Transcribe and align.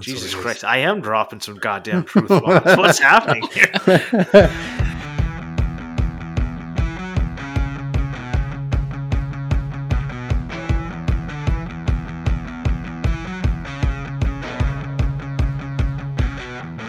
Jesus 0.00 0.32
Christ, 0.32 0.62
I 0.62 0.78
am 0.78 1.00
dropping 1.00 1.40
some 1.40 1.56
goddamn 1.56 2.04
truth 2.04 2.28
bombs. 2.28 2.76
What's 2.76 2.98
happening 3.00 3.42
here? 3.48 3.72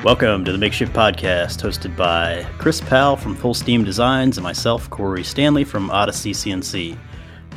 Welcome 0.03 0.45
to 0.45 0.51
the 0.51 0.59
Makeshift 0.59 0.93
Podcast, 0.93 1.63
hosted 1.63 1.95
by 1.97 2.45
Chris 2.59 2.79
Powell 2.79 3.15
from 3.15 3.35
Full 3.35 3.55
Steam 3.55 3.83
Designs 3.83 4.37
and 4.37 4.43
myself, 4.43 4.87
Cory 4.91 5.23
Stanley 5.23 5.63
from 5.63 5.89
Odyssey 5.89 6.31
CNC. 6.31 6.95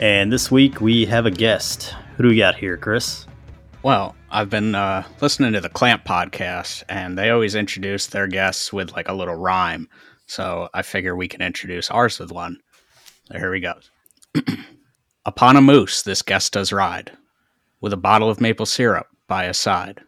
And 0.01 0.33
this 0.33 0.51
week 0.51 0.81
we 0.81 1.05
have 1.05 1.27
a 1.27 1.31
guest. 1.31 1.95
Who 2.17 2.23
do 2.23 2.31
we 2.31 2.39
got 2.39 2.57
here, 2.57 2.79
Chris? 2.79 3.27
Well, 3.83 4.15
I've 4.31 4.49
been 4.49 4.77
uh, 4.77 5.03
listening 5.21 5.55
to 5.55 5.61
the 5.61 5.69
Clamp 5.69 6.05
podcast, 6.05 6.85
and 6.89 7.19
they 7.19 7.31
always 7.31 7.57
introduce 7.57 8.07
their 8.07 8.29
guests 8.29 8.73
with 8.73 8.93
like 8.93 9.09
a 9.09 9.13
little 9.13 9.35
rhyme. 9.35 9.89
So 10.27 10.69
I 10.73 10.83
figure 10.83 11.17
we 11.17 11.27
can 11.27 11.43
introduce 11.43 11.91
ours 11.91 12.21
with 12.21 12.31
one. 12.31 12.61
So 13.25 13.39
here 13.39 13.51
we 13.51 13.59
go. 13.59 13.75
Upon 15.27 15.57
a 15.57 15.61
moose, 15.61 16.03
this 16.03 16.23
guest 16.23 16.53
does 16.53 16.73
ride, 16.73 17.11
with 17.81 17.93
a 17.93 17.97
bottle 17.97 18.31
of 18.31 18.41
maple 18.41 18.67
syrup 18.67 19.09
by 19.27 19.47
his 19.47 19.59
side. 19.59 20.01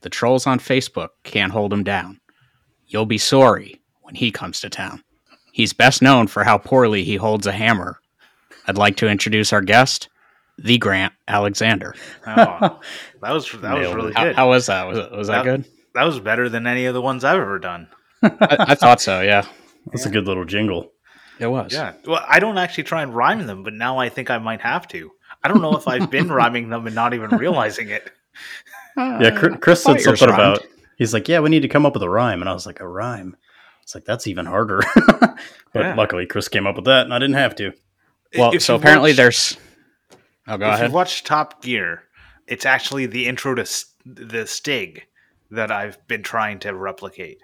The 0.00 0.10
trolls 0.10 0.48
on 0.48 0.58
Facebook 0.58 1.10
can't 1.22 1.52
hold 1.52 1.72
him 1.72 1.84
down. 1.84 2.20
You'll 2.88 3.06
be 3.06 3.18
sorry 3.18 3.80
when 4.02 4.16
he 4.16 4.32
comes 4.32 4.60
to 4.60 4.68
town. 4.68 5.04
He's 5.52 5.72
best 5.72 6.02
known 6.02 6.26
for 6.26 6.42
how 6.42 6.58
poorly 6.58 7.04
he 7.04 7.14
holds 7.14 7.46
a 7.46 7.52
hammer. 7.52 8.00
I'd 8.66 8.76
like 8.76 8.96
to 8.96 9.08
introduce 9.08 9.52
our 9.52 9.62
guest, 9.62 10.08
the 10.58 10.78
Grant 10.78 11.12
Alexander. 11.28 11.94
Oh, 12.26 12.80
that 13.22 13.32
was 13.32 13.50
that 13.60 13.78
was 13.78 13.92
really 13.94 14.10
it. 14.10 14.16
How, 14.16 14.24
good. 14.24 14.36
how 14.36 14.48
was 14.48 14.66
that? 14.66 14.86
Was, 14.86 14.98
was 15.10 15.26
that, 15.28 15.44
That- 15.44 15.62
good? 15.62 15.64
that 15.94 16.04
was 16.04 16.20
better 16.20 16.48
than 16.48 16.66
any 16.66 16.86
of 16.86 16.94
the 16.94 17.00
ones 17.02 17.24
I've 17.24 17.40
ever 17.40 17.58
done. 17.58 17.88
I, 18.22 18.56
I 18.70 18.74
thought 18.74 19.00
so. 19.00 19.20
Yeah, 19.20 19.46
That's 19.86 20.06
a 20.06 20.10
good 20.10 20.26
little 20.26 20.44
jingle. 20.44 20.92
it 21.38 21.46
was. 21.46 21.72
Yeah. 21.72 21.94
Well, 22.06 22.24
I 22.26 22.38
don't 22.40 22.58
actually 22.58 22.84
try 22.84 23.02
and 23.02 23.14
rhyme 23.14 23.46
them, 23.46 23.62
but 23.62 23.72
now 23.74 23.98
I 23.98 24.08
think 24.08 24.30
I 24.30 24.38
might 24.38 24.60
have 24.62 24.88
to. 24.88 25.10
I 25.44 25.48
don't 25.48 25.60
know 25.62 25.76
if 25.76 25.86
I've 25.86 26.10
been 26.10 26.28
rhyming 26.40 26.68
them 26.70 26.86
and 26.86 26.94
not 26.94 27.14
even 27.14 27.30
realizing 27.36 27.88
it. 27.90 28.10
Yeah, 28.98 29.30
Chris, 29.38 29.56
Chris 29.60 29.82
said 29.82 30.00
something 30.00 30.28
rhymed. 30.30 30.40
about, 30.56 30.66
he's 30.96 31.12
like, 31.12 31.28
yeah, 31.28 31.40
we 31.40 31.50
need 31.50 31.60
to 31.60 31.68
come 31.68 31.84
up 31.84 31.92
with 31.92 32.02
a 32.02 32.08
rhyme. 32.08 32.40
And 32.40 32.48
I 32.48 32.54
was 32.54 32.64
like, 32.64 32.80
a 32.80 32.88
rhyme? 32.88 33.36
It's 33.82 33.94
like, 33.94 34.06
that's 34.06 34.26
even 34.26 34.46
harder. 34.46 34.80
but 35.20 35.36
Yeah. 35.74 35.94
luckily, 35.94 36.24
Chris 36.24 36.48
came 36.48 36.66
up 36.66 36.76
with 36.76 36.86
that 36.86 37.04
and 37.04 37.12
I 37.12 37.18
didn't 37.18 37.34
have 37.36 37.54
to. 37.56 37.72
Well, 38.38 38.52
If 38.54 38.62
so 38.62 38.74
apparently 38.74 39.10
watch- 39.10 39.16
there's. 39.18 39.58
Oh, 40.48 40.56
go 40.56 40.66
if 40.68 40.74
ahead. 40.74 40.88
you 40.90 40.94
watch 40.94 41.24
Top 41.24 41.62
Gear, 41.62 42.04
it's 42.46 42.66
actually 42.66 43.06
the 43.06 43.26
intro 43.26 43.54
to 43.54 43.66
the 44.04 44.46
Stig 44.46 45.04
that 45.50 45.70
I've 45.72 46.04
been 46.08 46.22
trying 46.22 46.58
to 46.60 46.74
replicate. 46.74 47.38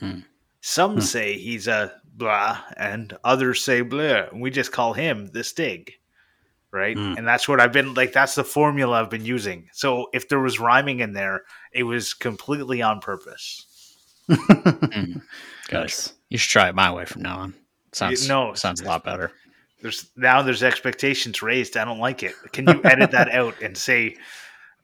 Hmm. 0.00 0.20
Some 0.60 0.94
Hmm. 0.94 1.00
say 1.00 1.38
he's 1.38 1.68
a 1.68 1.92
blah, 2.14 2.60
and 2.76 3.16
others 3.24 3.62
say 3.64 3.80
blah. 3.82 4.26
and 4.32 4.40
We 4.40 4.50
just 4.50 4.72
call 4.72 4.92
him 4.92 5.28
the 5.28 5.44
Stig, 5.44 5.92
right? 6.72 6.96
Hmm. 6.96 7.14
And 7.16 7.26
that's 7.28 7.48
what 7.48 7.60
I've 7.60 7.72
been 7.72 7.94
like. 7.94 8.12
That's 8.12 8.34
the 8.34 8.44
formula 8.44 9.00
I've 9.00 9.10
been 9.10 9.24
using. 9.24 9.68
So 9.72 10.08
if 10.12 10.28
there 10.28 10.40
was 10.40 10.58
rhyming 10.58 10.98
in 11.00 11.12
there, 11.12 11.42
it 11.72 11.84
was 11.84 12.12
completely 12.14 12.82
on 12.82 13.00
purpose. 13.00 13.64
Mm, 14.28 15.22
Good. 15.68 15.72
Nice. 15.72 16.12
You 16.28 16.38
should 16.38 16.50
try 16.50 16.68
it 16.68 16.74
my 16.74 16.92
way 16.92 17.04
from 17.06 17.22
now 17.22 17.38
on. 17.38 17.54
Sounds 17.92 18.28
no. 18.28 18.52
sounds 18.54 18.80
a 18.80 18.84
lot 18.84 19.04
better. 19.04 19.32
There's 19.80 20.10
now 20.16 20.42
there's 20.42 20.62
expectations 20.62 21.42
raised. 21.42 21.76
I 21.76 21.84
don't 21.84 21.98
like 22.00 22.22
it. 22.22 22.34
Can 22.52 22.66
you 22.68 22.80
edit 22.84 23.10
that 23.12 23.30
out 23.30 23.60
and 23.62 23.76
say, 23.76 24.16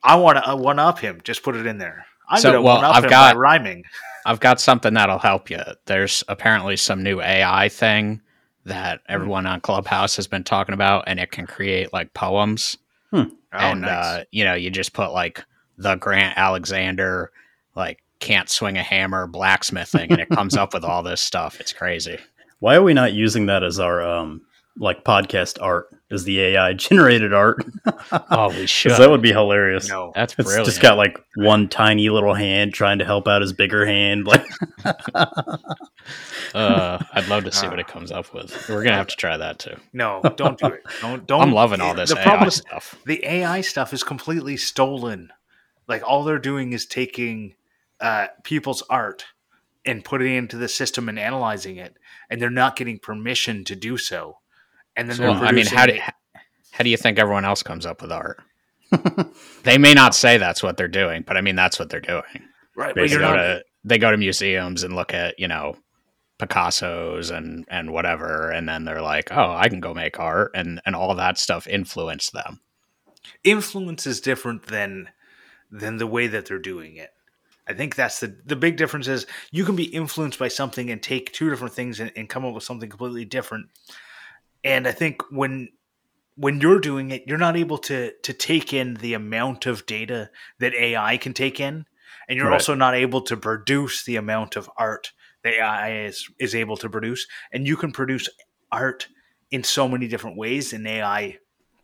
I 0.03 0.17
want 0.17 0.43
to 0.45 0.57
one 0.57 0.79
up 0.79 0.99
him? 0.99 1.21
Just 1.25 1.43
put 1.43 1.57
it 1.57 1.67
in 1.67 1.79
there. 1.79 2.07
I'm 2.29 2.41
So, 2.41 2.51
gonna 2.51 2.63
well, 2.63 2.77
one 2.77 2.85
up 2.85 2.97
I've 2.97 3.05
him 3.05 3.11
got- 3.11 3.35
by 3.35 3.39
rhyming. 3.39 3.85
I've 4.27 4.41
got 4.41 4.59
something 4.61 4.95
that'll 4.95 5.19
help 5.19 5.51
you. 5.51 5.61
There's 5.85 6.25
apparently 6.29 6.77
some 6.79 7.03
new 7.03 7.21
AI 7.21 7.69
thing 7.69 8.23
that 8.65 9.01
Hmm. 9.07 9.13
everyone 9.13 9.47
on 9.47 9.61
Clubhouse 9.61 10.17
has 10.17 10.27
been 10.27 10.45
talking 10.45 10.73
about, 10.73 11.05
and 11.07 11.21
it 11.21 11.31
can 11.31 11.47
create 11.47 11.93
like 11.93 12.15
poems. 12.15 12.79
Oh, 13.13 13.31
and 13.53 13.83
nice. 13.83 13.91
uh, 13.91 14.25
you 14.33 14.43
know, 14.45 14.55
you 14.55 14.71
just 14.71 14.93
put 14.95 15.13
like 15.13 15.45
the 15.77 15.97
Grant 15.97 16.39
Alexander, 16.39 17.31
like 17.77 18.03
can't 18.21 18.49
swing 18.49 18.79
a 18.79 18.83
hammer, 18.83 19.27
blacksmithing, 19.27 20.11
and 20.11 20.21
it 20.21 20.31
comes 20.31 20.57
up 20.57 20.73
with 20.73 20.85
all 20.85 21.03
this 21.03 21.21
stuff. 21.21 21.61
It's 21.61 21.73
crazy. 21.73 22.19
Why 22.61 22.77
are 22.77 22.83
we 22.83 22.95
not 22.95 23.13
using 23.13 23.47
that 23.47 23.63
as 23.63 23.79
our, 23.79 24.01
um, 24.03 24.41
like 24.77 25.05
podcast 25.05 25.59
art, 25.63 25.89
is 26.11 26.25
the 26.25 26.41
AI 26.41 26.73
generated 26.73 27.33
art? 27.33 27.65
Oh, 28.31 28.49
we 28.51 28.67
should. 28.67 28.93
That 28.93 29.09
would 29.11 29.23
be 29.23 29.31
hilarious. 29.33 29.89
no, 29.89 30.13
That's 30.15 30.33
It's 30.35 30.45
brilliant. 30.45 30.67
just 30.67 30.81
got 30.81 30.97
like 30.97 31.19
one 31.37 31.69
tiny 31.69 32.09
little 32.11 32.35
hand 32.35 32.75
trying 32.75 32.99
to 32.99 33.05
help 33.05 33.29
out 33.29 33.41
his 33.43 33.53
bigger 33.53 33.87
hand. 33.87 34.27
Like, 34.27 34.45
uh, 36.55 36.99
I'd 37.13 37.29
love 37.29 37.45
to 37.45 37.53
see 37.53 37.69
what 37.69 37.79
it 37.79 37.87
comes 37.87 38.11
up 38.13 38.33
with. 38.35 38.69
We're 38.69 38.83
gonna 38.83 38.97
have 38.97 39.07
to 39.09 39.17
try 39.17 39.37
that 39.37 39.59
too. 39.59 39.77
no, 39.93 40.21
don't 40.37 40.59
do 40.59 40.67
it. 40.67 40.83
Don't. 41.01 41.27
don't 41.27 41.41
I'm 41.43 41.53
loving 41.53 41.81
all 41.81 41.95
this 41.95 42.11
The 42.11 42.19
AI 42.19 42.25
problem 42.25 42.49
is 42.49 42.55
stuff. 42.57 42.97
the 43.07 43.25
AI 43.27 43.61
stuff 43.61 43.93
is 43.93 44.03
completely 44.03 44.57
stolen. 44.57 45.31
Like 45.87 46.03
all 46.07 46.25
they're 46.25 46.39
doing 46.39 46.73
is 46.73 46.87
taking 46.87 47.55
uh, 48.01 48.29
people's 48.43 48.83
art 48.89 49.25
and 49.85 50.05
putting 50.05 50.35
it 50.35 50.39
into 50.39 50.57
the 50.57 50.69
system 50.69 51.09
and 51.09 51.19
analyzing 51.19 51.77
it, 51.77 51.97
and 52.31 52.41
they're 52.41 52.51
not 52.51 52.77
getting 52.77 52.99
permission 52.99 53.65
to 53.65 53.77
do 53.77 53.97
so. 53.99 54.39
And 54.97 55.11
then 55.11 55.19
Well, 55.19 55.35
they're 55.35 55.49
I 55.49 55.53
mean, 55.53 55.67
how 55.67 55.87
do 55.87 55.99
how 56.73 56.85
do 56.85 56.91
you 56.91 56.97
think 56.97 57.19
everyone 57.19 57.45
else 57.45 57.63
comes 57.63 57.87
up 57.87 58.03
with 58.03 58.13
art? 58.13 58.43
they 59.65 59.79
may 59.79 59.95
not 59.95 60.15
say 60.15 60.39
that's 60.39 60.63
what 60.63 60.77
they're 60.77 60.89
doing, 60.89 61.23
but 61.27 61.37
I 61.37 61.41
mean 61.41 61.57
that's 61.57 61.79
what 61.79 61.91
they're 61.91 62.01
doing. 62.01 62.23
right? 62.77 62.95
But 62.95 63.09
They 63.09 63.09
go 63.09 63.21
not. 63.21 63.37
to 63.37 63.65
they 63.85 63.99
go 63.99 64.11
to 64.11 64.17
museums 64.17 64.83
and 64.83 64.95
look 64.95 65.13
at 65.15 65.39
you 65.39 65.49
know 65.49 65.77
Picasso's 66.39 67.31
and 67.31 67.65
and 67.69 67.93
whatever, 67.93 68.51
and 68.51 68.69
then 68.69 68.85
they're 68.85 69.03
like, 69.03 69.31
oh, 69.33 69.53
I 69.53 69.69
can 69.69 69.81
go 69.81 69.95
make 69.95 70.19
art, 70.21 70.53
and 70.55 70.81
and 70.87 70.95
all 70.97 71.15
that 71.15 71.39
stuff 71.39 71.67
influenced 71.67 72.33
them. 72.33 72.61
influence 73.45 74.07
is 74.07 74.21
different 74.21 74.67
than 74.67 75.09
than 75.71 75.97
the 75.97 76.07
way 76.07 76.27
that 76.27 76.47
they're 76.47 76.59
doing 76.59 76.97
it. 76.97 77.11
I 77.67 77.73
think 77.73 77.95
that's 77.95 78.21
the 78.21 78.37
the 78.45 78.57
big 78.57 78.77
difference 78.77 79.09
is 79.09 79.27
you 79.51 79.65
can 79.65 79.77
be 79.77 79.85
influenced 79.85 80.39
by 80.39 80.49
something 80.49 80.91
and 80.91 81.03
take 81.03 81.33
two 81.33 81.49
different 81.51 81.75
things 81.75 82.01
and, 82.01 82.13
and 82.17 82.29
come 82.29 82.45
up 82.45 82.55
with 82.55 82.65
something 82.65 82.91
completely 82.91 83.25
different. 83.25 83.67
And 84.65 84.89
I 84.89 84.93
think 84.93 85.23
when 85.31 85.69
when 86.37 86.61
you're 86.61 86.81
doing 86.81 87.11
it, 87.13 87.23
you're 87.27 87.39
not 87.39 87.57
able 87.57 87.79
to 87.79 88.13
to 88.23 88.33
take 88.33 88.73
in 88.73 88.95
the 88.95 89.15
amount 89.15 89.67
of 89.67 89.87
data 89.87 90.31
that 90.59 90.75
AI 90.75 91.17
can 91.19 91.33
take 91.33 91.61
in, 91.61 91.85
and 92.29 92.37
you're 92.37 92.49
Right. 92.49 92.55
also 92.55 92.75
not 92.75 92.95
able 92.95 93.21
to 93.23 93.37
produce 93.37 94.05
the 94.05 94.17
amount 94.17 94.57
of 94.57 94.69
art 94.77 95.13
that 95.43 95.55
AI 95.55 96.05
is 96.07 96.29
is 96.41 96.55
able 96.55 96.77
to 96.79 96.89
produce. 96.89 97.27
And 97.53 97.67
you 97.67 97.77
can 97.77 97.93
produce 97.93 98.29
art 98.73 99.09
in 99.51 99.63
so 99.63 99.87
many 99.89 100.09
different 100.09 100.37
ways, 100.37 100.73
and 100.73 100.87
AI 100.89 101.39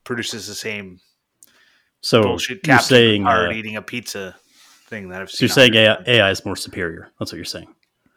produces 0.04 0.46
the 0.48 0.54
same 0.54 0.98
so 2.00 2.22
bullshit 2.22 2.66
you're 2.66 2.78
saying, 2.78 3.22
Picard 3.22 3.50
uh, 3.50 3.54
eating 3.54 3.76
a 3.76 3.82
pizza 3.82 4.34
thing 4.88 5.10
that 5.10 5.20
I've 5.22 5.30
so 5.30 5.36
seen. 5.36 5.46
you're 5.46 5.54
saying 5.54 5.74
AI. 5.74 6.02
AI 6.06 6.30
is 6.30 6.44
more 6.44 6.56
superior. 6.56 7.10
That's 7.18 7.30
what 7.30 7.36
you're 7.36 7.44
saying. 7.44 7.68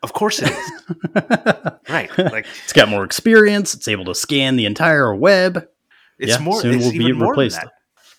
Of 0.04 0.14
course 0.14 0.42
it 0.42 0.50
is. 0.52 0.72
right. 1.90 2.10
Like 2.18 2.46
It's 2.64 2.74
got 2.74 2.90
more 2.90 3.04
experience. 3.04 3.74
It's 3.74 3.88
able 3.88 4.06
to 4.06 4.16
scan 4.16 4.58
the 4.58 4.66
entire 4.66 5.16
web. 5.16 5.68
it's 6.20 6.32
Yeah, 6.34 6.40
more. 6.40 6.62
soon 6.62 6.76
It's 6.76 6.84
we'll 6.84 6.92
be 6.98 7.12
more 7.14 7.32
replaced. 7.32 7.60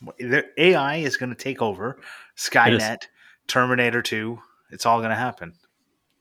than 0.08 0.30
that. 0.30 0.46
AI 0.58 0.96
is 0.96 1.16
going 1.16 1.30
to 1.30 1.36
take 1.36 1.60
over. 1.62 1.98
Skynet, 2.36 3.02
Terminator 3.46 4.02
Two. 4.02 4.40
It's 4.70 4.86
all 4.86 4.98
going 4.98 5.10
to 5.10 5.16
happen. 5.16 5.52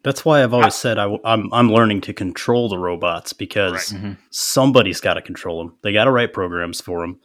That's 0.03 0.25
why 0.25 0.44
I've 0.44 0.53
always 0.53 0.75
said 0.75 1.00
I, 1.00 1.06
am 1.23 1.50
I'm 1.53 1.72
learning 1.72 2.02
to 2.02 2.13
control 2.13 2.68
the 2.68 2.78
robots 2.78 3.31
because 3.34 3.94
Right. 3.94 4.02
Mhm. 4.02 4.18
somebody's 4.31 5.00
got 5.00 5.13
to 5.13 5.22
control 5.22 5.63
them. 5.63 5.78
They 5.81 5.94
got 5.94 6.03
to 6.06 6.12
write 6.12 6.34
programs 6.34 6.81
for 6.81 7.02
them. 7.02 7.19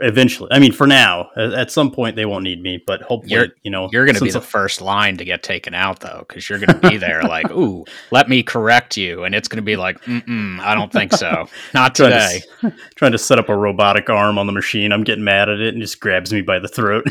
Eventually, 0.00 0.48
I 0.50 0.58
mean, 0.60 0.72
for 0.72 0.86
now, 0.86 1.28
at, 1.36 1.52
at 1.52 1.70
some 1.70 1.90
point 1.90 2.16
they 2.16 2.24
won't 2.24 2.42
need 2.42 2.62
me, 2.62 2.82
but 2.86 3.02
hopefully, 3.02 3.34
You're- 3.34 3.50
you 3.64 3.70
know, 3.70 3.90
You're 3.92 4.06
going 4.06 4.14
to 4.14 4.20
be 4.24 4.30
since 4.30 4.42
the 4.44 4.50
first 4.50 4.80
line 4.80 5.18
to 5.18 5.24
get 5.26 5.42
taken 5.42 5.74
out, 5.74 6.00
though, 6.00 6.24
because 6.26 6.48
you're 6.48 6.58
going 6.58 6.80
to 6.80 6.88
be 6.88 6.96
there 6.98 7.22
like, 7.22 7.50
ooh, 7.50 7.84
let 8.10 8.28
me 8.28 8.42
correct 8.42 8.96
you. 8.96 9.24
And 9.24 9.34
it's 9.34 9.46
going 9.46 9.58
to 9.58 9.62
be 9.62 9.76
like, 9.76 10.00
mm-mm, 10.04 10.58
I 10.60 10.74
don't 10.74 10.90
think 10.90 11.12
so. 11.12 11.48
Not 11.74 11.94
trying 11.96 12.12
to, 12.12 12.18
today. 12.18 12.42
s- 12.64 12.72
trying 12.96 13.12
to 13.12 13.18
set 13.18 13.38
up 13.38 13.50
a 13.50 13.56
robotic 13.56 14.08
arm 14.08 14.38
on 14.38 14.46
the 14.46 14.52
machine. 14.52 14.90
I'm 14.90 15.04
getting 15.04 15.24
mad 15.24 15.50
at 15.50 15.60
it 15.60 15.74
and 15.74 15.82
just 15.82 16.00
grabs 16.00 16.32
me 16.32 16.40
by 16.40 16.58
the 16.58 16.68
throat. 16.68 17.06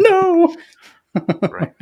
no. 0.00 0.56
Right. 1.42 1.72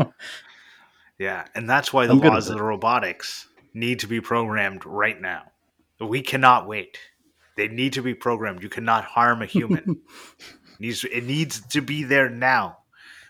yeah, 1.18 1.44
and 1.54 1.68
that's 1.70 1.92
why 1.92 2.06
the 2.06 2.14
I'm 2.14 2.18
laws 2.20 2.48
of 2.48 2.56
the 2.56 2.62
robotics 2.64 3.46
need 3.74 4.00
to 4.00 4.08
be 4.08 4.20
programmed 4.20 4.84
right 4.84 5.20
now. 5.20 5.44
We 6.00 6.22
cannot 6.22 6.66
wait. 6.66 6.98
They 7.60 7.68
need 7.68 7.92
to 7.92 8.02
be 8.02 8.14
programmed. 8.14 8.62
You 8.62 8.70
cannot 8.70 9.04
harm 9.04 9.42
a 9.42 9.46
human. 9.46 10.00
needs 10.80 11.04
it 11.04 11.24
needs 11.24 11.60
to 11.68 11.82
be 11.82 12.04
there 12.04 12.30
now. 12.30 12.78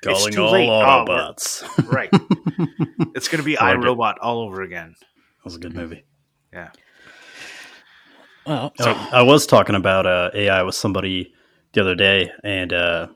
It's 0.04 0.06
Calling 0.18 0.32
too 0.34 0.42
all 0.44 0.52
late. 0.52 0.68
Oh. 0.70 1.34
Right. 1.84 2.10
it's 3.16 3.26
going 3.26 3.38
to 3.40 3.44
be 3.44 3.58
I 3.58 3.72
it. 3.72 3.78
iRobot 3.78 4.14
all 4.22 4.38
over 4.42 4.62
again. 4.62 4.94
That 5.00 5.44
was 5.44 5.56
a 5.56 5.58
good 5.58 5.74
movie. 5.74 6.04
Yeah. 6.52 6.70
Well, 8.46 8.72
Oh, 8.78 9.08
I 9.12 9.22
was 9.22 9.46
talking 9.48 9.74
about 9.74 10.06
uh, 10.06 10.30
AI 10.32 10.62
with 10.62 10.76
somebody 10.76 11.34
the 11.72 11.80
other 11.80 11.96
day, 11.96 12.30
and 12.44 12.72
uh, 12.72 13.08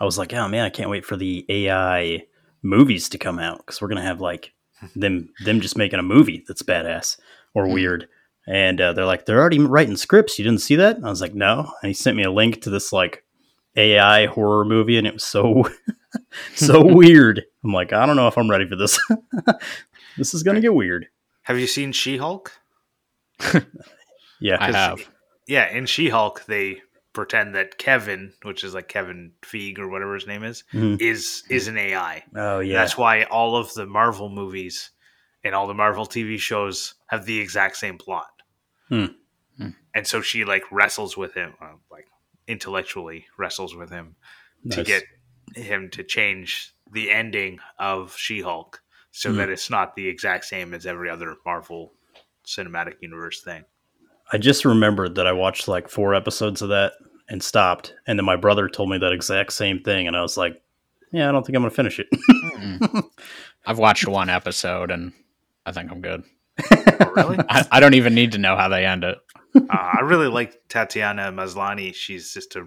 I 0.00 0.04
was 0.04 0.18
like, 0.18 0.34
"Oh 0.34 0.48
man, 0.48 0.64
I 0.64 0.70
can't 0.70 0.90
wait 0.90 1.04
for 1.06 1.16
the 1.16 1.46
AI 1.48 2.24
movies 2.62 3.08
to 3.10 3.18
come 3.18 3.38
out 3.38 3.58
because 3.58 3.80
we're 3.80 3.88
gonna 3.88 4.02
have 4.02 4.20
like 4.20 4.52
them 4.96 5.28
them 5.44 5.60
just 5.60 5.78
making 5.78 5.98
a 6.00 6.02
movie 6.02 6.44
that's 6.46 6.62
badass 6.62 7.18
or 7.54 7.66
Hmm. 7.66 7.72
weird. 7.72 8.08
And 8.52 8.80
uh, 8.80 8.92
they're 8.94 9.04
like, 9.06 9.26
they're 9.26 9.38
already 9.38 9.60
writing 9.60 9.96
scripts. 9.96 10.36
You 10.38 10.44
didn't 10.44 10.60
see 10.62 10.74
that? 10.76 10.96
And 10.96 11.06
I 11.06 11.10
was 11.10 11.20
like, 11.20 11.34
no. 11.34 11.72
And 11.82 11.88
he 11.88 11.94
sent 11.94 12.16
me 12.16 12.24
a 12.24 12.30
link 12.32 12.62
to 12.62 12.70
this 12.70 12.92
like 12.92 13.24
AI 13.76 14.26
horror 14.26 14.64
movie, 14.64 14.98
and 14.98 15.06
it 15.06 15.12
was 15.14 15.24
so 15.24 15.68
so 16.56 16.82
weird. 16.94 17.44
I'm 17.62 17.72
like, 17.72 17.92
I 17.92 18.06
don't 18.06 18.16
know 18.16 18.26
if 18.26 18.36
I'm 18.36 18.50
ready 18.50 18.68
for 18.68 18.74
this. 18.76 18.98
this 20.18 20.34
is 20.34 20.42
gonna 20.42 20.60
get 20.60 20.74
weird. 20.74 21.06
Have 21.42 21.58
you 21.60 21.66
seen 21.68 21.92
She 21.92 22.16
Hulk? 22.16 22.52
Yeah, 24.40 24.56
I 24.60 24.66
'Cause- 24.66 24.74
have. 24.74 25.10
Yeah, 25.46 25.68
in 25.70 25.86
She 25.86 26.08
Hulk, 26.08 26.44
they 26.46 26.82
pretend 27.12 27.54
that 27.56 27.76
Kevin, 27.78 28.32
which 28.42 28.62
is 28.62 28.72
like 28.74 28.88
Kevin 28.88 29.32
Feige 29.42 29.78
or 29.80 29.88
whatever 29.88 30.14
his 30.14 30.26
name 30.26 30.44
is, 30.44 30.62
Mhm. 30.72 31.00
is 31.00 31.42
is 31.50 31.66
an 31.68 31.76
AI. 31.76 32.24
Oh 32.36 32.60
yeah. 32.60 32.74
That's 32.78 32.96
why 32.96 33.24
all 33.24 33.56
of 33.56 33.72
the 33.74 33.86
Marvel 33.86 34.28
movies 34.28 34.90
and 35.42 35.54
all 35.54 35.66
the 35.66 35.74
Marvel 35.74 36.06
TV 36.06 36.38
shows 36.38 36.94
have 37.08 37.24
the 37.26 37.38
exact 37.40 37.76
same 37.76 37.98
plot. 37.98 38.28
Hmm. 38.90 39.04
Hmm. 39.56 39.68
And 39.94 40.06
so 40.06 40.20
she 40.20 40.44
like 40.44 40.64
wrestles 40.70 41.16
with 41.16 41.32
him, 41.34 41.54
uh, 41.62 41.76
like 41.90 42.06
intellectually 42.46 43.26
wrestles 43.38 43.74
with 43.74 43.90
him 43.90 44.16
to 44.70 44.82
get 44.84 45.04
him 45.54 45.88
to 45.90 46.02
change 46.04 46.74
the 46.92 47.10
ending 47.10 47.58
of 47.78 48.14
She 48.16 48.40
Hulk 48.42 48.82
so 49.12 49.30
Hmm. 49.30 49.36
that 49.38 49.48
it's 49.48 49.70
not 49.70 49.96
the 49.96 50.06
exact 50.06 50.44
same 50.44 50.74
as 50.74 50.84
every 50.86 51.08
other 51.08 51.36
Marvel 51.46 51.94
cinematic 52.44 52.94
universe 53.00 53.42
thing. 53.42 53.64
I 54.32 54.38
just 54.38 54.64
remembered 54.64 55.14
that 55.16 55.26
I 55.26 55.32
watched 55.32 55.66
like 55.68 55.88
four 55.88 56.14
episodes 56.14 56.62
of 56.62 56.68
that 56.68 56.92
and 57.28 57.42
stopped, 57.42 57.94
and 58.06 58.18
then 58.18 58.24
my 58.26 58.36
brother 58.36 58.68
told 58.68 58.90
me 58.90 58.98
that 58.98 59.12
exact 59.12 59.52
same 59.52 59.80
thing, 59.82 60.06
and 60.08 60.16
I 60.16 60.22
was 60.22 60.36
like, 60.36 60.60
"Yeah, 61.12 61.28
I 61.28 61.32
don't 61.32 61.44
think 61.46 61.56
I'm 61.56 61.62
gonna 61.62 61.70
finish 61.70 62.00
it." 62.00 62.08
I've 63.66 63.78
watched 63.78 64.06
one 64.08 64.28
episode 64.30 64.90
and 64.90 65.12
I 65.66 65.72
think 65.72 65.90
I'm 65.90 66.00
good. 66.00 66.24
Oh, 66.72 67.12
really? 67.16 67.38
I, 67.48 67.66
I 67.72 67.80
don't 67.80 67.94
even 67.94 68.14
need 68.14 68.32
to 68.32 68.38
know 68.38 68.56
how 68.56 68.68
they 68.68 68.84
end 68.86 69.04
it. 69.04 69.18
uh, 69.54 69.60
I 69.70 70.00
really 70.02 70.28
like 70.28 70.60
Tatiana 70.68 71.32
Maslany. 71.32 71.94
She's 71.94 72.32
just 72.34 72.56
a 72.56 72.66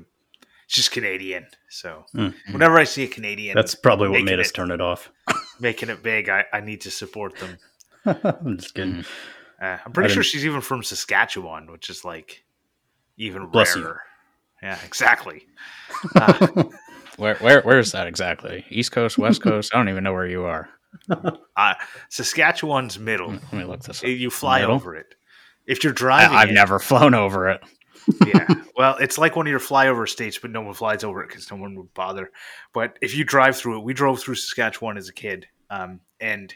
she's 0.68 0.90
Canadian. 0.90 1.48
So 1.70 2.06
Mm. 2.16 2.34
whenever 2.52 2.78
I 2.78 2.84
see 2.84 3.04
a 3.04 3.08
Canadian 3.08 3.56
That's 3.56 3.76
probably 3.76 4.10
what 4.10 4.14
Making 4.22 4.26
made 4.26 4.40
us 4.40 4.50
it- 4.50 4.54
turn 4.54 4.72
it 4.72 4.82
off. 4.82 5.12
making 5.60 5.90
it 5.90 6.04
big, 6.04 6.30
I, 6.30 6.46
I 6.52 6.60
need 6.62 6.82
to 6.82 6.92
support 6.92 7.36
them. 7.38 7.58
I'm 8.06 8.58
just 8.58 8.74
kidding. 8.76 9.06
Uh, 9.62 9.78
I'm 9.86 9.92
pretty 9.94 10.10
I 10.10 10.14
sure 10.14 10.24
didn't- 10.24 10.32
she's 10.32 10.46
even 10.46 10.62
from 10.62 10.84
Saskatchewan, 10.84 11.72
which 11.72 11.90
is 11.90 12.04
like 12.04 12.44
even 13.18 13.48
Bless 13.48 13.76
you. 13.76 13.84
rarer. 13.84 14.02
Yeah, 14.62 14.78
exactly. 14.86 15.46
Uh, 16.16 16.64
Where 17.18 17.36
where 17.36 17.62
where 17.62 17.78
is 17.80 17.92
that 17.92 18.08
exactly? 18.08 18.66
East 18.70 18.92
Coast, 18.92 19.18
West 19.20 19.44
Coast? 19.44 19.72
I 19.74 19.78
don't 19.78 19.90
even 19.90 20.04
know 20.04 20.14
where 20.14 20.26
you 20.28 20.46
are. 20.46 20.68
Uh, 21.58 21.74
Saskatchewan's 22.10 23.00
middle. 23.00 23.32
Let 23.32 23.54
me 23.54 23.64
look 23.64 23.82
this 23.84 24.04
up. 24.04 24.10
You 24.10 24.30
fly 24.30 24.62
Middle? 24.62 24.76
over 24.76 24.96
it. 24.96 25.16
If 25.66 25.84
you're 25.84 25.94
driving, 25.94 26.36
I, 26.36 26.42
I've 26.42 26.50
it- 26.50 26.54
never 26.54 26.80
flown 26.80 27.14
over 27.14 27.50
it. 27.50 27.62
yeah. 28.26 28.48
Well, 28.76 28.98
it's 28.98 29.20
like 29.20 29.36
one 29.36 29.46
of 29.46 29.52
your 29.52 29.60
flyover 29.60 30.10
states, 30.10 30.40
but 30.40 30.50
no 30.50 30.62
one 30.62 30.74
flies 30.74 31.04
over 31.04 31.24
it 31.24 31.28
because 31.28 31.52
no 31.52 31.58
one 31.58 31.76
would 31.76 31.94
bother. 31.94 32.32
But 32.74 32.98
if 33.04 33.16
you 33.16 33.24
drive 33.24 33.56
through 33.56 33.78
it, 33.78 33.84
we 33.84 33.94
drove 33.94 34.20
through 34.20 34.34
Saskatchewan 34.34 34.98
as 34.98 35.10
a 35.10 35.14
kid, 35.14 35.46
um, 35.70 36.00
and 36.20 36.52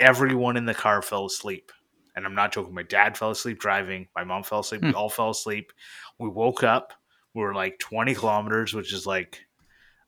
everyone 0.00 0.56
in 0.56 0.64
the 0.64 0.74
car 0.74 1.00
fell 1.00 1.26
asleep. 1.26 1.70
And 2.16 2.26
I'm 2.26 2.34
not 2.34 2.52
joking. 2.52 2.74
My 2.74 2.82
dad 2.82 3.16
fell 3.16 3.30
asleep 3.30 3.60
driving. 3.60 4.08
My 4.16 4.24
mom 4.24 4.42
fell 4.42 4.58
asleep. 4.58 4.82
We 4.82 4.90
Hmm. 4.90 4.96
all 4.96 5.08
fell 5.08 5.30
asleep. 5.30 5.72
We 6.18 6.28
woke 6.28 6.64
up. 6.64 6.92
We 7.32 7.42
were 7.42 7.54
like 7.54 7.78
20 7.78 8.12
kilometers, 8.16 8.74
which 8.74 8.92
is 8.92 9.06
like, 9.06 9.46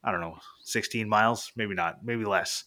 I 0.02 0.10
don't 0.10 0.20
know, 0.20 0.38
16 0.64 1.08
miles, 1.08 1.52
maybe 1.54 1.74
not, 1.74 2.04
maybe 2.04 2.24
less, 2.24 2.64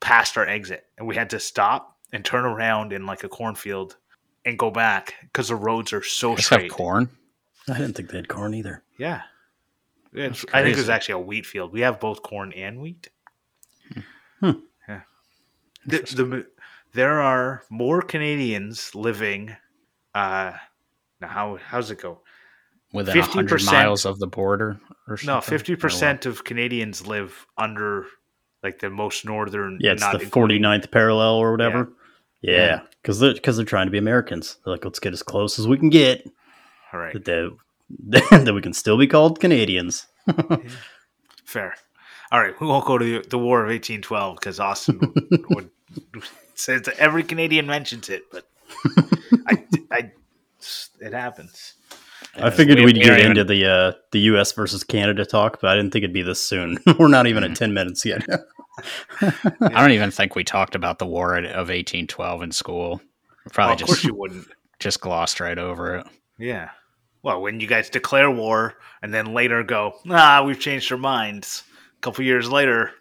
past 0.00 0.36
our 0.36 0.46
exit. 0.46 0.86
And 0.96 1.06
we 1.06 1.14
had 1.14 1.30
to 1.30 1.40
stop 1.40 1.96
and 2.12 2.24
turn 2.24 2.44
around 2.44 2.92
in 2.92 3.06
like 3.06 3.24
a 3.24 3.28
cornfield 3.28 3.96
and 4.44 4.58
go 4.58 4.70
back 4.70 5.14
because 5.22 5.48
the 5.48 5.56
roads 5.56 5.92
are 5.92 6.02
so 6.02 6.36
Just 6.36 6.48
have 6.50 6.58
straight. 6.60 6.70
corn. 6.70 7.10
I 7.68 7.74
didn't 7.78 7.94
think 7.94 8.10
they 8.10 8.16
had 8.18 8.28
corn 8.28 8.54
either. 8.54 8.82
Yeah. 8.98 9.22
It's, 10.14 10.44
I 10.54 10.62
think 10.62 10.76
it 10.76 10.80
was 10.80 10.88
actually 10.88 11.14
a 11.14 11.18
wheat 11.18 11.44
field. 11.44 11.72
We 11.72 11.80
have 11.82 12.00
both 12.00 12.22
corn 12.22 12.52
and 12.54 12.80
wheat. 12.80 13.08
Hmm. 14.40 14.50
Yeah. 14.88 15.00
The, 15.86 15.98
the, 15.98 16.46
there 16.94 17.20
are 17.20 17.62
more 17.70 18.00
Canadians 18.00 18.94
living. 18.94 19.54
Uh, 20.14 20.52
now, 21.20 21.28
how 21.28 21.58
how's 21.62 21.90
it 21.90 22.00
go? 22.00 22.20
Within 22.92 23.18
hundred 23.20 23.60
50%. 23.60 23.66
miles 23.66 24.06
of 24.06 24.18
the 24.18 24.26
border 24.26 24.80
or 25.06 25.18
something. 25.18 25.34
No, 25.34 25.40
fifty 25.40 25.74
what? 25.74 25.80
percent 25.80 26.24
of 26.24 26.44
Canadians 26.44 27.06
live 27.06 27.46
under 27.58 28.06
like 28.62 28.78
the 28.80 28.90
most 28.90 29.24
northern. 29.24 29.78
Yeah, 29.80 29.92
it's 29.92 30.00
not 30.00 30.18
the 30.18 30.24
including- 30.24 30.62
49th 30.62 30.90
parallel 30.90 31.34
or 31.34 31.50
whatever. 31.52 31.92
Yeah, 32.40 32.82
because 33.02 33.18
they're 33.18 33.34
because 33.34 33.56
they're 33.56 33.66
trying 33.66 33.86
to 33.86 33.90
be 33.90 33.98
Americans. 33.98 34.58
They're 34.64 34.74
like, 34.74 34.84
let's 34.84 35.00
get 35.00 35.12
as 35.12 35.22
close 35.24 35.58
as 35.58 35.66
we 35.66 35.76
can 35.76 35.90
get 35.90 36.24
All 36.92 37.00
right, 37.00 37.12
that 37.12 37.56
they, 37.98 38.20
that 38.30 38.54
we 38.54 38.62
can 38.62 38.72
still 38.72 38.96
be 38.96 39.08
called 39.08 39.40
Canadians. 39.40 40.06
fair. 41.44 41.74
All 42.30 42.40
right, 42.40 42.54
we 42.60 42.66
won't 42.66 42.84
go 42.84 42.98
to 42.98 43.04
the, 43.22 43.28
the 43.28 43.38
War 43.38 43.64
of 43.64 43.70
eighteen 43.70 44.02
twelve 44.02 44.36
because 44.36 44.60
Austin 44.60 45.00
would, 45.00 45.44
would 46.14 46.24
says 46.54 46.82
that 46.82 46.98
every 46.98 47.22
Canadian 47.24 47.66
mentions 47.66 48.08
it, 48.08 48.22
but 48.30 48.46
I, 49.46 49.64
I, 49.90 50.12
it 51.00 51.12
happens. 51.12 51.74
I 52.36 52.50
figured 52.50 52.78
we- 52.78 52.86
we'd 52.86 52.96
get 52.96 53.06
don't 53.08 53.18
even- 53.18 53.30
into 53.32 53.44
the 53.44 53.66
uh, 53.66 53.92
the 54.12 54.20
U.S. 54.20 54.52
versus 54.52 54.84
Canada 54.84 55.24
talk, 55.24 55.60
but 55.60 55.70
I 55.70 55.76
didn't 55.76 55.92
think 55.92 56.04
it'd 56.04 56.14
be 56.14 56.22
this 56.22 56.42
soon. 56.42 56.78
We're 56.98 57.08
not 57.08 57.26
even 57.26 57.42
Mm. 57.42 57.50
at 57.50 57.56
ten 57.56 57.72
minutes 57.74 58.04
yet. 58.04 58.24
I 59.20 59.80
don't 59.80 59.90
even 59.92 60.10
think 60.10 60.34
we 60.36 60.44
talked 60.44 60.74
about 60.74 60.98
the 60.98 61.06
War 61.06 61.36
of 61.36 61.70
eighteen 61.70 62.06
twelve 62.06 62.42
in 62.42 62.52
school. 62.52 63.00
We 63.44 63.50
Probably 63.50 63.72
Well, 63.74 63.82
of 63.82 63.86
course 63.86 63.90
just 63.98 64.04
you 64.04 64.14
wouldn't. 64.14 64.46
just 64.78 65.00
glossed 65.00 65.40
right 65.40 65.58
over 65.58 65.96
it. 65.96 66.06
Yeah. 66.38 66.70
Well, 67.22 67.40
when 67.42 67.58
you 67.60 67.66
guys 67.66 67.90
declare 67.90 68.30
war 68.30 68.74
and 69.02 69.12
then 69.12 69.34
later 69.34 69.64
go, 69.64 69.94
ah, 70.08 70.44
we've 70.46 70.60
changed 70.60 70.92
our 70.92 70.98
minds. 70.98 71.64
A 71.96 72.00
couple 72.00 72.24
years 72.24 72.48
later, 72.48 72.92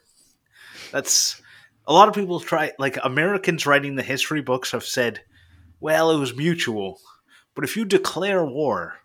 that's 0.92 1.40
a 1.86 1.94
lot 1.94 2.08
of 2.08 2.16
people 2.16 2.40
try. 2.40 2.72
Like 2.80 2.98
Americans 3.04 3.68
writing 3.68 3.96
the 3.96 4.02
history 4.04 4.42
books 4.42 4.72
have 4.72 4.84
said, 4.84 5.22
well, 5.80 6.10
it 6.12 6.18
was 6.20 6.36
mutual. 6.36 7.00
But 7.54 7.64
if 7.64 7.78
you 7.78 7.86
declare 7.86 8.44
war 8.44 8.96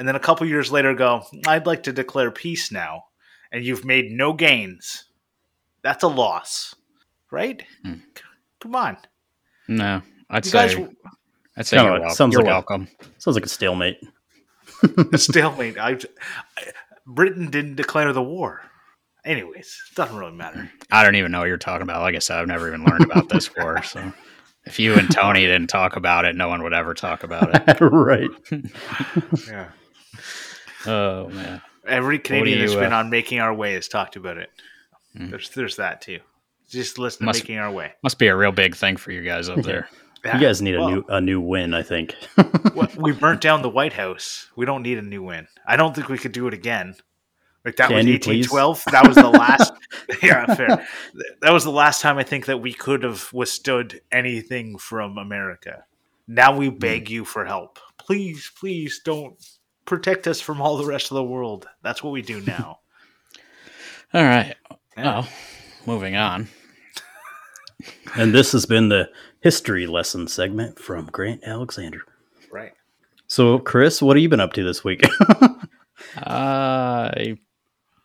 and 0.00 0.08
then 0.08 0.16
a 0.16 0.20
couple 0.20 0.46
years 0.46 0.72
later 0.72 0.94
go, 0.94 1.22
I'd 1.46 1.66
like 1.66 1.82
to 1.82 1.92
declare 1.92 2.30
peace 2.30 2.72
now, 2.72 3.04
and 3.52 3.62
you've 3.62 3.84
made 3.84 4.10
no 4.10 4.32
gains, 4.32 5.04
that's 5.82 6.02
a 6.02 6.08
loss, 6.08 6.74
right? 7.30 7.62
Hmm. 7.84 7.96
Come 8.60 8.74
on, 8.74 8.96
No, 9.68 10.00
I'd 10.30 10.46
you 10.46 10.50
say 10.50 10.74
guys. 10.74 10.88
I'd 11.58 11.66
say 11.66 11.76
No, 11.76 11.84
you're, 11.96 12.06
it 12.06 12.12
sounds 12.12 12.32
you're 12.32 12.40
like 12.42 12.50
a- 12.50 12.54
welcome. 12.54 12.88
Sounds 13.18 13.36
like 13.36 13.44
a 13.44 13.48
stalemate. 13.48 13.98
a 15.12 15.18
stalemate. 15.18 15.76
I, 15.76 15.98
I, 16.56 16.62
Britain 17.06 17.50
didn't 17.50 17.74
declare 17.74 18.14
the 18.14 18.22
war. 18.22 18.62
Anyways, 19.26 19.82
it 19.90 19.96
doesn't 19.96 20.16
really 20.16 20.32
matter. 20.32 20.70
I 20.90 21.04
don't 21.04 21.16
even 21.16 21.30
know 21.30 21.40
what 21.40 21.48
you're 21.48 21.58
talking 21.58 21.82
about. 21.82 22.00
Like 22.00 22.14
I 22.16 22.20
said, 22.20 22.38
I've 22.38 22.46
never 22.46 22.68
even 22.68 22.84
learned 22.86 23.04
about 23.04 23.28
this 23.28 23.54
war. 23.54 23.82
So 23.82 24.14
if 24.64 24.78
you 24.78 24.94
and 24.94 25.10
Tony 25.10 25.40
didn't 25.40 25.66
talk 25.66 25.96
about 25.96 26.24
it, 26.24 26.36
no 26.36 26.48
one 26.48 26.62
would 26.62 26.72
ever 26.72 26.94
talk 26.94 27.22
about 27.22 27.50
it. 27.54 27.78
right. 27.82 28.30
Yeah. 29.46 29.68
Oh 30.86 31.28
man, 31.28 31.60
Every 31.86 32.18
Canadian 32.18 32.58
you, 32.60 32.66
that's 32.68 32.78
been 32.78 32.92
uh, 32.92 32.98
on 32.98 33.10
Making 33.10 33.40
Our 33.40 33.54
Way 33.54 33.74
has 33.74 33.88
talked 33.88 34.16
about 34.16 34.38
it. 34.38 34.50
Mm. 35.16 35.30
There's 35.30 35.50
there's 35.50 35.76
that 35.76 36.00
too. 36.00 36.20
Just 36.68 36.98
listen 36.98 37.26
Must- 37.26 37.42
Making 37.42 37.58
Our 37.58 37.70
Way. 37.70 37.92
must 38.02 38.18
be 38.18 38.28
a 38.28 38.36
real 38.36 38.52
big 38.52 38.76
thing 38.76 38.96
for 38.96 39.10
you 39.12 39.22
guys 39.22 39.48
up 39.48 39.62
there. 39.62 39.88
Yeah. 40.24 40.34
You 40.38 40.46
guys 40.46 40.60
need 40.62 40.74
a 40.74 40.86
new 40.86 41.04
a 41.08 41.20
new 41.20 41.40
win, 41.40 41.74
I 41.74 41.82
think. 41.82 42.14
well, 42.74 42.88
we 42.96 43.12
burnt 43.12 43.40
down 43.48 43.62
the 43.62 43.70
White 43.70 43.92
House. 43.94 44.48
We 44.56 44.66
don't 44.66 44.82
need 44.82 44.98
a 44.98 45.02
new 45.02 45.22
win. 45.22 45.48
I 45.66 45.76
don't 45.76 45.94
think 45.94 46.08
we 46.08 46.18
could 46.18 46.32
do 46.32 46.46
it 46.46 46.54
again. 46.54 46.94
Like 47.64 47.76
that 47.76 47.88
Can 47.88 47.96
was 47.96 48.06
1812. 48.06 48.84
That 48.90 49.06
was 49.06 49.16
the 49.16 49.28
last. 49.28 49.72
yeah, 50.22 50.46
fair. 50.54 50.86
That 51.42 51.52
was 51.52 51.64
the 51.64 51.70
last 51.70 52.00
time 52.00 52.16
I 52.16 52.22
think 52.22 52.46
that 52.46 52.58
we 52.62 52.72
could 52.72 53.02
have 53.02 53.30
withstood 53.34 54.00
anything 54.12 54.78
from 54.78 55.18
America. 55.18 55.84
Now 56.26 56.52
Hmm. 56.52 56.58
we 56.58 56.70
beg 56.70 57.10
you 57.10 57.24
for 57.26 57.44
help. 57.44 57.78
Please, 57.98 58.50
please 58.58 59.00
don't 59.04 59.36
protect 59.84 60.26
us 60.26 60.40
from 60.40 60.60
all 60.60 60.76
the 60.76 60.86
rest 60.86 61.10
of 61.10 61.16
the 61.16 61.24
world. 61.24 61.68
That's 61.82 62.02
what 62.02 62.12
we 62.12 62.22
do 62.22 62.40
now. 62.40 62.80
All 64.14 64.22
right. 64.22 64.56
Yeah. 64.96 65.04
Well, 65.04 65.28
moving 65.86 66.16
on. 66.16 66.48
and 68.16 68.34
this 68.34 68.52
has 68.52 68.66
been 68.66 68.88
the 68.88 69.08
history 69.40 69.86
lesson 69.86 70.26
segment 70.28 70.78
from 70.78 71.06
Grant 71.06 71.42
Alexander. 71.44 72.02
Right. 72.52 72.72
So, 73.26 73.58
Chris, 73.60 74.02
what 74.02 74.16
have 74.16 74.22
you 74.22 74.28
been 74.28 74.40
up 74.40 74.52
to 74.54 74.64
this 74.64 74.82
week? 74.82 75.02
I 76.16 77.36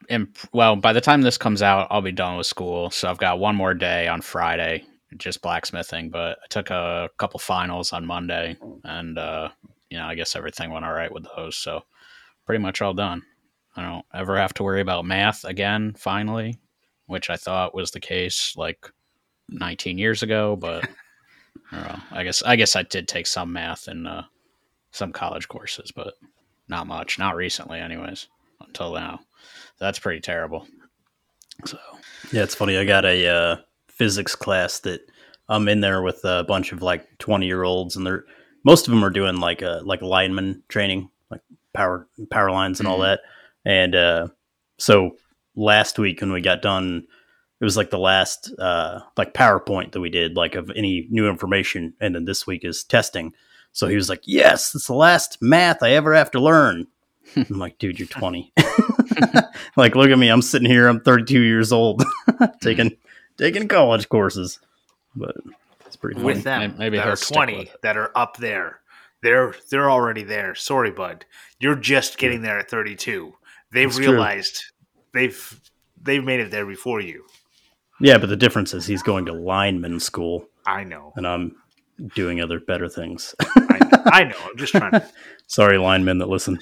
am 0.09 0.31
well. 0.53 0.75
By 0.75 0.93
the 0.93 1.01
time 1.01 1.21
this 1.21 1.37
comes 1.37 1.61
out, 1.61 1.87
I'll 1.89 2.01
be 2.01 2.11
done 2.11 2.37
with 2.37 2.45
school. 2.45 2.91
So 2.91 3.09
I've 3.09 3.17
got 3.17 3.39
one 3.39 3.55
more 3.55 3.73
day 3.73 4.07
on 4.07 4.21
Friday, 4.21 4.85
just 5.17 5.41
blacksmithing. 5.41 6.11
But 6.11 6.37
I 6.43 6.47
took 6.49 6.69
a 6.69 7.09
couple 7.17 7.39
finals 7.39 7.93
on 7.93 8.05
Monday, 8.05 8.57
and 8.83 9.17
uh, 9.17 9.49
you 9.89 9.97
know, 9.97 10.05
I 10.05 10.15
guess 10.15 10.35
everything 10.35 10.71
went 10.71 10.85
all 10.85 10.93
right 10.93 11.11
with 11.11 11.25
those. 11.35 11.55
So 11.55 11.81
pretty 12.45 12.61
much 12.61 12.81
all 12.81 12.93
done. 12.93 13.23
I 13.75 13.83
don't 13.83 14.05
ever 14.13 14.37
have 14.37 14.53
to 14.55 14.63
worry 14.63 14.81
about 14.81 15.05
math 15.05 15.43
again. 15.43 15.93
Finally, 15.97 16.59
which 17.07 17.29
I 17.29 17.35
thought 17.35 17.75
was 17.75 17.91
the 17.91 17.99
case 17.99 18.53
like 18.55 18.89
19 19.49 19.97
years 19.97 20.23
ago, 20.23 20.55
but 20.55 20.87
I, 21.71 21.75
don't 21.75 21.87
know. 21.87 21.99
I 22.11 22.23
guess 22.23 22.41
I 22.43 22.55
guess 22.55 22.75
I 22.75 22.83
did 22.83 23.07
take 23.07 23.27
some 23.27 23.51
math 23.51 23.87
in 23.87 24.07
uh, 24.07 24.23
some 24.91 25.11
college 25.11 25.47
courses, 25.47 25.91
but 25.91 26.13
not 26.67 26.87
much, 26.87 27.19
not 27.19 27.35
recently, 27.35 27.79
anyways, 27.79 28.27
until 28.61 28.93
now. 28.93 29.19
That's 29.79 29.99
pretty 29.99 30.21
terrible. 30.21 30.67
So 31.65 31.77
Yeah, 32.31 32.43
it's 32.43 32.55
funny. 32.55 32.77
I 32.77 32.85
got 32.85 33.05
a 33.05 33.27
uh, 33.27 33.55
physics 33.89 34.35
class 34.35 34.79
that 34.79 35.01
I'm 35.47 35.67
in 35.67 35.81
there 35.81 36.01
with 36.01 36.21
a 36.23 36.43
bunch 36.47 36.71
of 36.71 36.81
like 36.81 37.05
20 37.19 37.45
year 37.45 37.63
olds, 37.63 37.95
and 37.95 38.05
they're 38.05 38.25
most 38.65 38.87
of 38.87 38.91
them 38.93 39.05
are 39.05 39.09
doing 39.09 39.37
like 39.37 39.61
a 39.61 39.79
like 39.85 40.01
lineman 40.01 40.63
training, 40.67 41.09
like 41.31 41.41
power 41.73 42.07
power 42.29 42.51
lines 42.51 42.79
and 42.79 42.87
all 42.89 42.99
Mhm. 42.99 43.03
that. 43.03 43.19
And 43.63 43.95
uh, 43.95 44.27
so 44.77 45.15
last 45.55 45.97
week 45.97 46.19
when 46.19 46.33
we 46.33 46.41
got 46.41 46.61
done, 46.61 47.07
it 47.61 47.63
was 47.63 47.77
like 47.77 47.89
the 47.91 47.97
last 47.97 48.51
uh, 48.59 48.99
like 49.17 49.33
PowerPoint 49.33 49.93
that 49.93 50.01
we 50.01 50.09
did, 50.09 50.35
like 50.35 50.55
of 50.55 50.69
any 50.75 51.07
new 51.09 51.29
information, 51.29 51.93
and 52.01 52.13
then 52.13 52.25
this 52.25 52.45
week 52.45 52.65
is 52.65 52.83
testing. 52.83 53.33
So 53.71 53.87
he 53.87 53.95
was 53.95 54.09
like, 54.09 54.21
"Yes, 54.25 54.75
it's 54.75 54.87
the 54.87 54.93
last 54.93 55.37
math 55.41 55.81
I 55.81 55.91
ever 55.91 56.13
have 56.13 56.31
to 56.31 56.39
learn." 56.41 56.87
I'm 57.35 57.57
like, 57.59 57.77
"Dude, 57.79 57.99
you're 57.99 58.07
20." 58.07 58.51
like, 59.77 59.95
look 59.95 60.09
at 60.09 60.17
me. 60.19 60.27
I'm 60.29 60.41
sitting 60.41 60.69
here. 60.69 60.87
I'm 60.87 60.99
32 61.01 61.41
years 61.41 61.71
old, 61.71 62.03
taking 62.61 62.95
taking 63.37 63.67
college 63.67 64.09
courses. 64.09 64.59
But 65.15 65.35
it's 66.11 66.15
pretty 66.21 66.21
funny. 66.21 66.35
with 66.35 66.43
them 66.43 66.75
maybe 66.77 66.97
that 66.97 67.07
are 67.07 67.15
20 67.15 67.71
that 67.83 67.97
are 67.97 68.11
up 68.15 68.37
there. 68.37 68.79
They're 69.21 69.55
they're 69.69 69.89
already 69.89 70.23
there. 70.23 70.53
Sorry, 70.55 70.91
bud. 70.91 71.25
You're 71.59 71.75
just 71.75 72.17
getting 72.17 72.41
there 72.41 72.59
at 72.59 72.69
32. 72.69 73.33
They've 73.71 73.87
It's 73.87 73.95
true. 73.97 74.09
realized 74.11 74.61
they've 75.13 75.61
they've 76.01 76.23
made 76.23 76.39
it 76.41 76.51
there 76.51 76.65
before 76.65 77.01
you. 77.01 77.25
Yeah, 77.99 78.17
but 78.17 78.27
the 78.29 78.35
difference 78.35 78.73
is 78.73 78.85
he's 78.85 79.01
going 79.01 79.25
to 79.27 79.33
lineman 79.33 79.99
school, 79.99 80.47
I 80.65 80.83
know. 80.83 81.13
and 81.15 81.25
I'm 81.25 81.55
doing 82.13 82.41
other 82.41 82.59
better 82.59 82.89
things. 82.89 83.33
I 83.55 83.77
know. 83.79 84.03
I 84.05 84.23
know. 84.25 84.35
I'm 84.45 84.57
just 84.57 84.73
trying 84.73 84.91
to. 84.91 85.07
Sorry, 85.47 85.77
linemen 85.77 86.17
that 86.19 86.27
listen. 86.29 86.59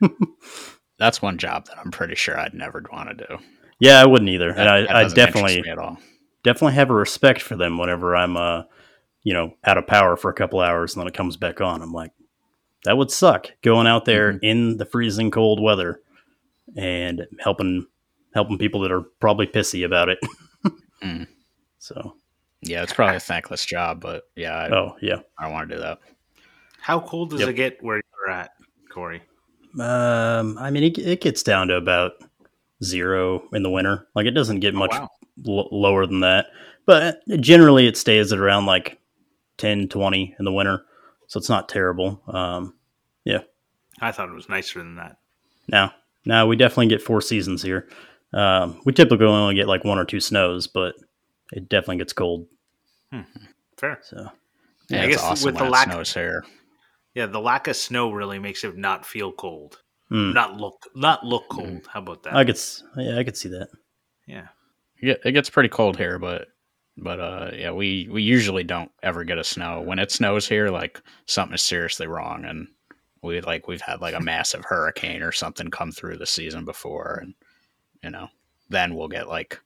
that's 0.98 1.22
one 1.22 1.38
job 1.38 1.66
that 1.66 1.78
I'm 1.78 1.90
pretty 1.90 2.14
sure 2.14 2.38
I'd 2.38 2.54
never 2.54 2.82
want 2.92 3.16
to 3.18 3.26
do. 3.26 3.38
Yeah, 3.78 4.00
I 4.00 4.06
wouldn't 4.06 4.30
either, 4.30 4.52
That- 4.52 4.66
and 4.66 4.88
that 4.88 4.96
I, 4.96 5.04
I 5.04 5.08
definitely 5.08 5.62
me 5.62 5.68
at 5.70 5.78
all. 5.78 5.98
Definitely 6.42 6.74
have 6.74 6.90
a 6.90 6.94
respect 6.94 7.42
for 7.42 7.56
them 7.56 7.78
whenever 7.78 8.14
I'm 8.16 8.36
uh 8.36 8.62
you 9.22 9.34
know 9.34 9.54
out 9.64 9.78
of 9.78 9.86
power 9.86 10.16
for 10.16 10.30
a 10.30 10.34
couple 10.34 10.60
hours 10.60 10.94
and 10.94 11.00
then 11.00 11.08
it 11.08 11.14
comes 11.14 11.36
back 11.36 11.60
on. 11.60 11.82
I'm 11.82 11.92
like, 11.92 12.12
that 12.84 12.96
would 12.96 13.10
suck 13.10 13.50
going 13.62 13.86
out 13.86 14.04
there 14.04 14.34
Mhm. 14.34 14.38
in 14.42 14.76
the 14.76 14.84
freezing 14.86 15.30
cold 15.30 15.60
weather 15.60 16.00
and 16.76 17.26
helping 17.40 17.86
helping 18.34 18.58
people 18.58 18.80
that 18.80 18.92
are 18.92 19.02
probably 19.20 19.46
pissy 19.46 19.84
about 19.84 20.08
it. 20.08 20.18
Mm. 21.02 21.28
So, 21.78 22.16
Yeah, 22.60 22.82
it's 22.82 22.92
probably 22.92 23.14
a 23.16 23.20
thankless 23.20 23.64
job, 23.64 24.00
but 24.00 24.24
yeah, 24.34 24.56
I, 24.56 24.68
oh 24.74 24.96
yeah, 25.00 25.20
I 25.38 25.44
don't 25.44 25.52
want 25.52 25.68
to 25.68 25.76
do 25.76 25.80
that. 25.80 26.00
How 26.80 26.98
cold 26.98 27.30
does 27.30 27.38
Yep. 27.40 27.48
it 27.50 27.52
get 27.52 27.82
where 27.84 27.96
you're 28.26 28.34
at, 28.34 28.50
Cory? 28.90 29.22
um, 29.78 30.58
I 30.58 30.70
mean 30.70 30.82
it, 30.82 30.98
it 30.98 31.20
gets 31.20 31.42
down 31.44 31.68
to 31.68 31.76
about 31.76 32.12
zero 32.82 33.46
in 33.52 33.62
the 33.62 33.70
winter. 33.70 34.08
Like 34.16 34.26
it 34.26 34.32
doesn't 34.32 34.58
get 34.60 34.74
much 34.74 34.90
wow. 34.90 35.08
L- 35.46 35.68
lower 35.70 36.06
than 36.06 36.20
that, 36.20 36.46
but 36.86 37.20
generally 37.40 37.86
it 37.86 37.96
stays 37.96 38.32
at 38.32 38.38
around 38.38 38.66
like 38.66 38.98
10, 39.58 39.88
20 39.88 40.36
in 40.38 40.44
the 40.44 40.52
winter. 40.52 40.84
So 41.26 41.38
it's 41.38 41.48
not 41.48 41.68
terrible. 41.68 42.22
Um, 42.28 42.74
yeah. 43.24 43.40
I 44.00 44.12
thought 44.12 44.28
it 44.28 44.34
was 44.34 44.48
nicer 44.48 44.78
than 44.78 44.96
that. 44.96 45.16
No, 45.70 45.90
no, 46.24 46.46
we 46.46 46.56
definitely 46.56 46.86
get 46.86 47.02
four 47.02 47.20
seasons 47.20 47.62
here. 47.62 47.88
Um, 48.32 48.80
we 48.84 48.92
typically 48.92 49.26
only 49.26 49.54
get 49.54 49.68
like 49.68 49.84
one 49.84 49.98
or 49.98 50.04
two 50.04 50.20
snows, 50.20 50.66
but 50.66 50.94
it 51.52 51.68
definitely 51.68 51.98
gets 51.98 52.12
cold. 52.12 52.46
Fair. 53.76 53.98
So 54.02 54.28
Yeah, 54.88 55.02
I 55.02 55.04
it's 55.06 55.16
guess 55.16 55.24
awesome 55.24 55.46
with 55.46 55.58
the 55.58 55.64
it 55.66 55.70
lack- 55.70 55.90
snows 55.90 56.14
here. 56.14 56.44
Yeah, 57.14 57.26
the 57.26 57.40
lack 57.40 57.66
of 57.68 57.76
snow 57.76 58.12
really 58.12 58.38
makes 58.38 58.62
it 58.64 58.76
not 58.76 59.04
feel 59.04 59.32
cold. 59.32 59.78
mm, 60.10 60.32
Not 60.34 60.56
look 60.56 60.84
not 60.94 61.24
look 61.24 61.48
cold. 61.48 61.86
How 61.92 62.00
about 62.00 62.22
that? 62.24 62.34
I 62.34 62.44
could, 62.44 62.58
yeah, 62.96 63.18
I 63.18 63.24
could 63.24 63.36
see 63.36 63.48
that. 63.50 63.68
yeah. 64.26 64.48
Yeah, 65.00 65.14
it 65.24 65.32
gets 65.32 65.50
pretty 65.50 65.68
cold 65.68 65.96
here, 65.96 66.18
but 66.18 66.48
but 66.96 67.20
uh 67.20 67.50
yeah, 67.54 67.70
we 67.70 68.08
we 68.10 68.22
usually 68.22 68.64
don't 68.64 68.90
ever 69.02 69.24
get 69.24 69.38
a 69.38 69.44
snow. 69.44 69.80
When 69.80 69.98
it 69.98 70.10
snows 70.10 70.48
here, 70.48 70.70
like 70.70 71.00
something 71.26 71.54
is 71.54 71.62
seriously 71.62 72.06
wrong 72.06 72.44
and 72.44 72.66
we 73.22 73.40
like 73.40 73.68
we've 73.68 73.80
had 73.80 74.00
like 74.00 74.14
a 74.14 74.20
massive 74.20 74.64
hurricane 74.64 75.22
or 75.22 75.32
something 75.32 75.70
come 75.70 75.92
through 75.92 76.18
the 76.18 76.26
season 76.26 76.64
before 76.64 77.20
and 77.22 77.34
you 78.02 78.10
know, 78.10 78.28
then 78.70 78.94
we'll 78.94 79.08
get 79.08 79.28
like 79.28 79.60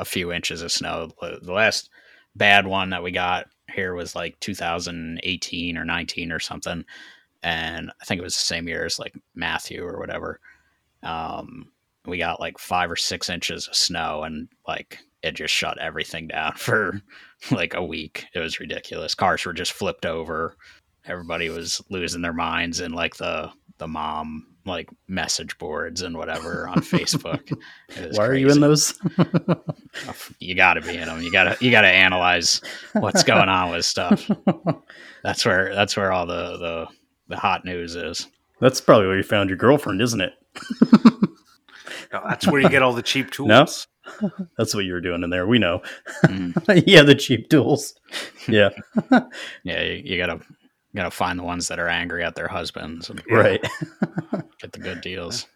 a 0.00 0.04
few 0.04 0.32
inches 0.32 0.62
of 0.62 0.72
snow. 0.72 1.10
The 1.20 1.52
last 1.52 1.90
bad 2.36 2.66
one 2.66 2.90
that 2.90 3.02
we 3.02 3.12
got 3.12 3.46
here 3.72 3.94
was 3.94 4.14
like 4.16 4.38
2018 4.40 5.78
or 5.78 5.84
19 5.84 6.32
or 6.32 6.40
something 6.40 6.84
and 7.42 7.92
I 8.00 8.04
think 8.04 8.20
it 8.20 8.24
was 8.24 8.34
the 8.36 8.40
same 8.42 8.68
year 8.68 8.84
as 8.86 8.98
like 8.98 9.14
Matthew 9.34 9.84
or 9.84 9.98
whatever. 10.00 10.40
Um 11.02 11.72
we 12.08 12.18
got 12.18 12.40
like 12.40 12.58
five 12.58 12.90
or 12.90 12.96
six 12.96 13.28
inches 13.28 13.68
of 13.68 13.76
snow 13.76 14.22
and 14.24 14.48
like 14.66 14.98
it 15.22 15.32
just 15.32 15.52
shut 15.52 15.78
everything 15.78 16.28
down 16.28 16.52
for 16.56 17.00
like 17.50 17.74
a 17.74 17.84
week. 17.84 18.26
It 18.34 18.40
was 18.40 18.60
ridiculous. 18.60 19.14
Cars 19.14 19.44
were 19.44 19.52
just 19.52 19.72
flipped 19.72 20.06
over. 20.06 20.56
Everybody 21.04 21.48
was 21.48 21.80
losing 21.90 22.22
their 22.22 22.32
minds 22.32 22.80
in 22.80 22.92
like 22.92 23.16
the 23.16 23.50
the 23.78 23.88
mom 23.88 24.46
like 24.64 24.90
message 25.08 25.56
boards 25.58 26.02
and 26.02 26.16
whatever 26.16 26.68
on 26.68 26.76
Facebook. 26.82 27.50
Why 28.12 28.26
are 28.26 28.34
you 28.34 28.50
in 28.50 28.60
those? 28.60 28.98
Oh, 29.18 30.14
you 30.38 30.54
got 30.54 30.74
to 30.74 30.82
be 30.82 30.96
in 30.96 31.06
them. 31.06 31.22
You 31.22 31.32
got 31.32 31.44
to 31.44 31.64
you 31.64 31.70
got 31.70 31.82
to 31.82 31.88
analyze 31.88 32.60
what's 32.92 33.22
going 33.22 33.48
on 33.48 33.72
with 33.72 33.84
stuff. 33.84 34.30
That's 35.24 35.44
where 35.44 35.74
that's 35.74 35.96
where 35.96 36.12
all 36.12 36.26
the 36.26 36.56
the 36.58 36.86
the 37.28 37.36
hot 37.36 37.64
news 37.64 37.96
is. 37.96 38.28
That's 38.60 38.80
probably 38.80 39.08
where 39.08 39.16
you 39.16 39.22
found 39.22 39.50
your 39.50 39.58
girlfriend, 39.58 40.00
isn't 40.00 40.20
it? 40.20 40.32
No, 42.12 42.22
that's 42.28 42.46
where 42.46 42.60
you 42.60 42.68
get 42.68 42.82
all 42.82 42.92
the 42.92 43.02
cheap 43.02 43.30
tools. 43.30 43.48
No? 43.48 43.66
That's 44.56 44.74
what 44.74 44.86
you 44.86 44.94
were 44.94 45.02
doing 45.02 45.22
in 45.22 45.28
there. 45.28 45.46
We 45.46 45.58
know. 45.58 45.82
Mm. 46.24 46.82
yeah, 46.86 47.02
the 47.02 47.14
cheap 47.14 47.50
tools. 47.50 47.94
Yeah, 48.48 48.70
Yeah, 49.64 49.82
you, 49.82 50.02
you 50.02 50.16
gotta 50.16 50.40
gotta 50.96 51.10
find 51.10 51.38
the 51.38 51.42
ones 51.42 51.68
that 51.68 51.78
are 51.78 51.88
angry 51.88 52.24
at 52.24 52.34
their 52.34 52.48
husbands 52.48 53.10
and 53.10 53.22
right. 53.30 53.60
get 54.62 54.72
the 54.72 54.78
good 54.78 55.02
deals. 55.02 55.46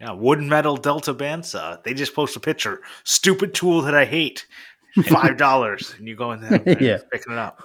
Yeah, 0.00 0.12
wood 0.12 0.40
metal 0.40 0.78
Delta 0.78 1.12
bandsaw. 1.12 1.84
They 1.84 1.92
just 1.92 2.14
post 2.14 2.36
a 2.36 2.40
picture. 2.40 2.80
Stupid 3.04 3.52
tool 3.52 3.82
that 3.82 3.94
I 3.94 4.06
hate. 4.06 4.46
Five 5.04 5.36
dollars, 5.36 5.94
and 5.98 6.08
you 6.08 6.16
go 6.16 6.32
in 6.32 6.40
there, 6.40 6.62
and 6.64 6.80
Yeah. 6.80 6.98
picking 7.12 7.34
it 7.34 7.38
up. 7.38 7.62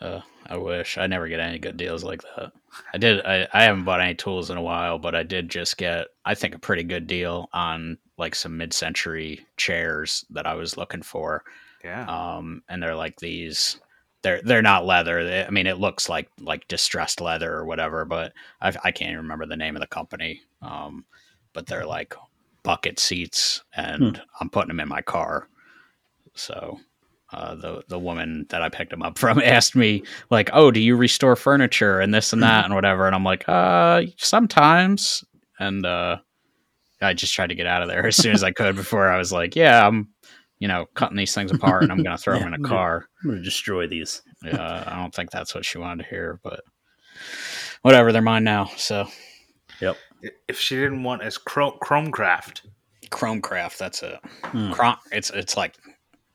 Uh, 0.00 0.20
I 0.46 0.56
wish 0.56 0.98
I 0.98 1.06
never 1.06 1.28
get 1.28 1.40
any 1.40 1.58
good 1.58 1.76
deals 1.76 2.02
like 2.02 2.22
that. 2.22 2.52
I 2.92 2.98
did. 2.98 3.24
I, 3.24 3.46
I 3.52 3.64
haven't 3.64 3.84
bought 3.84 4.00
any 4.00 4.14
tools 4.14 4.50
in 4.50 4.56
a 4.56 4.62
while, 4.62 4.98
but 4.98 5.14
I 5.14 5.22
did 5.22 5.48
just 5.48 5.76
get 5.76 6.08
I 6.24 6.34
think 6.34 6.54
a 6.54 6.58
pretty 6.58 6.82
good 6.82 7.06
deal 7.06 7.48
on 7.52 7.98
like 8.16 8.34
some 8.34 8.56
mid-century 8.56 9.46
chairs 9.56 10.24
that 10.30 10.46
I 10.46 10.54
was 10.54 10.76
looking 10.76 11.02
for. 11.02 11.44
Yeah, 11.84 12.04
Um, 12.06 12.62
and 12.68 12.82
they're 12.82 12.94
like 12.94 13.16
these. 13.20 13.78
They're 14.22 14.42
they're 14.42 14.62
not 14.62 14.84
leather. 14.86 15.24
They, 15.24 15.44
I 15.44 15.50
mean, 15.50 15.66
it 15.66 15.78
looks 15.78 16.08
like 16.08 16.28
like 16.40 16.68
distressed 16.68 17.20
leather 17.20 17.52
or 17.52 17.64
whatever, 17.64 18.04
but 18.04 18.32
I, 18.60 18.68
I 18.84 18.90
can't 18.92 19.10
even 19.12 19.22
remember 19.22 19.46
the 19.46 19.56
name 19.56 19.76
of 19.76 19.80
the 19.80 19.86
company. 19.86 20.42
Um, 20.62 21.04
but 21.52 21.66
they're 21.66 21.86
like 21.86 22.14
bucket 22.62 22.98
seats, 22.98 23.62
and 23.74 24.20
I'm 24.40 24.50
putting 24.50 24.68
them 24.68 24.80
in 24.80 24.88
my 24.88 25.02
car. 25.02 25.48
So 26.34 26.80
uh, 27.32 27.54
the 27.54 27.82
the 27.88 27.98
woman 27.98 28.46
that 28.48 28.62
I 28.62 28.68
picked 28.68 28.90
them 28.90 29.02
up 29.02 29.18
from 29.18 29.40
asked 29.44 29.76
me 29.76 30.02
like, 30.30 30.50
"Oh, 30.52 30.70
do 30.70 30.80
you 30.80 30.96
restore 30.96 31.36
furniture 31.36 32.00
and 32.00 32.12
this 32.12 32.32
and 32.32 32.42
that 32.42 32.64
and 32.64 32.74
whatever?" 32.74 33.06
And 33.06 33.14
I'm 33.14 33.24
like, 33.24 33.48
"Uh, 33.48 34.02
sometimes." 34.16 35.24
And 35.58 35.84
uh, 35.84 36.16
I 37.02 37.12
just 37.12 37.34
tried 37.34 37.48
to 37.48 37.54
get 37.54 37.66
out 37.66 37.82
of 37.82 37.88
there 37.88 38.06
as 38.08 38.16
soon 38.16 38.32
as 38.32 38.42
I 38.42 38.50
could 38.50 38.76
before 38.76 39.08
I 39.08 39.18
was 39.18 39.32
like, 39.32 39.56
"Yeah, 39.56 39.86
I'm." 39.86 40.08
You 40.58 40.68
know, 40.68 40.84
cutting 40.92 41.16
these 41.16 41.34
things 41.34 41.50
apart, 41.50 41.84
and 41.84 41.90
I'm 41.90 42.02
going 42.02 42.14
to 42.14 42.22
throw 42.22 42.34
Yeah, 42.36 42.40
them 42.40 42.52
in 42.52 42.60
a 42.60 42.66
I'm 42.66 42.70
car. 42.70 43.06
I'm 43.24 43.30
gonna 43.30 43.42
destroy 43.42 43.86
these. 43.86 44.20
Uh, 44.44 44.84
I 44.86 44.96
don't 44.96 45.14
think 45.14 45.30
that's 45.30 45.54
what 45.54 45.64
she 45.64 45.78
wanted 45.78 46.02
to 46.02 46.10
hear, 46.10 46.38
but 46.44 46.60
whatever, 47.80 48.12
they're 48.12 48.20
mine 48.20 48.44
now. 48.44 48.66
So 48.76 49.06
yep. 49.80 49.96
if 50.48 50.60
she 50.60 50.76
didn't 50.76 51.02
want 51.02 51.22
as 51.22 51.38
Chrome 51.38 51.78
Chromecraft, 51.82 52.60
Chromecraft, 53.10 53.78
that's 53.78 54.02
it. 54.02 54.18
Hmm. 54.44 54.70
Crom, 54.72 54.96
it's 55.12 55.30
it's 55.30 55.56
like 55.56 55.76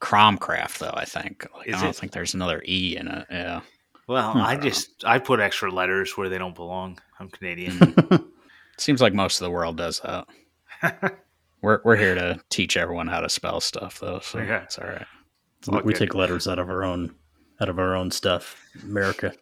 Cromcraft 0.06 0.78
though. 0.80 0.94
I 0.94 1.06
think. 1.06 1.48
Like, 1.56 1.70
I 1.74 1.82
don't 1.82 1.90
it? 1.90 1.96
think 1.96 2.12
there's 2.12 2.34
another 2.34 2.62
e 2.68 2.96
in 2.98 3.08
it. 3.08 3.26
Yeah. 3.32 3.62
well, 4.08 4.34
Hmm. 4.34 4.40
I 4.42 4.56
just 4.56 5.04
I 5.06 5.20
put 5.20 5.40
extra 5.40 5.72
letters 5.72 6.16
where 6.18 6.30
they 6.30 6.38
don't 6.38 6.56
belong. 6.56 7.00
I'm 7.20 7.30
Canadian. 7.30 7.80
Seems 8.78 9.02
like 9.02 9.14
most 9.14 9.40
of 9.42 9.46
the 9.46 9.52
world 9.52 9.78
does 9.78 10.02
that. 10.02 10.28
We're 11.62 11.82
we're 11.84 11.96
here 11.96 12.14
to 12.14 12.40
teach 12.50 12.78
everyone 12.78 13.08
how 13.08 13.22
to 13.22 13.30
spell 13.30 13.60
stuff 13.60 14.00
though, 14.00 14.20
so 14.20 14.38
Yeah. 14.40 14.64
it's 14.64 14.78
all 14.78 14.88
right. 14.88 15.06
all 15.72 15.82
we 15.82 15.94
good. 15.94 16.00
take 16.00 16.14
letters 16.14 16.48
out 16.48 16.60
of 16.60 16.70
our 16.70 16.84
own 16.84 17.16
out 17.60 17.70
of 17.70 17.80
our 17.80 17.96
own 17.96 18.12
stuff. 18.12 18.62
America. 18.84 19.34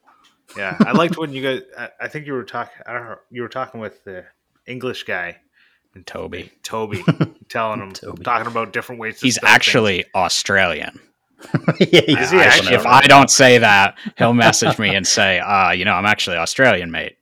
yeah, 0.56 0.78
I 0.80 0.94
liked 0.94 1.18
when 1.18 1.34
you 1.34 1.42
guys. 1.44 1.62
I, 1.78 1.90
I 2.02 2.08
think 2.08 2.26
you 2.28 2.32
were 2.34 2.44
talking. 2.46 2.82
I 2.86 2.94
don't 2.94 3.04
know. 3.04 3.16
You 3.32 3.42
were 3.42 3.50
talking 3.50 3.82
with 3.82 4.04
the 4.06 4.24
English 4.68 5.04
guy 5.04 5.38
and 5.96 6.06
Toby. 6.08 6.52
Toby, 6.64 7.04
telling 7.50 7.80
him, 7.82 7.92
Toby. 7.92 8.24
talking 8.24 8.48
about 8.48 8.74
different 8.74 9.00
ways. 9.02 9.20
To 9.20 9.26
He's 9.26 9.36
spell 9.36 9.48
things. 9.50 9.56
actually 9.56 10.06
Australian. 10.16 11.00
yeah, 11.80 12.02
he's 12.06 12.18
Is 12.20 12.32
he 12.32 12.38
I- 12.40 12.44
actually? 12.46 12.76
if 12.76 12.86
I 12.86 13.02
don't 13.02 13.30
say 13.30 13.58
that, 13.58 13.98
he'll 14.18 14.34
message 14.34 14.80
me 14.80 14.96
and 14.96 15.06
say, 15.06 15.40
uh, 15.40 15.72
you 15.78 15.86
know, 15.86 15.94
I'm 15.94 16.06
actually 16.06 16.38
Australian, 16.38 16.90
mate. 16.92 17.18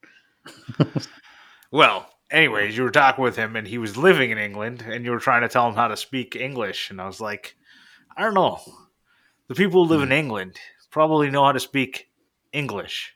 Well, 1.72 2.08
anyways, 2.30 2.75
you 2.75 2.84
were 2.84 2.92
talking 2.92 3.24
with 3.24 3.36
him, 3.36 3.56
and 3.56 3.68
he 3.68 3.78
was 3.78 3.96
living 3.98 4.32
in 4.32 4.38
England, 4.38 4.84
and 4.86 5.06
you 5.06 5.12
were 5.12 5.20
trying 5.20 5.42
to 5.42 5.50
tell 5.50 5.68
him 5.70 5.75
how 5.75 5.88
to 5.88 5.98
speak 5.98 6.36
English, 6.36 6.90
and 6.92 7.01
I 7.01 7.08
was 7.08 7.22
like, 7.22 7.56
I 8.16 8.24
don't 8.24 8.34
know. 8.34 8.60
The 9.48 9.56
people 9.56 9.84
who 9.86 9.90
live 9.90 10.01
Hmm. 10.01 10.12
in 10.12 10.18
England 10.18 10.60
probably 10.92 11.30
know 11.30 11.46
how 11.46 11.51
to 11.54 11.60
speak 11.60 12.10
English. 12.51 13.13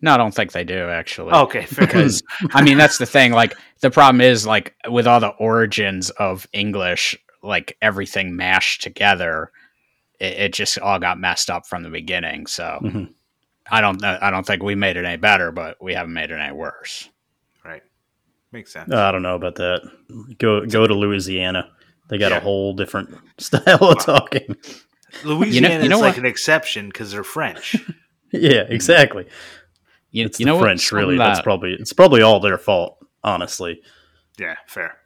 No, 0.00 0.14
I 0.14 0.16
don't 0.16 0.34
think 0.34 0.52
they 0.52 0.64
do 0.64 0.88
actually. 0.88 1.32
Okay, 1.32 1.66
because 1.78 2.22
I 2.52 2.62
mean 2.62 2.78
that's 2.78 2.98
the 2.98 3.06
thing. 3.06 3.32
Like 3.32 3.56
the 3.80 3.90
problem 3.90 4.20
is 4.20 4.46
like 4.46 4.74
with 4.88 5.06
all 5.06 5.20
the 5.20 5.28
origins 5.28 6.10
of 6.10 6.46
English, 6.52 7.16
like 7.42 7.76
everything 7.82 8.36
mashed 8.36 8.82
together, 8.82 9.50
it, 10.20 10.32
it 10.34 10.52
just 10.52 10.78
all 10.78 10.98
got 10.98 11.18
messed 11.18 11.50
up 11.50 11.66
from 11.66 11.82
the 11.82 11.90
beginning. 11.90 12.46
So 12.46 12.78
Mhm. 12.82 13.12
I 13.70 13.80
don't. 13.80 14.02
I 14.04 14.30
don't 14.30 14.46
think 14.46 14.62
we 14.62 14.74
made 14.74 14.96
it 14.96 15.04
any 15.04 15.16
better, 15.18 15.52
but 15.52 15.76
we 15.82 15.92
haven't 15.94 16.14
made 16.14 16.30
it 16.30 16.36
any 16.40 16.52
worse. 16.54 17.08
right, 17.64 17.82
makes 18.52 18.72
sense. 18.72 18.92
I 18.92 19.12
don't 19.12 19.22
know 19.22 19.34
about 19.34 19.56
that. 19.56 19.82
Go 20.38 20.64
go 20.64 20.86
to 20.86 20.94
Louisiana. 20.94 21.70
They 22.08 22.16
got 22.18 22.30
Yeah. 22.30 22.38
a 22.38 22.40
whole 22.40 22.72
different 22.72 23.14
style 23.38 23.82
of 23.84 23.98
talking. 24.02 24.56
Louisiana 25.24 25.82
you 25.82 25.88
know 25.90 25.96
is 25.96 26.02
like 26.02 26.16
an 26.18 26.24
exception 26.26 26.88
because 26.88 27.10
they're 27.12 27.24
French. 27.24 27.76
Yeah, 28.30 28.64
exactly. 28.68 29.26
You, 30.10 30.24
It's 30.26 30.40
you 30.40 30.46
the 30.46 30.52
know 30.52 30.58
French, 30.60 30.90
what? 30.92 30.98
really. 30.98 31.16
Something 31.16 31.28
That's 31.32 31.42
probably 31.42 31.72
it's 31.74 31.92
probably 31.92 32.22
all 32.22 32.40
their 32.40 32.58
fault, 32.58 32.98
honestly. 33.24 33.82
yeah, 34.38 34.56
fair. 34.66 34.96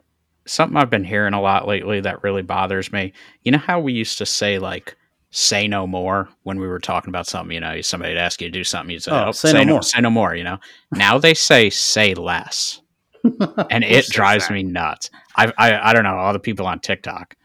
something 0.46 0.76
I've 0.76 0.90
been 0.90 1.04
hearing 1.04 1.34
a 1.34 1.40
lot 1.40 1.66
lately 1.66 2.00
that 2.00 2.22
really 2.22 2.42
bothers 2.42 2.92
me. 2.92 3.12
You 3.42 3.52
know 3.52 3.58
how 3.58 3.80
we 3.80 3.92
used 3.92 4.18
to 4.18 4.26
say 4.26 4.58
like 4.58 4.96
"say 5.30 5.66
no 5.66 5.86
more" 5.86 6.28
when 6.44 6.58
we 6.60 6.66
were 6.68 6.78
talking 6.78 7.08
about 7.08 7.26
something. 7.26 7.52
You 7.54 7.60
know, 7.60 7.80
somebody'd 7.80 8.16
ask 8.18 8.40
you 8.40 8.48
to 8.48 8.52
do 8.52 8.64
something, 8.64 8.92
you'd 8.92 9.02
say, 9.02 9.10
Oh, 9.12 9.26
"Oh, 9.28 9.32
say 9.32 9.52
no 9.52 9.64
more." 9.64 9.82
say 9.82 10.00
no 10.00 10.10
more." 10.10 10.34
You 10.36 10.44
know, 10.44 10.58
now 10.92 11.18
they 11.18 11.34
say 11.34 11.68
"say 11.70 12.14
less," 12.14 12.80
and 13.70 13.82
it 13.84 14.06
drives 14.08 14.50
me 14.50 14.62
nuts. 14.62 15.10
I, 15.36 15.52
I 15.58 15.90
I 15.90 15.92
don't 15.92 16.04
know 16.04 16.16
all 16.16 16.32
the 16.32 16.38
people 16.38 16.66
on 16.66 16.78
TikTok. 16.80 17.36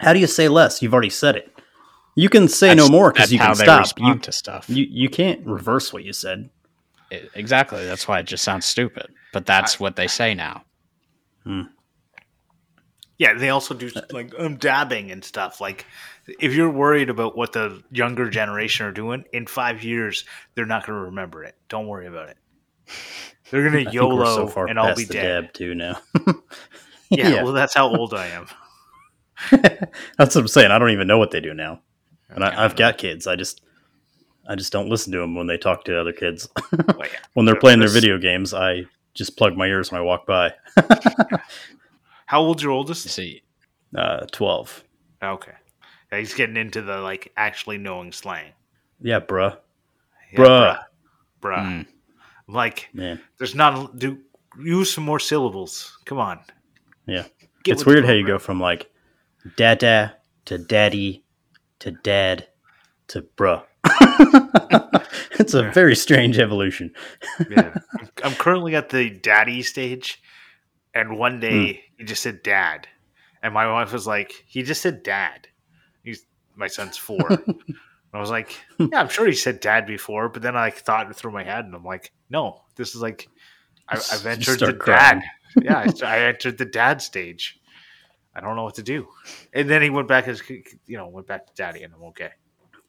How 0.00 0.12
do 0.12 0.18
you 0.18 0.26
say 0.26 0.48
less? 0.48 0.82
You've 0.82 0.92
already 0.94 1.10
said 1.10 1.36
it. 1.36 1.54
You 2.16 2.28
can 2.28 2.48
say 2.48 2.74
no 2.74 2.88
more 2.88 3.12
because 3.12 3.30
that's 3.30 3.32
you 3.32 3.38
how 3.38 3.52
can 3.52 3.58
they 3.58 3.64
stop. 3.64 3.80
respond 3.80 4.14
You, 4.16 4.20
to 4.22 4.32
stuff. 4.32 4.64
you 4.68 4.86
you 4.90 5.08
can't 5.08 5.46
reverse 5.46 5.92
what 5.92 6.04
you 6.04 6.12
said. 6.12 6.50
I- 7.12 7.28
exactly. 7.34 7.84
That's 7.84 8.06
why 8.08 8.20
it 8.20 8.26
just 8.26 8.44
sounds 8.44 8.66
stupid. 8.66 9.06
But 9.32 9.46
that's 9.46 9.78
what 9.80 9.96
they 9.96 10.06
say 10.08 10.34
now. 10.34 10.64
Yeah, 13.18 13.34
they 13.34 13.50
also 13.50 13.74
do 13.74 13.90
like 14.10 14.32
um, 14.38 14.56
dabbing 14.56 15.10
and 15.10 15.22
stuff. 15.22 15.60
Like, 15.60 15.84
if 16.38 16.54
you're 16.54 16.70
worried 16.70 17.10
about 17.10 17.36
what 17.36 17.52
the 17.52 17.82
younger 17.90 18.30
generation 18.30 18.86
are 18.86 18.92
doing 18.92 19.24
in 19.32 19.46
five 19.46 19.82
years, 19.84 20.24
they're 20.54 20.64
not 20.66 20.86
going 20.86 20.98
to 20.98 21.04
remember 21.06 21.44
it. 21.44 21.54
Don't 21.68 21.86
worry 21.86 22.06
about 22.06 22.30
it. 22.30 22.36
They're 23.50 23.68
going 23.68 23.84
to 23.86 23.90
YOLO 23.92 24.24
so 24.24 24.46
far 24.46 24.66
and 24.68 24.78
I'll 24.78 24.94
be 24.96 25.04
the 25.04 25.12
dead. 25.14 25.42
dab 25.44 25.52
too 25.52 25.74
now. 25.74 25.98
Yeah, 27.12 27.28
Yeah. 27.28 27.42
well, 27.42 27.52
that's 27.52 27.74
how 27.74 27.88
old 27.88 28.14
I 28.14 28.28
am. 28.28 28.46
That's 29.50 30.34
what 30.34 30.36
I'm 30.36 30.46
saying. 30.46 30.70
I 30.70 30.78
don't 30.78 30.90
even 30.90 31.08
know 31.08 31.18
what 31.18 31.32
they 31.32 31.40
do 31.40 31.52
now, 31.52 31.80
and 32.28 32.44
I, 32.44 32.64
I've 32.64 32.76
got 32.76 32.98
kids. 32.98 33.26
I 33.26 33.34
just 33.34 33.62
I 34.48 34.54
just 34.56 34.72
don't 34.72 34.88
listen 34.88 35.12
to 35.12 35.18
them 35.18 35.34
when 35.34 35.46
they 35.46 35.56
talk 35.58 35.84
to 35.84 36.00
other 36.00 36.12
kids. 36.12 36.48
Well, 36.72 36.96
yeah. 37.08 37.18
when 37.34 37.46
they're 37.46 37.56
playing 37.56 37.80
their 37.80 37.88
video 37.88 38.18
games, 38.18 38.52
I 38.54 38.84
just 39.14 39.36
plug 39.36 39.56
my 39.56 39.66
ears 39.66 39.90
when 39.92 40.00
I 40.00 40.04
walk 40.04 40.26
by. 40.26 40.52
How 42.26 42.40
old's 42.40 42.62
your 42.62 42.72
oldest? 42.72 43.08
See, 43.08 43.42
Uh, 43.94 44.26
Twelve. 44.32 44.84
Okay. 45.22 45.52
Yeah, 46.12 46.18
he's 46.18 46.34
getting 46.34 46.56
into 46.56 46.82
the 46.82 46.98
like 46.98 47.32
actually 47.36 47.78
knowing 47.78 48.12
slang. 48.12 48.52
Yeah, 49.00 49.20
bruh. 49.20 49.56
Yeah, 50.32 50.38
Bruh. 50.38 50.78
bruh. 51.42 51.58
mm, 51.66 51.86
Like, 52.48 52.88
Man, 52.92 53.20
there's 53.38 53.54
not 53.54 53.98
do 53.98 54.18
use 54.58 54.92
some 54.92 55.04
more 55.04 55.18
syllables. 55.20 55.98
Come 56.04 56.18
on. 56.18 56.40
Yeah. 57.06 57.24
Get 57.64 57.72
it's 57.72 57.86
weird 57.86 58.04
how 58.04 58.12
you 58.12 58.26
go 58.26 58.38
from 58.38 58.60
like 58.60 58.90
dada 59.56 60.16
to 60.46 60.58
daddy 60.58 61.24
to 61.80 61.90
dad 61.92 62.46
to 63.08 63.22
bruh. 63.22 63.64
it's 65.38 65.54
a 65.54 65.70
very 65.70 65.96
strange 65.96 66.38
evolution. 66.38 66.92
yeah. 67.50 67.76
I'm- 68.22 68.34
currently 68.34 68.74
at 68.74 68.90
the 68.90 69.10
daddy 69.10 69.62
stage, 69.62 70.22
and 70.94 71.18
one 71.18 71.40
day 71.40 71.72
hmm. 71.72 71.80
he 71.98 72.04
just 72.04 72.22
said 72.22 72.42
dad, 72.42 72.88
and 73.42 73.54
my 73.54 73.70
wife 73.70 73.92
was 73.92 74.06
like, 74.06 74.44
"He 74.46 74.62
just 74.62 74.82
said 74.82 75.02
dad." 75.02 75.48
He's 76.02 76.26
my 76.56 76.68
son's 76.68 76.96
four. 76.96 77.18
And 78.12 78.18
I 78.18 78.20
was 78.20 78.30
like, 78.30 78.56
"Yeah, 78.78 79.00
I'm 79.00 79.08
sure 79.08 79.26
he 79.26 79.34
said 79.34 79.60
dad 79.60 79.86
before," 79.86 80.28
but 80.28 80.42
then 80.42 80.56
I 80.56 80.62
like, 80.62 80.78
thought 80.78 81.08
it 81.08 81.14
through 81.14 81.30
my 81.30 81.44
head, 81.44 81.64
and 81.64 81.74
I'm 81.74 81.84
like, 81.84 82.12
"No, 82.28 82.62
this 82.74 82.94
is 82.94 83.02
like, 83.02 83.28
I, 83.88 84.00
I've 84.12 84.26
entered 84.26 84.58
the 84.58 84.74
crying. 84.74 85.20
dad. 85.20 85.22
Yeah, 85.62 85.78
I, 85.78 86.06
I 86.06 86.18
entered 86.26 86.58
the 86.58 86.64
dad 86.64 87.02
stage. 87.02 87.58
I 88.32 88.40
don't 88.40 88.56
know 88.56 88.64
what 88.64 88.76
to 88.76 88.82
do." 88.82 89.08
And 89.52 89.68
then 89.70 89.82
he 89.82 89.90
went 89.90 90.08
back 90.08 90.26
as 90.26 90.42
you 90.48 90.96
know 90.96 91.06
went 91.08 91.28
back 91.28 91.46
to 91.46 91.52
daddy, 91.54 91.84
and 91.84 91.94
I'm 91.94 92.02
okay. 92.04 92.30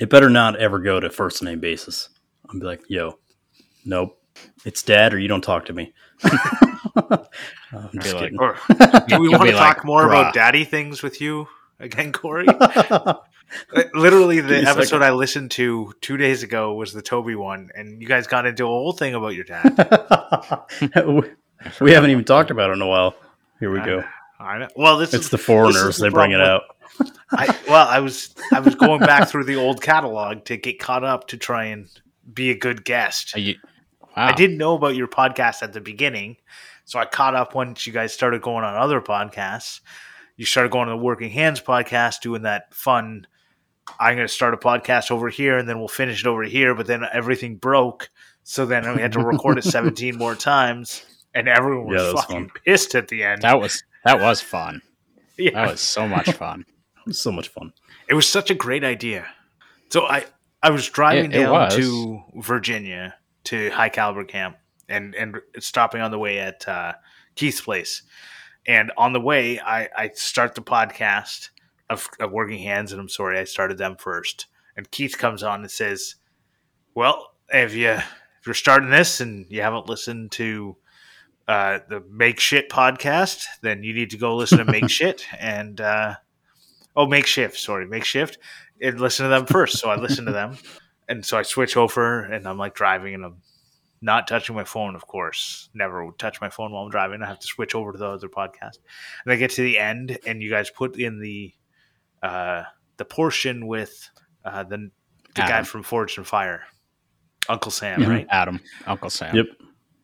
It 0.01 0.09
better 0.09 0.31
not 0.31 0.55
ever 0.55 0.79
go 0.79 0.99
to 0.99 1.11
first 1.11 1.43
name 1.43 1.59
basis. 1.59 2.09
I'll 2.49 2.59
be 2.59 2.65
like, 2.65 2.81
yo, 2.89 3.19
nope. 3.85 4.17
It's 4.65 4.81
dad 4.81 5.13
or 5.13 5.19
you 5.19 5.27
don't 5.27 5.43
talk 5.43 5.65
to 5.65 5.73
me. 5.73 5.93
I'm 6.23 7.19
just 7.99 8.15
like, 8.15 8.23
kidding. 8.23 8.39
Or 8.39 8.57
do 9.07 9.19
we 9.19 9.29
want 9.29 9.43
to 9.43 9.51
talk 9.51 9.77
like, 9.77 9.85
more 9.85 10.07
about 10.07 10.33
daddy 10.33 10.63
things 10.63 11.03
with 11.03 11.21
you 11.21 11.47
again, 11.79 12.11
Cory? 12.11 12.47
Literally, 13.93 14.41
the 14.41 14.63
episode. 14.67 15.03
I 15.03 15.11
listened 15.11 15.51
to 15.51 15.93
two 16.01 16.17
days 16.17 16.41
ago 16.41 16.73
was 16.73 16.93
the 16.93 17.03
Toby 17.03 17.35
one, 17.35 17.69
and 17.75 18.01
you 18.01 18.07
guys 18.07 18.25
got 18.25 18.47
into 18.47 18.63
a 18.63 18.67
whole 18.67 18.93
thing 18.93 19.13
about 19.13 19.35
your 19.35 19.43
dad. 19.43 19.63
we 21.79 21.91
haven't 21.91 22.09
even 22.09 22.23
talked 22.23 22.49
about 22.49 22.71
it 22.71 22.73
in 22.73 22.81
a 22.81 22.87
while. 22.87 23.13
Here 23.59 23.71
we 23.71 23.81
go. 23.81 24.03
I 24.39 24.57
know. 24.57 24.67
Well, 24.75 24.97
this 24.97 25.13
It's 25.13 25.25
is 25.25 25.29
the 25.29 25.37
foreigners. 25.37 25.97
the 25.97 26.05
They 26.05 26.09
bring 26.09 26.31
it 26.31 26.37
problem 26.37 26.61
out. 26.61 26.80
I, 27.31 27.57
well, 27.67 27.87
I 27.87 27.99
was 27.99 28.33
I 28.53 28.59
was 28.59 28.75
going 28.75 28.99
back 28.99 29.29
through 29.29 29.45
the 29.45 29.55
old 29.55 29.81
catalog 29.81 30.45
to 30.45 30.57
get 30.57 30.79
caught 30.79 31.03
up 31.03 31.27
to 31.29 31.37
try 31.37 31.65
and 31.65 31.87
be 32.33 32.51
a 32.51 32.55
good 32.57 32.83
guest. 32.83 33.35
are 33.35 33.39
you, 33.39 33.55
wow. 34.01 34.27
I 34.27 34.33
didn't 34.33 34.57
know 34.57 34.75
about 34.75 34.95
your 34.95 35.07
podcast 35.07 35.63
at 35.63 35.73
the 35.73 35.81
beginning, 35.81 36.37
so 36.85 36.99
I 36.99 37.05
caught 37.05 37.35
up 37.35 37.55
once 37.55 37.87
you 37.87 37.93
guys 37.93 38.13
started 38.13 38.41
going 38.41 38.63
on 38.65 38.75
other 38.75 38.99
podcasts. 39.01 39.79
You 40.35 40.45
started 40.45 40.71
going 40.71 40.87
to 40.87 40.91
the 40.91 40.97
Working 40.97 41.29
Hands 41.29 41.59
podcast, 41.61 42.21
doing 42.21 42.41
that 42.43 42.73
fun. 42.73 43.27
I'm 43.99 44.15
going 44.15 44.27
to 44.27 44.33
start 44.33 44.53
a 44.53 44.57
podcast 44.57 45.11
over 45.11 45.29
here, 45.29 45.57
and 45.57 45.67
then 45.67 45.79
we'll 45.79 45.87
finish 45.87 46.21
it 46.21 46.27
over 46.27 46.43
here. 46.43 46.73
But 46.75 46.87
then 46.87 47.03
everything 47.13 47.55
broke, 47.57 48.09
so 48.43 48.65
then 48.65 48.93
we 48.95 49.01
had 49.01 49.13
to 49.13 49.19
record 49.19 49.57
it 49.57 49.63
17 49.63 50.17
more 50.17 50.35
times, 50.35 51.05
and 51.33 51.47
everyone 51.47 51.87
was, 51.87 52.01
Yeah, 52.01 52.11
was 52.13 52.21
fucking 52.21 52.47
fun. 52.49 52.61
pissed 52.65 52.95
at 52.95 53.07
the 53.07 53.23
end. 53.23 53.41
That 53.43 53.59
was 53.59 53.83
that 54.03 54.19
was 54.19 54.41
fun. 54.41 54.81
yeah, 55.37 55.51
That 55.51 55.71
was 55.71 55.81
so 55.81 56.07
much 56.07 56.31
fun. 56.31 56.65
It 57.01 57.07
was 57.07 57.19
so 57.19 57.31
much 57.31 57.47
fun. 57.49 57.73
it 58.07 58.13
was 58.13 58.27
such 58.27 58.49
a 58.51 58.55
great 58.55 58.83
idea. 58.83 59.25
So 59.89 60.05
I 60.05 60.25
I 60.63 60.69
was 60.69 60.87
driving 60.89 61.31
It- 61.31 61.37
it 61.37 61.43
down 61.43 61.51
was. 61.53 61.75
to 61.75 62.21
Virginia 62.35 63.15
to 63.45 63.69
High 63.71 63.89
Caliber 63.89 64.23
Camp 64.23 64.57
and 64.87 65.15
and 65.15 65.37
stopping 65.59 66.01
on 66.01 66.11
the 66.11 66.19
way 66.19 66.39
at 66.39 66.67
uh, 66.67 66.93
Keith's 67.35 67.61
place. 67.61 68.03
And 68.67 68.91
on 68.95 69.11
the 69.13 69.19
way, 69.19 69.59
I, 69.59 69.89
I 69.97 70.09
start 70.13 70.53
the 70.53 70.61
podcast 70.61 71.49
of, 71.89 72.07
of 72.19 72.31
Working 72.31 72.59
Hands, 72.59 72.91
and 72.91 73.01
I'm 73.01 73.09
sorry 73.09 73.39
I 73.39 73.45
started 73.45 73.79
them 73.79 73.95
first. 73.97 74.45
And 74.77 74.89
Keith 74.91 75.17
comes 75.17 75.41
on 75.41 75.61
and 75.61 75.71
says, 75.71 76.15
"Well, 76.93 77.31
if 77.49 77.73
you 77.73 77.89
if 77.89 78.45
you're 78.45 78.53
starting 78.53 78.91
this 78.91 79.19
and 79.19 79.47
you 79.49 79.61
haven't 79.63 79.87
listened 79.89 80.31
to 80.33 80.77
uh, 81.47 81.79
the 81.89 82.03
Make 82.09 82.39
Shit 82.39 82.69
podcast, 82.69 83.45
then 83.61 83.83
you 83.83 83.93
need 83.95 84.11
to 84.11 84.17
go 84.17 84.35
listen 84.35 84.59
to 84.59 84.65
Make 84.65 84.89
Shit 84.91 85.25
and 85.39 85.81
uh, 85.81 86.15
oh, 86.95 87.05
Makeshift, 87.07 87.57
sorry, 87.57 87.85
Makeshift, 87.85 88.37
and 88.81 88.99
listen 88.99 89.23
to 89.25 89.29
them 89.29 89.45
first. 89.45 89.77
So 89.79 89.89
I 89.89 89.95
listen 89.95 90.25
to 90.25 90.31
them, 90.31 90.57
and 91.09 91.25
so 91.25 91.37
I 91.37 91.43
switch 91.43 91.77
over, 91.77 92.23
and 92.23 92.47
I'm 92.47 92.57
like 92.57 92.75
driving, 92.75 93.13
and 93.13 93.25
I'm 93.25 93.37
not 94.01 94.27
touching 94.27 94.55
my 94.55 94.63
phone, 94.63 94.95
of 94.95 95.05
course. 95.05 95.69
Never 95.73 96.09
touch 96.17 96.41
my 96.41 96.49
phone 96.49 96.71
while 96.71 96.83
I'm 96.83 96.89
driving. 96.89 97.21
I 97.21 97.27
have 97.27 97.39
to 97.39 97.47
switch 97.47 97.75
over 97.75 97.91
to 97.91 97.97
the 97.97 98.07
other 98.07 98.29
podcast, 98.29 98.79
and 99.25 99.31
I 99.31 99.35
get 99.35 99.51
to 99.51 99.61
the 99.61 99.77
end, 99.77 100.17
and 100.25 100.41
you 100.41 100.49
guys 100.49 100.69
put 100.69 100.97
in 100.97 101.19
the 101.19 101.53
uh, 102.23 102.63
the 102.97 103.05
portion 103.05 103.67
with 103.67 104.09
uh, 104.45 104.63
the 104.63 104.89
the 105.35 105.41
guy 105.41 105.63
from 105.63 105.81
Forged 105.83 106.17
in 106.17 106.23
Fire, 106.25 106.63
Uncle 107.47 107.71
Sam, 107.71 108.01
Mhm. 108.01 108.07
right? 108.09 108.27
Adam, 108.29 108.59
Uncle 108.85 109.09
Sam. 109.09 109.35
Yep. 109.35 109.45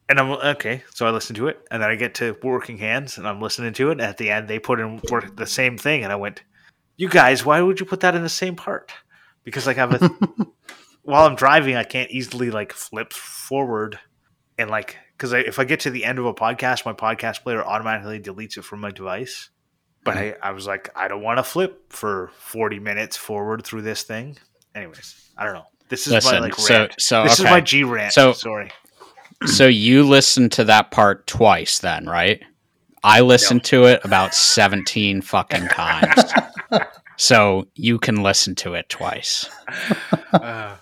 And 0.09 0.19
I'm 0.19 0.29
okay, 0.31 0.83
so 0.93 1.05
I 1.05 1.09
listen 1.09 1.35
to 1.35 1.47
it, 1.47 1.59
and 1.69 1.83
then 1.83 1.89
I 1.89 1.95
get 1.95 2.15
to 2.15 2.37
Working 2.41 2.77
Hands, 2.77 3.17
and 3.17 3.27
I'm 3.27 3.41
listening 3.41 3.73
to 3.73 3.89
it. 3.89 3.93
And 3.93 4.01
at 4.01 4.17
the 4.17 4.31
end, 4.31 4.47
they 4.47 4.57
put 4.57 4.79
in 4.79 5.01
work 5.11 5.35
the 5.35 5.45
same 5.45 5.77
thing, 5.77 6.03
and 6.05 6.13
I 6.13 6.15
went, 6.15 6.43
"You 6.97 7.07
guys, 7.09 7.45
why 7.45 7.61
would 7.61 7.79
you 7.79 7.85
put 7.85 8.01
that 8.01 8.15
in 8.15 8.23
the 8.23 8.29
same 8.29 8.55
part?" 8.55 8.91
Because 9.43 9.65
like 9.65 9.77
I 9.77 9.87
have 9.87 10.01
a 10.01 10.09
while 11.03 11.25
I'm 11.25 11.35
driving, 11.35 11.77
I 11.77 11.85
can't 11.85 12.11
easily 12.11 12.51
like 12.51 12.73
flip 12.73 13.13
forward 13.13 13.97
and 14.57 14.69
like 14.69 14.97
because 15.15 15.33
if 15.33 15.57
I 15.57 15.63
get 15.63 15.79
to 15.81 15.89
the 15.89 16.05
end 16.05 16.19
of 16.19 16.25
a 16.25 16.33
podcast, 16.33 16.85
my 16.85 16.93
podcast 16.93 17.43
player 17.43 17.63
automatically 17.63 18.19
deletes 18.19 18.57
it 18.57 18.63
from 18.63 18.81
my 18.81 18.91
device. 18.91 19.49
But 20.03 20.15
mm-hmm. 20.15 20.43
I, 20.43 20.49
I 20.49 20.51
was 20.51 20.67
like, 20.67 20.89
I 20.95 21.07
don't 21.07 21.23
want 21.23 21.37
to 21.37 21.43
flip 21.43 21.91
for 21.91 22.31
40 22.37 22.79
minutes 22.79 23.17
forward 23.17 23.65
through 23.65 23.81
this 23.81 24.03
thing. 24.03 24.37
Anyways, 24.75 25.31
I 25.37 25.45
don't 25.45 25.55
know. 25.55 25.65
This 25.89 26.05
is 26.07 26.11
my 26.11 26.17
Listen, 26.17 26.41
like 26.41 26.55
so 26.55 26.79
rant. 26.79 26.95
so 26.99 27.23
this 27.23 27.39
okay. 27.39 27.49
is 27.49 27.51
my 27.51 27.61
G 27.61 27.83
rant. 27.83 28.13
So- 28.13 28.33
sorry. 28.33 28.71
so 29.45 29.67
you 29.67 30.03
listened 30.03 30.51
to 30.53 30.65
that 30.65 30.91
part 30.91 31.25
twice 31.27 31.79
then, 31.79 32.05
right? 32.05 32.41
I 33.07 33.21
listened 33.21 33.63
to 33.65 33.85
it 33.85 34.03
about 34.03 34.33
17 34.33 35.21
fucking 35.21 35.67
times. 35.69 36.33
so 37.17 37.67
you 37.75 37.99
can 37.99 38.21
listen 38.21 38.53
to 38.55 38.73
it 38.73 38.89
twice. 38.89 39.49
Uh, 40.33 40.75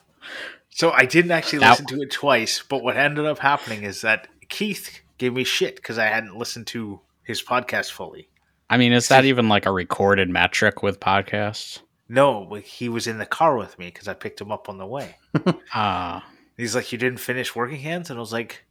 so 0.70 0.92
I 0.92 1.06
didn't 1.06 1.32
actually 1.32 1.60
That- 1.60 1.72
listen 1.72 1.86
to 1.88 2.02
it 2.02 2.12
twice, 2.12 2.64
but 2.68 2.84
what 2.84 2.98
ended 2.98 3.26
up 3.26 3.40
happening 3.40 3.84
is 3.84 4.02
that 4.02 4.28
Keith 4.50 5.02
gave 5.18 5.34
me 5.34 5.44
shit 5.44 5.76
because 5.76 5.98
I 5.98 6.06
hadn't 6.06 6.36
listened 6.36 6.68
to 6.68 7.00
his 7.24 7.44
podcast 7.44 7.92
fully. 7.92 8.30
I 8.70 8.78
mean, 8.78 8.92
is 8.94 9.08
that 9.10 9.26
even 9.26 9.48
like 9.48 9.68
a 9.68 9.72
recorded 9.72 10.30
metric 10.30 10.82
with 10.82 11.00
podcasts? 11.00 11.80
No, 12.10 12.54
he 12.56 12.90
was 12.90 13.06
in 13.08 13.20
the 13.20 13.26
car 13.26 13.56
with 13.58 13.78
me 13.78 13.86
because 13.88 14.08
I 14.08 14.14
picked 14.16 14.42
him 14.42 14.52
up 14.52 14.68
on 14.70 14.78
the 14.80 14.86
way. 14.86 15.18
Uh, 15.74 16.22
He's 16.58 16.74
like, 16.76 16.92
"You 16.92 16.98
didn't 16.98 17.20
finish 17.20 17.56
Working 17.56 17.82
Hands," 17.82 18.10
and 18.10 18.18
I 18.18 18.20
was 18.20 18.32
like, 18.34 18.66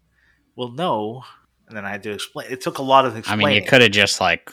"Well, 0.56 0.70
no." 0.70 1.22
And 1.68 1.76
then 1.76 1.84
I 1.84 1.90
had 1.90 2.02
to 2.04 2.12
explain. 2.12 2.46
It 2.50 2.60
took 2.60 2.78
a 2.78 2.82
lot 2.82 3.06
of 3.06 3.16
explaining. 3.16 3.46
I 3.46 3.48
mean, 3.50 3.62
you 3.62 3.68
could 3.68 3.80
have 3.82 3.90
just 3.92 4.20
like 4.20 4.50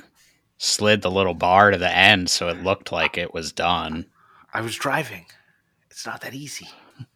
slid 0.58 1.02
the 1.02 1.12
little 1.12 1.34
bar 1.34 1.72
to 1.72 1.78
the 1.78 1.90
end 1.96 2.30
so 2.30 2.48
it 2.48 2.64
looked 2.64 2.92
like 2.92 3.18
it 3.18 3.34
was 3.34 3.52
done. 3.52 4.06
I 4.54 4.62
was 4.62 4.76
driving. 4.76 5.26
It's 5.90 6.06
not 6.06 6.22
that 6.22 6.34
easy. 6.34 6.68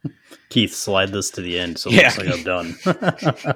Keith, 0.50 0.74
slide 0.74 1.12
this 1.12 1.30
to 1.32 1.42
the 1.42 1.60
end 1.60 1.78
so 1.78 1.90
it 1.90 1.96
Yeah. 1.96 2.04
looks 2.16 2.18
like 2.18 2.30
I'm 2.30 2.44
done. 2.44 3.56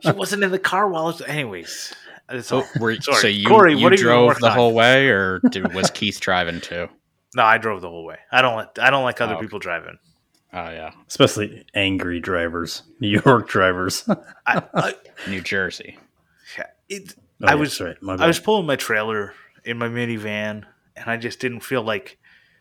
He 0.00 0.10
wasn't 0.12 0.44
in 0.44 0.50
the 0.52 0.58
car 0.58 0.88
while 0.88 1.04
I 1.04 1.06
was. 1.06 1.20
Anyways. 1.22 1.92
Uh, 2.28 2.40
so, 2.40 2.62
oh, 2.62 2.68
were, 2.80 2.94
Sorry. 3.00 3.16
so 3.20 3.26
you, 3.26 3.48
Cory, 3.48 3.74
you 3.76 3.82
what 3.82 3.92
you 3.92 3.98
drove 3.98 4.28
working 4.28 4.40
the 4.42 4.50
on? 4.50 4.56
whole 4.56 4.74
way, 4.74 5.08
or 5.08 5.40
did, 5.50 5.74
was 5.74 5.90
Keith 5.90 6.20
driving 6.20 6.60
too? 6.60 6.88
No, 7.34 7.44
I 7.44 7.56
drove 7.56 7.80
the 7.80 7.88
whole 7.88 8.04
way. 8.04 8.18
I 8.30 8.42
don't. 8.42 8.56
Like, 8.56 8.78
I 8.78 8.90
don't 8.90 9.04
like 9.04 9.18
other 9.22 9.32
Oh, 9.32 9.36
okay. 9.38 9.46
people 9.46 9.58
driving. 9.58 9.96
Oh 10.54 10.68
yeah, 10.68 10.90
Especially 11.08 11.64
angry 11.74 12.20
drivers, 12.20 12.82
New 13.00 13.20
York 13.24 13.48
drivers. 13.48 14.04
oh, 14.08 14.22
I, 14.46 14.62
I, 14.74 14.94
New 15.28 15.40
Jersey. 15.40 15.98
it, 16.88 17.14
oh, 17.18 17.22
yeah, 17.40 17.50
I 17.50 17.54
was- 17.54 17.80
right. 17.80 17.96
I 18.02 18.26
was 18.26 18.38
pulling 18.38 18.66
my 18.66 18.76
trailer 18.76 19.32
in 19.64 19.78
my 19.78 19.88
minivan, 19.88 20.64
and 20.96 21.10
I 21.10 21.16
just 21.16 21.40
didn't 21.40 21.60
feel 21.60 21.82
like. 21.82 22.18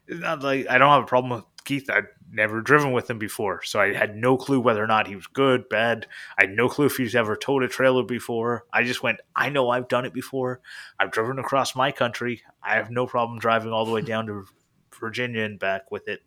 Not 0.08 0.41
like 0.43 0.67
I 0.69 0.77
don't 0.77 0.89
have 0.89 1.04
a 1.04 1.08
problem 1.08 1.32
with 1.32 1.45
Keith. 1.63 1.89
I'd 1.89 2.08
never 2.34 2.60
driven 2.60 2.91
with 2.91 3.10
him 3.10 3.17
before, 3.19 3.62
so 3.63 3.80
I 3.80 3.93
had 3.93 4.15
no 4.15 4.36
clue 4.36 4.60
whether 4.60 4.84
or 4.84 4.88
not 4.88 5.08
he 5.08 5.15
was 5.15 5.27
good, 5.27 5.69
bad. 5.69 6.06
I 6.38 6.43
had 6.47 6.56
no 6.56 6.67
clue 6.67 6.88
if 6.88 6.97
he's 6.97 7.15
ever 7.15 7.36
towed 7.38 7.63
a 7.63 7.67
trailer 7.69 8.04
before. 8.04 8.65
I 8.73 8.84
just 8.84 9.04
went. 9.04 9.19
I 9.36 9.49
know 9.49 9.69
I've 9.69 9.88
done 9.88 10.06
it 10.06 10.12
before. 10.13 10.60
I've 10.99 11.12
driven 11.12 11.39
across 11.39 11.75
my 11.75 11.91
country. 11.91 12.41
I 12.63 12.73
have 12.75 12.89
no 12.89 13.06
problem 13.06 13.39
driving 13.39 13.71
all 13.71 13.86
the 13.86 13.91
way 13.91 14.01
down 14.01 14.25
to 14.25 14.45
Virginia 14.99 15.43
and 15.43 15.60
back 15.60 15.91
with 15.91 16.08
it. 16.10 16.21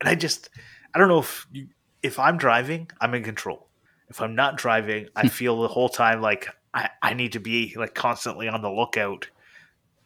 And 0.00 0.08
I 0.08 0.14
just, 0.14 0.50
I 0.94 0.98
don't 0.98 1.08
know 1.08 1.20
if 1.20 1.46
you, 1.52 1.68
if 2.02 2.18
I'm 2.18 2.38
driving, 2.38 2.90
I'm 3.00 3.14
in 3.14 3.24
control. 3.24 3.66
If 4.08 4.20
I'm 4.20 4.34
not 4.34 4.56
driving, 4.56 5.08
I 5.14 5.28
feel 5.28 5.60
the 5.60 5.68
whole 5.68 5.88
time 5.88 6.20
like 6.20 6.48
I, 6.72 6.90
I 7.02 7.14
need 7.14 7.32
to 7.32 7.40
be 7.40 7.74
like 7.76 7.94
constantly 7.94 8.48
on 8.48 8.62
the 8.62 8.70
lookout 8.70 9.28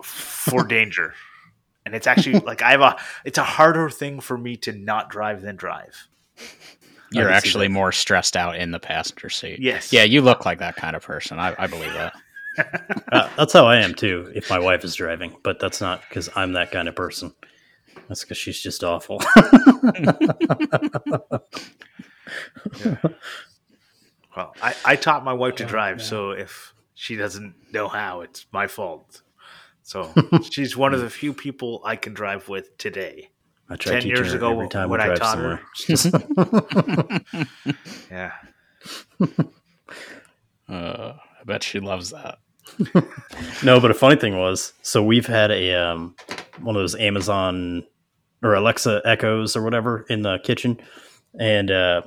for 0.03 0.65
danger. 0.69 1.15
And 1.85 1.95
it's 1.95 2.07
actually 2.07 2.41
like 2.41 2.63
I 2.63 2.71
have 2.73 2.81
a 2.81 2.97
it's 3.25 3.39
a 3.39 3.45
harder 3.45 3.91
thing 3.91 4.21
for 4.21 4.39
me 4.39 4.57
to 4.59 4.73
not 4.73 5.11
drive 5.11 5.43
than 5.43 5.57
drive. 5.57 6.09
You're 7.11 7.31
actually 7.31 7.67
that. 7.67 7.75
more 7.75 7.93
stressed 7.93 8.37
out 8.37 8.57
in 8.57 8.71
the 8.71 8.81
passenger 8.81 9.29
seat. 9.29 9.61
Yes. 9.61 9.93
Yeah, 9.93 10.05
you 10.05 10.23
look 10.23 10.47
like 10.47 10.61
that 10.61 10.77
kind 10.77 10.97
of 10.97 11.03
person. 11.03 11.39
I, 11.39 11.55
I 11.59 11.67
believe 11.67 11.93
that. 11.93 12.15
Uh, 13.11 13.31
that's 13.37 13.55
how 13.55 13.67
I 13.67 13.79
am 13.79 13.95
too. 13.95 14.31
If 14.35 14.51
my 14.51 14.59
wife 14.59 14.85
is 14.85 14.95
driving, 14.95 15.35
but 15.43 15.59
that's 15.59 15.81
not 15.81 16.03
because 16.07 16.29
I'm 16.35 16.53
that 16.53 16.71
kind 16.71 16.87
of 16.87 16.95
person. 16.95 17.35
That's 18.13 18.25
because 18.25 18.37
she's 18.37 18.61
just 18.61 18.85
awful. 18.85 19.23
Well, 24.35 24.55
I, 24.63 24.75
I 24.87 24.97
taught 24.97 25.25
my 25.25 25.35
wife 25.35 25.57
to 25.57 25.67
drive, 25.67 25.99
man. 25.99 26.07
so 26.07 26.31
if 26.31 26.73
she 26.95 27.17
doesn't 27.17 27.55
know 27.71 27.87
how, 27.89 28.23
it's 28.23 28.47
my 28.51 28.67
fault. 28.67 29.21
So 29.83 30.11
she's 30.51 30.75
one 30.75 30.95
of 30.95 31.01
the 31.01 31.11
few 31.11 31.35
people 31.35 31.83
I 31.85 31.97
can 31.97 32.15
drive 32.15 32.49
with 32.49 32.79
today. 32.79 33.29
I 33.69 33.77
try 33.77 34.01
10 34.01 34.07
years 34.07 34.31
her 34.31 34.37
ago 34.37 34.53
every 34.53 34.69
time 34.69 34.89
when 34.89 35.03
I 35.03 35.15
drive 35.15 35.19
taught 35.19 35.39
her. 35.39 35.61
Yeah. 38.11 38.33
Uh, 40.67 41.13
I 41.19 41.45
bet 41.45 41.63
she 41.63 41.81
loves 41.81 42.11
that. 42.11 42.39
No, 43.63 43.81
but 43.81 43.91
a 43.91 43.95
funny 43.95 44.17
thing 44.17 44.39
was, 44.39 44.73
so 44.81 45.03
we've 45.03 45.27
had 45.27 45.51
a 45.51 45.75
um, 45.75 46.15
one 46.61 46.75
of 46.77 46.83
those 46.83 46.95
Amazon 46.95 47.85
or 48.43 48.55
Alexa 48.55 49.03
Echoes 49.05 49.57
or 49.57 49.63
whatever 49.63 50.05
in 50.09 50.23
the 50.23 50.39
kitchen, 50.39 50.81
and 51.39 51.71
uh, 51.71 52.03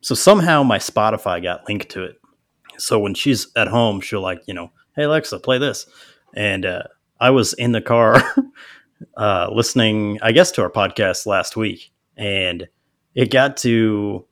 so 0.00 0.14
somehow 0.14 0.62
my 0.62 0.78
Spotify 0.78 1.42
got 1.42 1.68
linked 1.68 1.90
to 1.90 2.04
it. 2.04 2.20
So 2.78 2.98
when 2.98 3.14
she's 3.14 3.48
at 3.56 3.68
home, 3.68 4.00
she'll 4.00 4.22
like, 4.22 4.42
you 4.46 4.54
know, 4.54 4.70
hey 4.96 5.04
Alexa, 5.04 5.38
play 5.40 5.58
this, 5.58 5.86
and 6.34 6.64
uh, 6.64 6.82
I 7.20 7.30
was 7.30 7.52
in 7.54 7.72
the 7.72 7.82
car 7.82 8.22
uh, 9.16 9.48
listening, 9.52 10.18
I 10.22 10.32
guess, 10.32 10.50
to 10.52 10.62
our 10.62 10.70
podcast 10.70 11.26
last 11.26 11.56
week, 11.56 11.92
and 12.16 12.68
it 13.14 13.30
got 13.30 13.56
to 13.58 14.26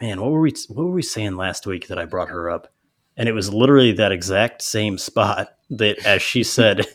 man, 0.00 0.20
what 0.20 0.30
were 0.32 0.40
we 0.40 0.52
what 0.68 0.84
were 0.84 0.92
we 0.92 1.02
saying 1.02 1.36
last 1.36 1.66
week 1.66 1.88
that 1.88 1.98
I 1.98 2.04
brought 2.04 2.28
her 2.28 2.50
up? 2.50 2.73
And 3.16 3.28
it 3.28 3.32
was 3.32 3.52
literally 3.52 3.92
that 3.92 4.12
exact 4.12 4.62
same 4.62 4.98
spot 4.98 5.56
that 5.70 6.04
as 6.04 6.20
she 6.20 6.42
said, 6.42 6.86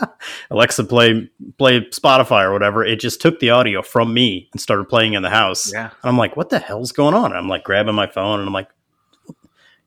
Alexa 0.50 0.84
play 0.84 1.30
play 1.56 1.80
Spotify 1.82 2.44
or 2.44 2.52
whatever, 2.52 2.84
it 2.84 3.00
just 3.00 3.20
took 3.20 3.38
the 3.40 3.50
audio 3.50 3.82
from 3.82 4.12
me 4.12 4.48
and 4.52 4.60
started 4.60 4.88
playing 4.88 5.14
in 5.14 5.22
the 5.22 5.30
house. 5.30 5.72
Yeah. 5.72 5.90
And 6.02 6.10
I'm 6.10 6.18
like, 6.18 6.36
what 6.36 6.50
the 6.50 6.58
hell's 6.58 6.92
going 6.92 7.14
on? 7.14 7.26
And 7.26 7.36
I'm 7.36 7.48
like 7.48 7.64
grabbing 7.64 7.94
my 7.94 8.06
phone 8.06 8.40
and 8.40 8.48
I'm 8.48 8.52
like 8.52 8.68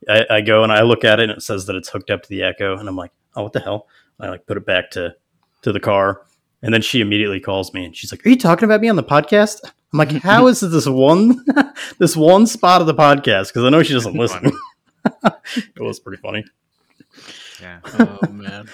I, 0.09 0.25
I 0.29 0.41
go 0.41 0.63
and 0.63 0.71
I 0.71 0.81
look 0.81 1.03
at 1.03 1.19
it 1.19 1.29
and 1.29 1.37
it 1.37 1.41
says 1.41 1.65
that 1.65 1.75
it's 1.75 1.89
hooked 1.89 2.09
up 2.09 2.23
to 2.23 2.29
the 2.29 2.43
echo 2.43 2.77
and 2.77 2.87
I'm 2.87 2.95
like, 2.95 3.11
oh 3.35 3.43
what 3.43 3.53
the 3.53 3.59
hell? 3.59 3.87
I 4.19 4.29
like 4.29 4.45
put 4.45 4.57
it 4.57 4.65
back 4.65 4.91
to 4.91 5.15
to 5.63 5.71
the 5.71 5.79
car. 5.79 6.25
And 6.63 6.73
then 6.73 6.81
she 6.81 7.01
immediately 7.01 7.39
calls 7.39 7.73
me 7.73 7.85
and 7.85 7.95
she's 7.95 8.11
like, 8.11 8.25
Are 8.25 8.29
you 8.29 8.37
talking 8.37 8.65
about 8.65 8.81
me 8.81 8.89
on 8.89 8.95
the 8.95 9.03
podcast? 9.03 9.59
I'm 9.63 9.99
like, 9.99 10.11
how 10.23 10.47
is 10.47 10.61
this 10.61 10.87
one 10.87 11.43
this 11.99 12.15
one 12.15 12.47
spot 12.47 12.81
of 12.81 12.87
the 12.87 12.93
podcast? 12.93 13.49
Because 13.49 13.63
I 13.63 13.69
know 13.69 13.83
she 13.83 13.93
doesn't 13.93 14.15
listen. 14.15 14.51
Funny. 15.03 15.35
it 15.75 15.79
was 15.81 15.99
pretty 15.99 16.21
funny. 16.21 16.45
Yeah. 17.61 17.79
Oh 17.99 18.19
man. 18.31 18.69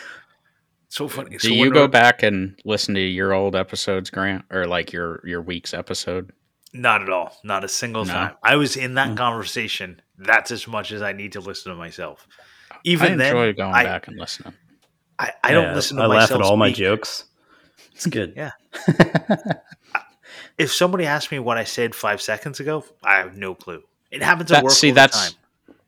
So 0.90 1.08
funny. 1.08 1.32
Do 1.32 1.40
so 1.40 1.48
you 1.50 1.70
go 1.72 1.82
we're- 1.82 1.88
back 1.90 2.24
and 2.24 2.58
listen 2.66 2.96
to 2.96 3.02
your 3.02 3.34
old 3.34 3.56
episodes, 3.56 4.10
Grant, 4.10 4.46
or 4.52 4.66
like 4.66 4.94
your 4.94 5.22
your 5.26 5.42
week's 5.42 5.74
episode? 5.74 6.32
Not 6.74 7.02
at 7.02 7.10
all. 7.10 7.36
Not 7.44 7.64
a 7.64 7.68
single 7.68 8.06
No? 8.06 8.14
time. 8.14 8.36
I 8.44 8.56
was 8.58 8.76
in 8.78 8.94
that 8.96 9.10
Mm. 9.10 9.18
conversation. 9.18 10.02
That's 10.18 10.52
as 10.52 10.68
much 10.68 10.92
as 10.92 11.02
I 11.02 11.14
need 11.14 11.34
to 11.34 11.40
listen 11.40 11.72
to 11.72 11.78
myself. 11.78 12.28
I 12.72 12.78
Even 12.84 13.14
enjoy 13.14 13.48
then, 13.48 13.56
going 13.56 13.74
I, 13.74 13.84
back 13.84 14.08
and 14.08 14.18
listening. 14.18 14.54
I, 15.20 15.32
I 15.44 15.52
don't 15.52 15.66
Yeah, 15.66 15.76
listen 15.76 15.98
to 15.98 16.04
I 16.04 16.08
laugh 16.08 16.32
at 16.32 16.42
all 16.42 16.58
my 16.58 16.72
jokes. 16.72 17.26
It's 17.94 18.06
good. 18.06 18.34
Yeah. 18.36 18.52
If 20.58 20.74
somebody 20.74 21.06
asked 21.06 21.32
me 21.32 21.38
what 21.40 21.58
I 21.58 21.64
said 21.66 21.94
five 21.94 22.20
seconds 22.22 22.60
ago, 22.60 22.84
I 23.04 23.18
have 23.18 23.38
no 23.38 23.54
clue. 23.54 23.84
It 24.10 24.24
happens 24.24 24.52
at 24.52 24.56
That- 24.56 24.64
work 24.64 24.74
see, 24.74 24.90
all 24.90 24.96
the 24.96 25.02
that's- 25.02 25.32
time. 25.32 25.40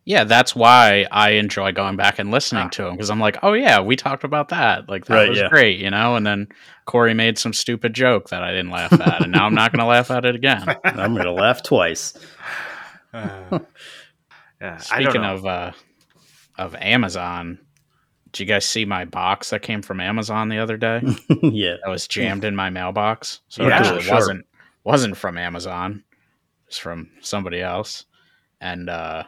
Yeah, 0.10 0.24
that's 0.24 0.56
why 0.56 1.06
I 1.12 1.32
enjoy 1.34 1.72
going 1.72 1.96
back 1.96 2.18
and 2.18 2.32
listening 2.32 2.64
Ah. 2.66 2.70
to 2.70 2.84
them 2.86 2.94
because 2.94 3.12
I'm 3.12 3.20
like, 3.20 3.38
oh 3.44 3.54
yeah, 3.54 3.80
we 3.80 3.96
talked 3.96 4.24
about 4.24 4.50
that. 4.50 4.90
Like 4.90 5.06
that 5.06 5.14
Right, 5.14 5.30
was 5.30 5.38
yeah. 5.38 5.50
great, 5.50 5.78
you 5.78 5.92
know. 5.92 6.16
And 6.16 6.26
then 6.26 6.48
Cory 6.86 7.14
made 7.14 7.38
some 7.38 7.54
stupid 7.54 7.94
joke 7.94 8.30
that 8.30 8.42
I 8.44 8.50
didn't 8.50 8.72
laugh 8.72 8.92
at, 8.92 9.22
and 9.22 9.32
now 9.32 9.46
I'm 9.46 9.54
not 9.54 9.72
going 9.72 9.82
to 9.82 9.86
laugh 9.86 10.10
at 10.10 10.26
it 10.26 10.34
again. 10.34 10.64
I'm 10.84 11.14
gonna 11.16 11.32
laugh 11.32 11.62
twice. 11.62 12.14
Uh, 13.14 13.60
yeah, 14.62 14.78
Speaking 14.78 15.24
of 15.24 15.46
uh, 15.46 15.72
of 16.58 16.76
Amazon, 16.76 17.60
did 18.32 18.40
you 18.42 18.46
guys 18.46 18.66
see 18.66 18.86
my 18.86 19.06
box 19.06 19.50
that 19.52 19.62
came 19.62 19.82
from 19.82 20.00
Amazon 20.00 20.50
the 20.50 20.60
other 20.60 20.78
day? 20.78 21.02
yeah. 21.42 21.76
that 21.84 21.90
was 21.90 22.08
jammed 22.08 22.44
in 22.46 22.56
my 22.56 22.70
mailbox. 22.70 23.42
So 23.48 23.64
Yeah, 23.64 23.70
it 23.70 23.72
actually 23.74 24.02
sure. 24.04 24.14
wasn't 24.16 24.46
wasn't 24.84 25.18
from 25.18 25.38
Amazon. 25.38 26.04
It 26.66 26.68
was 26.68 26.78
from 26.78 27.10
somebody 27.22 27.62
else. 27.62 28.06
And 28.62 28.90
uh 28.90 29.24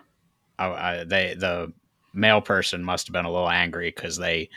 I, 0.62 1.02
I, 1.02 1.04
they 1.04 1.34
the 1.34 1.74
mail 2.14 2.42
person 2.42 2.84
must 2.84 3.08
have 3.08 3.14
been 3.14 3.26
a 3.26 3.32
little 3.32 3.50
angry 3.50 3.92
because 3.96 4.18
they 4.18 4.50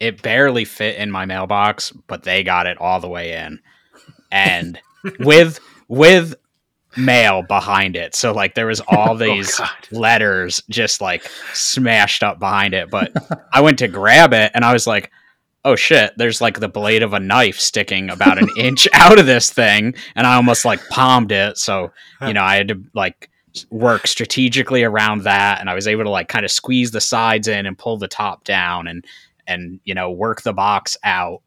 it 0.00 0.22
barely 0.22 0.64
fit 0.64 0.96
in 0.96 1.10
my 1.10 1.24
mailbox, 1.24 1.90
but 2.08 2.22
they 2.22 2.42
got 2.42 2.66
it 2.66 2.78
all 2.80 3.00
the 3.00 3.08
way 3.08 3.32
in. 3.32 3.60
And 4.30 4.78
with 5.20 5.60
with 5.88 6.34
mail 6.96 7.42
behind 7.42 7.96
it. 7.96 8.14
So 8.14 8.32
like 8.32 8.54
there 8.54 8.66
was 8.66 8.80
all 8.80 9.10
oh, 9.10 9.16
these 9.16 9.56
God. 9.56 9.70
letters 9.90 10.62
just 10.68 11.00
like 11.00 11.28
smashed 11.52 12.22
up 12.22 12.38
behind 12.38 12.74
it. 12.74 12.90
But 12.90 13.12
I 13.52 13.60
went 13.60 13.78
to 13.80 13.88
grab 13.88 14.32
it 14.32 14.52
and 14.54 14.64
I 14.64 14.72
was 14.72 14.86
like, 14.86 15.10
oh 15.64 15.76
shit, 15.76 16.12
there's 16.16 16.40
like 16.40 16.60
the 16.60 16.68
blade 16.68 17.02
of 17.02 17.14
a 17.14 17.20
knife 17.20 17.58
sticking 17.58 18.10
about 18.10 18.38
an 18.38 18.48
inch 18.58 18.86
out 18.92 19.18
of 19.18 19.26
this 19.26 19.50
thing. 19.50 19.94
And 20.14 20.26
I 20.26 20.34
almost 20.34 20.64
like 20.64 20.86
palmed 20.88 21.32
it. 21.32 21.58
So, 21.58 21.90
you 22.26 22.34
know, 22.34 22.42
I 22.42 22.56
had 22.56 22.68
to 22.68 22.82
like 22.94 23.30
work 23.70 24.06
strategically 24.06 24.82
around 24.82 25.22
that 25.22 25.60
and 25.60 25.70
I 25.70 25.74
was 25.74 25.86
able 25.86 26.04
to 26.04 26.10
like 26.10 26.28
kind 26.28 26.44
of 26.44 26.50
squeeze 26.50 26.90
the 26.90 27.00
sides 27.00 27.46
in 27.46 27.66
and 27.66 27.78
pull 27.78 27.96
the 27.96 28.08
top 28.08 28.44
down 28.44 28.88
and 28.88 29.04
and 29.46 29.78
you 29.84 29.94
know 29.94 30.10
work 30.10 30.42
the 30.42 30.52
box 30.52 30.96
out 31.04 31.42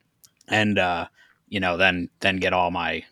and 0.47 0.79
uh 0.79 1.07
you 1.49 1.59
know 1.59 1.75
then 1.77 2.09
then 2.21 2.37
get 2.37 2.53
all 2.53 2.71
my 2.71 3.03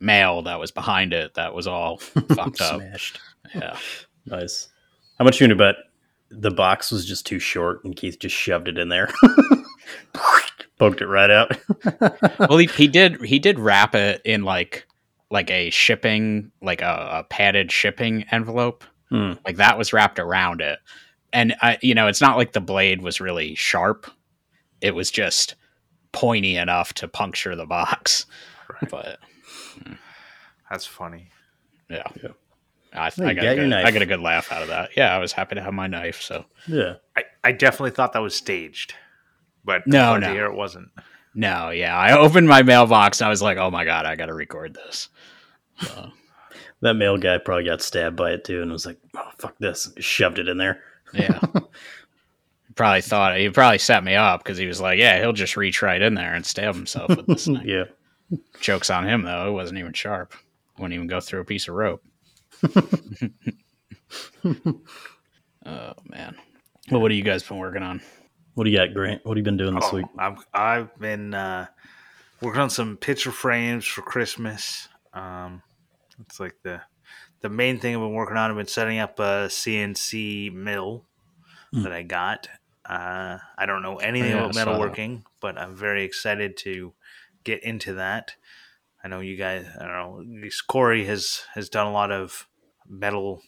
mail 0.00 0.42
that 0.42 0.58
was 0.58 0.70
behind 0.70 1.12
it 1.12 1.34
that 1.34 1.54
was 1.54 1.66
all 1.66 1.98
fucked 2.34 2.60
up. 2.60 2.80
Smashed. 2.80 3.20
Yeah. 3.54 3.76
Nice. 4.24 4.68
How 5.18 5.24
much 5.24 5.40
you 5.40 5.48
gonna 5.48 5.58
bet 5.58 5.74
the 6.30 6.52
box 6.52 6.92
was 6.92 7.04
just 7.04 7.26
too 7.26 7.40
short 7.40 7.82
and 7.82 7.96
Keith 7.96 8.20
just 8.20 8.36
shoved 8.36 8.68
it 8.68 8.78
in 8.78 8.88
there? 8.88 9.12
Poked 10.78 11.00
it 11.00 11.06
right 11.06 11.28
out. 11.28 11.50
well 12.38 12.58
he, 12.58 12.66
he 12.66 12.86
did 12.86 13.20
he 13.24 13.40
did 13.40 13.58
wrap 13.58 13.96
it 13.96 14.22
in 14.24 14.44
like 14.44 14.86
like 15.32 15.50
a 15.50 15.70
shipping 15.70 16.52
like 16.62 16.80
a, 16.82 17.08
a 17.20 17.24
padded 17.24 17.72
shipping 17.72 18.24
envelope 18.30 18.84
Hmm. 19.10 19.32
like 19.44 19.56
that 19.56 19.76
was 19.76 19.92
wrapped 19.92 20.18
around 20.18 20.60
it 20.62 20.78
and 21.34 21.54
i 21.60 21.76
you 21.82 21.94
know 21.94 22.06
it's 22.06 22.20
not 22.22 22.38
like 22.38 22.52
the 22.52 22.60
blade 22.62 23.02
was 23.02 23.20
really 23.20 23.54
sharp 23.54 24.10
it 24.80 24.94
was 24.94 25.10
just 25.10 25.54
pointy 26.12 26.56
enough 26.56 26.94
to 26.94 27.08
puncture 27.08 27.54
the 27.56 27.66
box 27.66 28.24
Right. 28.70 28.90
but 28.90 29.18
That's 30.70 30.86
funny. 30.86 31.28
yeah, 31.90 32.04
Yeah. 32.22 32.30
I, 32.94 33.10
Well, 33.18 33.28
I, 33.28 33.34
got 33.34 33.42
got 33.42 33.52
a 33.52 33.56
good. 33.56 33.72
I 33.72 33.90
got 33.90 34.02
a 34.02 34.06
good 34.06 34.20
laugh 34.20 34.50
out 34.52 34.62
of 34.62 34.68
that 34.68 34.90
yeah 34.96 35.14
i 35.14 35.18
was 35.18 35.32
happy 35.32 35.54
to 35.56 35.62
have 35.62 35.74
my 35.74 35.86
knife 35.86 36.20
so 36.22 36.44
yeah. 36.66 36.94
I, 37.16 37.24
I 37.44 37.52
definitely 37.52 37.90
thought 37.90 38.12
that 38.14 38.20
was 38.22 38.34
staged, 38.34 38.94
but 39.64 39.86
No, 39.86 40.16
no. 40.16 40.32
hear 40.32 40.46
it 40.46 40.54
wasn't. 40.54 40.88
No 41.34 41.70
yeah 41.70 41.96
i 41.96 42.16
opened 42.16 42.48
my 42.48 42.62
mailbox 42.62 43.20
and 43.20 43.26
i 43.26 43.30
was 43.30 43.42
like 43.42 43.58
oh 43.58 43.70
my 43.70 43.84
god 43.84 44.06
i 44.06 44.14
gotta 44.16 44.34
record 44.34 44.74
this 44.74 45.08
so, 45.80 46.10
That 46.80 46.94
mail 46.94 47.16
guy 47.16 47.38
probably 47.38 47.64
got 47.64 47.82
stabbed 47.82 48.16
by 48.16 48.32
it 48.32 48.44
too 48.44 48.62
and 48.62 48.70
was 48.70 48.86
like, 48.86 48.98
oh, 49.16 49.30
fuck 49.38 49.56
this. 49.58 49.90
shoved 49.98 50.38
it 50.38 50.48
in 50.48 50.58
there. 50.58 50.82
yeah 51.12 51.40
probably 52.74 53.02
thought 53.02 53.36
he 53.36 53.48
probably 53.50 53.78
set 53.78 54.02
me 54.02 54.14
up 54.14 54.42
because 54.42 54.56
he 54.58 54.66
was 54.66 54.80
like 54.80 54.98
yeah 54.98 55.18
he'll 55.18 55.32
just 55.32 55.56
reach 55.56 55.82
right 55.82 56.00
in 56.00 56.14
there 56.14 56.34
and 56.34 56.46
stab 56.46 56.74
himself 56.74 57.08
with 57.10 57.26
this 57.26 57.44
thing. 57.46 57.60
yeah. 57.64 57.84
Joke's 58.60 58.90
on 58.90 59.06
him 59.06 59.22
though. 59.22 59.48
It 59.48 59.52
wasn't 59.52 59.78
even 59.78 59.92
sharp. 59.92 60.34
Wouldn't 60.78 60.94
even 60.94 61.06
go 61.06 61.20
through 61.20 61.40
a 61.40 61.44
piece 61.44 61.68
of 61.68 61.74
rope. 61.74 62.02
oh 65.66 65.92
man. 66.06 66.34
Well, 66.90 67.00
what 67.00 67.10
have 67.10 67.18
you 67.18 67.24
guys 67.24 67.42
been 67.42 67.58
working 67.58 67.82
on? 67.82 68.00
What 68.54 68.64
do 68.64 68.70
you 68.70 68.76
got, 68.76 68.92
Grant? 68.94 69.24
What 69.24 69.36
have 69.36 69.38
you 69.38 69.44
been 69.44 69.56
doing 69.56 69.74
this 69.74 69.92
Oh, 69.92 69.92
week? 69.92 70.06
I've 70.18 70.46
I've 70.52 70.98
been 70.98 71.34
uh, 71.34 71.66
working 72.40 72.60
on 72.60 72.70
some 72.70 72.96
picture 72.96 73.32
frames 73.32 73.86
for 73.86 74.02
Christmas. 74.02 74.88
Um, 75.12 75.62
it's 76.20 76.38
like 76.40 76.56
the 76.62 76.82
the 77.40 77.48
main 77.48 77.78
thing 77.78 77.94
I've 77.94 78.00
been 78.02 78.14
working 78.14 78.36
on. 78.36 78.50
I've 78.50 78.56
been 78.56 78.66
setting 78.66 78.98
up 78.98 79.18
a 79.18 79.48
CNC 79.48 80.50
mill 80.52 81.06
Hmm. 81.72 81.82
that 81.82 81.92
I 81.92 82.02
got. 82.02 82.48
Uh, 82.84 83.38
I 83.56 83.66
don't 83.66 83.82
know 83.82 83.98
anything 83.98 84.32
Oh, 84.32 84.36
yeah, 84.36 84.44
about 84.44 84.54
metalworking, 84.54 85.24
but 85.40 85.56
I'm 85.58 85.76
very 85.76 86.04
excited 86.04 86.56
to 86.58 86.94
get 87.44 87.62
into 87.62 87.94
that. 87.94 88.34
I 89.02 89.08
know 89.08 89.20
you 89.20 89.36
guys. 89.36 89.66
I 89.80 89.86
don't 89.86 90.32
know. 90.40 90.48
Cory 90.68 91.04
has 91.06 91.42
has 91.54 91.68
done 91.68 91.86
a 91.86 91.92
lot 91.92 92.10
of 92.12 92.46
metal 92.86 93.42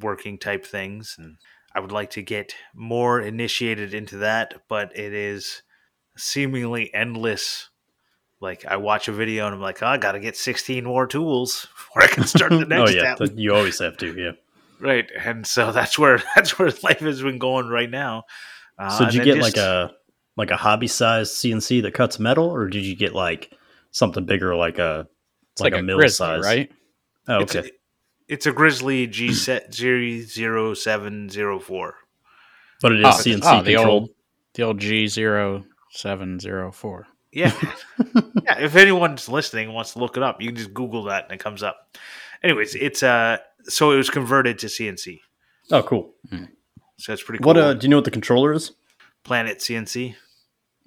working 0.00 0.38
type 0.38 0.64
things, 0.66 1.16
and 1.18 1.36
I 1.74 1.80
would 1.80 1.92
like 1.92 2.10
to 2.10 2.22
get 2.22 2.54
more 2.74 3.20
initiated 3.20 3.94
into 3.94 4.18
that. 4.18 4.54
But 4.68 4.96
it 4.96 5.12
is 5.12 5.62
seemingly 6.16 6.92
endless. 6.94 7.68
Like 8.40 8.64
I 8.66 8.76
watch 8.76 9.08
a 9.08 9.12
video 9.12 9.46
and 9.46 9.54
I'm 9.54 9.60
like, 9.60 9.82
oh, 9.82 9.86
I 9.86 9.98
got 9.98 10.12
to 10.12 10.20
get 10.20 10.36
16 10.36 10.84
more 10.84 11.06
tools 11.06 11.68
before 11.76 12.02
I 12.02 12.06
can 12.08 12.24
start 12.26 12.50
the 12.50 12.64
next. 12.66 12.72
oh 12.72 12.84
next 12.84 12.94
yeah, 12.94 13.14
step. 13.14 13.18
th- 13.28 13.38
you 13.38 13.54
always 13.54 13.78
have 13.78 13.96
to. 13.98 14.12
Yeah. 14.14 14.32
Right, 14.80 15.08
and 15.24 15.46
so 15.46 15.70
that's 15.72 15.98
where 15.98 16.20
that's 16.34 16.58
where 16.58 16.70
life 16.82 16.98
has 17.00 17.22
been 17.22 17.38
going 17.38 17.68
right 17.68 17.88
now. 17.90 18.24
Uh, 18.78 18.90
so 18.90 19.04
did 19.04 19.14
you 19.14 19.24
get 19.24 19.36
just- 19.36 19.56
like 19.56 19.64
a 19.64 19.92
like 20.36 20.50
a 20.50 20.56
hobby 20.56 20.88
sized 20.88 21.34
CNC 21.34 21.82
that 21.82 21.94
cuts 21.94 22.18
metal, 22.18 22.46
or 22.50 22.68
did 22.68 22.84
you 22.84 22.96
get 22.96 23.14
like 23.14 23.52
something 23.92 24.24
bigger, 24.24 24.56
like 24.56 24.78
a 24.78 25.06
It's 25.52 25.60
like, 25.60 25.74
a, 25.74 25.82
mill 25.82 25.98
grizzly, 25.98 26.26
size? 26.26 26.42
right? 26.42 26.72
Oh, 27.28 27.40
It's 27.40 27.54
okay. 27.54 27.68
a, 27.68 27.72
it's 28.32 28.46
a 28.46 28.52
Grizzly 28.52 29.06
G 29.06 29.32
set 29.32 29.72
zero 29.74 30.74
seven 30.74 31.28
zero 31.28 31.58
four. 31.60 31.96
but 32.80 32.92
it 32.92 33.00
is 33.00 33.06
Oh, 33.06 33.08
CNC 33.10 33.40
oh, 33.44 33.62
the 33.62 33.74
controlled. 33.74 34.02
old 34.02 34.10
the 34.54 34.62
old 34.62 34.78
G 34.80 35.06
zero 35.06 35.64
seven 35.90 36.38
zero 36.40 36.72
four. 36.72 37.06
Yeah, 37.32 37.52
yeah. 38.44 38.58
If 38.58 38.76
anyone's 38.76 39.28
listening 39.28 39.66
and 39.66 39.74
wants 39.74 39.92
to 39.94 39.98
look 40.00 40.16
it 40.16 40.22
up, 40.22 40.40
you 40.42 40.48
can 40.48 40.56
just 40.56 40.74
Google 40.74 41.04
that 41.04 41.24
and 41.24 41.32
it 41.32 41.40
comes 41.40 41.62
up. 41.62 41.96
Anyways, 42.42 42.74
it's 42.74 43.02
uh, 43.02 43.38
so 43.64 43.92
it 43.92 43.96
was 43.96 44.10
converted 44.10 44.58
to 44.60 44.66
CNC, 44.66 45.20
Oh, 45.70 45.82
cool. 45.82 46.12
so 46.98 47.12
it's 47.12 47.22
pretty 47.22 47.38
cool. 47.42 47.46
What 47.54 47.56
uh, 47.56 47.74
do 47.74 47.84
you 47.84 47.88
know 47.88 47.96
what 47.96 48.04
the 48.04 48.10
controller 48.10 48.52
is? 48.52 48.72
Planet 49.24 49.58
CNC? 49.60 50.14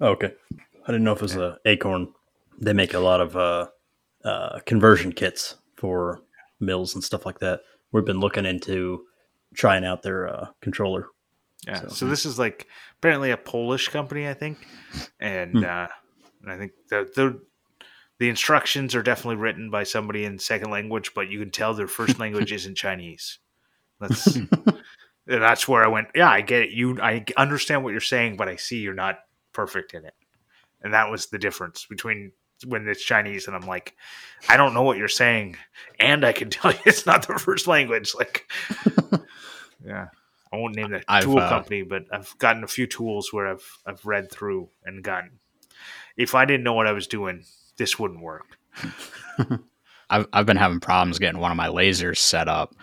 Oh, 0.00 0.08
okay. 0.10 0.32
I 0.52 0.92
didn't 0.92 1.02
know 1.04 1.12
if 1.12 1.18
it 1.18 1.22
was 1.22 1.36
a 1.36 1.58
Acorn. 1.64 2.12
They 2.60 2.72
make 2.74 2.94
a 2.94 2.98
lot 3.00 3.20
of 3.20 3.36
uh, 3.36 3.68
uh, 4.24 4.60
conversion 4.66 5.12
kits 5.12 5.56
for 5.76 6.20
mills 6.60 6.94
and 6.94 7.02
stuff 7.04 7.26
like 7.26 7.38
that. 7.40 7.60
We've 7.92 8.04
been 8.04 8.20
looking 8.20 8.46
into 8.46 9.04
trying 9.54 9.84
out 9.84 10.02
their 10.02 10.28
uh, 10.28 10.48
controller. 10.60 11.06
Yeah. 11.66 11.80
So- 11.82 11.88
So, 11.88 12.06
this 12.08 12.26
is 12.26 12.38
like 12.38 12.66
apparently 12.98 13.30
a 13.30 13.36
Polish 13.36 13.88
company, 13.88 14.28
I 14.28 14.34
think, 14.34 14.58
and 15.20 15.52
Hmm. 15.52 15.64
uh, 15.64 15.86
and 16.42 16.52
I 16.52 16.58
think 16.58 16.72
the 16.88 17.10
the 17.14 17.40
the 18.18 18.28
instructions 18.30 18.94
are 18.94 19.02
definitely 19.02 19.36
written 19.36 19.70
by 19.70 19.82
somebody 19.84 20.24
in 20.24 20.38
second 20.38 20.70
language, 20.70 21.12
but 21.14 21.28
you 21.28 21.38
can 21.38 21.50
tell 21.50 21.74
their 21.74 21.86
first 21.88 22.18
language 22.20 22.52
isn't 22.52 22.76
Chinese. 22.76 23.38
That's 24.00 24.38
that's 25.26 25.66
where 25.68 25.84
I 25.84 25.88
went. 25.88 26.08
Yeah, 26.14 26.30
I 26.30 26.40
get 26.40 26.62
it. 26.62 26.70
You, 26.70 27.00
I 27.00 27.24
understand 27.36 27.82
what 27.84 27.90
you're 27.92 28.00
saying, 28.00 28.36
but 28.36 28.48
I 28.48 28.56
see 28.56 28.78
you're 28.80 28.94
not 28.94 29.18
perfect 29.52 29.94
in 29.94 30.04
it, 30.04 30.14
and 30.82 30.94
that 30.94 31.10
was 31.10 31.26
the 31.26 31.38
difference 31.38 31.86
between 31.86 32.32
when 32.66 32.88
it's 32.88 33.02
Chinese 33.02 33.46
and 33.46 33.56
I'm 33.56 33.66
like, 33.66 33.94
I 34.48 34.56
don't 34.56 34.74
know 34.74 34.82
what 34.82 34.98
you're 34.98 35.08
saying, 35.08 35.56
and 35.98 36.24
I 36.24 36.32
can 36.32 36.50
tell 36.50 36.72
you 36.72 36.78
it's 36.86 37.06
not 37.06 37.26
the 37.26 37.38
first 37.38 37.66
language. 37.66 38.14
Like, 38.14 38.50
yeah. 39.84 40.08
I 40.52 40.56
won't 40.56 40.76
name 40.76 40.90
the 40.90 41.02
I've, 41.08 41.24
tool 41.24 41.38
uh, 41.38 41.48
company, 41.48 41.82
but 41.82 42.04
I've 42.12 42.36
gotten 42.38 42.64
a 42.64 42.68
few 42.68 42.86
tools 42.86 43.32
where 43.32 43.48
I've 43.48 43.78
I've 43.84 44.04
read 44.06 44.30
through 44.30 44.68
and 44.84 45.02
gotten. 45.02 45.40
If 46.16 46.34
I 46.34 46.44
didn't 46.44 46.62
know 46.62 46.72
what 46.72 46.86
I 46.86 46.92
was 46.92 47.06
doing, 47.06 47.44
this 47.76 47.98
wouldn't 47.98 48.22
work. 48.22 48.58
I've 50.10 50.26
I've 50.32 50.46
been 50.46 50.56
having 50.56 50.80
problems 50.80 51.18
getting 51.18 51.40
one 51.40 51.50
of 51.50 51.56
my 51.56 51.68
lasers 51.68 52.18
set 52.18 52.48
up, 52.48 52.74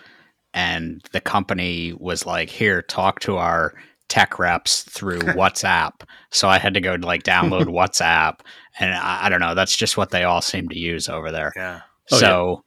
and 0.52 1.02
the 1.12 1.20
company 1.20 1.94
was 1.98 2.26
like, 2.26 2.50
"Here, 2.50 2.82
talk 2.82 3.20
to 3.20 3.38
our 3.38 3.74
tech 4.08 4.38
reps 4.38 4.82
through 4.82 5.18
WhatsApp." 5.20 6.02
So 6.30 6.48
I 6.48 6.58
had 6.58 6.74
to 6.74 6.80
go 6.80 6.94
like 6.94 7.22
download 7.22 7.64
WhatsApp, 7.66 8.40
and 8.78 8.94
I, 8.94 9.26
I 9.26 9.28
don't 9.28 9.40
know. 9.40 9.54
That's 9.54 9.76
just 9.76 9.96
what 9.96 10.10
they 10.10 10.24
all 10.24 10.42
seem 10.42 10.68
to 10.68 10.78
use 10.78 11.08
over 11.08 11.30
there. 11.30 11.52
Yeah, 11.56 11.80
Oh, 12.10 12.18
so 12.18 12.64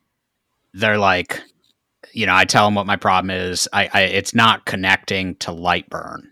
they're 0.74 0.98
like, 0.98 1.42
you 2.14 2.26
know, 2.26 2.36
I 2.36 2.46
tell 2.46 2.66
them 2.66 2.76
what 2.76 2.88
my 2.88 2.96
problem 2.96 3.30
is. 3.30 3.68
I, 3.74 3.90
I 3.94 4.02
it's 4.02 4.34
not 4.34 4.66
connecting 4.66 5.36
to 5.38 5.52
Lightburn, 5.52 6.24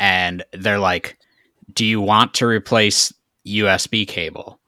and 0.00 0.44
they're 0.52 0.78
like, 0.78 1.18
"Do 1.72 1.84
you 1.84 2.00
want 2.00 2.34
to 2.34 2.46
replace 2.46 3.12
USB 3.46 4.06
cable?" 4.06 4.60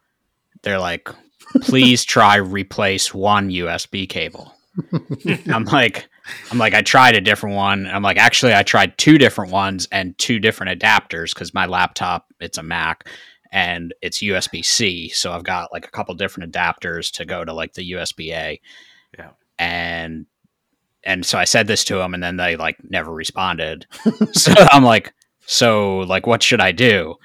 They're 0.63 0.79
like, 0.79 1.09
"Please 1.63 2.05
try 2.05 2.37
replace 2.37 3.13
one 3.15 3.51
USB 3.51 4.09
cable." 4.09 4.55
I'm 5.53 5.65
like, 5.65 6.09
I'm 6.51 6.59
like, 6.59 6.75
I 6.75 6.83
tried 6.83 7.17
a 7.17 7.21
different 7.21 7.57
one. 7.57 7.87
I'm 7.87 8.03
like, 8.03 8.17
actually, 8.17 8.55
I 8.55 8.63
tried 8.63 8.97
two 8.99 9.19
different 9.19 9.53
ones 9.53 9.89
and 9.91 10.17
two 10.19 10.39
different 10.39 10.81
adapters 10.81 11.35
because 11.35 11.55
my 11.55 11.67
laptop, 11.67 12.27
it's 12.41 12.59
a 12.59 12.63
Mac 12.63 13.09
and 13.53 13.95
it's 14.01 14.23
USB 14.23 14.65
C. 14.65 15.09
So 15.09 15.33
I've 15.33 15.45
got 15.45 15.73
like 15.73 15.87
a 15.87 15.91
couple 15.91 16.15
different 16.15 16.53
adapters 16.53 17.11
to 17.13 17.25
go 17.25 17.45
to 17.45 17.53
like 17.53 17.75
the 17.75 17.93
USB 17.93 18.33
A. 18.33 18.61
Yeah. 19.19 19.31
And, 19.59 20.27
and 21.03 21.25
so 21.27 21.39
I 21.39 21.45
said 21.45 21.67
this 21.67 21.85
to 21.85 21.97
them 21.97 22.15
and 22.15 22.23
then 22.23 22.37
they 22.37 22.57
like 22.57 22.77
never 22.89 23.13
responded. 23.13 23.87
so 24.33 24.53
I'm 24.57 24.85
like, 24.85 25.13
so 25.47 25.99
like, 25.99 26.27
what 26.27 26.43
should 26.43 26.61
I 26.61 26.73
do? 26.73 27.17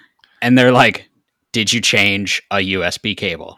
And 0.41 0.57
they're 0.57 0.71
like, 0.71 1.09
did 1.51 1.71
you 1.71 1.79
change 1.79 2.41
a 2.51 2.57
USB 2.57 3.15
cable? 3.15 3.57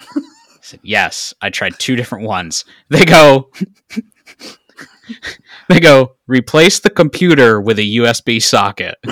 Said, 0.67 0.81
yes, 0.83 1.33
I 1.41 1.49
tried 1.49 1.79
two 1.79 1.95
different 1.95 2.25
ones. 2.25 2.65
They 2.89 3.05
go, 3.05 3.51
they 5.69 5.79
go, 5.79 6.17
replace 6.27 6.81
the 6.81 6.89
computer 6.89 7.61
with 7.61 7.79
a 7.79 7.95
USB 7.95 8.41
socket. 8.41 8.97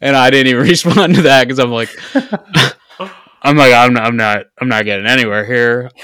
and 0.00 0.16
I 0.16 0.30
didn't 0.30 0.48
even 0.48 0.62
respond 0.68 1.14
to 1.14 1.22
that 1.22 1.44
because 1.44 1.60
I'm 1.60 1.70
like, 1.70 1.96
I'm 3.42 3.56
like, 3.56 3.72
I'm 3.72 3.94
not, 3.94 4.04
I'm 4.04 4.16
not, 4.16 4.46
I'm 4.60 4.68
not 4.68 4.84
getting 4.84 5.06
anywhere 5.06 5.44
here. 5.46 5.90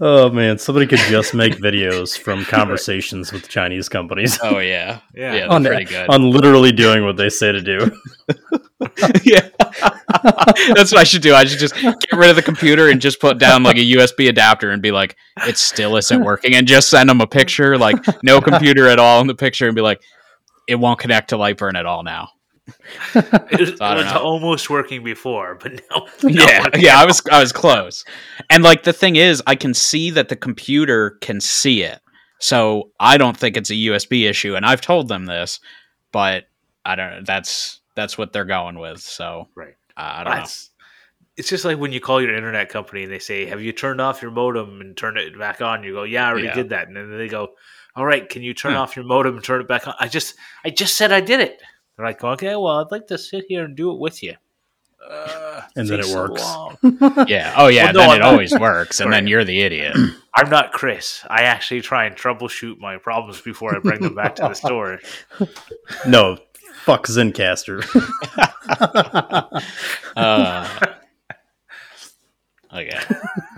Oh 0.00 0.30
man, 0.30 0.58
somebody 0.58 0.86
could 0.86 0.98
just 0.98 1.32
make 1.34 1.54
videos 1.54 2.18
from 2.18 2.44
conversations 2.44 3.32
with 3.32 3.48
Chinese 3.48 3.88
companies 3.88 4.38
Oh 4.42 4.58
yeah, 4.58 5.00
Yeah. 5.14 5.34
yeah, 5.34 5.46
on, 5.46 5.62
they're 5.62 5.72
pretty 5.74 5.90
good. 5.90 6.08
on 6.10 6.30
literally 6.30 6.72
doing 6.72 7.04
what 7.04 7.16
they 7.16 7.28
say 7.28 7.52
to 7.52 7.60
do. 7.62 7.78
yeah, 9.24 9.48
that's 10.74 10.92
what 10.92 10.96
I 10.98 11.04
should 11.04 11.22
do. 11.22 11.34
I 11.34 11.44
should 11.44 11.58
just 11.58 11.74
get 11.74 12.12
rid 12.12 12.30
of 12.30 12.36
the 12.36 12.42
computer 12.42 12.88
and 12.90 13.00
just 13.00 13.20
put 13.20 13.38
down 13.38 13.62
like 13.62 13.76
a 13.76 13.80
USB 13.92 14.28
adapter 14.28 14.70
and 14.70 14.82
be 14.82 14.92
like, 14.92 15.16
it 15.46 15.56
still 15.56 15.96
isn't 15.96 16.22
working, 16.22 16.54
and 16.54 16.66
just 16.66 16.88
send 16.90 17.08
them 17.08 17.20
a 17.20 17.26
picture, 17.26 17.78
like 17.78 17.96
no 18.22 18.40
computer 18.40 18.88
at 18.88 18.98
all 18.98 19.20
in 19.20 19.26
the 19.28 19.34
picture, 19.34 19.66
and 19.66 19.74
be 19.74 19.80
like, 19.82 20.02
it 20.68 20.74
won't 20.76 20.98
connect 20.98 21.30
to 21.30 21.36
Lightburn 21.36 21.74
at 21.78 21.86
all 21.86 22.02
now. 22.02 22.28
It 23.14 23.60
was, 23.60 23.80
I 23.80 23.94
it 23.94 24.04
was 24.04 24.12
almost 24.12 24.70
working 24.70 25.04
before, 25.04 25.54
but 25.54 25.72
now, 25.90 26.06
yeah, 26.28 26.66
yeah, 26.76 27.00
I 27.00 27.06
was 27.06 27.22
I 27.30 27.40
was 27.40 27.52
close. 27.52 28.04
And 28.50 28.62
like 28.62 28.82
the 28.82 28.92
thing 28.92 29.16
is, 29.16 29.42
I 29.46 29.54
can 29.54 29.72
see 29.74 30.10
that 30.10 30.28
the 30.28 30.36
computer 30.36 31.18
can 31.20 31.40
see 31.40 31.82
it. 31.82 32.00
So 32.40 32.90
I 33.00 33.16
don't 33.16 33.36
think 33.36 33.56
it's 33.56 33.70
a 33.70 33.74
USB 33.74 34.28
issue 34.28 34.56
and 34.56 34.66
I've 34.66 34.80
told 34.80 35.08
them 35.08 35.26
this, 35.26 35.60
but 36.12 36.44
I 36.84 36.94
don't 36.96 37.10
know. 37.10 37.22
That's 37.24 37.80
that's 37.94 38.18
what 38.18 38.32
they're 38.32 38.44
going 38.44 38.78
with. 38.78 39.00
So 39.00 39.48
Right. 39.54 39.74
uh, 39.96 40.12
I 40.16 40.24
don't 40.24 40.34
know. 40.34 40.46
It's 41.38 41.48
just 41.50 41.64
like 41.64 41.78
when 41.78 41.92
you 41.92 42.00
call 42.00 42.20
your 42.22 42.34
internet 42.34 42.68
company 42.70 43.02
and 43.04 43.12
they 43.12 43.18
say, 43.18 43.46
"Have 43.46 43.60
you 43.62 43.72
turned 43.72 44.00
off 44.00 44.22
your 44.22 44.30
modem 44.30 44.80
and 44.80 44.96
turned 44.96 45.18
it 45.18 45.38
back 45.38 45.60
on?" 45.60 45.82
You 45.82 45.92
go, 45.92 46.02
"Yeah, 46.04 46.26
I 46.26 46.30
already 46.30 46.46
Yeah. 46.46 46.54
did 46.54 46.70
that." 46.70 46.88
And 46.88 46.96
then 46.96 47.16
they 47.16 47.28
go, 47.28 47.48
"All 47.94 48.04
right, 48.06 48.26
can 48.28 48.42
you 48.42 48.54
turn 48.54 48.72
Hmm. 48.72 48.78
off 48.78 48.96
your 48.96 49.04
modem 49.04 49.36
and 49.36 49.44
turn 49.44 49.60
it 49.60 49.68
back 49.68 49.86
on?" 49.86 49.94
I 50.00 50.08
just, 50.08 50.34
I 50.64 50.70
just 50.70 50.96
said 50.96 51.12
I 51.12 51.20
did 51.20 51.40
it. 51.40 51.60
They're 51.96 52.06
like, 52.06 52.22
"Okay, 52.22 52.54
well, 52.56 52.80
I'd 52.80 52.90
like 52.90 53.06
to 53.08 53.18
sit 53.18 53.44
here 53.48 53.64
and 53.64 53.74
do 53.76 53.90
it 53.92 53.98
with 53.98 54.22
you." 54.22 54.34
Uh, 55.08 55.62
And 55.76 55.88
then 55.88 56.00
it 56.00 56.06
so 56.06 56.14
works. 56.16 56.42
long. 56.42 56.76
Yeah. 57.28 57.54
Oh 57.56 57.68
yeah, 57.68 57.84
Well, 57.86 57.92
no, 57.94 58.00
then 58.00 58.10
I'm 58.10 58.16
it 58.16 58.18
not- 58.20 58.28
always 58.32 58.52
works 58.58 58.98
and 59.00 59.12
then 59.12 59.26
you're 59.26 59.44
the 59.44 59.60
idiot. 59.60 59.96
I'm 60.34 60.50
not 60.50 60.72
Chris. 60.72 61.24
I 61.30 61.42
actually 61.42 61.80
try 61.80 62.06
and 62.06 62.16
troubleshoot 62.16 62.78
my 62.78 62.96
problems 62.98 63.40
before 63.40 63.74
I 63.76 63.78
bring 63.78 64.00
them 64.00 64.14
back 64.14 64.34
to 64.36 64.42
the 64.42 64.54
store. 64.54 64.98
No, 66.06 66.38
fuck 66.84 67.06
Zencastr. 67.06 67.84
Uh, 70.16 70.78
okay. 72.72 72.98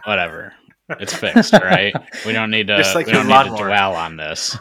Whatever. 0.04 0.52
It's 1.00 1.14
fixed, 1.14 1.52
right? 1.54 1.94
We 2.26 2.32
don't 2.32 2.50
need 2.50 2.66
to 2.68 2.76
Just 2.78 2.94
like 2.94 3.06
we 3.06 3.12
don't 3.12 3.26
need 3.28 3.44
to 3.56 3.56
dwell 3.64 3.94
on 3.94 4.16
this. 4.16 4.56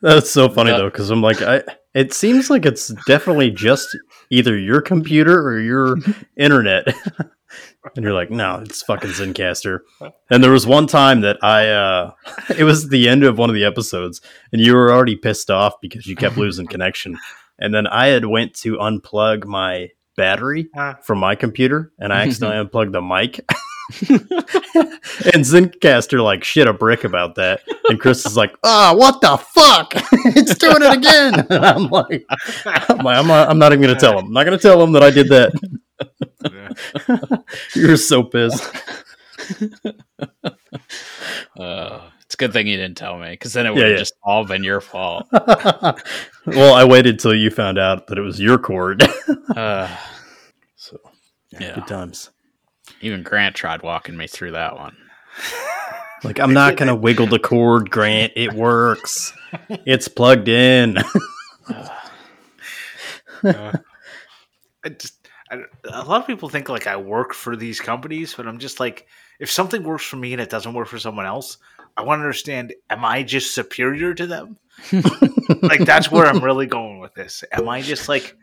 That's 0.00 0.30
so 0.30 0.48
funny 0.48 0.70
though, 0.70 0.90
because 0.90 1.10
I'm 1.10 1.22
like, 1.22 1.42
I. 1.42 1.62
It 1.94 2.12
seems 2.12 2.50
like 2.50 2.66
it's 2.66 2.88
definitely 3.06 3.50
just 3.50 3.96
either 4.28 4.54
your 4.58 4.82
computer 4.82 5.40
or 5.48 5.58
your 5.58 5.96
internet, 6.36 6.86
and 7.96 8.04
you're 8.04 8.12
like, 8.12 8.30
no, 8.30 8.60
it's 8.60 8.82
fucking 8.82 9.12
Zencastr. 9.12 9.78
And 10.30 10.44
there 10.44 10.50
was 10.50 10.66
one 10.66 10.86
time 10.86 11.22
that 11.22 11.38
I, 11.42 11.68
uh 11.70 12.10
it 12.58 12.64
was 12.64 12.90
the 12.90 13.08
end 13.08 13.24
of 13.24 13.38
one 13.38 13.48
of 13.48 13.54
the 13.54 13.64
episodes, 13.64 14.20
and 14.52 14.60
you 14.60 14.74
were 14.74 14.92
already 14.92 15.16
pissed 15.16 15.50
off 15.50 15.74
because 15.80 16.06
you 16.06 16.16
kept 16.16 16.36
losing 16.36 16.66
connection, 16.66 17.16
and 17.58 17.74
then 17.74 17.86
I 17.86 18.08
had 18.08 18.26
went 18.26 18.52
to 18.56 18.76
unplug 18.76 19.46
my 19.46 19.88
battery 20.18 20.68
from 21.02 21.18
my 21.18 21.34
computer, 21.34 21.92
and 21.98 22.12
I 22.12 22.22
accidentally 22.26 22.58
unplugged 22.60 22.92
the 22.92 23.00
mic. 23.00 23.40
and 24.08 25.44
Zencastr 25.44 26.22
like 26.22 26.42
shit 26.42 26.66
a 26.66 26.72
brick 26.72 27.04
about 27.04 27.36
that, 27.36 27.60
and 27.88 28.00
Chris 28.00 28.26
is 28.26 28.36
like, 28.36 28.52
"Ah, 28.64 28.92
what 28.96 29.20
the 29.20 29.36
fuck? 29.36 29.92
it's 30.34 30.56
doing 30.56 30.78
it 30.80 30.92
again." 30.92 31.46
And 31.48 31.64
I'm 31.64 31.88
like, 31.88 32.26
"I'm, 32.64 32.98
like, 32.98 33.16
I'm 33.16 33.28
not, 33.28 33.48
I'm 33.48 33.58
not 33.60 33.72
even 33.72 33.82
gonna 33.82 33.98
tell 33.98 34.18
him. 34.18 34.26
I'm 34.26 34.32
not 34.32 34.44
gonna 34.44 34.58
tell 34.58 34.82
him 34.82 34.92
that 34.92 35.04
I 35.04 35.10
did 35.10 35.28
that." 35.28 35.52
You're 37.76 37.96
so 37.96 38.24
pissed. 38.24 38.74
Uh, 41.56 42.10
it's 42.22 42.34
a 42.34 42.38
good 42.38 42.52
thing 42.52 42.66
you 42.66 42.76
didn't 42.76 42.96
tell 42.96 43.16
me 43.18 43.30
because 43.30 43.52
then 43.52 43.66
it 43.66 43.72
would 43.72 43.82
have 43.82 43.92
yeah. 43.92 43.98
just 43.98 44.14
all 44.24 44.44
been 44.44 44.64
your 44.64 44.80
fault. 44.80 45.28
well, 45.32 46.74
I 46.74 46.84
waited 46.84 47.20
till 47.20 47.34
you 47.34 47.50
found 47.50 47.78
out 47.78 48.08
that 48.08 48.18
it 48.18 48.22
was 48.22 48.40
your 48.40 48.58
cord. 48.58 49.04
Uh, 49.54 49.96
so, 50.74 50.98
Yeah. 51.52 51.76
good 51.76 51.86
times. 51.86 52.30
Even 53.00 53.22
Grant 53.22 53.56
tried 53.56 53.82
walking 53.82 54.16
me 54.16 54.26
through 54.26 54.52
that 54.52 54.76
one. 54.76 54.96
Like, 56.24 56.40
I'm 56.40 56.54
not 56.54 56.76
gonna 56.76 56.96
wiggle 56.96 57.26
the 57.26 57.38
cord, 57.38 57.90
Grant. 57.90 58.32
It 58.36 58.54
works. 58.54 59.34
It's 59.68 60.08
plugged 60.08 60.48
in. 60.48 60.96
I 63.44 64.88
just 64.88 65.28
I, 65.50 65.58
a 65.92 66.04
lot 66.04 66.20
of 66.20 66.26
people 66.26 66.48
think 66.48 66.68
like 66.68 66.86
I 66.86 66.96
work 66.96 67.32
for 67.32 67.56
these 67.56 67.80
companies, 67.80 68.34
but 68.34 68.46
I'm 68.48 68.58
just 68.58 68.80
like, 68.80 69.06
if 69.38 69.50
something 69.50 69.82
works 69.84 70.04
for 70.04 70.16
me 70.16 70.32
and 70.32 70.40
it 70.40 70.50
doesn't 70.50 70.74
work 70.74 70.88
for 70.88 70.98
someone 70.98 71.26
else, 71.26 71.58
I 71.96 72.02
want 72.02 72.18
to 72.18 72.22
understand: 72.22 72.74
am 72.90 73.04
I 73.04 73.22
just 73.22 73.54
superior 73.54 74.14
to 74.14 74.26
them? 74.26 74.56
like 75.62 75.84
that's 75.84 76.10
where 76.10 76.26
I'm 76.26 76.42
really 76.42 76.66
going 76.66 76.98
with 76.98 77.14
this. 77.14 77.44
Am 77.52 77.68
I 77.68 77.82
just 77.82 78.08
like? 78.08 78.36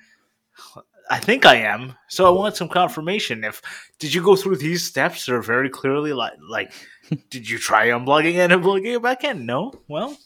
I 1.14 1.20
think 1.20 1.46
I 1.46 1.58
am. 1.58 1.96
So 2.08 2.26
I 2.26 2.30
want 2.32 2.56
some 2.56 2.68
confirmation. 2.70 3.44
If 3.44 3.62
did 4.00 4.14
you 4.14 4.24
go 4.24 4.36
through 4.36 4.58
these 4.58 4.84
steps 4.84 5.26
that 5.26 5.36
are 5.36 5.42
very 5.44 5.70
clearly 5.70 6.12
like 6.14 6.34
like 6.50 6.74
did 7.30 7.48
you 7.50 7.58
try 7.60 7.88
unplugging 7.90 8.34
it 8.36 8.52
and 8.52 8.62
plugging 8.64 8.94
it 8.94 9.02
back 9.04 9.24
in? 9.24 9.46
No. 9.46 9.74
Well, 9.88 10.18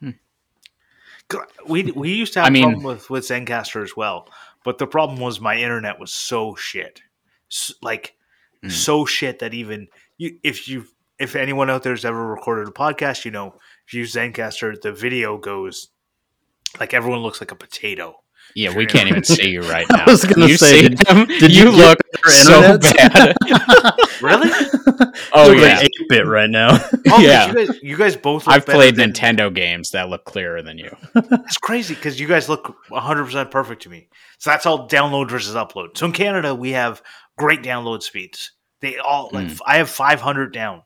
Hmm. 0.00 0.10
we 1.68 1.82
we 1.92 2.12
used 2.12 2.32
to 2.34 2.40
have 2.40 2.46
I 2.46 2.48
a 2.48 2.52
mean- 2.52 2.62
problem 2.64 2.84
with 2.84 3.10
with 3.10 3.24
Zencastr 3.28 3.82
as 3.82 3.96
well, 3.96 4.28
but 4.64 4.78
the 4.78 4.86
problem 4.86 5.20
was 5.20 5.40
my 5.40 5.56
internet 5.56 5.98
was 6.00 6.12
so 6.12 6.54
shit, 6.54 7.02
S- 7.50 7.74
like 7.82 8.16
Hmm. 8.62 8.70
so 8.70 9.04
shit 9.04 9.40
that 9.40 9.52
even 9.54 9.88
you 10.16 10.38
if 10.42 10.68
you 10.68 10.86
if 11.18 11.36
anyone 11.36 11.68
out 11.70 11.82
there's 11.82 12.04
ever 12.06 12.26
recorded 12.26 12.66
a 12.66 12.72
podcast, 12.72 13.24
you 13.26 13.30
know 13.30 13.58
if 13.86 13.92
you 13.92 14.00
use 14.00 14.14
Zencastr, 14.14 14.80
the 14.80 14.92
video 14.92 15.36
goes 15.38 15.88
like 16.80 16.94
everyone 16.94 17.20
looks 17.20 17.40
like 17.42 17.52
a 17.52 17.56
potato. 17.56 18.20
Yeah, 18.54 18.74
we 18.76 18.86
can't 18.86 19.08
even 19.08 19.24
see 19.24 19.50
you 19.50 19.62
right 19.62 19.86
now. 19.90 20.04
I 20.06 20.10
was 20.10 20.24
gonna 20.24 20.46
you 20.46 20.56
say, 20.56 20.88
did- 20.88 20.98
did 21.40 21.52
you, 21.54 21.64
you 21.64 21.70
look 21.70 21.98
so 22.26 22.78
bad. 22.78 23.34
Really? 24.22 24.48
oh 25.32 25.48
Look 25.48 25.56
yeah, 25.58 25.62
like 25.78 25.82
eight 25.84 26.08
bit 26.08 26.26
right 26.26 26.48
now. 26.48 26.78
Oh, 27.10 27.18
Yeah. 27.20 27.48
You 27.48 27.54
guys, 27.66 27.82
you 27.82 27.96
guys 27.96 28.16
both. 28.16 28.46
Look 28.46 28.54
I've 28.56 28.64
played 28.64 28.96
than- 28.96 29.12
Nintendo 29.12 29.52
games 29.54 29.90
that 29.90 30.08
look 30.08 30.24
clearer 30.24 30.62
than 30.62 30.78
you. 30.78 30.96
It's 31.14 31.58
crazy 31.58 31.94
because 31.94 32.18
you 32.18 32.26
guys 32.26 32.48
look 32.48 32.74
100% 32.90 33.50
perfect 33.50 33.82
to 33.82 33.90
me. 33.90 34.08
So 34.38 34.50
that's 34.50 34.66
all 34.66 34.88
download 34.88 35.30
versus 35.30 35.54
upload. 35.54 35.98
So 35.98 36.06
in 36.06 36.12
Canada, 36.12 36.54
we 36.54 36.70
have 36.70 37.02
great 37.36 37.62
download 37.62 38.02
speeds. 38.02 38.52
They 38.80 38.98
all, 38.98 39.30
like, 39.32 39.48
Mm. 39.48 39.60
I 39.66 39.76
have 39.78 39.90
500 39.90 40.52
down, 40.52 40.82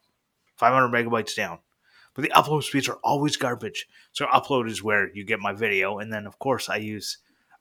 500 0.57 0.88
megabytes 0.88 1.35
down. 1.37 1.59
But 2.14 2.22
the 2.22 2.31
upload 2.31 2.64
speeds 2.64 2.88
are 2.88 2.98
always 3.04 3.37
garbage. 3.37 3.87
So 4.12 4.26
upload 4.26 4.68
is 4.68 4.83
where 4.83 5.12
you 5.14 5.24
get 5.24 5.38
my 5.38 5.52
video. 5.52 5.98
And 5.98 6.12
then, 6.12 6.26
of 6.26 6.38
course, 6.38 6.68
I 6.68 6.76
use 6.76 7.18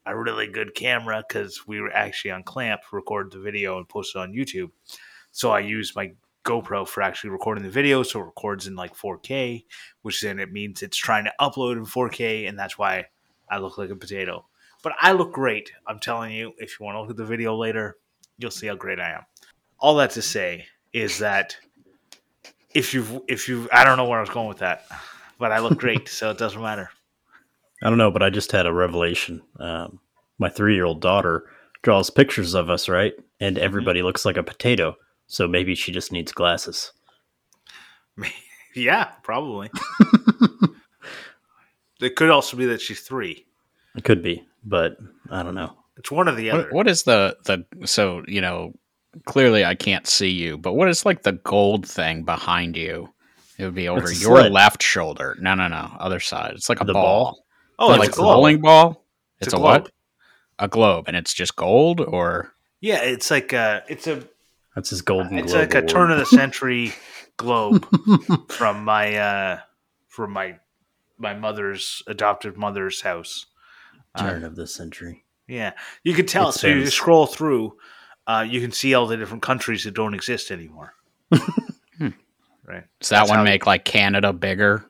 a 0.07 0.17
really 0.17 0.47
good 0.47 0.73
camera 0.73 1.23
because 1.27 1.67
we 1.67 1.81
were 1.81 1.91
actually 1.91 2.31
on 2.31 2.43
Clamp, 2.43 2.81
record 2.91 3.31
the 3.31 3.39
video 3.39 3.77
and 3.77 3.87
post 3.87 4.15
it 4.15 4.19
on 4.19 4.33
YouTube. 4.33 4.71
So 5.31 5.51
I 5.51 5.59
use 5.59 5.95
my 5.95 6.13
GoPro 6.45 6.87
for 6.87 7.03
actually 7.03 7.31
recording 7.31 7.63
the 7.63 7.69
video. 7.69 8.03
So 8.03 8.21
it 8.21 8.25
records 8.25 8.67
in 8.67 8.75
like 8.75 8.95
4K, 8.95 9.65
which 10.01 10.21
then 10.21 10.39
it 10.39 10.51
means 10.51 10.81
it's 10.81 10.97
trying 10.97 11.25
to 11.25 11.33
upload 11.39 11.77
in 11.77 11.85
4K. 11.85 12.47
And 12.47 12.57
that's 12.57 12.77
why 12.77 13.05
I 13.49 13.57
look 13.57 13.77
like 13.77 13.89
a 13.89 13.95
potato. 13.95 14.45
But 14.81 14.93
I 14.99 15.11
look 15.11 15.33
great. 15.33 15.71
I'm 15.85 15.99
telling 15.99 16.31
you, 16.31 16.53
if 16.57 16.79
you 16.79 16.85
want 16.85 16.95
to 16.95 17.01
look 17.01 17.09
at 17.09 17.17
the 17.17 17.25
video 17.25 17.55
later, 17.55 17.97
you'll 18.37 18.51
see 18.51 18.67
how 18.67 18.75
great 18.75 18.99
I 18.99 19.11
am. 19.11 19.25
All 19.79 19.95
that 19.97 20.11
to 20.11 20.21
say 20.21 20.65
is 20.93 21.19
that 21.19 21.57
if 22.73 22.93
you've 22.93 23.19
if 23.27 23.47
you 23.47 23.67
I 23.71 23.83
don't 23.83 23.97
know 23.97 24.05
where 24.05 24.19
I 24.19 24.21
was 24.21 24.29
going 24.29 24.47
with 24.47 24.59
that, 24.59 24.85
but 25.37 25.51
I 25.51 25.59
look 25.59 25.77
great, 25.77 26.07
so 26.09 26.31
it 26.31 26.37
doesn't 26.37 26.61
matter. 26.61 26.89
I 27.83 27.89
don't 27.89 27.97
know, 27.97 28.11
but 28.11 28.23
I 28.23 28.29
just 28.29 28.51
had 28.51 28.65
a 28.65 28.73
revelation. 28.73 29.41
Um, 29.59 29.99
my 30.39 30.49
three 30.49 30.75
year 30.75 30.85
old 30.85 31.01
daughter 31.01 31.49
draws 31.83 32.09
pictures 32.09 32.53
of 32.53 32.69
us, 32.69 32.89
right? 32.89 33.13
And 33.39 33.57
everybody 33.57 34.01
looks 34.01 34.25
like 34.25 34.37
a 34.37 34.43
potato. 34.43 34.95
So 35.27 35.47
maybe 35.47 35.75
she 35.75 35.91
just 35.91 36.11
needs 36.11 36.31
glasses. 36.31 36.91
Yeah, 38.75 39.05
probably. 39.23 39.71
it 42.01 42.15
could 42.15 42.29
also 42.29 42.55
be 42.57 42.65
that 42.67 42.79
she's 42.81 42.99
three. 43.01 43.45
It 43.95 44.03
could 44.03 44.21
be, 44.21 44.45
but 44.63 44.97
I 45.31 45.41
don't 45.41 45.55
know. 45.55 45.73
It's 45.97 46.11
one 46.11 46.29
or 46.29 46.35
the 46.35 46.51
other. 46.51 46.63
What, 46.65 46.73
what 46.73 46.87
is 46.87 47.01
the 47.03 47.35
the 47.45 47.65
so 47.87 48.23
you 48.27 48.39
know 48.39 48.73
clearly 49.25 49.65
I 49.65 49.73
can't 49.73 50.05
see 50.05 50.29
you, 50.29 50.59
but 50.59 50.73
what 50.73 50.89
is 50.89 51.07
like 51.07 51.23
the 51.23 51.31
gold 51.33 51.87
thing 51.87 52.21
behind 52.23 52.77
you? 52.77 53.11
It 53.57 53.65
would 53.65 53.73
be 53.73 53.89
over 53.89 54.11
your 54.11 54.37
sled. 54.37 54.51
left 54.51 54.83
shoulder. 54.83 55.35
No, 55.41 55.55
no, 55.55 55.67
no, 55.67 55.91
other 55.99 56.19
side. 56.19 56.51
It's 56.53 56.69
like 56.69 56.79
a 56.81 56.85
The 56.85 56.93
ball. 56.93 57.23
ball? 57.23 57.45
Oh, 57.79 57.87
like 57.87 58.09
it's 58.09 58.17
a 58.17 58.21
a 58.21 58.23
globe. 58.23 58.35
bowling 58.35 58.61
ball. 58.61 59.05
It's 59.39 59.47
It's, 59.47 59.53
a 59.53 59.57
a, 59.57 59.59
what? 59.59 59.81
globe. 59.83 59.91
A 60.59 60.67
globe, 60.67 61.05
and 61.07 61.15
it's 61.15 61.33
just 61.33 61.55
gold, 61.55 62.01
or 62.01 62.53
Yeah, 62.81 63.01
it's 63.03 63.29
like 63.29 63.53
a 63.53 63.83
it's 63.87 64.07
a 64.07 64.23
That's 64.75 64.89
his 64.89 65.01
golden 65.03 65.37
it's 65.37 65.51
globe. 65.53 65.61
like 65.67 65.73
a 65.75 65.77
award. 65.79 65.89
turn 65.89 66.11
of 66.11 66.17
the 66.17 66.25
century 66.41 66.93
globe 67.37 67.85
from 68.49 68.83
my 68.83 69.15
uh 69.15 69.59
from 70.07 70.31
my 70.31 70.57
my 71.19 71.35
mother's 71.35 72.01
adopted 72.07 72.57
mother's 72.57 73.01
house. 73.01 73.45
turn 74.17 74.43
of 74.43 74.55
the 74.55 74.65
century. 74.65 75.25
Yeah, 75.47 75.73
you 76.03 76.13
can 76.15 76.25
tell. 76.25 76.49
It 76.49 76.53
So 76.53 76.67
you 76.67 76.87
scroll 76.87 77.25
through, 77.27 77.77
uh, 78.25 78.45
you 78.49 78.59
can 78.59 78.71
see 78.71 78.93
all 78.95 79.05
the 79.07 79.15
different 79.17 79.43
countries 79.43 79.83
that 79.85 79.93
don't 79.93 80.13
exist 80.15 80.49
anymore. 80.51 80.93
right. 81.31 82.83
Does 82.99 83.09
that 83.09 83.19
That's 83.19 83.29
one 83.29 83.37
how- 83.39 83.43
make 83.43 83.65
like 83.65 83.85
Canada 83.85 84.33
bigger? 84.33 84.83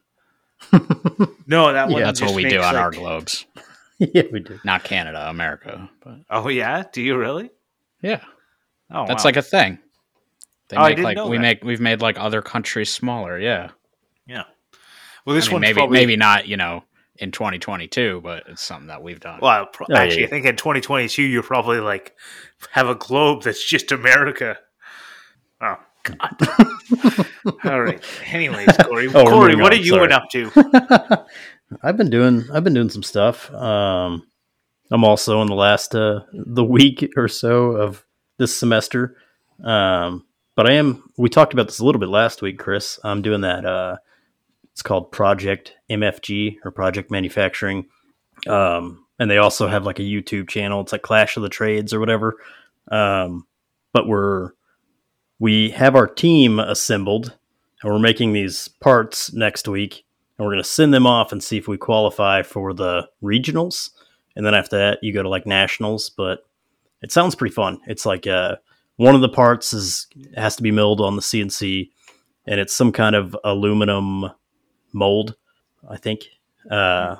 No, 1.47 1.71
that 1.73 1.89
one. 1.89 2.01
That's 2.01 2.19
what 2.21 2.28
just 2.28 2.36
we 2.36 2.43
do 2.43 2.55
makes, 2.57 2.65
on 2.65 2.75
our 2.75 2.91
globes. 2.91 3.45
yeah, 3.99 4.23
we 4.32 4.39
do. 4.41 4.59
Not 4.63 4.84
Canada, 4.84 5.30
America. 5.30 5.89
But 6.03 6.19
Oh 6.30 6.49
yeah, 6.49 6.84
do 6.91 7.01
you 7.01 7.17
really? 7.17 7.49
yeah, 8.01 8.21
Oh, 8.91 9.05
that's 9.07 9.23
wow. 9.23 9.28
like 9.30 9.38
a 9.38 9.41
thing. 9.41 9.80
They 10.69 10.78
Oh, 10.78 10.82
I 10.82 10.89
make 10.89 10.95
didn't 10.97 11.05
like 11.05 11.15
know 11.17 11.28
we 11.28 11.38
that. 11.38 11.41
make 11.41 11.63
we've 11.63 11.80
made 11.82 12.01
like 12.01 12.19
other 12.19 12.41
countries 12.41 12.89
smaller. 12.91 13.39
Yeah, 13.39 13.69
yeah. 14.28 14.43
Well, 15.25 15.36
this 15.36 15.45
I 15.45 15.47
mean, 15.47 15.53
one's 15.53 15.61
maybe 15.61 15.78
probably, 15.78 15.97
maybe 15.99 16.15
not. 16.17 16.47
You 16.47 16.57
know, 16.57 16.84
in 17.15 17.32
2022, 17.32 18.21
but 18.21 18.43
it's 18.47 18.61
something 18.61 18.88
that 18.88 19.01
we've 19.01 19.19
done. 19.19 19.39
Well, 19.41 19.65
pro- 19.67 19.86
Oh, 19.89 19.93
yeah, 19.93 19.99
actually, 20.01 20.21
yeah. 20.21 20.28
I 20.28 20.30
think 20.30 20.45
in 20.45 20.55
2022 20.57 21.23
you 21.23 21.41
probably 21.41 21.80
like 21.80 22.13
have 22.71 22.89
a 22.89 22.95
globe 22.95 23.43
that's 23.43 23.63
just 23.65 23.91
America. 23.91 24.57
Oh 25.61 25.78
God. 26.08 27.28
All 27.66 27.82
right. 27.82 28.03
Anyways, 28.32 28.70
Cory, 28.78 29.08
Oh, 29.14 29.26
Cory, 29.26 29.55
what 29.55 29.72
on, 29.74 29.78
have 29.78 29.86
you 29.86 29.91
sorry. 29.91 30.08
been 30.08 30.14
up 30.14 30.30
to? 30.32 31.26
I've 31.84 31.97
been 31.97 32.10
doing 32.10 32.45
I've 32.51 32.64
been 32.64 32.74
doing 32.74 32.89
some 32.89 33.03
stuff. 33.03 33.53
Um, 33.53 34.26
I'm 34.91 35.03
also 35.03 35.41
in 35.41 35.47
the 35.47 35.55
last 35.55 35.93
uh, 35.95 36.22
the 36.34 36.64
week 36.64 37.12
or 37.18 37.28
so 37.28 37.72
of 37.72 38.05
this 38.38 38.55
semester. 38.55 39.18
Um, 39.64 40.26
but 40.55 40.70
I 40.70 40.74
am. 40.74 41.03
We 41.18 41.30
talked 41.30 41.53
about 41.53 41.68
this 41.68 41.80
a 41.80 41.86
little 41.86 41.99
bit 41.99 42.10
last 42.10 42.41
week, 42.41 42.58
Chris. 42.60 42.99
I'm 43.03 43.22
doing 43.22 43.41
that. 43.41 43.66
Uh, 43.66 43.97
it's 44.72 44.82
called 44.82 45.12
Project 45.12 45.74
MFG 45.89 46.58
or 46.64 46.72
Project 46.72 47.12
Manufacturing. 47.12 47.88
Um, 48.47 49.05
and 49.20 49.30
they 49.30 49.38
also 49.38 49.68
have 49.68 49.86
like 49.86 49.99
a 49.99 50.03
YouTube 50.03 50.47
channel. 50.47 50.82
It's 50.82 50.91
like 50.91 51.01
Clash 51.01 51.36
of 51.38 51.43
the 51.43 51.49
Trades 51.49 51.93
or 51.93 51.99
whatever. 51.99 52.38
Um, 52.91 53.45
but 53.93 54.08
we're 54.08 54.51
we 55.39 55.69
have 55.71 55.95
our 55.95 56.07
team 56.07 56.59
assembled 56.59 57.33
and 57.81 57.91
we're 57.91 57.99
making 57.99 58.33
these 58.33 58.67
parts 58.67 59.31
next 59.33 59.67
week 59.67 60.05
and 60.38 60.45
we're 60.45 60.53
going 60.53 60.63
to 60.63 60.69
send 60.69 60.93
them 60.93 61.07
off 61.07 61.31
and 61.31 61.43
see 61.43 61.57
if 61.57 61.67
we 61.67 61.77
qualify 61.77 62.41
for 62.41 62.73
the 62.73 63.07
regionals. 63.21 63.91
And 64.35 64.45
then 64.45 64.55
after 64.55 64.77
that 64.77 64.99
you 65.03 65.13
go 65.13 65.23
to 65.23 65.29
like 65.29 65.45
nationals 65.45 66.09
but 66.09 66.39
it 67.01 67.11
sounds 67.11 67.35
pretty 67.35 67.53
fun. 67.53 67.79
It's 67.88 68.05
like 68.05 68.25
uh, 68.25 68.55
one 68.95 69.15
of 69.15 69.21
the 69.21 69.29
parts 69.29 69.73
is 69.73 70.07
has 70.35 70.55
to 70.55 70.63
be 70.63 70.71
milled 70.71 71.01
on 71.01 71.15
the 71.15 71.21
cnc 71.21 71.89
and 72.47 72.59
it's 72.59 72.75
some 72.75 72.91
kind 72.91 73.15
of 73.15 73.35
aluminum 73.43 74.31
mold 74.93 75.35
i 75.89 75.97
think. 75.97 76.25
Uh, 76.69 77.17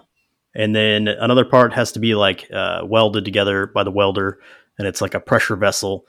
and 0.56 0.76
then 0.76 1.08
another 1.08 1.46
part 1.46 1.72
has 1.74 1.92
to 1.92 2.00
be 2.00 2.16
like 2.16 2.50
uh, 2.52 2.82
welded 2.84 3.24
together 3.24 3.68
by 3.68 3.84
the 3.84 3.92
welder 3.92 4.40
and 4.80 4.88
it's 4.88 5.02
like 5.02 5.14
a 5.14 5.20
pressure 5.20 5.56
vessel 5.56 6.06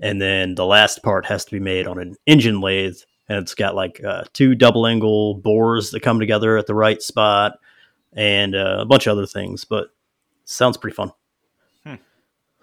and 0.00 0.20
then 0.20 0.54
the 0.54 0.66
last 0.66 1.02
part 1.02 1.26
has 1.26 1.44
to 1.44 1.50
be 1.50 1.60
made 1.60 1.86
on 1.86 1.98
an 1.98 2.14
engine 2.26 2.60
lathe 2.60 2.96
and 3.28 3.38
it's 3.38 3.54
got 3.54 3.74
like 3.74 4.02
uh, 4.04 4.24
two 4.32 4.54
double 4.54 4.86
angle 4.86 5.34
bores 5.34 5.90
that 5.90 6.00
come 6.00 6.18
together 6.20 6.56
at 6.56 6.66
the 6.66 6.74
right 6.74 7.02
spot 7.02 7.58
and 8.14 8.54
uh, 8.54 8.76
a 8.80 8.84
bunch 8.86 9.06
of 9.06 9.12
other 9.12 9.26
things 9.26 9.64
but 9.64 9.88
sounds 10.44 10.76
pretty 10.76 10.94
fun 10.94 11.12
Hmm. 11.84 11.94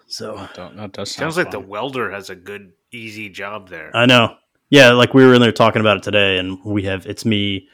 so 0.06 0.36
That, 0.56 0.76
that 0.76 0.92
does 0.92 1.10
sound 1.10 1.34
Sounds 1.34 1.36
like 1.36 1.50
the 1.50 1.60
welder 1.60 2.10
has 2.10 2.30
a 2.30 2.34
good, 2.36 2.72
easy 2.92 3.28
job 3.28 3.68
there. 3.68 3.90
i 3.94 4.06
know 4.06 4.36
yeah 4.70 4.90
like 4.92 5.14
we 5.14 5.24
were 5.24 5.34
in 5.34 5.40
there 5.40 5.52
talking 5.52 5.80
about 5.80 5.98
it 5.98 6.02
today 6.02 6.38
and 6.38 6.58
we 6.64 6.82
have 6.84 7.06
it's 7.06 7.24
me 7.24 7.68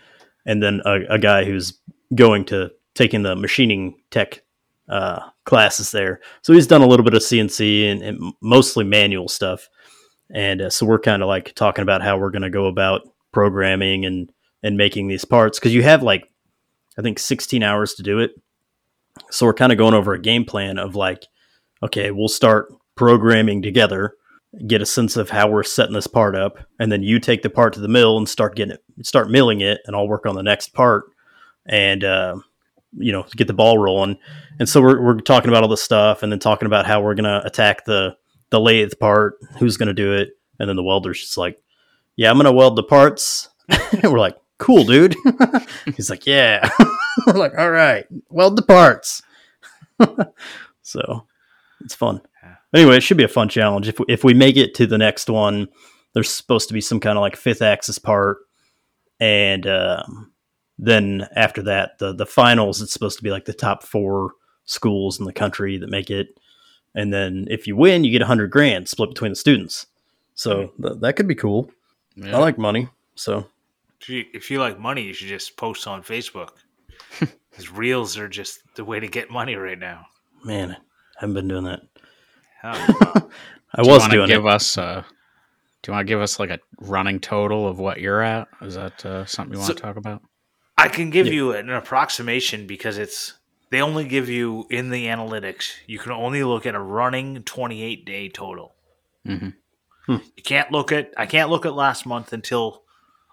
and 0.44 0.62
then 0.62 0.80
a, 0.84 1.00
a 1.10 1.18
guy 1.18 1.44
who's 1.44 1.78
going 2.14 2.44
to 2.46 2.70
taking 2.94 3.22
the 3.22 3.34
machining 3.36 3.94
tech 4.10 4.42
uh, 4.88 5.20
classes 5.44 5.90
there. 5.90 6.20
So 6.42 6.52
he's 6.52 6.66
done 6.66 6.82
a 6.82 6.86
little 6.86 7.04
bit 7.04 7.14
of 7.14 7.22
cnc 7.22 7.90
and, 7.90 8.02
and 8.02 8.34
mostly 8.40 8.84
manual 8.84 9.28
stuff. 9.28 9.68
And 10.34 10.62
uh, 10.62 10.70
so 10.70 10.86
we're 10.86 10.98
kind 10.98 11.22
of 11.22 11.28
like 11.28 11.54
talking 11.54 11.82
about 11.82 12.02
how 12.02 12.18
we're 12.18 12.30
going 12.30 12.42
to 12.42 12.50
go 12.50 12.66
about 12.66 13.02
programming 13.32 14.04
and 14.04 14.30
and 14.62 14.76
making 14.76 15.08
these 15.08 15.24
parts 15.24 15.58
because 15.58 15.74
you 15.74 15.82
have 15.82 16.02
like 16.02 16.30
i 16.98 17.02
think 17.02 17.18
16 17.18 17.62
hours 17.62 17.94
to 17.94 18.02
do 18.02 18.18
it. 18.18 18.32
So 19.30 19.46
we're 19.46 19.54
kind 19.54 19.72
of 19.72 19.78
going 19.78 19.94
over 19.94 20.14
a 20.14 20.20
game 20.20 20.44
plan 20.44 20.78
of 20.78 20.94
like 20.94 21.26
okay 21.82 22.10
we'll 22.10 22.28
start 22.28 22.72
programming 22.94 23.62
together 23.62 24.14
get 24.66 24.82
a 24.82 24.86
sense 24.86 25.16
of 25.16 25.30
how 25.30 25.48
we're 25.48 25.62
setting 25.62 25.94
this 25.94 26.06
part 26.06 26.36
up 26.36 26.58
and 26.78 26.92
then 26.92 27.02
you 27.02 27.18
take 27.18 27.40
the 27.40 27.48
part 27.48 27.72
to 27.72 27.80
the 27.80 27.88
mill 27.88 28.18
and 28.18 28.28
start 28.28 28.54
getting 28.54 28.74
it 28.74 29.06
start 29.06 29.30
milling 29.30 29.62
it 29.62 29.80
and 29.86 29.96
i'll 29.96 30.08
work 30.08 30.26
on 30.26 30.34
the 30.34 30.42
next 30.42 30.74
part. 30.74 31.04
And 31.66 32.04
uh, 32.04 32.36
you 32.96 33.12
know 33.12 33.24
get 33.36 33.46
the 33.46 33.54
ball 33.54 33.78
rolling. 33.78 34.18
And 34.58 34.68
so 34.68 34.80
we're, 34.80 35.00
we're 35.00 35.20
talking 35.20 35.48
about 35.48 35.62
all 35.62 35.68
this 35.68 35.82
stuff 35.82 36.22
and 36.22 36.30
then 36.30 36.38
talking 36.38 36.66
about 36.66 36.86
how 36.86 37.00
we're 37.00 37.14
going 37.14 37.24
to 37.24 37.44
attack 37.44 37.84
the 37.84 38.16
the 38.50 38.60
lathe 38.60 38.92
part 39.00 39.38
who's 39.58 39.76
going 39.76 39.88
to 39.88 39.94
do 39.94 40.12
it. 40.12 40.30
And 40.58 40.68
then 40.68 40.76
the 40.76 40.82
welder's 40.82 41.20
just 41.20 41.38
like 41.38 41.60
yeah 42.16 42.30
i'm 42.30 42.36
going 42.36 42.44
to 42.44 42.52
weld 42.52 42.76
the 42.76 42.82
parts. 42.82 43.48
And 43.68 44.02
we're 44.04 44.18
like 44.18 44.36
cool 44.58 44.84
dude. 44.84 45.16
He's 45.96 46.10
like 46.10 46.26
yeah. 46.26 46.68
We're 47.26 47.34
like 47.34 47.58
all 47.58 47.70
right 47.70 48.06
weld 48.28 48.56
the 48.56 48.62
parts. 48.62 49.22
So 50.82 51.26
it's 51.80 51.94
fun. 51.94 52.20
Anyway 52.74 52.96
it 52.96 53.02
should 53.02 53.16
be 53.16 53.24
a 53.24 53.28
fun 53.28 53.48
challenge. 53.48 53.88
If, 53.88 53.98
if 54.08 54.24
we 54.24 54.34
make 54.34 54.56
it 54.56 54.74
to 54.74 54.86
the 54.86 54.98
next 54.98 55.28
one 55.28 55.68
there's 56.14 56.30
supposed 56.30 56.68
to 56.68 56.74
be 56.74 56.80
some 56.80 57.00
kind 57.00 57.16
of 57.16 57.22
like 57.22 57.36
fifth 57.36 57.62
axis 57.62 57.98
part. 57.98 58.38
And 59.20 59.66
um, 59.66 60.31
then 60.78 61.26
after 61.36 61.62
that 61.62 61.98
the 61.98 62.12
the 62.12 62.26
finals 62.26 62.80
it's 62.80 62.92
supposed 62.92 63.16
to 63.18 63.22
be 63.24 63.30
like 63.30 63.44
the 63.44 63.52
top 63.52 63.82
four 63.82 64.32
schools 64.64 65.18
in 65.18 65.26
the 65.26 65.32
country 65.32 65.76
that 65.78 65.88
make 65.90 66.10
it 66.10 66.38
and 66.94 67.12
then 67.12 67.46
if 67.50 67.66
you 67.66 67.76
win 67.76 68.04
you 68.04 68.10
get 68.10 68.22
a 68.22 68.26
hundred 68.26 68.50
grand 68.50 68.88
split 68.88 69.10
between 69.10 69.32
the 69.32 69.36
students 69.36 69.86
so 70.34 70.72
th- 70.80 70.94
that 71.00 71.14
could 71.16 71.28
be 71.28 71.34
cool 71.34 71.70
Yeah. 72.16 72.36
i 72.36 72.40
like 72.40 72.58
money 72.58 72.88
so 73.14 73.46
If 74.00 74.08
you, 74.08 74.24
if 74.32 74.50
you 74.50 74.58
like 74.58 74.78
money, 74.80 75.02
you 75.02 75.12
should 75.12 75.28
just 75.28 75.56
post 75.56 75.86
on 75.86 76.02
Facebook. 76.02 76.50
Because 77.50 77.70
reels 77.70 78.16
are 78.16 78.28
just 78.30 78.62
the 78.76 78.84
way 78.84 78.98
to 78.98 79.06
get 79.06 79.30
money 79.30 79.56
right 79.56 79.78
now. 79.78 80.06
man 80.44 80.70
i 80.72 80.76
haven't 81.20 81.34
been 81.34 81.48
doing 81.48 81.64
that 81.64 81.80
Oh, 82.64 82.96
wow. 83.00 83.28
i 83.74 83.82
Do 83.82 83.88
was 83.90 84.00
wanna 84.00 84.14
doing 84.14 84.28
give 84.28 84.44
it 84.46 84.50
us 84.50 84.78
uh 84.78 85.02
do 85.82 85.90
you 85.90 85.94
want 85.94 86.06
to 86.06 86.10
give 86.12 86.20
us 86.22 86.38
like 86.40 86.50
a 86.50 86.58
running 86.80 87.18
total 87.20 87.66
of 87.66 87.78
what 87.80 88.00
you're 88.00 88.22
at? 88.22 88.46
Is 88.60 88.76
that 88.76 89.04
uh, 89.04 89.26
something 89.26 89.54
you 89.54 89.58
want 89.58 89.66
So- 89.66 89.74
to 89.74 89.80
talk 89.82 89.96
about? 89.96 90.22
I 90.82 90.88
can 90.88 91.10
give 91.10 91.26
Yeah. 91.28 91.32
you 91.32 91.52
an 91.52 91.70
approximation 91.70 92.66
because 92.66 92.98
it's 92.98 93.34
they 93.70 93.80
only 93.80 94.04
give 94.04 94.28
you 94.28 94.66
in 94.68 94.90
the 94.90 95.06
analytics. 95.06 95.72
You 95.86 95.98
can 95.98 96.12
only 96.12 96.42
look 96.44 96.66
at 96.66 96.74
a 96.74 96.80
running 96.80 97.42
28 97.44 98.04
day 98.04 98.28
total. 98.28 98.74
hmm 99.24 99.50
You 100.08 100.42
can't 100.44 100.70
look 100.72 100.90
at 100.92 101.12
I 101.16 101.26
can't 101.26 101.48
look 101.50 101.64
at 101.64 101.74
last 101.74 102.04
month 102.04 102.32
until 102.32 102.82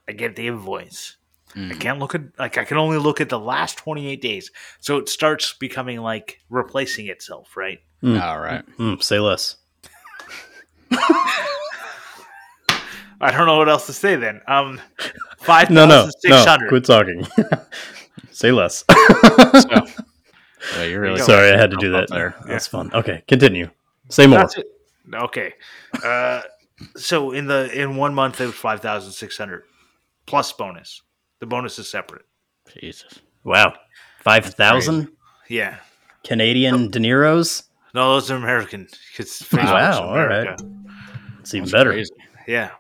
I 0.08 0.12
get 0.14 0.36
the 0.36 0.48
invoice. 0.48 1.18
I 1.56 1.60
Mm. 1.60 1.80
can't 1.80 2.00
look 2.00 2.14
at 2.14 2.22
like 2.38 2.58
I 2.60 2.64
can 2.64 2.78
only 2.78 2.98
look 3.00 3.20
at 3.20 3.30
the 3.30 3.40
last 3.40 3.78
28 3.80 4.22
days. 4.22 4.52
So 4.80 4.98
it 4.98 5.10
starts 5.10 5.54
becoming 5.54 6.00
like 6.02 6.42
replacing 6.50 7.08
itself, 7.08 7.58
right? 7.58 7.80
Mm. 8.04 8.22
All 8.22 8.40
right. 8.40 8.64
Mm, 8.78 9.02
say 9.02 9.18
less 9.20 9.58
I 13.22 13.32
don't 13.32 13.46
know 13.48 13.58
what 13.58 13.70
else 13.70 13.86
to 13.88 13.94
say 13.94 14.16
then. 14.16 14.42
Um 14.48 14.80
5,600. 15.40 15.74
no 15.74 15.86
no 15.86 16.10
no 16.28 16.70
quit 16.70 16.86
talking 16.86 17.26
say 18.32 18.52
less 18.52 18.84
So, 18.90 19.86
yeah, 20.76 20.84
you're 20.84 21.00
really 21.02 21.20
sorry 21.22 21.52
i 21.52 21.58
had 21.58 21.72
to 21.72 21.78
do 21.78 21.92
that 21.92 22.10
there. 22.10 22.36
that's 22.46 22.68
fun 22.68 22.92
okay 22.94 23.24
continue 23.28 23.70
say 24.10 24.28
more 24.28 24.40
That's 24.40 24.58
it. 24.58 24.66
Okay. 25.14 25.54
Uh, 26.04 26.42
so 26.98 27.32
in 27.32 27.48
the 27.48 27.72
in 27.74 27.96
one 27.96 28.14
month 28.14 28.40
it 28.42 28.46
was 28.46 28.54
five 28.56 28.80
thousand 28.82 29.12
six 29.14 29.38
hundred 29.38 29.64
plus 30.28 30.52
bonus. 30.54 31.02
The 31.40 31.46
bonus 31.48 31.80
is 31.80 31.90
separate. 31.90 32.26
Jesus. 32.80 33.20
wow 33.44 33.74
5000 34.20 35.08
Yeah. 35.48 35.78
canadian 36.24 36.92
dineros 36.92 37.64
No, 37.96 38.14
those 38.14 38.30
are 38.30 38.36
American. 38.36 38.88
'cause 39.16 39.42
Wow, 39.54 39.60
Facebook's 39.64 39.98
all 39.98 40.10
America. 40.14 40.58
it's 41.40 41.54
even 41.54 41.64
That's 41.64 41.72
better 41.72 41.92
crazy. 41.94 42.12
Yeah. 42.48 42.72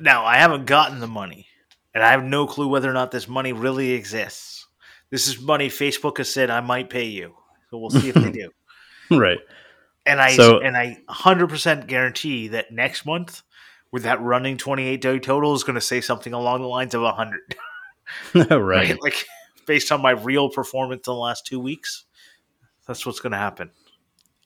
Now 0.00 0.24
I 0.24 0.36
haven't 0.36 0.66
gotten 0.66 1.00
the 1.00 1.06
money, 1.06 1.46
and 1.94 2.02
I 2.02 2.10
have 2.12 2.24
no 2.24 2.46
clue 2.46 2.68
whether 2.68 2.88
or 2.90 2.94
not 2.94 3.10
this 3.10 3.28
money 3.28 3.52
really 3.52 3.92
exists. 3.92 4.66
This 5.10 5.28
is 5.28 5.40
money 5.40 5.68
Facebook 5.68 6.18
has 6.18 6.32
said 6.32 6.50
I 6.50 6.60
might 6.60 6.88
pay 6.90 7.04
you, 7.04 7.34
so 7.70 7.78
we'll 7.78 7.90
see 7.90 8.08
if 8.08 8.14
they 8.14 8.30
do. 8.32 8.50
right 9.10 9.38
And 10.06 10.20
I 10.20 10.34
So- 10.34 10.60
and 10.60 10.76
I 10.76 10.98
hundred 11.08 11.48
percent 11.48 11.86
guarantee 11.86 12.48
that 12.48 12.72
next 12.72 13.04
month, 13.04 13.42
with 13.90 14.04
that 14.04 14.20
running 14.22 14.56
twenty 14.56 14.84
eight 14.86 15.00
day 15.02 15.18
total, 15.18 15.54
is 15.54 15.64
going 15.64 15.74
to 15.74 15.80
say 15.80 16.00
something 16.00 16.32
along 16.32 16.62
the 16.62 16.68
lines 16.68 16.94
of 16.94 17.02
hundred. 17.14 17.40
right 18.34 18.50
right? 18.58 19.02
Like 19.02 19.24
based 19.66 19.92
on 19.92 20.02
my 20.02 20.10
real 20.10 20.48
performance 20.50 21.06
in 21.06 21.12
the 21.12 21.18
last 21.18 21.46
two 21.46 21.60
weeks, 21.60 22.04
that's 22.86 23.06
what's 23.06 23.20
going 23.20 23.32
to 23.32 23.38
happen. 23.38 23.70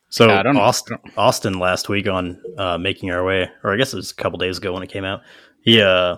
So 0.08 0.26
Yeah, 0.28 0.40
I 0.40 0.42
don't- 0.42 0.56
Austin, 0.56 0.98
Austin 1.16 1.58
last 1.58 1.88
week 1.88 2.06
on 2.08 2.40
uh, 2.58 2.78
making 2.78 3.10
our 3.10 3.24
way, 3.24 3.50
or 3.64 3.74
I 3.74 3.76
guess 3.76 3.92
it 3.92 3.96
was 3.96 4.10
a 4.12 4.14
couple 4.14 4.38
days 4.38 4.58
ago 4.58 4.72
when 4.72 4.82
it 4.82 4.88
came 4.88 5.04
out. 5.04 5.20
He 5.62 5.80
uh, 5.82 6.16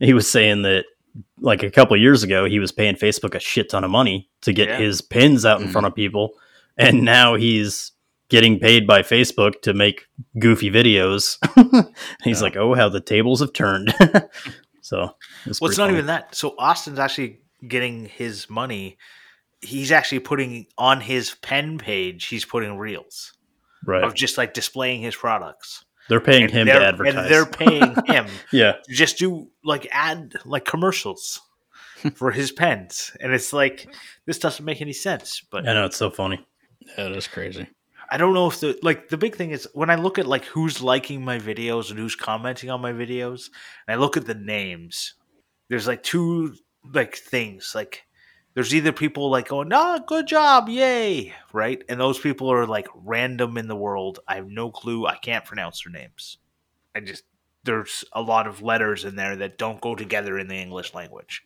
he 0.00 0.12
was 0.12 0.28
saying 0.30 0.62
that 0.62 0.84
like 1.40 1.62
a 1.62 1.70
couple 1.70 1.96
years 1.96 2.22
ago 2.24 2.44
he 2.44 2.58
was 2.58 2.72
paying 2.72 2.96
Facebook 2.96 3.34
a 3.36 3.40
shit 3.40 3.70
ton 3.70 3.84
of 3.84 3.90
money 3.90 4.28
to 4.42 4.52
get 4.52 4.68
Yeah. 4.68 4.78
his 4.78 5.00
pins 5.00 5.46
out 5.46 5.60
in 5.60 5.68
Mhm. 5.68 5.72
front 5.72 5.86
of 5.86 5.94
people, 5.94 6.34
and 6.76 7.02
now 7.04 7.36
he's 7.36 7.92
getting 8.30 8.58
paid 8.58 8.84
by 8.86 9.02
Facebook 9.02 9.62
to 9.62 9.72
make 9.74 10.06
goofy 10.38 10.70
videos. 10.70 11.38
He's 12.24 12.38
Yeah. 12.40 12.42
like, 12.42 12.56
"Oh, 12.56 12.74
how 12.74 12.88
the 12.88 13.00
tables 13.00 13.40
have 13.40 13.52
turned." 13.52 13.94
so 14.80 15.14
it's 15.46 15.60
Well, 15.60 15.68
it's 15.70 15.78
not 15.78 15.84
funny. 15.84 15.98
even 15.98 16.06
that. 16.06 16.34
So 16.34 16.54
Austin's 16.58 16.98
actually 16.98 17.40
getting 17.68 18.06
his 18.06 18.50
money. 18.50 18.96
He's 19.64 19.90
actually 19.92 20.20
putting 20.20 20.66
on 20.78 21.00
his 21.00 21.34
pen 21.42 21.78
page. 21.78 22.26
He's 22.26 22.44
putting 22.44 22.76
reels 22.78 23.32
right. 23.86 24.04
of 24.04 24.14
just 24.14 24.36
like 24.38 24.54
displaying 24.54 25.00
his 25.02 25.16
products. 25.16 25.84
They're 26.08 26.20
paying 26.20 26.44
And 26.44 26.52
him 26.52 26.66
to 26.66 26.72
they're- 26.74 26.82
advertise. 26.82 27.14
and 27.14 27.26
they're 27.32 27.46
paying 27.46 27.94
him 28.06 28.26
yeah, 28.52 28.72
to 28.72 28.92
just 28.94 29.18
do 29.18 29.48
like 29.64 29.88
ad 29.90 30.34
like 30.44 30.64
commercials 30.66 31.40
for 32.14 32.30
his 32.30 32.52
pens, 32.52 33.16
and 33.20 33.32
it's 33.32 33.52
like 33.52 33.88
this 34.26 34.38
doesn't 34.38 34.64
make 34.64 34.80
any 34.82 34.92
sense. 34.92 35.40
But 35.50 35.66
I 35.68 35.72
know 35.72 35.86
it's 35.86 35.96
so 35.96 36.10
funny. 36.10 36.44
That 36.96 37.12
is 37.12 37.26
crazy. 37.26 37.66
I 38.10 38.18
don't 38.18 38.34
know 38.34 38.46
if 38.48 38.60
the 38.60 38.78
like 38.82 39.08
the 39.08 39.16
big 39.16 39.34
thing 39.36 39.50
is 39.52 39.66
when 39.72 39.88
I 39.88 39.94
look 39.94 40.18
at 40.18 40.26
like 40.26 40.44
who's 40.44 40.82
liking 40.82 41.24
my 41.24 41.38
videos 41.38 41.88
and 41.88 41.98
who's 41.98 42.14
commenting 42.14 42.68
on 42.68 42.82
my 42.82 42.92
videos, 42.92 43.48
and 43.88 43.94
I 43.94 43.98
look 43.98 44.18
at 44.18 44.26
the 44.26 44.34
names. 44.34 45.14
There's 45.70 45.86
like 45.86 46.02
two 46.02 46.54
like 46.92 47.16
things 47.16 47.72
like 47.74 48.02
there's 48.54 48.74
either 48.74 48.92
people 48.92 49.30
like 49.30 49.48
going, 49.48 49.72
"Ah, 49.72 49.98
good 49.98 50.26
job, 50.26 50.68
yay!" 50.68 51.34
right, 51.52 51.82
and 51.88 52.00
those 52.00 52.18
people 52.18 52.50
are 52.52 52.66
like 52.66 52.88
random 52.94 53.58
in 53.58 53.68
the 53.68 53.76
world. 53.76 54.20
I 54.26 54.36
have 54.36 54.48
no 54.48 54.70
clue. 54.70 55.06
I 55.06 55.16
can't 55.16 55.44
pronounce 55.44 55.82
their 55.82 55.92
names. 55.92 56.38
I 56.94 57.00
just 57.00 57.24
there's 57.64 58.04
a 58.12 58.22
lot 58.22 58.46
of 58.46 58.62
letters 58.62 59.04
in 59.04 59.16
there 59.16 59.36
that 59.36 59.58
don't 59.58 59.80
go 59.80 59.94
together 59.94 60.38
in 60.38 60.48
the 60.48 60.56
English 60.56 60.94
language, 60.94 61.44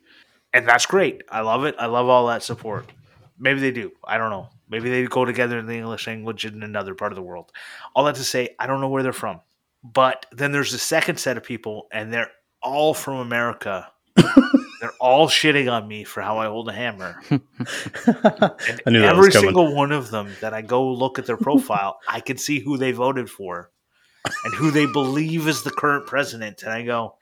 and 0.52 0.68
that's 0.68 0.86
great. 0.86 1.22
I 1.30 1.40
love 1.40 1.64
it. 1.64 1.74
I 1.78 1.86
love 1.86 2.08
all 2.08 2.26
that 2.28 2.42
support. 2.42 2.90
Maybe 3.38 3.60
they 3.60 3.70
do. 3.70 3.92
I 4.04 4.18
don't 4.18 4.30
know. 4.30 4.48
Maybe 4.68 4.90
they 4.90 5.04
go 5.04 5.24
together 5.24 5.58
in 5.58 5.66
the 5.66 5.76
English 5.76 6.06
language 6.06 6.44
in 6.44 6.62
another 6.62 6.94
part 6.94 7.12
of 7.12 7.16
the 7.16 7.22
world. 7.22 7.52
All 7.94 8.04
that 8.04 8.16
to 8.16 8.24
say, 8.24 8.54
I 8.58 8.66
don't 8.66 8.80
know 8.80 8.88
where 8.88 9.02
they're 9.02 9.12
from. 9.12 9.40
But 9.82 10.26
then 10.32 10.52
there's 10.52 10.74
a 10.74 10.78
second 10.78 11.18
set 11.18 11.36
of 11.36 11.44
people, 11.44 11.86
and 11.92 12.12
they're 12.12 12.30
all 12.62 12.94
from 12.94 13.18
America. 13.18 13.90
they're 14.80 14.92
all 15.00 15.28
shitting 15.28 15.70
on 15.70 15.88
me 15.88 16.04
for 16.04 16.20
how 16.20 16.38
I 16.38 16.46
hold 16.46 16.68
a 16.68 16.72
hammer. 16.72 17.20
And 17.30 18.80
I 18.86 18.90
knew 18.90 19.00
that 19.00 19.10
every 19.10 19.28
was 19.28 19.34
single 19.34 19.74
one 19.74 19.92
of 19.92 20.10
them 20.10 20.30
that 20.40 20.54
I 20.54 20.62
go 20.62 20.90
look 20.90 21.18
at 21.18 21.26
their 21.26 21.36
profile, 21.36 21.98
I 22.08 22.20
can 22.20 22.38
see 22.38 22.60
who 22.60 22.76
they 22.78 22.92
voted 22.92 23.28
for 23.28 23.70
and 24.44 24.54
who 24.54 24.70
they 24.70 24.86
believe 24.86 25.46
is 25.46 25.62
the 25.62 25.70
current 25.70 26.06
president. 26.06 26.62
And 26.62 26.72
I 26.72 26.82
go, 26.82 27.16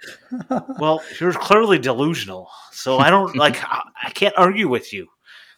well, 0.79 1.03
you're 1.21 1.33
clearly 1.33 1.79
delusional. 1.79 2.49
So 2.73 2.99
I 2.99 3.11
don't 3.11 3.37
like, 3.37 3.63
I, 3.65 3.83
I 4.05 4.11
can't 4.11 4.35
argue 4.37 4.69
with 4.69 4.93
you. 4.93 5.07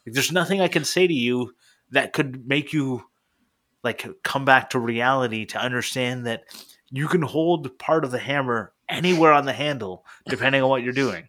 Like, 0.06 0.14
there's 0.14 0.32
nothing 0.32 0.60
I 0.60 0.68
can 0.68 0.84
say 0.84 1.06
to 1.06 1.14
you 1.14 1.54
that 1.90 2.12
could 2.12 2.46
make 2.46 2.72
you 2.72 3.04
like 3.84 4.06
come 4.22 4.44
back 4.44 4.70
to 4.70 4.78
reality 4.78 5.46
to 5.46 5.58
understand 5.58 6.26
that 6.26 6.42
you 6.90 7.08
can 7.08 7.22
hold 7.22 7.78
part 7.78 8.04
of 8.04 8.10
the 8.10 8.18
hammer 8.18 8.72
anywhere 8.88 9.32
on 9.32 9.44
the 9.44 9.52
handle 9.52 10.04
depending 10.28 10.62
on 10.62 10.68
what 10.68 10.82
you're 10.82 10.92
doing. 10.92 11.28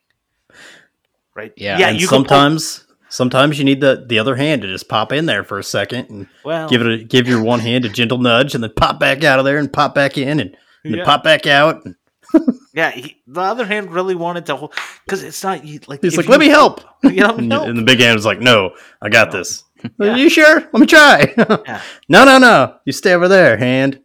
Right? 1.36 1.54
Yeah, 1.56 1.78
and 1.90 2.00
you 2.02 2.08
can 2.08 2.18
pull- 2.24 2.26
sometimes, 2.30 2.86
sometimes 3.10 3.58
you 3.60 3.64
need 3.66 3.82
the 3.82 4.04
the 4.08 4.20
other 4.20 4.36
hand 4.36 4.62
to 4.64 4.68
just 4.68 4.90
pop 4.90 5.12
in 5.14 5.26
there 5.26 5.44
for 5.44 5.58
a 5.60 5.64
second 5.64 6.10
and 6.10 6.28
well, 6.44 6.68
give 6.70 6.82
it 6.82 6.88
a, 6.88 7.04
give 7.04 7.28
your 7.28 7.42
one 7.42 7.60
hand 7.60 7.86
a 7.86 7.90
gentle 7.90 8.18
nudge, 8.18 8.56
and 8.56 8.64
then 8.64 8.72
pop 8.76 9.00
back 9.00 9.24
out 9.24 9.40
of 9.40 9.46
there 9.46 9.58
and 9.58 9.72
pop 9.72 9.96
back 9.96 10.18
in 10.18 10.40
and, 10.40 10.58
and 10.84 10.96
Yeah. 10.96 11.06
pop 11.06 11.24
back 11.24 11.48
out. 11.48 11.86
And 11.86 11.96
Yeah, 12.74 12.92
he, 12.92 13.22
the 13.26 13.42
other 13.42 13.66
hand 13.66 13.92
really 13.92 14.16
wanted 14.16 14.46
to 14.48 14.56
hold 14.56 14.74
because 15.06 15.24
it's 15.24 15.44
not 15.44 15.64
you- 15.66 15.80
like 15.88 16.02
he's 16.02 16.18
like, 16.18 16.26
you- 16.26 16.32
"Let 16.32 16.40
me 16.40 16.50
help." 16.50 16.82
You 17.04 17.12
know, 17.22 17.36
And, 17.38 17.48
no. 17.50 17.64
and 17.64 17.78
the 17.78 17.84
big 17.84 18.00
hand 18.02 18.16
was 18.16 18.26
like, 18.26 18.42
"No, 18.42 18.72
I 19.02 19.08
got 19.10 19.32
No. 19.32 19.40
this." 19.40 19.64
Yeah. 19.98 20.12
Are 20.14 20.18
you 20.18 20.30
sure? 20.30 20.60
Let 20.60 20.74
me 20.74 20.86
try. 20.86 21.34
Yeah. 21.66 21.82
No, 22.10 22.26
no, 22.26 22.38
no. 22.38 22.76
You 22.84 22.92
stay 22.92 23.14
over 23.14 23.30
there, 23.30 23.56
hand. 23.56 24.02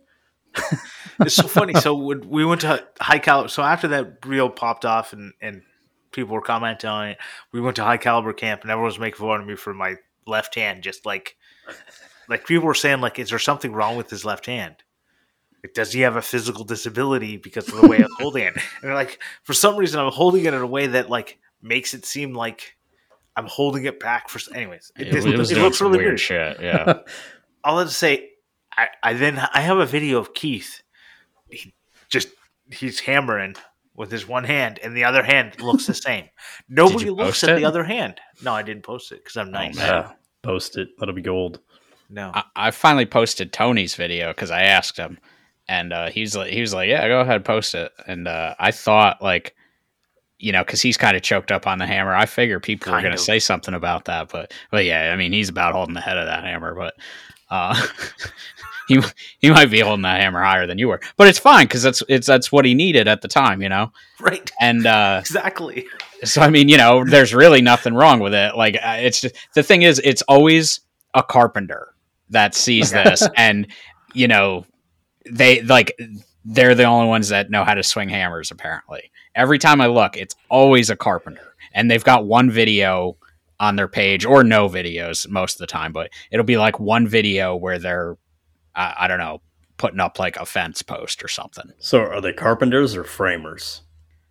it's 1.20 1.34
so 1.34 1.48
funny. 1.48 1.74
So 1.74 1.96
when 1.96 2.28
we 2.28 2.44
went 2.44 2.60
to 2.60 2.86
high 3.00 3.18
caliber. 3.18 3.48
So 3.48 3.62
after 3.64 3.88
that 3.88 4.24
reel 4.24 4.48
popped 4.50 4.84
off 4.84 5.12
and 5.12 5.32
and 5.42 5.62
people 6.14 6.34
were 6.34 6.40
commenting 6.42 6.88
on 6.88 7.08
it, 7.08 7.18
we 7.52 7.60
went 7.60 7.76
to 7.76 7.84
high 7.84 7.96
caliber 7.98 8.32
camp 8.32 8.62
and 8.62 8.70
everyone 8.70 8.86
was 8.86 8.98
making 8.98 9.18
fun 9.18 9.40
of 9.40 9.46
me 9.46 9.56
for 9.56 9.74
my 9.74 9.96
left 10.26 10.54
hand. 10.54 10.82
Just 10.82 11.04
like 11.04 11.36
like 12.28 12.46
people 12.46 12.66
were 12.66 12.74
saying, 12.74 13.00
like, 13.00 13.18
is 13.18 13.30
there 13.30 13.38
something 13.38 13.72
wrong 13.72 13.96
with 13.96 14.08
his 14.10 14.24
left 14.24 14.46
hand? 14.46 14.76
Like, 15.62 15.74
does 15.74 15.92
he 15.92 16.00
have 16.00 16.16
a 16.16 16.22
physical 16.22 16.64
disability 16.64 17.36
because 17.38 17.68
of 17.68 17.80
the 17.80 17.88
way 17.88 17.98
I'm 17.98 18.08
holding 18.18 18.44
it? 18.44 18.54
And 18.54 18.62
they're 18.82 18.94
like, 18.94 19.18
for 19.42 19.54
some 19.54 19.76
reason, 19.76 20.00
I'm 20.00 20.12
holding 20.12 20.44
it 20.44 20.54
in 20.54 20.60
a 20.60 20.66
way 20.66 20.86
that 20.88 21.08
like 21.10 21.38
makes 21.62 21.94
it 21.94 22.04
seem 22.04 22.34
like 22.34 22.76
I'm 23.36 23.46
holding 23.46 23.84
it 23.86 23.98
back 23.98 24.28
for. 24.28 24.40
Anyways, 24.54 24.92
it, 24.96 25.08
It, 25.08 25.14
it 25.14 25.22
doing 25.22 25.62
looks 25.62 25.80
really 25.80 25.98
weird 25.98 26.08
weird. 26.10 26.20
shit. 26.20 26.58
Yeah. 26.62 27.00
I'll 27.64 27.82
just 27.82 27.98
say, 27.98 28.30
I, 28.76 28.88
I 29.02 29.12
then 29.14 29.38
I 29.38 29.60
have 29.62 29.78
a 29.78 29.86
video 29.86 30.18
of 30.18 30.34
Keith. 30.34 30.82
He 31.48 31.72
just 32.10 32.28
he's 32.70 33.00
hammering 33.00 33.54
with 33.96 34.10
his 34.10 34.26
one 34.26 34.44
hand, 34.44 34.78
and 34.82 34.96
the 34.96 35.04
other 35.04 35.22
hand 35.22 35.60
looks 35.60 35.86
the 35.86 35.94
same. 35.94 36.28
Nobody 36.68 37.10
looks 37.10 37.42
at 37.44 37.50
it? 37.50 37.56
the 37.56 37.64
other 37.64 37.84
hand. 37.84 38.20
No, 38.42 38.52
I 38.52 38.62
didn't 38.62 38.82
post 38.82 39.12
it 39.12 39.22
because 39.22 39.36
I'm 39.36 39.50
nice. 39.50 39.76
man. 39.76 39.86
Yeah. 39.86 40.12
Post 40.42 40.76
it. 40.76 40.88
That'll 40.98 41.14
be 41.14 41.22
gold. 41.22 41.60
no, 42.10 42.30
I, 42.34 42.44
I 42.56 42.70
finally 42.70 43.06
posted 43.06 43.52
Tony's 43.52 43.94
video 43.94 44.30
because 44.32 44.50
I 44.50 44.62
asked 44.62 44.96
him, 44.96 45.18
and 45.68 45.92
uh, 45.92 46.10
he's 46.10 46.36
like, 46.36 46.52
he 46.52 46.60
was 46.60 46.74
like, 46.74 46.88
"Yeah, 46.88 47.06
go 47.08 47.20
ahead, 47.20 47.44
post 47.44 47.74
it." 47.74 47.92
And 48.06 48.28
uh, 48.28 48.54
I 48.58 48.70
thought, 48.70 49.22
like, 49.22 49.54
you 50.38 50.52
know, 50.52 50.62
because 50.62 50.82
he's 50.82 50.96
kind 50.98 51.16
of 51.16 51.22
choked 51.22 51.50
up 51.50 51.66
on 51.66 51.78
the 51.78 51.86
hammer. 51.86 52.14
I 52.14 52.26
figure 52.26 52.60
people 52.60 52.92
were 52.92 52.96
Kind 52.96 53.04
going 53.04 53.16
to 53.16 53.22
say 53.22 53.38
something 53.38 53.72
about 53.74 54.04
that, 54.06 54.28
but 54.28 54.52
but 54.70 54.84
yeah, 54.84 55.12
I 55.12 55.16
mean, 55.16 55.32
he's 55.32 55.48
about 55.48 55.72
holding 55.72 55.94
the 55.94 56.00
head 56.02 56.18
of 56.18 56.26
that 56.26 56.44
hammer, 56.44 56.74
but 56.74 56.94
uh, 57.50 57.74
he 58.86 59.00
he 59.38 59.50
might 59.50 59.70
be 59.70 59.80
holding 59.80 60.02
that 60.02 60.20
hammer 60.20 60.42
higher 60.42 60.66
than 60.66 60.78
you 60.78 60.88
were, 60.88 61.00
but 61.16 61.28
it's 61.28 61.38
fine 61.38 61.66
because 61.66 61.82
that's 61.82 62.02
it's 62.08 62.26
that's 62.26 62.52
what 62.52 62.64
he 62.64 62.74
needed 62.74 63.08
at 63.08 63.22
the 63.22 63.28
time, 63.28 63.62
you 63.62 63.68
know. 63.68 63.92
right, 64.20 64.50
And 64.60 64.86
uh, 64.86 65.18
exactly. 65.20 65.86
so 66.22 66.42
I 66.42 66.50
mean, 66.50 66.68
you 66.68 66.76
know, 66.76 67.04
there's 67.04 67.34
really 67.34 67.62
nothing 67.62 67.94
wrong 67.94 68.20
with 68.20 68.34
it. 68.34 68.56
Like 68.56 68.76
it's 68.82 69.20
just 69.20 69.34
the 69.54 69.62
thing 69.62 69.82
is, 69.82 70.00
it's 70.04 70.22
always 70.22 70.80
a 71.14 71.22
carpenter 71.22 71.94
that 72.30 72.54
sees 72.54 72.90
this, 72.90 73.26
and 73.36 73.66
you 74.12 74.28
know, 74.28 74.66
they 75.30 75.62
like 75.62 75.98
they're 76.44 76.74
the 76.74 76.84
only 76.84 77.08
ones 77.08 77.28
that 77.30 77.50
know 77.50 77.64
how 77.64 77.74
to 77.74 77.82
swing 77.82 78.08
hammers. 78.08 78.50
Apparently, 78.50 79.10
every 79.34 79.58
time 79.58 79.80
I 79.80 79.86
look, 79.86 80.16
it's 80.16 80.36
always 80.48 80.90
a 80.90 80.96
carpenter, 80.96 81.54
and 81.72 81.90
they've 81.90 82.04
got 82.04 82.26
one 82.26 82.50
video 82.50 83.16
on 83.60 83.76
their 83.76 83.88
page 83.88 84.24
or 84.24 84.42
no 84.42 84.68
videos 84.68 85.28
most 85.28 85.54
of 85.54 85.58
the 85.58 85.66
time, 85.66 85.92
but 85.92 86.10
it'll 86.30 86.44
be 86.44 86.58
like 86.58 86.80
one 86.80 87.06
video 87.06 87.54
where 87.54 87.78
they're 87.78 88.16
I, 88.74 88.94
I 89.00 89.08
don't 89.08 89.18
know 89.18 89.40
putting 89.76 90.00
up 90.00 90.18
like 90.18 90.36
a 90.36 90.46
fence 90.46 90.82
post 90.82 91.22
or 91.24 91.28
something. 91.28 91.72
So, 91.78 92.00
are 92.00 92.20
they 92.20 92.32
carpenters 92.32 92.94
or 92.96 93.04
framers? 93.04 93.82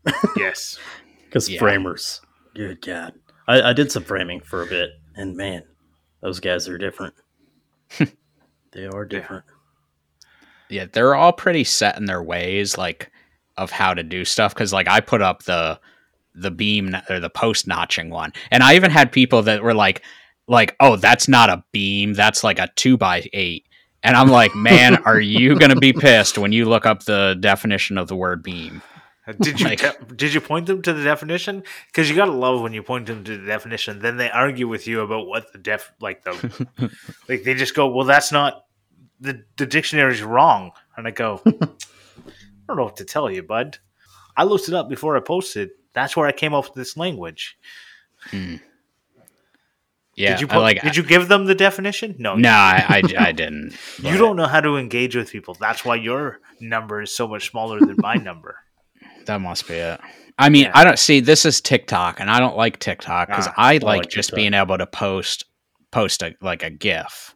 Yes, 0.37 0.77
Because 1.25 1.49
Yeah. 1.49 1.59
framers, 1.59 2.21
good 2.55 2.81
God, 2.81 3.13
I, 3.47 3.61
I 3.61 3.73
did 3.73 3.91
some 3.91 4.03
framing 4.03 4.41
for 4.41 4.61
a 4.61 4.67
bit, 4.67 4.89
and 5.15 5.35
man, 5.37 5.63
those 6.21 6.39
guys 6.39 6.67
are 6.67 6.77
different. 6.77 7.13
they 8.71 8.85
are 8.85 9.05
different. 9.05 9.45
yeah 10.69 10.85
they're 10.91 11.15
all 11.15 11.33
pretty 11.33 11.63
set 11.63 11.97
in 11.97 12.05
their 12.05 12.23
ways 12.23 12.77
like 12.77 13.11
of 13.57 13.69
how 13.69 13.93
to 13.93 14.01
do 14.03 14.25
stuff 14.25 14.53
because 14.53 14.73
like 14.73 14.87
i 14.87 14.99
put 14.99 15.21
up 15.21 15.43
the 15.43 15.79
the 16.33 16.49
beam 16.49 16.95
or 17.09 17.19
the 17.19 17.29
post 17.29 17.67
notching 17.67 18.09
one 18.09 18.33
and 18.49 18.63
i 18.63 18.73
even 18.75 18.89
had 18.89 19.11
people 19.11 19.43
that 19.43 19.61
were 19.61 19.73
like 19.75 20.01
like 20.47 20.75
oh 20.79 20.95
that's 20.95 21.27
not 21.27 21.49
a 21.51 21.63
beam 21.71 22.13
that's 22.13 22.43
like 22.43 22.57
a 22.57 22.67
two 22.75 22.97
by 22.97 23.23
eight 23.33 23.65
and 24.03 24.15
i'm 24.15 24.27
like 24.29 24.53
man 24.55 24.97
are 25.03 25.19
you 25.19 25.57
gonna 25.57 25.75
be 25.75 25.93
pissed 25.93 26.37
when 26.37 26.51
you 26.51 26.65
look 26.65 26.85
up 26.85 27.03
the 27.03 27.35
definition 27.39 27.97
of 27.97 28.07
the 28.07 28.15
word 28.15 28.43
beam 28.43 28.81
did 29.39 29.59
you 29.61 29.67
Like- 29.67 29.79
te- 29.79 30.15
did 30.17 30.33
you 30.33 30.41
point 30.41 30.65
them 30.65 30.81
to 30.81 30.91
the 30.91 31.01
definition? 31.01 31.63
Because 31.87 32.09
you 32.09 32.15
gotta 32.17 32.33
love 32.33 32.59
when 32.61 32.73
you 32.73 32.83
point 32.83 33.05
them 33.05 33.23
to 33.23 33.37
the 33.37 33.45
definition. 33.45 33.99
Then 33.99 34.17
they 34.17 34.29
argue 34.29 34.67
with 34.67 34.85
you 34.85 34.99
about 34.99 35.27
what 35.27 35.49
the 35.53 35.59
def 35.59 35.93
like 36.01 36.25
the 36.25 36.91
like 37.29 37.43
they 37.43 37.53
just 37.53 37.73
go, 37.73 37.87
well, 37.87 38.05
that's 38.05 38.33
not 38.33 38.65
the 39.21 39.45
the 39.55 39.65
dictionary's 39.65 40.21
wrong, 40.21 40.71
and 40.97 41.07
I 41.07 41.11
go, 41.11 41.41
I 41.45 41.51
don't 42.67 42.75
know 42.75 42.83
what 42.83 42.97
to 42.97 43.05
tell 43.05 43.31
you, 43.31 43.43
bud. 43.43 43.77
I 44.35 44.43
looked 44.43 44.67
it 44.67 44.73
up 44.73 44.89
before 44.89 45.15
I 45.15 45.21
posted. 45.21 45.69
That's 45.93 46.17
where 46.17 46.27
I 46.27 46.33
came 46.33 46.53
up 46.53 46.65
with 46.65 46.73
this 46.73 46.97
language. 46.97 47.57
Hmm. 48.25 48.55
Yeah 50.15 50.31
did 50.31 50.41
you 50.41 50.47
put, 50.47 50.59
like 50.59 50.81
did 50.81 50.95
you 50.95 51.03
give 51.03 51.27
them 51.27 51.45
the 51.45 51.55
definition? 51.55 52.15
No, 52.19 52.35
no 52.35 52.49
I, 52.49 52.85
I, 53.17 53.27
I 53.27 53.31
didn't 53.31 53.75
You 54.01 54.17
don't 54.17 54.35
know 54.35 54.47
how 54.47 54.61
to 54.61 54.77
engage 54.77 55.15
with 55.15 55.31
people. 55.31 55.55
That's 55.59 55.83
why 55.83 55.95
your 55.95 56.39
number 56.59 57.01
is 57.01 57.15
so 57.15 57.27
much 57.27 57.49
smaller 57.49 57.79
than 57.79 57.95
my 57.97 58.15
number. 58.29 58.57
that 59.25 59.39
must 59.41 59.67
be 59.67 59.75
it 59.75 59.99
i 60.39 60.49
mean 60.49 60.65
Yeah. 60.65 60.71
i 60.75 60.83
don't 60.83 60.99
see 60.99 61.19
this 61.19 61.45
is 61.45 61.61
tiktok 61.61 62.19
and 62.19 62.29
i 62.29 62.39
don't 62.39 62.57
like 62.57 62.79
tiktok 62.79 63.27
because 63.27 63.47
Ah, 63.49 63.53
i 63.57 63.77
don't 63.77 63.87
like 63.87 63.97
like 63.99 64.09
just 64.09 64.29
TikTok. 64.29 64.35
being 64.37 64.53
able 64.53 64.77
to 64.77 64.87
post 64.87 65.45
post 65.91 66.21
a 66.23 66.33
like 66.41 66.63
a 66.63 66.69
gif 66.71 67.35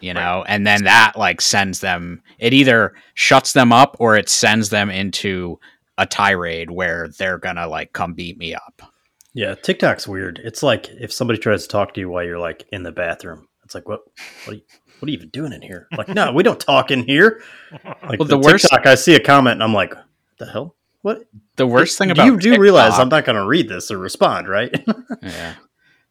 you 0.00 0.14
know 0.14 0.44
and 0.46 0.66
then 0.66 0.84
that 0.84 1.12
like 1.16 1.40
sends 1.40 1.80
them 1.80 2.22
it 2.38 2.52
either 2.52 2.94
shuts 3.14 3.52
them 3.52 3.72
up 3.72 3.96
or 3.98 4.16
it 4.16 4.28
sends 4.28 4.68
them 4.70 4.90
into 4.90 5.58
a 5.98 6.06
tirade 6.06 6.70
where 6.70 7.08
they're 7.18 7.38
gonna 7.38 7.66
like 7.66 7.92
come 7.92 8.12
beat 8.14 8.36
me 8.38 8.54
up 8.54 8.82
Yeah, 9.34 9.54
TikTok's 9.56 10.06
weird. 10.08 10.40
It's 10.44 10.62
like 10.62 10.88
if 10.90 11.12
somebody 11.12 11.38
tries 11.38 11.62
to 11.62 11.68
talk 11.68 11.94
to 11.94 12.00
you 12.00 12.08
while 12.08 12.24
you're 12.24 12.38
like 12.38 12.64
in 12.72 12.82
the 12.84 12.92
bathroom. 12.92 13.48
It's 13.64 13.74
like, 13.74 13.88
what? 13.88 14.02
What 14.44 14.52
are 14.52 14.56
you, 14.56 14.62
what 14.68 14.80
what 15.00 15.08
are 15.08 15.10
you 15.10 15.16
even 15.16 15.28
doing 15.30 15.52
in 15.52 15.60
here? 15.60 15.88
Like, 15.98 16.08
no, 16.08 16.32
we 16.32 16.42
don't 16.42 16.60
talk 16.60 16.90
in 16.90 17.02
here. 17.04 17.42
Like 17.84 18.18
Well, 18.20 18.28
the, 18.28 18.36
the 18.36 18.38
worst- 18.38 18.62
TikTok, 18.70 18.86
I 18.86 18.94
see 18.94 19.14
a 19.16 19.20
comment 19.20 19.54
and 19.54 19.62
I'm 19.62 19.74
like, 19.74 19.94
the 20.38 20.46
hell? 20.46 20.76
What? 21.02 21.24
The 21.56 21.66
worst 21.66 21.98
thing 21.98 22.10
about 22.10 22.24
you 22.26 22.38
do 22.38 22.58
realize 22.58 22.98
I'm 22.98 23.08
not 23.10 23.24
going 23.24 23.36
to 23.36 23.44
read 23.46 23.68
this 23.68 23.90
or 23.90 23.98
respond, 23.98 24.48
right? 24.48 24.72
Yeah. 25.22 25.54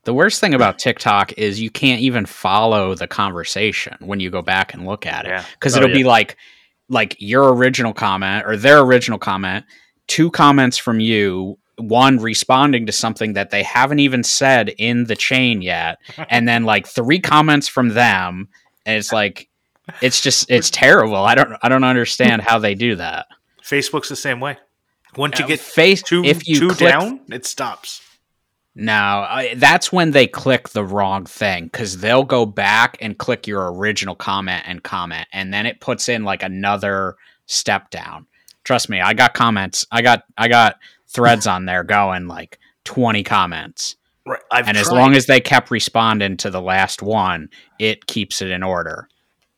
The 0.04 0.14
worst 0.14 0.42
thing 0.42 0.54
about 0.54 0.80
TikTok 0.80 1.32
is 1.34 1.62
you 1.62 1.70
can't 1.72 2.02
even 2.02 2.26
follow 2.26 2.94
the 2.94 3.08
conversation 3.08 3.96
when 4.02 4.20
you 4.20 4.30
go 4.30 4.42
back 4.42 4.74
and 4.74 4.86
look 4.86 5.06
at 5.06 5.26
it 5.26 5.30
Yeah. 5.30 5.46
because 5.54 5.76
Oh, 5.76 5.82
it'll 5.82 5.94
be 5.96 6.04
like 6.04 6.36
like 6.90 7.16
your 7.20 7.54
original 7.54 7.94
comment 7.94 8.46
or 8.46 8.58
their 8.58 8.80
original 8.82 9.18
comment, 9.18 9.64
two 10.08 10.30
comments 10.30 10.78
from 10.78 11.00
you, 11.00 11.58
one 11.78 12.18
responding 12.18 12.86
to 12.86 12.92
something 12.92 13.34
that 13.34 13.50
they 13.50 13.64
haven't 13.64 14.00
even 14.00 14.24
said 14.24 14.70
in 14.78 15.06
the 15.06 15.16
chain 15.16 15.62
yet, 15.62 16.00
and 16.30 16.48
then 16.48 16.64
like 16.64 16.88
three 16.88 17.20
comments 17.20 17.68
from 17.68 17.90
them, 17.90 18.50
and 18.86 18.98
it's 18.98 19.12
like 19.12 19.50
it's 20.02 20.22
just 20.22 20.50
it's 20.50 20.70
terrible. 20.70 21.16
I 21.16 21.36
don't 21.36 21.54
I 21.62 21.70
don't 21.70 21.84
understand 21.84 22.42
how 22.42 22.60
they 22.60 22.76
do 22.76 22.96
that. 22.96 23.28
Facebook's 23.62 24.10
the 24.10 24.16
same 24.16 24.40
way. 24.40 24.58
Once 25.16 25.40
you 25.40 25.48
get 25.48 25.60
face 25.60 26.02
two, 26.02 26.24
if 26.24 26.48
you 26.48 26.60
two 26.60 26.70
click 26.70 26.92
down, 26.92 27.20
it 27.30 27.46
stops. 27.46 28.02
No, 28.76 28.94
I, 28.94 29.54
that's 29.56 29.92
when 29.92 30.12
they 30.12 30.26
click 30.26 30.70
the 30.70 30.84
wrong 30.84 31.26
thing 31.26 31.66
because 31.66 32.00
they'll 32.00 32.24
go 32.24 32.46
back 32.48 32.98
and 33.00 33.16
click 33.16 33.46
your 33.46 33.72
original 33.72 34.16
comment 34.16 34.64
and 34.66 34.82
comment, 34.82 35.28
and 35.32 35.54
then 35.54 35.68
it 35.68 35.80
puts 35.80 36.10
in 36.10 36.24
like 36.24 36.42
another 36.42 37.16
step 37.46 37.92
down. 37.92 38.26
Trust 38.64 38.90
me, 38.90 39.00
I 39.00 39.14
got 39.14 39.36
comments. 39.36 39.86
I 39.92 40.02
got 40.02 40.24
I 40.38 40.48
got 40.48 40.78
threads 41.14 41.48
on 41.48 41.66
there 41.66 41.84
going 41.84 42.28
like 42.28 42.60
twenty 42.84 43.24
comments, 43.24 43.96
Right. 44.26 44.40
I've 44.52 44.68
and 44.68 44.78
as 44.78 44.90
long 44.92 45.16
as 45.16 45.26
they 45.26 45.42
kept 45.42 45.70
responding 45.72 46.38
to 46.38 46.50
the 46.50 46.62
last 46.62 47.02
one, 47.02 47.50
it 47.80 48.06
keeps 48.08 48.42
it 48.42 48.50
in 48.52 48.64
order. 48.64 49.08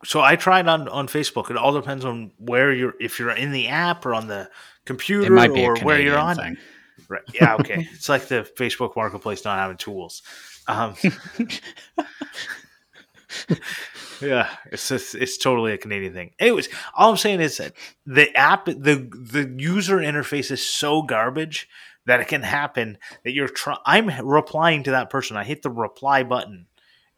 so 0.03 0.22
I 0.22 0.36
tried 0.36 0.68
on 0.68 0.88
on 0.89 1.08
Facebook. 1.08 1.49
It 1.51 1.58
all 1.58 1.74
depends 1.74 2.03
on 2.06 2.32
where 2.38 2.72
you're. 2.74 2.93
If 2.99 3.20
you're 3.20 3.32
in 3.32 3.51
the 3.51 3.68
app 3.68 4.06
or 4.06 4.14
on 4.14 4.28
the 4.28 4.49
computer 4.86 5.26
It 5.28 5.32
might 5.32 5.53
be 5.53 5.64
a 5.64 5.70
or 5.70 5.78
where 5.80 5.99
you're 6.01 6.18
on. 6.18 6.36
thing. 6.36 6.58
Right. 7.08 7.22
Yeah. 7.34 7.56
Okay. 7.56 7.88
it's 7.93 8.10
like 8.10 8.28
the 8.28 8.47
Facebook 8.58 8.95
Marketplace 8.95 9.45
not 9.45 9.60
having 9.60 9.78
tools. 9.78 10.24
Um, 10.68 10.95
yeah, 14.22 14.49
it's 14.72 14.89
just, 14.89 15.16
it's 15.16 15.38
totally 15.38 15.74
a 15.74 15.78
Canadian 15.78 16.13
thing. 16.13 16.32
Anyways, 16.39 16.70
all 16.93 17.11
I'm 17.11 17.18
saying 17.18 17.41
is 17.41 17.57
that 17.57 17.74
the 18.05 18.36
app, 18.36 18.66
the 18.66 19.09
the 19.11 19.53
user 19.57 19.97
interface 19.97 20.51
is 20.51 20.66
so 20.66 21.01
garbage 21.01 21.68
that 22.05 22.20
it 22.20 22.28
can 22.28 22.43
happen 22.43 22.97
that 23.24 23.34
you're 23.34 23.47
trying. 23.47 23.80
I'm 23.86 24.09
replying 24.26 24.84
to 24.84 24.91
that 24.91 25.09
person. 25.09 25.38
I 25.38 25.43
hit 25.43 25.61
the 25.61 25.70
reply 25.70 26.24
button. 26.24 26.68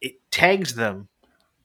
It 0.02 0.16
tags 0.32 0.76
them, 0.76 1.10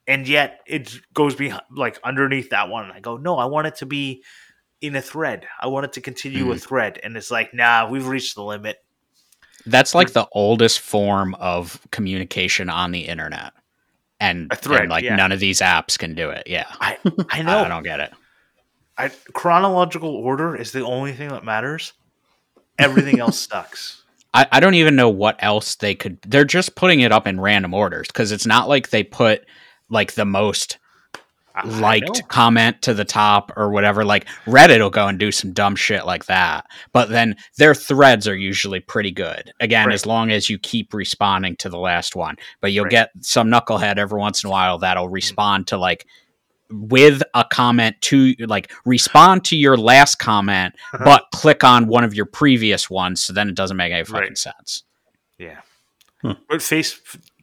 and 0.07 0.26
yet 0.26 0.61
it 0.66 1.01
goes 1.14 1.35
behind, 1.35 1.62
like 1.70 1.99
underneath 2.03 2.51
that 2.51 2.68
one. 2.68 2.91
I 2.91 3.01
go, 3.01 3.16
no, 3.16 3.37
I 3.37 3.47
want 3.47 3.66
it 3.68 3.76
to 3.76 3.87
be 3.87 4.22
in 4.80 4.97
a 4.97 5.03
thread. 5.03 5.47
I 5.61 5.68
want 5.68 5.85
it 5.85 5.93
to 5.95 6.01
continue 6.01 6.51
a 6.51 6.55
hmm. 6.55 6.59
thread, 6.59 7.01
and 7.03 7.16
it's 7.16 7.30
like, 7.30 7.55
nah, 7.55 7.89
we've 7.89 8.07
reached 8.07 8.35
the 8.35 8.43
limit. 8.43 8.78
That's 9.64 9.95
like 9.95 10.12
the 10.12 10.26
oldest 10.33 10.80
form 10.80 11.35
of 11.37 11.80
communication 11.93 12.68
on 12.68 12.91
the 12.91 13.03
internet, 13.03 13.53
and, 14.23 14.53
thread, 14.59 14.83
and, 14.83 14.91
like 14.91 15.05
yeah. 15.05 15.16
none 15.16 15.33
of 15.33 15.41
these 15.41 15.61
apps 15.61 15.99
can 15.99 16.14
do 16.14 16.31
it. 16.31 16.45
Yeah, 16.47 16.66
I 16.81 16.97
I 17.31 17.43
know. 17.43 17.59
I 17.64 17.68
don't 17.68 17.83
get 17.83 18.01
it. 18.01 18.12
I, 18.97 19.11
chronological 19.33 20.11
order 20.14 20.55
is 20.55 20.73
the 20.73 20.85
only 20.85 21.12
thing 21.12 21.29
that 21.31 21.45
matters. 21.45 21.93
Everything 22.79 23.20
else 23.20 23.39
sucks. 23.49 24.03
I, 24.35 24.47
I 24.53 24.61
don't 24.61 24.75
even 24.75 24.97
know 24.97 25.11
what 25.11 25.37
else 25.41 25.75
they 25.75 25.95
could. 25.95 26.20
They're 26.23 26.45
just 26.45 26.77
putting 26.77 27.01
it 27.01 27.12
up 27.12 27.27
in 27.27 27.41
random 27.41 27.75
orders 27.75 28.07
because 28.07 28.33
it's 28.33 28.47
not 28.47 28.68
like 28.68 28.91
they 28.91 29.03
put 29.03 29.45
like 29.91 30.12
the 30.12 30.25
most 30.25 30.79
liked 31.64 32.26
comment 32.28 32.80
to 32.82 32.94
the 32.94 33.05
top 33.05 33.53
or 33.57 33.70
whatever. 33.70 34.05
Like 34.05 34.26
Reddit 34.46 34.80
will 34.80 34.90
go 34.90 35.07
and 35.07 35.18
do 35.18 35.30
some 35.32 35.53
dumb 35.53 35.76
shit 35.76 36.07
like 36.07 36.26
that, 36.26 36.66
but 36.92 37.09
then 37.11 37.36
their 37.59 37.74
threads 37.74 38.26
are 38.26 38.36
usually 38.36 38.80
pretty 38.80 39.11
good. 39.11 39.53
Again, 39.61 39.86
Right. 39.86 39.94
as 39.94 40.07
long 40.07 40.30
as 40.30 40.48
you 40.48 40.59
keep 40.59 40.94
responding 40.94 41.57
to 41.57 41.68
the 41.68 41.78
last 41.78 42.16
one, 42.16 42.36
but 42.61 42.72
you'll 42.72 42.84
Right. 42.84 42.90
get 42.90 43.11
some 43.20 43.48
knucklehead 43.48 43.98
every 43.98 44.18
once 44.18 44.42
in 44.44 44.48
a 44.48 44.50
while 44.50 44.78
that'll 44.78 45.09
respond 45.09 45.66
to 45.68 45.76
like 45.76 46.07
with 46.70 47.22
a 47.34 47.44
comment 47.44 47.96
to 48.00 48.34
like 48.38 48.72
respond 48.86 49.44
to 49.44 49.57
your 49.59 49.76
last 49.76 50.14
comment 50.14 50.74
but 51.05 51.26
click 51.30 51.62
on 51.62 51.86
one 51.86 52.03
of 52.03 52.14
your 52.14 52.24
previous 52.24 52.88
ones 52.88 53.22
so 53.22 53.30
then 53.34 53.46
it 53.50 53.55
doesn't 53.55 53.76
make 53.76 53.92
any 53.92 54.05
fucking 54.05 54.20
Right. 54.28 54.38
sense 54.38 54.84
Yeah. 55.36 55.61
Hmm. 56.22 56.32
But 56.48 56.62
face 56.62 56.98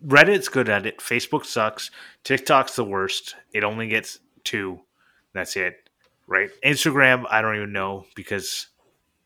Reddit's 0.05 0.49
good 0.49 0.69
at 0.69 0.85
it. 0.85 0.99
Facebook 0.99 1.45
sucks. 1.45 1.91
TikTok's 2.23 2.75
the 2.75 2.85
worst. 2.85 3.35
It 3.53 3.63
only 3.63 3.87
gets 3.87 4.19
two. 4.43 4.79
That's 5.33 5.55
it. 5.55 5.89
Right? 6.27 6.49
Instagram, 6.63 7.25
I 7.29 7.41
don't 7.41 7.55
even 7.55 7.73
know 7.73 8.05
because 8.15 8.67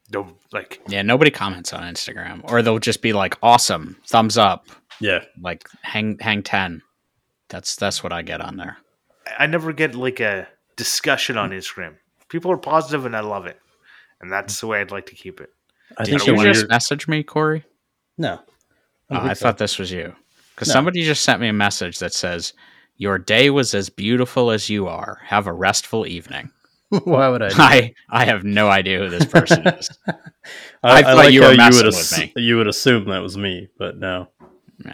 they'll 0.09 0.38
like 0.51 0.82
yeah 0.89 1.01
nobody 1.01 1.32
comments 1.32 1.71
on 1.71 1.82
instagram 1.82 2.41
or 2.51 2.61
they'll 2.61 2.78
just 2.78 3.01
be 3.01 3.13
like 3.13 3.38
awesome 3.41 3.95
thumbs 4.05 4.38
up 4.38 4.67
yeah. 4.99 5.24
like 5.41 5.65
hang 5.82 6.19
hang 6.19 6.43
10 6.43 6.82
that's 7.47 7.78
that's 7.78 8.03
what 8.03 8.11
i 8.11 8.21
get 8.21 8.41
on 8.41 8.57
there 8.57 8.78
I 9.38 9.47
never 9.47 9.74
get 9.74 9.95
like 9.95 10.19
a 10.19 10.47
discussion 10.76 11.38
on 11.38 11.51
Instagram. 11.51 11.95
People 12.30 12.51
are 12.51 12.57
positive 12.57 13.05
and 13.05 13.15
I 13.15 13.21
love 13.21 13.45
it. 13.45 13.59
And 14.21 14.32
that's 14.32 14.59
the 14.59 14.67
way 14.67 14.82
I'd 14.82 14.91
like 14.91 15.07
to 15.07 15.15
keep 15.15 15.41
it. 15.41 15.49
I 15.97 16.03
did 16.03 16.11
think 16.11 16.28
you 16.28 16.36
when 16.36 16.45
just 16.45 16.61
you're- 16.61 16.69
message 16.69 17.07
me 17.07 17.24
Cory 17.24 17.65
no. 18.17 18.39
oh, 19.09 19.15
don't 19.15 19.30
i 19.30 19.34
so. 19.34 19.43
thought 19.43 19.57
this 19.57 19.78
was 19.78 19.91
you 19.91 20.15
because 20.56 20.68
No. 20.70 20.74
somebody 20.74 21.04
just 21.04 21.24
sent 21.24 21.41
me 21.41 21.47
a 21.47 21.54
message 21.54 21.99
that 21.99 22.14
says 22.14 22.54
your 22.97 23.18
day 23.18 23.49
was 23.49 23.74
as 23.74 23.89
beautiful 23.89 24.51
as 24.51 24.70
you 24.70 24.88
are 24.88 25.20
have 25.26 25.47
a 25.47 25.54
restful 25.54 26.06
evening 26.08 26.51
Why 27.04 27.28
would 27.30 27.41
I? 27.41 27.49
do 27.49 27.56
i 27.58 27.93
i 28.10 28.26
have 28.26 28.43
no 28.43 28.70
idea 28.70 28.99
who 28.99 29.10
this 29.10 29.26
person 29.26 29.68
is 29.68 29.89
I, 30.84 30.99
I 30.99 31.01
thought 31.04 31.34
you 31.34 31.41
were 31.41 31.56
messing 31.56 31.86
would 31.86 31.95
with 31.95 32.20
me. 32.20 32.34
You 32.43 32.58
would 32.58 32.68
assume 32.68 33.06
that 33.10 33.22
was 33.22 33.38
me, 33.38 33.70
but 33.78 33.97
no. 33.97 34.28
no 34.80 34.93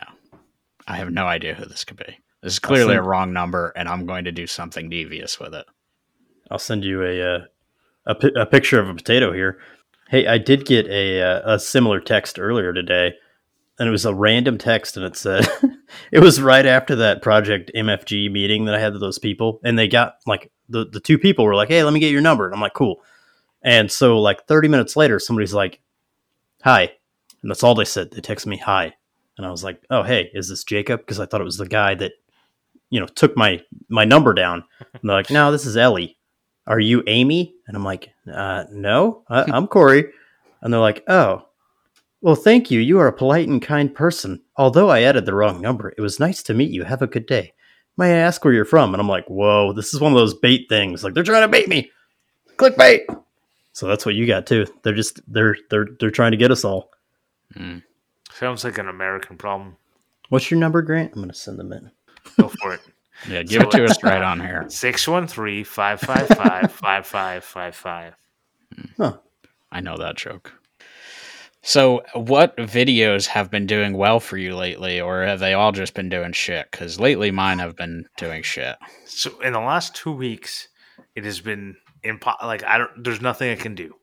i 0.88 0.96
have 0.98 1.12
no 1.12 1.26
idea 1.26 1.54
who 1.56 1.66
this 1.66 1.84
could 1.84 1.98
be 1.98 2.18
this 2.42 2.54
is 2.54 2.60
clearly 2.60 2.96
a 2.96 3.02
wrong 3.02 3.34
number 3.34 3.74
and 3.76 3.88
i'm 3.90 4.06
going 4.06 4.24
to 4.26 4.32
do 4.32 4.48
something 4.48 4.90
devious 4.90 5.40
with 5.40 5.54
it 5.54 5.66
I'll 6.52 6.58
send 6.58 6.84
you 6.84 7.04
a 7.04 7.36
uh, 7.36 7.40
a, 8.08 8.16
a 8.42 8.46
picture 8.48 8.80
of 8.80 8.90
a 8.90 8.94
potato 8.96 9.32
here. 9.34 9.60
Hey, 10.10 10.26
I 10.26 10.40
did 10.40 10.66
get 10.66 10.88
a 10.88 11.22
uh, 11.22 11.54
a 11.54 11.60
similar 11.60 12.00
text 12.00 12.40
earlier 12.40 12.74
today, 12.74 13.14
and 13.80 13.88
it 13.88 13.92
was 13.92 14.06
a 14.06 14.14
random 14.14 14.58
text, 14.58 14.98
and 14.98 15.06
it 15.06 15.16
said 15.16 15.48
it 16.12 16.20
was 16.20 16.42
right 16.42 16.66
after 16.66 16.96
that 16.98 17.22
Project 17.22 17.72
MFG 17.76 18.32
meeting 18.32 18.66
that 18.66 18.76
I 18.76 18.80
had 18.80 18.94
with 18.94 19.02
those 19.02 19.20
people, 19.20 19.60
and 19.64 19.78
they 19.78 19.88
got 19.88 20.16
like 20.28 20.52
the 20.68 20.86
the 20.86 21.00
two 21.00 21.18
people 21.18 21.46
were 21.46 21.56
like, 21.56 21.70
"Hey, 21.70 21.84
let 21.84 21.94
me 21.94 22.00
get 22.00 22.12
your 22.12 22.22
number," 22.22 22.46
and 22.46 22.54
I'm 22.54 22.62
like, 22.62 22.74
"Cool." 22.74 23.02
And 23.62 23.92
so 23.92 24.20
like 24.20 24.46
30 24.46 24.68
minutes 24.68 24.96
later, 24.96 25.20
somebody's 25.20 25.54
like, 25.54 25.82
"Hi," 26.64 26.92
and 27.42 27.50
that's 27.50 27.64
all 27.64 27.76
they 27.76 27.86
said. 27.86 28.12
They 28.12 28.22
texted 28.22 28.48
me, 28.48 28.58
"Hi," 28.58 28.94
and 29.38 29.46
I 29.46 29.52
was 29.52 29.64
like, 29.64 29.82
"Oh, 29.90 30.04
hey, 30.04 30.30
is 30.34 30.50
this 30.50 30.64
Jacob?" 30.64 31.00
Because 31.00 31.20
I 31.20 31.26
thought 31.26 31.42
it 31.42 31.46
was 31.46 31.58
the 31.58 31.68
guy 31.68 31.96
that 31.96 32.14
you 32.90 33.00
know 33.00 33.08
took 33.08 33.36
my 33.36 33.64
my 33.88 34.06
number 34.06 34.34
down. 34.34 34.64
And 34.80 34.88
they're 35.04 35.18
like, 35.18 35.32
"No, 35.32 35.52
this 35.52 35.66
is 35.66 35.78
Ellie." 35.78 36.18
are 36.70 36.80
you 36.80 37.04
Amy? 37.08 37.56
And 37.68 37.76
I'm 37.76 37.84
like, 37.84 38.10
uh, 38.32 38.66
no, 38.72 39.24
I, 39.28 39.44
I'm 39.52 39.68
Cory. 39.68 40.06
And 40.62 40.72
they're 40.72 40.80
like, 40.80 41.04
oh, 41.08 41.49
well, 42.22 42.36
thank 42.36 42.70
you. 42.70 42.80
You 42.80 43.00
are 43.00 43.08
a 43.08 43.14
polite 43.14 43.48
and 43.48 43.62
kind 43.62 43.94
person. 43.94 44.42
Although 44.58 44.90
I 44.90 45.02
added 45.04 45.26
the 45.26 45.34
wrong 45.34 45.62
number, 45.62 45.94
it 45.98 46.02
was 46.02 46.20
nice 46.20 46.44
to 46.44 46.54
meet 46.54 46.72
you. 46.72 46.84
Have 46.84 47.02
a 47.02 47.08
good 47.08 47.26
day. 47.26 47.54
May 47.98 48.14
I 48.14 48.18
ask 48.18 48.44
where 48.44 48.54
you're 48.54 48.66
from? 48.66 48.94
And 48.94 49.02
I'm 49.02 49.10
like, 49.10 49.26
whoa, 49.28 49.74
this 49.74 49.94
is 49.94 50.00
one 50.00 50.12
of 50.12 50.18
those 50.18 50.34
bait 50.34 50.68
things. 50.70 51.04
Like 51.04 51.14
they're 51.14 51.24
trying 51.24 51.44
to 51.44 51.48
bait 51.48 51.68
me. 51.68 51.92
Clickbait. 52.58 53.02
So 53.74 53.88
that's 53.88 54.06
what 54.06 54.16
you 54.16 54.26
got 54.28 54.46
too. 54.46 54.66
They're 54.84 54.94
just 54.94 55.22
they're 55.32 55.56
they're 55.70 55.88
they're 56.00 56.12
trying 56.12 56.32
to 56.32 56.38
get 56.38 56.52
us 56.52 56.66
all. 56.66 56.92
Mm. 57.56 57.84
Sounds 58.32 58.64
like 58.64 58.78
an 58.78 58.88
American 58.88 59.38
problem. 59.38 59.78
What's 60.30 60.52
your 60.52 60.60
number, 60.60 60.82
Grant? 60.82 61.14
I'm 61.14 61.22
gonna 61.22 61.34
send 61.34 61.60
them 61.60 61.72
in. 61.72 61.92
Go 62.38 62.50
for 62.50 62.74
it. 62.74 62.82
Yeah, 63.28 63.44
give 63.44 63.64
it 63.64 63.72
to 63.72 63.84
us 63.84 64.02
right 64.02 64.22
on 64.22 64.40
here. 64.40 64.66
613 64.70 65.66
555 65.66 66.72
5555. 66.72 68.14
I 69.74 69.82
know 69.82 69.98
that 69.98 70.16
joke. 70.16 70.59
So, 71.62 72.04
what 72.14 72.56
videos 72.58 73.28
have 73.28 73.52
been 73.52 73.66
doing 73.66 73.94
well 73.98 74.20
for 74.20 74.38
you 74.38 74.56
lately, 74.56 75.02
or 75.02 75.24
have 75.24 75.40
they 75.40 75.54
all 75.54 75.72
just 75.74 75.94
been 75.94 76.08
doing 76.10 76.32
shit? 76.32 76.68
Because 76.72 77.00
lately, 77.00 77.32
mine 77.32 77.60
have 77.60 77.76
been 77.76 78.08
doing 78.18 78.44
shit. 78.44 78.78
So 79.06 79.38
in 79.42 79.52
the 79.54 79.60
last 79.60 79.94
two 79.94 80.12
weeks, 80.14 80.70
it 81.16 81.26
has 81.26 81.42
been 81.42 81.76
impo- 82.06 82.42
like 82.42 82.64
I 82.64 82.78
don't. 82.78 83.04
There's 83.04 83.22
nothing 83.22 83.52
I 83.52 83.56
can 83.56 83.76
do. 83.76 83.94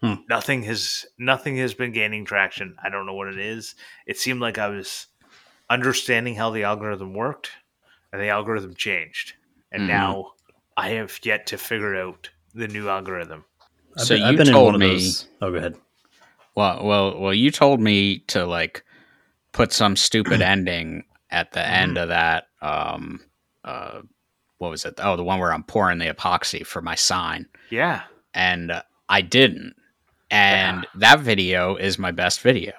Hmm. 0.00 0.14
Nothing 0.28 0.62
has 0.62 1.04
nothing 1.18 1.56
has 1.56 1.74
been 1.74 1.90
gaining 1.90 2.24
traction. 2.24 2.76
I 2.82 2.88
don't 2.88 3.04
know 3.06 3.14
what 3.14 3.28
it 3.28 3.38
is. 3.38 3.74
It 4.06 4.16
seemed 4.18 4.40
like 4.40 4.58
I 4.58 4.68
was 4.68 5.08
understanding 5.68 6.36
how 6.36 6.50
the 6.50 6.62
algorithm 6.62 7.14
worked, 7.14 7.50
and 8.12 8.22
the 8.22 8.28
algorithm 8.28 8.74
changed, 8.76 9.32
and 9.72 9.82
Mhm. 9.82 9.88
now 9.88 10.32
I 10.76 10.90
have 10.90 11.18
yet 11.24 11.46
to 11.48 11.58
figure 11.58 11.96
out 11.96 12.30
the 12.54 12.68
new 12.68 12.88
algorithm. 12.88 13.44
I've 13.98 14.04
So 14.06 14.14
been, 14.14 14.22
I've 14.22 14.32
you 14.32 14.38
been 14.38 14.46
in 14.46 14.52
told 14.52 14.66
one 14.66 14.74
of 14.76 14.80
me- 14.82 14.88
those. 14.94 15.28
Oh, 15.42 15.50
go 15.50 15.56
ahead. 15.56 15.74
Well, 16.56 16.84
well, 16.84 17.20
well. 17.20 17.34
You 17.34 17.50
told 17.50 17.80
me 17.80 18.20
to 18.28 18.46
like 18.46 18.82
put 19.52 19.72
some 19.72 19.94
stupid 19.96 20.40
ending 20.42 21.04
at 21.30 21.52
the 21.52 21.66
end 21.66 21.98
of 21.98 22.08
that 22.08 22.48
um 22.62 23.20
uh, 23.64 24.00
what 24.58 24.70
was 24.70 24.84
it? 24.84 24.94
Oh, 24.98 25.16
the 25.16 25.24
one 25.24 25.38
where 25.40 25.52
I'm 25.52 25.64
pouring 25.64 25.98
the 25.98 26.06
epoxy 26.12 26.64
for 26.64 26.80
my 26.80 26.94
sign, 26.94 27.46
Yeah. 27.70 28.02
and 28.32 28.70
uh, 28.70 28.82
I 29.08 29.20
didn't. 29.20 29.74
And 30.30 30.86
that 30.94 31.20
video 31.20 31.76
is 31.76 31.98
my 31.98 32.10
best 32.10 32.40
video, 32.40 32.72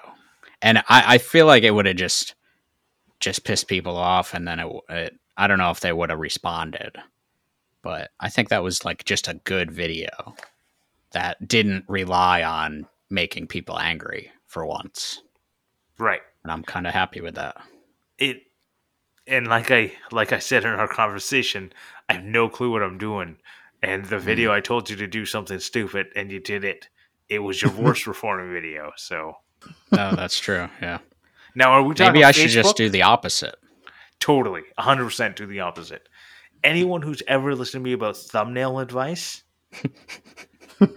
and 0.61 0.80
I, 0.89 1.15
I 1.15 1.17
feel 1.19 1.45
like 1.45 1.63
it 1.63 1.71
would 1.71 1.86
have 1.86 1.95
just 1.97 2.36
just 3.19 3.43
pissed 3.43 3.67
people 3.67 3.95
off, 3.95 4.34
and 4.34 4.47
then 4.47 4.59
it, 4.59 4.71
it 4.89 5.19
I 5.38 5.47
don't 5.47 5.57
know 5.59 5.71
if 5.71 5.80
they 5.82 5.93
would 5.93 6.09
have 6.09 6.19
responded, 6.19 6.97
but 7.84 8.09
I 8.19 8.30
think 8.30 8.49
that 8.49 8.63
was 8.63 8.84
like 8.84 9.05
just 9.05 9.28
a 9.28 9.36
good 9.45 9.71
video 9.71 10.36
that 11.11 11.47
didn't 11.47 11.86
rely 11.88 12.43
on 12.43 12.86
making 13.10 13.47
people 13.47 13.80
angry 13.80 14.32
for 14.45 14.66
once, 14.66 15.22
Right. 15.97 16.22
and 16.43 16.51
I'm 16.51 16.64
kind 16.64 16.88
of 16.88 16.93
happy 16.93 17.22
with 17.22 17.36
that. 17.36 17.58
It 18.18 18.43
and 19.28 19.47
like 19.47 19.72
I 19.72 19.93
like 20.12 20.32
I 20.32 20.39
said 20.39 20.64
in 20.64 20.72
our 20.72 20.88
conversation, 20.88 21.74
I 22.10 22.14
have 22.14 22.24
no 22.24 22.49
clue 22.49 22.72
what 22.72 22.84
I'm 22.84 22.97
doing. 22.97 23.38
And 23.84 24.05
the 24.05 24.16
mm-hmm. 24.16 24.26
video 24.26 24.53
I 24.53 24.62
told 24.62 24.89
you 24.89 24.95
to 24.95 25.08
do 25.08 25.26
something 25.26 25.60
stupid 25.60 26.08
and 26.16 26.32
you 26.32 26.39
did 26.39 26.64
it. 26.64 26.88
It 27.30 27.39
was 27.39 27.62
your 27.62 27.72
worst 27.72 28.05
performing 28.05 28.51
video. 28.51 28.91
So 28.95 29.36
No, 29.91 30.16
that's 30.16 30.39
true. 30.39 30.70
Yeah, 30.82 30.99
now 31.55 31.72
are 31.72 31.84
we 31.84 31.93
talking 31.93 32.14
maybe 32.14 32.24
I 32.24 32.32
should 32.32 32.49
just 32.49 32.78
do 32.78 32.89
the 32.89 33.03
opposite. 33.03 33.55
Totally, 34.20 34.64
100% 34.80 35.36
do 35.36 35.45
the 35.45 35.60
opposite. 35.60 36.10
Anyone 36.64 37.03
who's 37.03 37.22
ever 37.28 37.53
listened 37.53 37.84
to 37.84 37.88
me 37.88 37.93
about 37.93 38.18
thumbnail 38.18 38.80
advice 38.80 39.43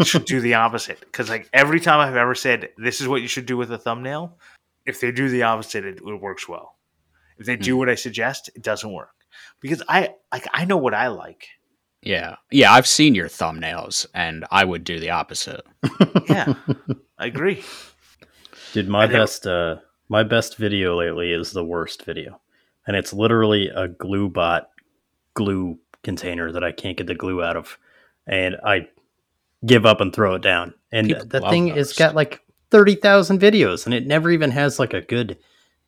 should 0.04 0.24
do 0.24 0.40
the 0.40 0.54
opposite. 0.54 1.00
Because 1.00 1.28
like 1.28 1.48
every 1.52 1.80
time 1.80 2.00
I've 2.00 2.16
ever 2.16 2.34
said 2.34 2.70
this 2.76 3.00
is 3.00 3.08
what 3.08 3.22
you 3.22 3.28
should 3.28 3.46
do 3.46 3.56
with 3.56 3.70
a 3.72 3.78
thumbnail, 3.78 4.38
if 4.86 5.00
they 5.00 5.12
do 5.12 5.28
the 5.28 5.42
opposite, 5.42 5.84
it, 5.84 6.00
it 6.06 6.20
works 6.20 6.48
well. 6.48 6.76
If 7.38 7.46
they 7.46 7.56
do 7.56 7.76
what 7.76 7.88
I 7.88 7.94
suggest, 7.94 8.50
it 8.54 8.62
doesn't 8.62 8.92
work. 8.92 9.10
Because 9.60 9.82
I 9.88 10.14
like 10.32 10.46
I 10.52 10.64
know 10.64 10.76
what 10.76 10.94
I 10.94 11.08
like. 11.08 11.46
Yeah, 12.02 12.36
yeah, 12.50 12.72
I've 12.72 12.86
seen 12.86 13.14
your 13.14 13.28
thumbnails, 13.28 14.06
and 14.14 14.46
I 14.50 14.64
would 14.64 14.84
do 14.84 14.98
the 14.98 15.10
opposite. 15.10 15.60
Yeah, 16.28 16.54
I 17.18 17.26
agree. 17.26 17.62
Dude, 18.72 18.88
my 18.88 19.02
I 19.02 19.06
never- 19.06 19.18
best 19.18 19.46
uh 19.46 19.76
my 20.08 20.22
best 20.22 20.56
video 20.56 20.98
lately 20.98 21.32
is 21.32 21.52
the 21.52 21.64
worst 21.64 22.04
video. 22.04 22.40
And 22.86 22.96
it's 22.96 23.12
literally 23.12 23.68
a 23.68 23.86
glue 23.88 24.28
bot 24.28 24.70
glue 25.34 25.78
container 26.02 26.50
that 26.50 26.64
I 26.64 26.72
can't 26.72 26.96
get 26.96 27.06
the 27.06 27.14
glue 27.14 27.42
out 27.42 27.56
of. 27.56 27.78
And 28.26 28.56
I 28.64 28.88
give 29.64 29.86
up 29.86 30.00
and 30.00 30.12
throw 30.12 30.34
it 30.34 30.42
down. 30.42 30.74
And 30.92 31.08
People 31.08 31.26
that 31.26 31.50
thing 31.50 31.68
those. 31.68 31.76
has 31.76 31.92
got 31.92 32.14
like 32.14 32.42
30,000 32.70 33.40
videos 33.40 33.84
and 33.84 33.94
it 33.94 34.06
never 34.06 34.30
even 34.30 34.50
has 34.50 34.78
like 34.78 34.94
a 34.94 35.00
good 35.00 35.38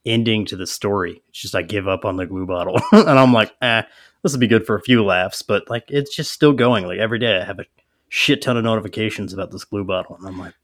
ending 0.05 0.45
to 0.47 0.57
the 0.57 0.67
story. 0.67 1.23
It's 1.29 1.41
just 1.41 1.55
I 1.55 1.63
give 1.63 1.89
up 1.89 2.05
on 2.05 2.17
the 2.17 2.27
glue 2.27 2.47
bottle. 2.47 2.81
and 2.93 3.09
I'm 3.09 3.33
like, 3.33 3.53
eh, 3.63 3.83
this 4.23 4.33
would 4.33 4.41
be 4.41 4.47
good 4.47 4.67
for 4.67 4.77
a 4.77 4.83
few 4.83 5.05
laughs, 5.05 5.43
but 5.43 5.69
like 5.71 5.85
it's 5.89 6.15
just 6.15 6.33
still 6.33 6.53
going. 6.53 6.87
Like 6.87 6.99
every 6.99 7.19
day 7.19 7.41
I 7.41 7.45
have 7.45 7.59
a 7.59 7.67
shit 8.09 8.43
ton 8.43 8.57
of 8.57 8.65
notifications 8.65 9.33
about 9.33 9.51
this 9.51 9.65
glue 9.65 9.85
bottle. 9.85 10.17
And 10.17 10.27
I'm 10.27 10.39
like, 10.39 10.55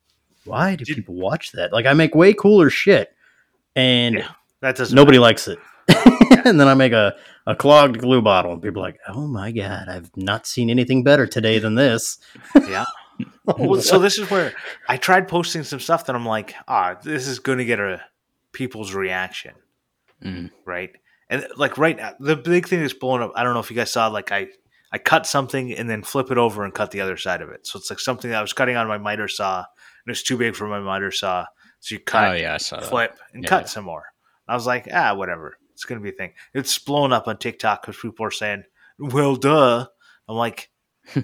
why 0.45 0.77
do 0.77 0.85
people 0.85 1.15
watch 1.15 1.53
that? 1.53 1.73
Like 1.73 1.87
I 1.87 1.93
make 1.95 2.15
way 2.15 2.33
cooler 2.33 2.71
shit. 2.71 3.15
And 3.75 4.17
Yeah, 4.17 4.29
That 4.61 4.77
doesn't 4.77 4.95
nobody 4.95 5.19
likes 5.19 5.49
it. 5.49 5.59
and 6.45 6.61
then 6.61 6.69
I 6.69 6.75
make 6.75 6.93
a, 6.93 7.17
a 7.47 7.57
clogged 7.57 7.99
glue 7.99 8.21
bottle, 8.21 8.53
and 8.53 8.63
people 8.63 8.83
are 8.83 8.87
like, 8.89 9.01
oh 9.09 9.27
my 9.27 9.53
God, 9.53 9.89
I've 9.89 10.11
not 10.17 10.47
seen 10.47 10.69
anything 10.69 11.03
better 11.03 11.27
today 11.27 11.59
than 11.59 11.75
this. 11.77 12.19
Yeah. 12.55 12.85
Well, 13.57 13.81
so 13.81 13.99
this 13.99 14.19
is 14.19 14.31
where 14.31 14.53
I 14.89 14.97
tried 14.97 15.29
posting 15.29 15.63
some 15.65 15.81
stuff 15.81 16.07
that 16.07 16.17
I'm 16.17 16.27
like, 16.27 16.55
ah, 16.67 16.97
this 17.03 17.27
is 17.27 17.39
going 17.39 17.59
to 17.59 17.65
get 17.65 17.81
a 17.81 18.03
people's 18.53 18.93
reaction, 18.95 19.55
Mm. 20.23 20.51
right? 20.65 20.91
And 21.31 21.47
like 21.57 21.79
right 21.79 21.97
now, 21.97 22.15
the 22.19 22.37
big 22.37 22.67
thing 22.67 22.81
that's 22.81 22.93
blowing 22.93 23.23
up. 23.23 23.33
I 23.37 23.43
don't 23.45 23.55
know 23.55 23.61
if 23.61 23.71
you 23.71 23.77
guys 23.77 23.91
saw. 23.93 24.09
Like 24.09 24.33
I, 24.33 24.49
I 24.93 24.99
cut 24.99 25.27
something 25.27 25.73
and 25.75 25.89
then 25.89 26.03
flip 26.03 26.31
it 26.31 26.39
over 26.39 26.65
and 26.65 26.73
cut 26.75 26.91
the 26.91 27.01
other 27.03 27.17
side 27.17 27.43
of 27.43 27.51
it. 27.51 27.67
So 27.67 27.79
it's 27.79 27.91
like 27.91 28.01
something 28.01 28.31
that 28.31 28.39
I 28.39 28.43
was 28.43 28.53
cutting 28.55 28.77
on 28.77 28.89
my 28.89 28.99
miter 28.99 29.29
saw, 29.29 29.59
and 29.59 30.11
it's 30.11 30.23
too 30.23 30.37
big 30.39 30.57
for 30.57 30.67
my 30.67 30.81
miter 30.81 31.11
saw. 31.11 31.45
So 31.81 31.95
you 31.95 32.01
cut, 32.01 32.31
Oh 32.31 32.35
yeah, 32.35 32.57
saw 32.57 32.81
that. 32.81 32.89
flip, 32.89 33.19
and 33.35 33.43
Yeah. 33.45 33.49
cut 33.51 33.69
some 33.69 33.85
more. 33.85 34.07
I 34.49 34.55
was 34.55 34.67
like, 34.67 34.89
ah, 34.93 35.15
whatever. 35.15 35.59
It's 35.75 35.85
going 35.85 36.01
to 36.01 36.03
be 36.03 36.09
a 36.09 36.13
thing. 36.17 36.33
It's 36.55 36.77
blown 36.79 37.13
up 37.13 37.29
on 37.29 37.37
TikTok 37.39 37.83
because 37.83 38.01
people 38.01 38.25
are 38.27 38.31
saying, 38.33 38.65
well, 38.99 39.37
duh. 39.37 39.87
I'm 40.29 40.37
like, 40.37 40.71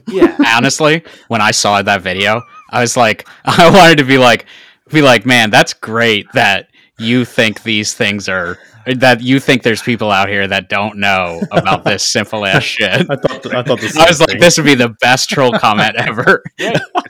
yeah. 0.09 0.37
Honestly, 0.57 1.03
when 1.29 1.41
I 1.41 1.51
saw 1.51 1.81
that 1.83 2.03
video, 2.03 2.43
I 2.71 2.81
was 2.81 2.97
like, 2.97 3.29
I 3.45 3.71
wanted 3.71 3.99
to 3.99 4.05
be 4.05 4.19
like, 4.19 4.47
be 4.91 5.03
like, 5.03 5.27
man, 5.27 5.51
that's 5.51 5.73
great 5.73 6.27
that 6.35 6.69
you 6.99 7.25
think 7.25 7.63
these 7.63 7.95
things 7.95 8.29
are 8.29 8.59
that 8.87 9.23
you 9.23 9.41
think 9.41 9.63
there's 9.63 9.83
people 9.83 10.11
out 10.11 10.29
here 10.29 10.47
that 10.47 10.69
don't 10.69 10.99
know 10.99 11.41
about 11.53 11.85
this 11.85 12.07
simple 12.13 12.45
ass 12.45 12.63
shit. 12.63 12.91
I 13.11 13.17
thought, 13.17 13.47
I 13.47 13.63
thought 13.63 13.81
I 13.81 14.09
was 14.09 14.19
same 14.19 14.27
like, 14.29 14.39
this 14.39 14.59
would 14.59 14.67
be 14.67 14.75
the 14.75 14.91
best 15.01 15.31
troll 15.31 15.53
comment 15.53 15.97
ever. 15.97 16.43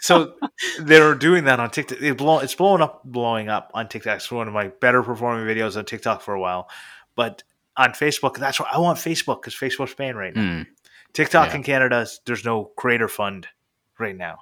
so 0.00 0.34
they're 0.80 1.16
doing 1.16 1.44
that 1.44 1.58
on 1.58 1.70
TikTok. 1.70 2.00
It 2.00 2.16
blow, 2.16 2.38
it's 2.38 2.54
blowing 2.54 2.80
up, 2.80 3.02
blowing 3.04 3.48
up 3.48 3.72
on 3.74 3.88
TikTok. 3.88 4.16
It's 4.16 4.30
one 4.30 4.46
of 4.46 4.54
my 4.54 4.68
better 4.68 5.02
performing 5.02 5.46
videos 5.46 5.76
on 5.76 5.84
TikTok 5.84 6.20
for 6.22 6.34
a 6.34 6.40
while. 6.40 6.68
But 7.16 7.42
on 7.76 7.90
Facebook, 7.90 8.36
that's 8.36 8.60
what 8.60 8.68
I 8.72 8.78
want 8.78 8.98
Facebook 8.98 9.42
because 9.42 9.54
Facebook's 9.54 9.94
banned 9.94 10.16
right 10.16 10.34
now. 10.34 10.42
Hmm. 10.42 10.62
TikTok 11.14 11.48
Yeah. 11.50 11.56
in 11.56 11.62
Canada, 11.62 12.06
there's 12.26 12.44
no 12.44 12.64
creator 12.76 13.08
fund 13.08 13.48
right 13.98 14.16
now. 14.16 14.40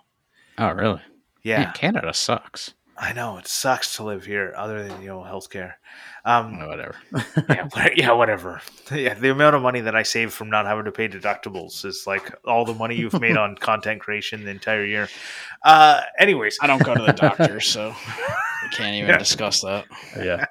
Oh, 0.58 0.72
really? 0.72 1.00
Yeah, 1.42 1.60
Man, 1.64 1.72
Canada 1.74 2.12
sucks. 2.14 2.74
I 2.96 3.12
know 3.14 3.38
it 3.38 3.48
sucks 3.48 3.96
to 3.96 4.04
live 4.04 4.26
here, 4.26 4.52
other 4.56 4.86
than 4.86 5.00
you 5.00 5.08
know 5.08 5.20
healthcare. 5.22 5.72
Um, 6.24 6.58
whatever. 6.68 6.94
yeah, 7.48 7.68
what- 7.72 7.96
yeah, 7.96 8.12
whatever. 8.12 8.60
Yeah, 8.92 9.14
the 9.14 9.30
amount 9.30 9.56
of 9.56 9.62
money 9.62 9.80
that 9.80 9.96
I 9.96 10.02
save 10.02 10.32
from 10.32 10.50
not 10.50 10.66
having 10.66 10.84
to 10.84 10.92
pay 10.92 11.08
deductibles 11.08 11.84
is 11.84 12.04
like 12.06 12.32
all 12.46 12.64
the 12.64 12.74
money 12.74 12.94
you've 12.94 13.18
made 13.20 13.36
on 13.44 13.56
content 13.56 14.00
creation 14.00 14.44
the 14.44 14.50
entire 14.50 14.84
year. 14.84 15.08
Uh, 15.64 16.02
anyways, 16.18 16.58
I 16.60 16.66
don't 16.66 16.82
go 16.84 16.94
to 16.94 17.02
the 17.02 17.12
doctor, 17.12 17.60
so 17.60 17.94
we 18.62 18.68
can't 18.76 18.94
even 18.94 19.08
Yeah. 19.10 19.18
discuss 19.18 19.62
that. 19.62 19.86
yeah. 20.16 20.44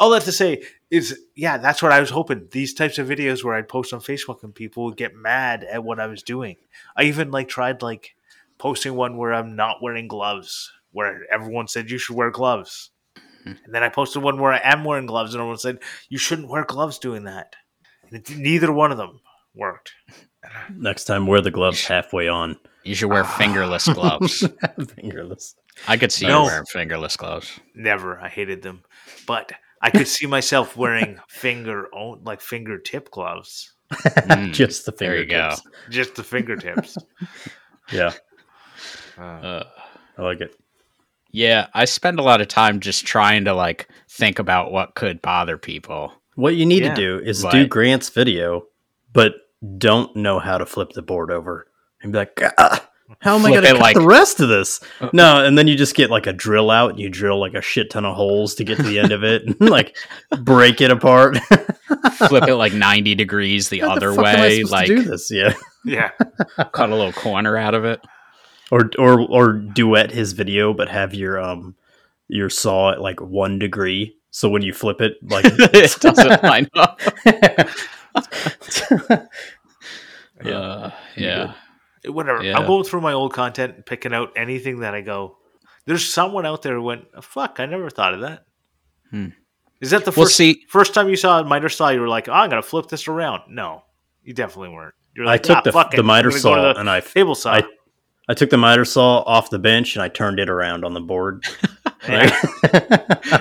all 0.00 0.10
that 0.10 0.22
to 0.22 0.32
say 0.32 0.62
is, 0.90 1.18
yeah, 1.36 1.56
that's 1.58 1.82
what 1.82 1.92
I 1.92 2.00
was 2.00 2.10
hoping. 2.10 2.48
These 2.50 2.74
types 2.74 2.98
of 2.98 3.08
videos 3.08 3.44
where 3.44 3.54
I'd 3.54 3.68
post 3.68 3.92
on 3.92 4.00
Facebook 4.00 4.42
and 4.42 4.54
people 4.54 4.84
would 4.84 4.96
get 4.96 5.14
mad 5.14 5.64
at 5.64 5.84
what 5.84 6.00
I 6.00 6.06
was 6.06 6.22
doing. 6.22 6.56
I 6.96 7.04
even 7.04 7.30
like 7.30 7.48
tried 7.48 7.82
like 7.82 8.14
posting 8.58 8.94
one 8.94 9.16
where 9.16 9.32
I'm 9.32 9.56
not 9.56 9.82
wearing 9.82 10.08
gloves, 10.08 10.72
where 10.92 11.22
everyone 11.32 11.68
said 11.68 11.90
you 11.90 11.98
should 11.98 12.16
wear 12.16 12.30
gloves. 12.30 12.90
Mm-hmm. 13.16 13.64
And 13.64 13.74
then 13.74 13.82
I 13.82 13.88
posted 13.88 14.22
one 14.22 14.40
where 14.40 14.52
I 14.52 14.60
am 14.62 14.84
wearing 14.84 15.06
gloves, 15.06 15.32
and 15.34 15.40
everyone 15.40 15.58
said 15.58 15.78
you 16.08 16.18
shouldn't 16.18 16.48
wear 16.50 16.64
gloves 16.64 16.98
doing 16.98 17.24
that. 17.24 17.54
And 18.10 18.18
it, 18.18 18.36
neither 18.36 18.72
one 18.72 18.92
of 18.92 18.98
them 18.98 19.20
worked. 19.54 19.92
Next 20.74 21.04
time, 21.04 21.26
wear 21.26 21.40
the 21.40 21.50
gloves 21.50 21.86
halfway 21.86 22.28
on. 22.28 22.58
You 22.82 22.94
should 22.94 23.10
wear 23.10 23.24
fingerless 23.24 23.86
gloves. 23.94 24.46
Fingerless. 24.96 25.54
I 25.86 25.96
could 25.96 26.10
see 26.12 26.26
No. 26.26 26.40
you 26.40 26.46
wearing 26.46 26.64
fingerless 26.66 27.16
gloves. 27.16 27.60
Never. 27.74 28.18
I 28.20 28.28
hated 28.28 28.62
them, 28.62 28.82
but 29.26 29.52
I 29.80 29.90
could 29.90 30.06
see 30.08 30.26
myself 30.26 30.76
wearing 30.76 31.18
finger 31.28 31.88
own 31.94 32.20
like 32.24 32.40
fingertip 32.40 33.10
gloves, 33.10 33.72
Mm. 33.92 34.52
Just 34.52 34.86
the 34.86 34.92
There 34.92 35.16
you 35.18 35.26
go. 35.26 35.50
fingertips. 35.50 35.62
just 35.88 36.14
the 36.14 36.22
fingertips. 36.24 36.96
Yeah, 37.92 38.12
Uh, 39.18 39.22
Uh, 39.22 39.64
I 40.18 40.22
like 40.22 40.40
it. 40.40 40.54
yeah, 41.32 41.66
I 41.74 41.84
spend 41.86 42.18
a 42.20 42.22
lot 42.22 42.40
of 42.40 42.46
time 42.48 42.78
just 42.80 43.04
trying 43.04 43.44
to 43.46 43.54
like 43.54 43.88
think 44.08 44.38
about 44.38 44.70
what 44.70 44.94
could 44.94 45.20
bother 45.22 45.56
people. 45.58 46.12
What 46.36 46.54
you 46.54 46.66
need 46.66 46.82
Yeah. 46.84 46.94
to 46.94 47.00
do 47.00 47.18
is 47.24 47.42
Right. 47.42 47.52
do 47.52 47.66
Grant's 47.66 48.08
video, 48.10 48.66
but 49.12 49.34
don't 49.78 50.14
know 50.14 50.38
how 50.38 50.56
to 50.58 50.64
flip 50.66 50.90
the 50.92 51.02
board 51.02 51.30
over. 51.32 51.66
And 52.02 52.12
be 52.12 52.18
like, 52.18 52.40
"Ah, 52.58 52.88
how 53.18 53.34
am 53.36 53.44
I 53.44 53.50
going 53.50 53.62
to 53.62 53.68
it 53.68 53.72
cut 53.72 53.80
like- 53.80 53.96
the 53.96 54.06
rest 54.06 54.40
of 54.40 54.48
this? 54.48 54.80
No, 55.12 55.44
and 55.44 55.58
then 55.58 55.66
you 55.68 55.76
just 55.76 55.94
get 55.94 56.10
like 56.10 56.26
a 56.26 56.32
drill 56.32 56.70
out 56.70 56.90
and 56.90 57.00
you 57.00 57.08
drill 57.08 57.38
like 57.38 57.54
a 57.54 57.60
shit 57.60 57.90
ton 57.90 58.04
of 58.04 58.14
holes 58.14 58.54
to 58.56 58.64
get 58.64 58.76
to 58.76 58.82
the 58.82 58.98
end 58.98 59.12
of 59.12 59.24
it 59.24 59.42
and 59.60 59.68
like 59.70 59.96
break 60.40 60.80
it 60.80 60.90
apart. 60.90 61.38
Flip 62.28 62.48
it 62.48 62.54
like 62.56 62.72
90 62.72 63.14
degrees 63.14 63.68
the 63.68 63.80
How 63.80 63.92
other 63.92 64.12
fuck 64.12 64.26
am 64.26 64.36
I 64.36 64.40
way, 64.40 64.62
like 64.64 64.86
to 64.86 64.96
do 64.96 65.02
this, 65.02 65.30
yeah. 65.30 65.54
yeah. 65.84 66.10
cut 66.72 66.90
a 66.90 66.96
little 66.96 67.12
corner 67.12 67.56
out 67.56 67.74
of 67.74 67.84
it. 67.84 68.00
Or 68.70 68.88
or 68.98 69.20
or 69.20 69.52
duet 69.54 70.12
his 70.12 70.32
video, 70.32 70.72
but 70.72 70.88
have 70.88 71.12
your 71.12 71.40
um 71.40 71.74
your 72.28 72.48
saw 72.48 72.92
at 72.92 73.00
like 73.00 73.20
one 73.20 73.58
degree. 73.58 74.16
So 74.30 74.48
when 74.48 74.62
you 74.62 74.72
flip 74.72 75.00
it, 75.00 75.16
like 75.22 75.44
it 75.48 75.96
doesn't 76.00 76.42
line 76.44 76.68
up. 76.76 77.00
Yeah. 80.44 80.58
Uh, 80.58 80.90
yeah. 81.16 81.54
Whatever. 82.06 82.42
Yeah. 82.42 82.58
I'm 82.58 82.66
going 82.66 82.84
through 82.84 83.00
my 83.02 83.12
old 83.12 83.32
content 83.32 83.74
and 83.76 83.86
picking 83.86 84.12
out 84.14 84.32
anything 84.36 84.80
that 84.80 84.94
I 84.94 85.00
go. 85.00 85.36
There's 85.86 86.06
someone 86.06 86.46
out 86.46 86.62
there 86.62 86.74
who 86.74 86.82
went, 86.82 87.04
fuck, 87.22 87.56
I 87.58 87.66
never 87.66 87.90
thought 87.90 88.14
of 88.14 88.20
that. 88.20 88.44
Hmm. 89.10 89.28
Is 89.80 89.90
that 89.90 90.04
the 90.04 90.10
Well, 90.10 90.26
first 90.26 90.36
see- 90.36 90.64
first 90.68 90.92
time 90.94 91.08
you 91.08 91.16
saw 91.16 91.40
a 91.40 91.44
miter 91.44 91.68
saw? 91.68 91.88
You 91.88 92.00
were 92.00 92.08
like, 92.08 92.28
oh, 92.28 92.32
I'm 92.32 92.50
gonna 92.50 92.62
flip 92.62 92.88
this 92.88 93.08
around. 93.08 93.42
No, 93.48 93.82
you 94.22 94.34
definitely 94.34 94.68
weren't. 94.74 94.94
You're 95.16 95.26
I 95.26 95.38
took 95.38 95.56
"Ah, 95.56 95.60
the 95.62 95.96
the 95.96 96.02
miter 96.02 96.28
I'm 96.28 96.32
gonna 96.32 96.42
go 96.42 96.54
saw 96.54 96.54
to 96.56 96.74
the 96.74 96.80
and 96.80 96.88
I 96.90 97.00
table 97.00 97.34
saw. 97.34 97.54
I- 97.54 97.62
I 98.28 98.34
took 98.34 98.50
the 98.50 98.56
miter 98.56 98.84
saw 98.84 99.20
off 99.22 99.50
the 99.50 99.58
bench 99.58 99.96
and 99.96 100.02
I 100.02 100.08
turned 100.08 100.38
it 100.38 100.48
around 100.48 100.84
on 100.84 100.94
the 100.94 101.00
board. 101.00 101.44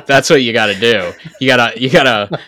That's 0.05 0.29
what 0.29 0.41
you 0.41 0.51
got 0.53 0.67
to 0.67 0.75
do. 0.79 1.13
You 1.39 1.47
gotta, 1.47 1.79
you 1.79 1.89
gotta, 1.89 2.39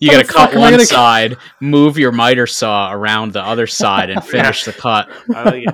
you 0.00 0.10
gotta 0.10 0.24
cut 0.26 0.54
one 0.54 0.72
gonna- 0.72 0.86
side, 0.86 1.36
move 1.60 1.98
your 1.98 2.12
miter 2.12 2.46
saw 2.46 2.92
around 2.92 3.32
the 3.32 3.42
other 3.42 3.66
side, 3.66 4.10
and 4.10 4.24
finish 4.26 4.64
the 4.64 4.72
cut. 4.72 5.08
Like. 5.28 5.66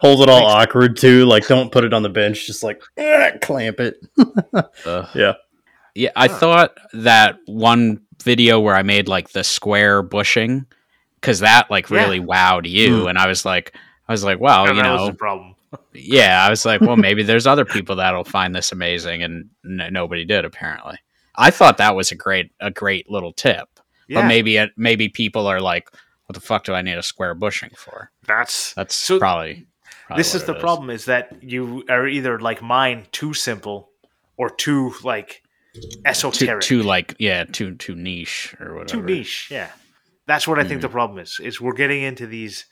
Hold 0.00 0.20
it 0.22 0.28
all 0.28 0.46
awkward 0.46 0.96
too. 0.96 1.24
Like, 1.24 1.48
don't 1.48 1.72
put 1.72 1.82
it 1.82 1.92
on 1.92 2.04
the 2.04 2.08
bench. 2.08 2.46
Just 2.46 2.62
like 2.62 2.80
eh, 2.96 3.38
clamp 3.38 3.80
it. 3.80 3.96
Yeah. 4.86 5.32
Yeah, 5.96 6.10
I 6.14 6.28
thought 6.28 6.76
that 6.92 7.38
one 7.46 8.00
video 8.22 8.60
where 8.60 8.74
I 8.76 8.82
made 8.82 9.08
like 9.08 9.30
the 9.30 9.42
square 9.42 10.02
bushing, 10.02 10.66
because 11.20 11.40
that 11.40 11.70
like 11.72 11.90
Yeah. 11.90 11.98
really 12.04 12.20
wowed 12.20 12.68
you, 12.68 13.02
Mm. 13.04 13.10
and 13.10 13.18
I 13.18 13.26
was 13.26 13.44
like, 13.44 13.74
I 14.08 14.12
was 14.12 14.24
like, 14.24 14.40
well, 14.40 14.66
And 14.66 14.72
oh, 14.72 14.74
you 14.76 14.82
know, 14.82 15.12
problem. 15.12 15.54
yeah, 15.92 16.44
I 16.46 16.50
was 16.50 16.64
like, 16.64 16.80
well, 16.80 16.96
maybe 16.96 17.22
there's 17.22 17.46
other 17.46 17.64
people 17.64 17.96
that'll 17.96 18.24
find 18.24 18.54
this 18.54 18.72
amazing, 18.72 19.22
and 19.22 19.50
n- 19.64 19.92
nobody 19.92 20.24
did 20.24 20.44
apparently. 20.44 20.98
I 21.36 21.50
thought 21.50 21.78
that 21.78 21.96
was 21.96 22.12
a 22.12 22.14
great, 22.14 22.52
a 22.60 22.70
great 22.70 23.10
little 23.10 23.32
tip, 23.32 23.68
Yeah, 24.08 24.20
but 24.20 24.28
maybe 24.28 24.56
it, 24.56 24.70
maybe 24.76 25.08
people 25.08 25.46
are 25.46 25.60
like, 25.60 25.90
what 26.26 26.34
the 26.34 26.40
fuck 26.40 26.64
do 26.64 26.74
I 26.74 26.82
need 26.82 26.96
a 26.96 27.02
square 27.02 27.34
bushing 27.34 27.70
for? 27.76 28.10
that's 28.26 28.72
That's 28.74 28.94
So- 28.94 29.18
probably, 29.18 29.66
probably 30.06 30.20
this 30.20 30.34
is 30.34 30.44
the 30.44 30.54
it 30.54 30.60
problem 30.60 30.90
is 30.90 31.06
that 31.06 31.42
you 31.42 31.84
are 31.88 32.06
either 32.06 32.38
like 32.38 32.62
mine 32.62 33.06
too 33.10 33.34
simple 33.34 33.90
or 34.36 34.48
too 34.50 34.92
like 35.02 35.42
Too, 35.74 35.80
esoteric 36.04 36.62
too 36.62 36.82
like 36.82 37.16
yeah, 37.18 37.44
too 37.44 37.74
too 37.76 37.94
niche 37.96 38.54
or 38.60 38.74
whatever. 38.74 39.00
too 39.00 39.02
niche 39.02 39.48
yeah 39.50 39.70
that's 40.26 40.46
what 40.48 40.58
i 40.58 40.64
think 40.64 40.80
the 40.80 40.88
hmm. 40.88 40.92
problem 40.92 41.18
is 41.18 41.40
is 41.42 41.60
we're 41.60 41.72
getting 41.74 42.02
into 42.02 42.26
these 42.26 42.66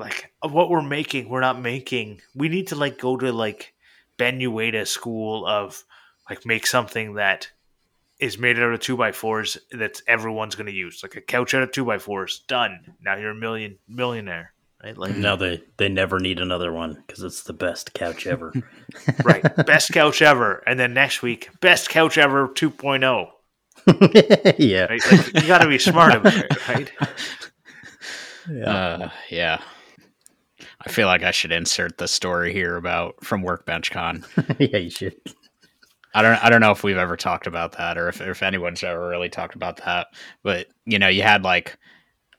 like 0.00 0.32
what 0.40 0.70
we're 0.70 0.82
making 0.82 1.28
we're 1.28 1.40
not 1.40 1.60
making. 1.60 2.20
We 2.34 2.48
need 2.48 2.68
to 2.68 2.76
like 2.76 2.98
go 2.98 3.16
to 3.16 3.32
like 3.32 3.74
ben 4.16 4.40
Uyeda 4.40 4.86
school 4.86 5.46
of 5.46 5.84
like 6.28 6.44
make 6.44 6.66
something 6.66 7.14
that 7.14 7.48
is 8.18 8.38
made 8.38 8.58
out 8.58 8.72
of 8.72 8.80
two 8.80 8.96
by 8.96 9.12
fours 9.12 9.56
that 9.72 10.02
everyone's 10.06 10.54
going 10.54 10.66
to 10.66 10.72
use. 10.72 11.02
Like 11.02 11.16
a 11.16 11.20
couch 11.20 11.54
out 11.54 11.62
of 11.62 11.72
two 11.72 11.84
by 11.84 11.98
fours 11.98 12.44
done. 12.48 12.94
Now 13.00 13.16
you're 13.16 13.30
a 13.30 13.34
million 13.34 13.78
millionaire 13.88 14.52
right? 14.82 14.96
Like 14.96 15.16
Now 15.16 15.36
they 15.36 15.62
they 15.76 15.88
never 15.88 16.18
need 16.18 16.40
another 16.40 16.72
one 16.72 17.02
because 17.06 17.22
it's 17.22 17.42
the 17.42 17.52
best 17.52 17.94
couch 17.94 18.26
ever. 18.26 18.52
right. 19.24 19.42
Best 19.66 19.92
couch 19.92 20.22
ever. 20.22 20.62
And 20.66 20.78
then 20.78 20.94
next 20.94 21.22
week 21.22 21.50
best 21.60 21.88
couch 21.88 22.18
ever 22.18 22.48
2.0 22.48 23.28
yeah. 24.58 24.84
right? 24.84 25.12
Like, 25.12 25.34
you 25.42 25.48
got 25.48 25.62
to 25.62 25.68
be 25.68 25.78
smart 25.78 26.14
about 26.14 26.36
it 26.36 26.68
right? 26.68 26.92
Yeah. 28.50 28.70
Uh, 28.70 29.10
yeah. 29.28 29.62
I 30.82 30.90
feel 30.90 31.06
like 31.06 31.22
I 31.22 31.30
should 31.30 31.52
insert 31.52 31.98
the 31.98 32.08
story 32.08 32.52
here 32.52 32.76
about 32.76 33.22
from 33.24 33.42
Workbench 33.42 33.90
Con. 33.90 34.24
yeah, 34.58 34.78
you 34.78 34.90
should. 34.90 35.16
I 36.14 36.22
don't 36.22 36.42
I 36.42 36.48
don't 36.50 36.60
know 36.60 36.72
if 36.72 36.82
we've 36.82 36.96
ever 36.96 37.16
talked 37.16 37.46
about 37.46 37.72
that 37.78 37.96
or 37.98 38.08
if, 38.08 38.20
if 38.20 38.42
anyone's 38.42 38.82
ever 38.82 39.08
really 39.08 39.28
talked 39.28 39.54
about 39.54 39.76
that. 39.84 40.08
But 40.42 40.66
you 40.86 40.98
know, 40.98 41.08
you 41.08 41.22
had 41.22 41.44
like 41.44 41.78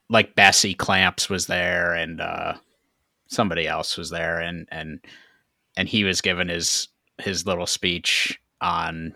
like 0.09 0.35
Bessey 0.35 0.77
Clamps 0.77 1.29
was 1.29 1.47
there 1.47 1.93
and 1.93 2.19
uh 2.19 2.55
somebody 3.27 3.67
else 3.67 3.97
was 3.97 4.09
there 4.09 4.39
and 4.39 4.67
and 4.71 4.99
and 5.77 5.87
he 5.87 6.03
was 6.03 6.19
given 6.19 6.49
his 6.49 6.89
his 7.19 7.45
little 7.45 7.67
speech 7.67 8.37
on 8.59 9.15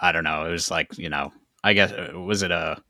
I 0.00 0.10
don't 0.12 0.24
know, 0.24 0.46
it 0.46 0.50
was 0.50 0.70
like, 0.70 0.96
you 0.96 1.08
know, 1.08 1.32
I 1.62 1.72
guess 1.72 1.92
uh, 1.92 2.18
was 2.18 2.42
it 2.42 2.50
a 2.50 2.82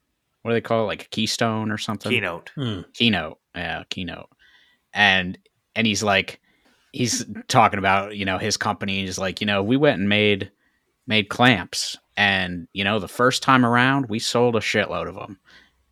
what 0.42 0.52
do 0.52 0.54
they 0.54 0.60
call 0.62 0.84
it? 0.84 0.86
Like 0.86 1.02
a 1.04 1.08
keystone 1.08 1.70
or 1.70 1.78
something? 1.78 2.10
keynote 2.10 2.50
Hmm. 2.54 2.80
keynote 2.94 3.38
yeah 3.54 3.82
keynote 3.90 4.28
and 4.92 5.38
and 5.74 5.86
he's 5.86 6.02
like 6.02 6.40
he's 6.92 7.24
talking 7.48 7.78
about 7.78 8.16
you 8.16 8.24
know 8.24 8.38
his 8.38 8.56
company 8.56 9.00
he's 9.02 9.18
like 9.18 9.40
you 9.40 9.46
know 9.46 9.62
we 9.62 9.76
went 9.76 9.98
and 10.00 10.08
made 10.08 10.50
made 11.06 11.28
clamps. 11.28 11.96
And 12.16 12.66
you 12.72 12.82
know 12.82 12.98
the 12.98 13.06
first 13.08 13.42
time 13.42 13.64
around 13.64 14.06
we 14.08 14.18
sold 14.18 14.56
a 14.56 14.60
shitload 14.60 15.08
of 15.08 15.14
them 15.14 15.38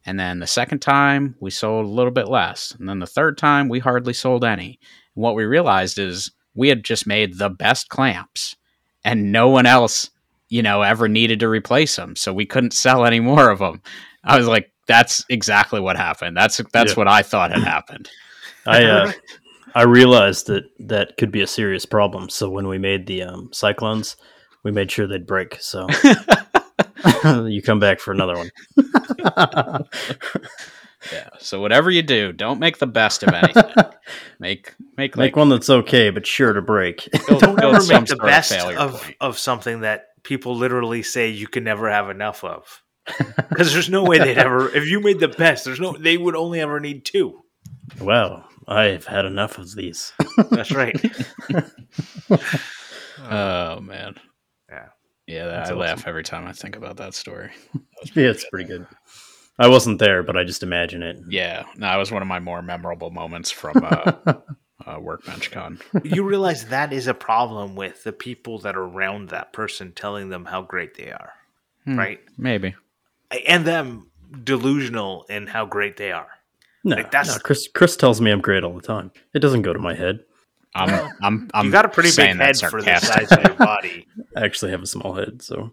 and 0.05 0.19
then 0.19 0.41
the 0.41 0.47
second 0.47 0.81
time 0.81 1.37
we 1.41 1.51
sold 1.51 1.87
a 1.87 1.89
little 1.89 2.11
bit 2.11 2.29
less. 2.29 2.75
And 2.79 2.89
then 2.89 2.99
the 2.99 3.07
third 3.07 3.39
time 3.39 3.69
we 3.69 3.79
hardly 3.79 4.13
sold 4.13 4.45
any. 4.45 4.79
And 5.15 5.23
what 5.23 5.37
we 5.37 5.45
realized 5.45 5.99
is 5.99 6.33
we 6.55 6.69
had 6.69 6.83
just 6.85 7.07
made 7.07 7.39
the 7.39 7.49
best 7.51 7.89
clamps 7.91 8.57
and 9.05 9.31
no 9.31 9.49
one 9.49 9.67
else 9.67 10.11
you 10.49 10.63
know 10.63 10.83
ever 10.83 11.07
needed 11.09 11.39
to 11.41 11.49
replace 11.49 11.95
them 11.97 12.17
so 12.17 12.33
we 12.33 12.47
couldn't 12.47 12.73
sell 12.73 13.05
any 13.05 13.21
more 13.21 13.51
of 13.51 13.59
them 13.59 13.83
i 14.25 14.37
was 14.39 14.47
like 14.47 14.71
that's 14.89 15.25
exactly 15.29 15.81
what 15.81 15.97
happened. 15.97 16.37
That's 16.37 16.61
that's 16.73 16.93
Yeah. 16.93 16.97
what 16.97 17.09
i 17.09 17.23
thought 17.23 17.51
had 17.53 17.63
happened 17.65 18.09
I 18.67 18.85
uh, 18.85 19.13
I 19.75 19.83
realized 19.83 20.47
that 20.47 20.65
that 20.81 21.17
could 21.17 21.31
be 21.31 21.43
a 21.43 21.47
serious 21.47 21.85
problem. 21.87 22.29
So 22.31 22.49
when 22.51 22.67
we 22.69 22.79
made 22.79 23.07
the 23.07 23.23
um, 23.23 23.51
cyclones, 23.53 24.17
we 24.63 24.73
made 24.73 24.91
sure 24.91 25.07
they'd 25.07 25.27
break. 25.27 25.59
So 25.61 25.87
you 27.47 27.63
come 27.63 27.79
back 27.79 28.01
for 28.01 28.13
another 28.13 28.37
one. 28.37 28.51
yeah 31.13 31.29
so 31.39 31.61
whatever 31.61 31.89
you 31.91 32.03
do 32.03 32.33
don't 32.33 32.59
make 32.59 32.79
the 32.79 32.87
best 32.87 33.23
of 33.23 33.33
anything 33.33 33.63
make 34.41 34.75
make 34.97 35.17
like 35.17 35.27
Make 35.27 35.37
one 35.37 35.51
that's 35.51 35.71
okay, 35.71 36.11
but 36.11 36.27
sure 36.27 36.53
to 36.53 36.63
break. 36.63 37.09
build- 37.29 37.43
don't 37.43 37.57
build 37.57 37.77
ever 37.77 37.87
make 37.87 38.01
the 38.01 38.07
sort 38.07 38.21
of 38.21 38.27
best 38.27 38.53
of, 38.53 39.11
of 39.21 39.39
something 39.39 39.81
that 39.83 40.07
people 40.25 40.57
literally 40.57 41.03
say 41.03 41.29
you 41.29 41.47
can 41.47 41.63
never 41.65 41.89
have 41.91 42.11
enough 42.11 42.43
of 42.43 42.83
because 43.51 43.73
there's 43.73 43.91
no 43.91 44.03
way 44.03 44.19
they'd 44.19 44.39
ever 44.39 44.69
if 44.75 44.89
you 44.89 45.01
made 45.01 45.21
the 45.21 45.29
best 45.29 45.65
there's 45.65 45.79
no 45.79 45.97
they 45.97 46.17
would 46.17 46.35
only 46.35 46.61
ever 46.61 46.81
need 46.81 47.05
two 47.05 47.41
wow, 48.01 48.45
I've 48.69 49.07
had 49.07 49.25
enough 49.25 49.59
of 49.59 49.75
these. 49.75 50.13
that's 50.51 50.73
right 50.73 50.97
oh 53.21 53.81
man 53.81 54.15
Yeah. 54.69 54.87
yeah 55.27 55.47
That's 55.47 55.71
i 55.71 55.73
awesome. 55.73 55.79
laugh 55.79 56.07
every 56.07 56.23
time 56.23 56.47
i 56.47 56.53
think 56.53 56.77
about 56.77 56.97
that 56.99 57.15
story 57.15 57.51
yeah, 58.15 58.29
it's 58.31 58.49
pretty 58.51 58.67
good. 58.69 58.87
I 59.59 59.69
wasn't 59.69 59.99
there, 59.99 60.23
but 60.23 60.37
I 60.37 60.45
just 60.45 60.63
imagine 60.63 61.03
it. 61.03 61.17
yeah 61.29 61.65
no 61.77 61.87
that 61.87 61.97
was 61.97 62.13
one 62.13 62.23
of 62.23 62.29
my 62.29 62.39
more 62.41 62.61
memorable 62.63 63.11
moments 63.11 63.51
from 63.51 63.83
uh, 63.83 64.13
uh 64.87 64.99
workbench 65.01 65.51
con 65.51 65.81
you 66.05 66.25
realize 66.25 66.67
that 66.67 66.93
is 66.93 67.07
a 67.07 67.15
problem 67.15 67.75
with 67.77 68.05
the 68.05 68.13
people 68.13 68.59
that 68.61 68.77
are 68.77 68.85
around 68.85 69.31
that 69.31 69.53
person 69.53 69.93
telling 69.93 70.29
them 70.29 70.45
how 70.45 70.63
great 70.63 70.95
they 70.97 71.11
are 71.11 71.33
Hmm. 71.85 71.99
right 71.99 72.21
maybe 72.37 72.75
and 73.47 73.65
them 73.65 74.11
delusional 74.45 75.25
in 75.29 75.47
how 75.47 75.65
great 75.65 75.97
they 75.97 76.11
are 76.13 76.29
No, 76.87 76.97
Like, 76.97 77.11
that's- 77.11 77.35
no, 77.35 77.41
Chris. 77.41 77.69
Chris 77.75 77.97
tells 77.97 78.21
me 78.21 78.31
I'm 78.31 78.41
great 78.41 78.65
all 78.65 78.73
the 78.73 78.81
time. 78.81 79.11
It 79.35 79.41
doesn't 79.41 79.63
go 79.63 79.73
to 79.75 79.79
my 79.79 79.95
head. 79.95 80.21
i'm 80.75 81.11
i'm 81.23 81.51
i'm 81.55 81.67
you 81.67 81.73
got 81.73 81.85
a 81.85 81.89
pretty 81.89 82.11
big 82.15 82.37
head 82.37 82.57
for 82.59 82.81
the 82.83 82.99
size 83.01 83.33
of 83.33 83.43
your 83.45 83.55
body 83.55 84.07
I 84.37 84.45
actually 84.45 84.71
have 84.73 84.83
a 84.83 84.87
small 84.87 85.15
head, 85.15 85.41
so 85.43 85.73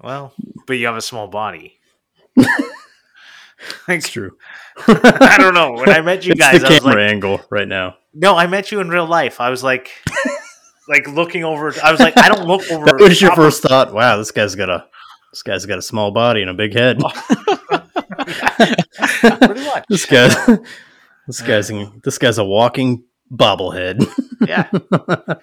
well 0.00 0.32
but 0.66 0.74
you 0.74 0.86
have 0.86 0.96
a 0.96 1.02
small 1.02 1.26
body 1.28 1.78
like, 2.36 3.98
it's 3.98 4.08
true. 4.08 4.36
I 4.86 5.36
don't 5.38 5.54
know. 5.54 5.72
When 5.72 5.88
I 5.88 6.00
met 6.00 6.24
you 6.26 6.32
it's 6.32 6.40
guys, 6.40 6.60
the 6.60 6.66
I 6.68 6.70
was 6.70 6.78
camera 6.80 7.02
like, 7.02 7.10
angle 7.10 7.40
right 7.50 7.66
now. 7.66 7.96
no, 8.14 8.36
I 8.36 8.46
met 8.46 8.70
you 8.70 8.80
in 8.80 8.88
real 8.88 9.06
life. 9.06 9.40
I 9.40 9.50
was 9.50 9.62
like, 9.64 9.90
like 10.88 11.08
looking 11.08 11.42
over. 11.44 11.72
I 11.82 11.90
was 11.90 12.00
like, 12.00 12.16
I 12.18 12.28
don't 12.28 12.46
look 12.46 12.70
over. 12.70 12.84
That 12.84 13.00
was 13.00 13.20
your 13.20 13.34
first 13.34 13.62
thought. 13.62 13.92
Wow, 13.94 14.16
this 14.18 14.30
guy's 14.30 14.54
got 14.54 14.68
a 14.70 14.86
this 15.32 15.42
guy's 15.42 15.66
got 15.66 15.78
a 15.78 15.82
small 15.82 16.10
body 16.12 16.42
and 16.42 16.50
a 16.50 16.54
big 16.54 16.72
head. 16.74 17.00
Pretty 18.18 19.64
much. 19.64 19.84
this 19.88 20.06
guy, 20.06 20.28
this 21.26 21.40
guy's 21.42 21.70
this 22.02 22.18
guy's 22.18 22.38
a 22.38 22.44
walking 22.44 23.04
bobblehead. 23.32 24.06
Yeah. 24.46 24.68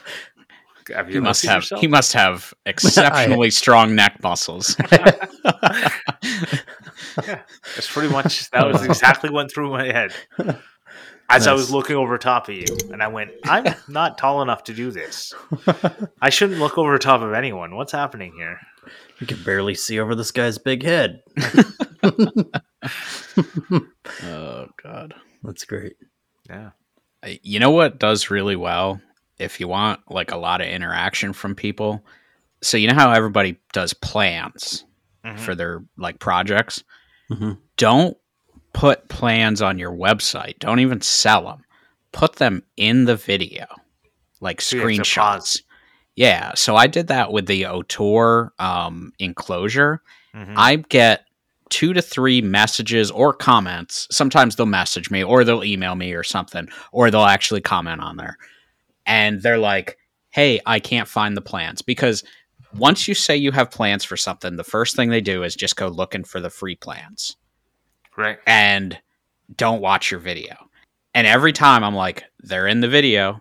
Have 0.94 1.08
he 1.08 1.22
must 1.22 1.46
have 1.46 1.60
yourself? 1.64 1.80
he 1.80 1.88
must 1.88 2.12
have 2.12 2.54
exceptionally 2.66 3.50
strong 3.52 3.96
neck 3.96 4.22
muscles 4.22 4.76
That's 4.76 5.08
pretty 7.88 8.10
much. 8.10 8.50
That 8.52 8.68
was 8.68 8.84
exactly 8.84 9.30
what 9.30 9.44
went 9.44 9.52
through 9.54 9.70
my 9.70 9.86
head 9.86 10.14
as 11.30 11.48
I 11.48 11.54
was 11.54 11.72
looking 11.72 11.96
over 11.96 12.18
top 12.18 12.50
of 12.50 12.56
you, 12.56 12.66
and 12.92 13.02
I 13.02 13.08
went, 13.08 13.32
"I'm 13.46 13.74
not 13.88 14.18
tall 14.18 14.42
enough 14.42 14.64
to 14.66 14.74
do 14.74 14.92
this. 14.92 15.34
I 16.22 16.30
shouldn't 16.30 16.60
look 16.60 16.78
over 16.78 16.98
top 16.98 17.22
of 17.22 17.34
anyone. 17.34 17.76
What's 17.76 17.92
happening 17.92 18.34
here?" 18.38 18.60
You 19.24 19.36
can 19.36 19.44
barely 19.44 19.74
see 19.76 20.00
over 20.00 20.16
this 20.16 20.32
guy's 20.32 20.58
big 20.58 20.84
head. 20.84 21.22
oh 24.24 24.68
god 24.82 25.14
That's 25.44 25.66
great. 25.66 25.96
Yeah. 26.50 26.72
You 27.42 27.60
know 27.60 27.72
what 27.72 28.00
does 28.00 28.30
really 28.30 28.56
well 28.58 29.00
if 29.40 29.60
you 29.60 29.68
want 29.68 30.00
like 30.10 30.32
a 30.32 30.38
lot 30.38 30.60
of 30.62 30.68
interaction 30.68 31.32
from 31.34 31.56
people 31.56 32.04
so 32.62 32.78
you 32.78 32.88
know 32.88 32.94
how 32.94 33.12
everybody 33.12 33.58
does 33.72 33.94
plans 33.94 34.86
Mhm. 35.26 35.40
for 35.40 35.56
their 35.56 35.84
like 35.98 36.20
projects 36.20 36.84
Mhm. 37.32 37.58
don't 37.78 38.18
put 38.74 39.08
plans 39.08 39.62
on 39.62 39.78
your 39.80 39.92
website 39.94 40.60
don't 40.60 40.80
even 40.82 41.00
sell 41.02 41.46
them 41.46 41.64
put 42.12 42.36
them 42.36 42.62
in 42.76 43.06
the 43.06 43.16
video 43.16 43.66
like 44.42 44.60
So 44.60 44.76
you 44.76 44.82
have 44.82 44.90
to 44.90 45.02
screenshots 45.02 45.16
pause. 45.16 45.64
Yeah 46.16 46.52
so 46.56 46.76
i 46.76 46.88
did 46.88 47.08
that 47.08 47.32
with 47.32 47.46
the 47.48 47.64
otor 47.64 48.50
um, 48.60 49.12
enclosure 49.20 50.02
Mhm. 50.36 50.54
I 50.58 50.78
get 50.78 51.26
two 51.70 51.94
to 51.94 52.02
three 52.02 52.42
messages 52.42 53.12
or 53.12 53.34
comments. 53.34 54.08
Sometimes 54.10 54.56
they'll 54.56 54.66
message 54.66 55.12
me 55.12 55.24
or 55.24 55.44
they'll 55.44 55.64
email 55.64 55.94
me 55.94 56.14
or 56.14 56.24
something, 56.24 56.68
or 56.92 57.12
they'll 57.12 57.22
actually 57.22 57.62
comment 57.62 58.02
on 58.02 58.18
there. 58.18 58.40
And 59.06 59.44
they're 59.44 59.60
like, 59.60 60.00
hey, 60.32 60.60
I 60.66 60.80
can't 60.80 61.08
find 61.08 61.38
the 61.38 61.42
plans 61.42 61.84
because 61.84 62.24
once 62.76 63.08
you 63.08 63.14
say 63.14 63.38
you 63.38 63.52
have 63.52 63.70
plans 63.70 64.04
for 64.04 64.18
something, 64.18 64.56
the 64.56 64.64
first 64.64 64.96
thing 64.96 65.10
they 65.12 65.22
do 65.22 65.44
is 65.44 65.56
just 65.56 65.76
go 65.76 65.88
looking 65.88 66.24
for 66.24 66.40
the 66.40 66.50
free 66.50 66.76
plans 66.76 67.38
Right. 68.18 68.40
and 68.48 68.98
don't 69.56 69.82
watch 69.82 70.10
your 70.10 70.20
video. 70.20 70.56
And 71.14 71.28
every 71.28 71.54
time 71.54 71.84
I'm 71.84 71.94
like, 71.94 72.24
they're 72.40 72.66
in 72.66 72.80
the 72.82 72.90
video. 72.90 73.40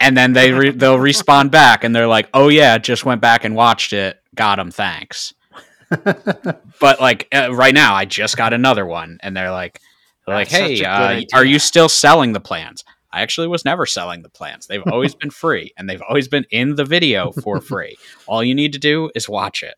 And 0.00 0.16
then 0.16 0.32
they 0.32 0.52
re- 0.52 0.70
they'll 0.70 0.98
respond 0.98 1.50
back 1.50 1.84
and 1.84 1.94
they're 1.94 2.06
like, 2.06 2.28
"Oh 2.34 2.48
yeah, 2.48 2.78
just 2.78 3.04
went 3.04 3.20
back 3.20 3.44
and 3.44 3.54
watched 3.54 3.92
it. 3.92 4.20
Got 4.34 4.56
them, 4.56 4.70
thanks." 4.70 5.34
but 5.90 7.00
like 7.00 7.28
uh, 7.34 7.54
right 7.54 7.74
now, 7.74 7.94
I 7.94 8.04
just 8.04 8.36
got 8.36 8.52
another 8.52 8.86
one, 8.86 9.18
and 9.22 9.36
they're 9.36 9.50
like, 9.52 9.80
they're 10.26 10.34
like, 10.34 10.48
"Hey, 10.48 10.82
uh, 10.84 11.20
are 11.34 11.44
you 11.44 11.58
still 11.58 11.88
selling 11.88 12.32
the 12.32 12.40
plans?" 12.40 12.84
I 13.14 13.20
actually 13.20 13.48
was 13.48 13.64
never 13.66 13.84
selling 13.84 14.22
the 14.22 14.30
plans. 14.30 14.66
They've 14.66 14.82
always 14.86 15.14
been 15.14 15.28
free, 15.30 15.72
and 15.76 15.88
they've 15.88 16.00
always 16.08 16.28
been 16.28 16.46
in 16.50 16.76
the 16.76 16.84
video 16.84 17.30
for 17.30 17.60
free. 17.60 17.96
All 18.26 18.42
you 18.42 18.54
need 18.54 18.72
to 18.72 18.78
do 18.78 19.10
is 19.14 19.28
watch 19.28 19.62
it. 19.62 19.74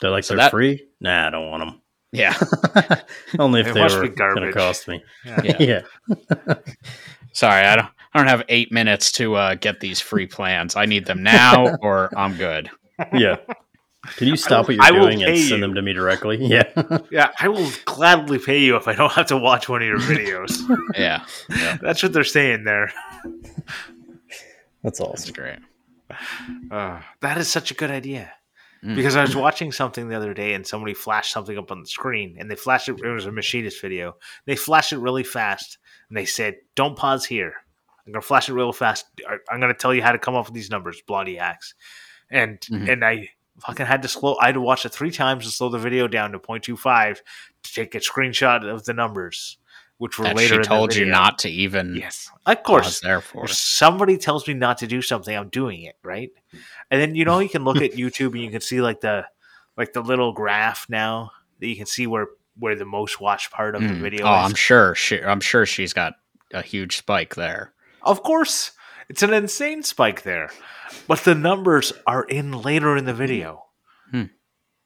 They're 0.00 0.10
like 0.10 0.24
So 0.24 0.34
they're 0.34 0.44
that- 0.44 0.50
free. 0.52 0.86
Nah, 1.00 1.26
I 1.26 1.30
don't 1.30 1.50
want 1.50 1.64
them. 1.64 1.82
Yeah, 2.10 2.34
Only 3.38 3.60
if 3.60 3.66
It 3.66 3.74
they 3.74 3.82
were 3.82 4.08
going 4.08 4.40
to 4.46 4.52
cost 4.52 4.88
me. 4.88 5.04
yeah. 5.26 5.56
Yeah. 5.58 6.54
Sorry, 7.32 7.66
I 7.66 7.76
don't. 7.76 7.88
I 8.18 8.22
don't 8.22 8.28
have 8.38 8.44
eight 8.48 8.72
minutes 8.72 9.12
to 9.12 9.34
uh, 9.36 9.54
get 9.54 9.80
these 9.80 10.00
free 10.00 10.26
plans. 10.26 10.76
I 10.76 10.86
need 10.86 11.06
them 11.06 11.22
now, 11.22 11.76
or 11.82 12.10
I'm 12.16 12.36
good. 12.36 12.70
yeah. 13.14 13.36
Can 14.16 14.28
you 14.28 14.36
stop 14.36 14.68
what 14.68 14.76
you're 14.76 14.92
will 14.94 15.02
doing 15.06 15.22
and 15.22 15.34
pay 15.34 15.40
send 15.40 15.60
you. 15.60 15.66
them 15.66 15.74
to 15.74 15.82
me 15.82 15.92
directly? 15.92 16.36
Yeah. 16.46 16.64
Yeah, 17.10 17.30
I 17.38 17.48
will 17.48 17.68
gladly 17.84 18.38
pay 18.38 18.60
you 18.60 18.76
if 18.76 18.88
I 18.88 18.94
don't 18.94 19.12
have 19.12 19.26
to 19.26 19.36
watch 19.36 19.68
one 19.68 19.82
of 19.82 19.88
your 19.88 19.98
videos. 19.98 20.52
Yeah, 20.96 21.24
That's 21.82 22.02
what 22.02 22.12
they're 22.12 22.24
saying 22.24 22.64
there. 22.64 22.92
That's 23.24 24.42
that's 24.82 25.00
awesome. 25.00 25.34
great. 25.34 25.58
Uh, 26.70 27.00
that 27.20 27.36
is 27.38 27.48
such 27.48 27.70
a 27.70 27.74
good 27.74 27.90
idea. 27.90 28.32
Mm. 28.84 28.94
Because 28.94 29.16
I 29.16 29.22
was 29.22 29.34
watching 29.34 29.72
something 29.72 30.08
the 30.08 30.16
other 30.16 30.32
day 30.32 30.54
and 30.54 30.66
somebody 30.66 30.94
flashed 30.94 31.32
something 31.32 31.58
up 31.58 31.70
on 31.72 31.80
the 31.80 31.86
screen 31.86 32.36
and 32.38 32.50
they 32.50 32.54
flashed 32.54 32.88
it. 32.88 33.00
It 33.02 33.08
was 33.10 33.26
a 33.26 33.32
machinist 33.32 33.80
video. 33.80 34.16
They 34.46 34.54
flashed 34.56 34.92
it 34.92 34.98
really 34.98 35.24
fast 35.24 35.78
and 36.08 36.16
they 36.16 36.24
said, 36.24 36.56
"Don't 36.76 36.96
pause 36.96 37.24
here. 37.26 37.54
I'm 38.08 38.12
gonna 38.12 38.22
flash 38.22 38.48
it 38.48 38.54
real 38.54 38.72
fast. 38.72 39.04
I'm 39.50 39.60
gonna 39.60 39.74
tell 39.74 39.94
you 39.94 40.02
how 40.02 40.12
to 40.12 40.18
come 40.18 40.34
up 40.34 40.46
with 40.46 40.54
these 40.54 40.70
numbers, 40.70 41.02
Blondihacks." 41.06 41.74
And 42.30 42.58
Mhm. 42.60 42.88
and 42.88 43.04
I 43.04 43.30
fucking 43.60 43.86
had 43.86 44.02
to 44.02 44.08
slow. 44.08 44.36
I 44.40 44.46
had 44.46 44.54
to 44.54 44.60
watch 44.60 44.86
it 44.86 44.90
three 44.90 45.10
times 45.10 45.44
to 45.44 45.50
slow 45.50 45.68
the 45.68 45.78
video 45.78 46.08
down 46.08 46.32
to 46.32 46.38
0.25 46.38 47.20
to 47.64 47.72
take 47.74 47.94
a 47.94 47.98
screenshot 48.00 48.66
of 48.68 48.84
the 48.86 48.94
numbers, 48.94 49.58
which 49.98 50.18
were 50.18 50.24
That 50.26 50.36
later. 50.36 50.62
she 50.62 50.68
told 50.68 50.94
you 50.94 51.04
not 51.06 51.38
to 51.40 51.50
even 51.50 51.94
Yes, 51.96 52.30
of 52.46 52.62
course. 52.62 53.00
Therefore. 53.00 53.44
If 53.44 53.52
somebody 53.52 54.16
tells 54.16 54.46
me 54.48 54.54
not 54.54 54.78
to 54.78 54.86
do 54.86 55.02
something, 55.02 55.36
I'm 55.36 55.48
doing 55.50 55.82
it, 55.82 55.96
right? 56.02 56.30
And 56.90 57.00
then 57.00 57.14
you 57.14 57.24
know 57.26 57.40
you 57.40 57.48
can 57.50 57.64
look 57.64 57.82
at 57.82 57.92
YouTube 57.92 58.32
and 58.32 58.42
you 58.42 58.50
can 58.50 58.60
see 58.62 58.80
like 58.80 59.00
the 59.00 59.26
like 59.76 59.92
the 59.92 60.00
little 60.00 60.32
graph 60.32 60.86
now 60.88 61.30
that 61.60 61.66
you 61.66 61.76
can 61.76 61.86
see 61.86 62.06
where 62.06 62.28
where 62.58 62.74
the 62.74 62.84
most 62.84 63.20
watched 63.20 63.50
part 63.52 63.76
of 63.76 63.82
the 63.82 63.88
Mm. 63.94 64.00
video 64.00 64.26
Oh, 64.26 64.40
is. 64.40 64.46
I'm 64.50 64.54
sure. 64.56 64.94
She, 64.96 65.22
I'm 65.22 65.40
sure 65.40 65.64
she's 65.66 65.92
got 65.92 66.14
a 66.52 66.60
huge 66.62 66.96
spike 66.96 67.36
there. 67.36 67.72
Of 68.08 68.22
course, 68.22 68.72
it's 69.08 69.22
an 69.22 69.32
insane 69.34 69.82
spike 69.82 70.22
there, 70.22 70.50
but 71.06 71.20
the 71.20 71.34
numbers 71.34 71.92
are 72.06 72.24
in 72.24 72.52
later 72.52 72.96
in 72.96 73.04
the 73.04 73.14
video. 73.14 73.64
Hmm. 74.10 74.24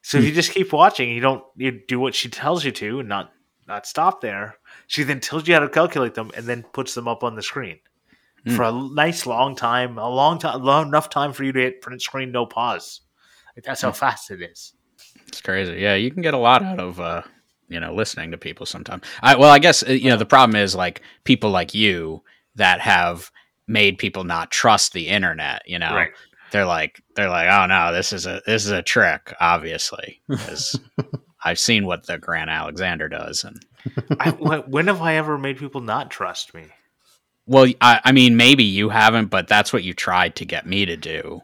So 0.02 0.18
if 0.18 0.24
you 0.24 0.32
just 0.32 0.50
keep 0.52 0.72
watching, 0.72 1.10
you 1.10 1.20
don't 1.20 1.44
you 1.56 1.80
do 1.86 2.00
what 2.00 2.14
she 2.14 2.28
tells 2.28 2.64
you 2.64 2.72
to, 2.72 3.00
and 3.00 3.08
not 3.08 3.32
not 3.68 3.86
stop 3.86 4.20
there. 4.20 4.56
She 4.88 5.04
then 5.04 5.20
tells 5.20 5.46
you 5.46 5.54
how 5.54 5.60
to 5.60 5.68
calculate 5.68 6.14
them, 6.14 6.30
and 6.36 6.46
then 6.46 6.64
puts 6.64 6.94
them 6.94 7.06
up 7.08 7.22
on 7.22 7.36
the 7.36 7.42
screen 7.42 7.78
Hmm. 8.44 8.56
for 8.56 8.64
a 8.64 8.72
nice 8.72 9.24
long 9.24 9.54
time, 9.54 9.98
a 9.98 10.08
long 10.10 10.40
time, 10.40 10.62
long 10.64 10.88
enough 10.88 11.08
time 11.08 11.32
for 11.32 11.44
you 11.44 11.52
to 11.52 11.60
hit 11.60 11.80
print 11.80 12.02
screen 12.02 12.32
no 12.32 12.44
pause. 12.44 13.02
Like 13.56 13.64
that's 13.64 13.82
how 13.82 13.90
Hmm. 13.92 13.98
fast 13.98 14.30
it 14.32 14.42
is. 14.42 14.72
It's 15.28 15.40
crazy. 15.40 15.74
Yeah, 15.80 15.94
you 15.94 16.10
can 16.10 16.22
get 16.22 16.34
a 16.34 16.38
lot 16.38 16.62
out 16.64 16.80
of 16.80 16.98
uh, 16.98 17.22
you 17.68 17.78
know 17.78 17.94
listening 17.94 18.32
to 18.32 18.38
people 18.38 18.66
sometimes. 18.66 19.04
I 19.22 19.36
well, 19.36 19.50
I 19.50 19.60
guess 19.60 19.84
uh, 19.86 19.92
you 19.92 20.10
know 20.10 20.16
the 20.16 20.26
problem 20.26 20.56
is 20.56 20.74
like 20.74 21.02
people 21.22 21.50
like 21.50 21.72
you 21.74 22.22
that 22.56 22.80
have 22.80 23.30
made 23.66 23.98
people 23.98 24.24
not 24.24 24.50
trust 24.50 24.92
the 24.92 25.08
internet. 25.08 25.62
You 25.66 25.78
know, 25.78 25.94
Right. 25.94 26.10
they're 26.50 26.66
like 26.66 27.00
they're 27.14 27.30
like, 27.30 27.48
oh 27.48 27.66
no, 27.66 27.92
this 27.92 28.12
is 28.12 28.26
a 28.26 28.42
this 28.46 28.64
is 28.64 28.70
a 28.70 28.82
trick, 28.82 29.34
obviously, 29.40 30.20
because 30.28 30.78
I've 31.44 31.58
seen 31.58 31.86
what 31.86 32.06
the 32.06 32.18
Grant 32.18 32.50
Alexander 32.50 33.08
does, 33.08 33.44
and 33.44 33.64
I, 34.20 34.30
when 34.30 34.60
when 34.62 34.86
have 34.88 35.00
I 35.02 35.14
ever 35.14 35.38
made 35.38 35.58
people 35.58 35.80
not 35.80 36.10
trust 36.10 36.54
me? 36.54 36.64
well, 37.46 37.66
I, 37.80 38.00
I 38.04 38.12
mean, 38.12 38.36
maybe 38.36 38.62
you 38.62 38.88
haven't, 38.88 39.26
but 39.26 39.48
that's 39.48 39.72
what 39.72 39.82
you 39.82 39.94
tried 39.94 40.36
to 40.36 40.44
get 40.44 40.64
me 40.66 40.86
to 40.86 40.96
do 40.96 41.40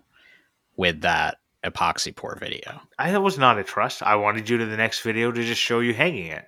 with 0.77 1.01
that 1.01 1.39
epoxy 1.65 2.15
pour 2.15 2.37
video. 2.37 2.81
I 2.99 3.11
that 3.11 3.21
was 3.21 3.37
not 3.39 3.59
a 3.59 3.65
trust. 3.65 4.03
I 4.05 4.15
wanted 4.15 4.49
you 4.49 4.59
to 4.59 4.67
the 4.67 4.77
next 4.77 5.01
video 5.01 5.33
to 5.33 5.43
just 5.43 5.61
show 5.61 5.81
you 5.81 5.93
hanging 5.95 6.27
it. 6.29 6.45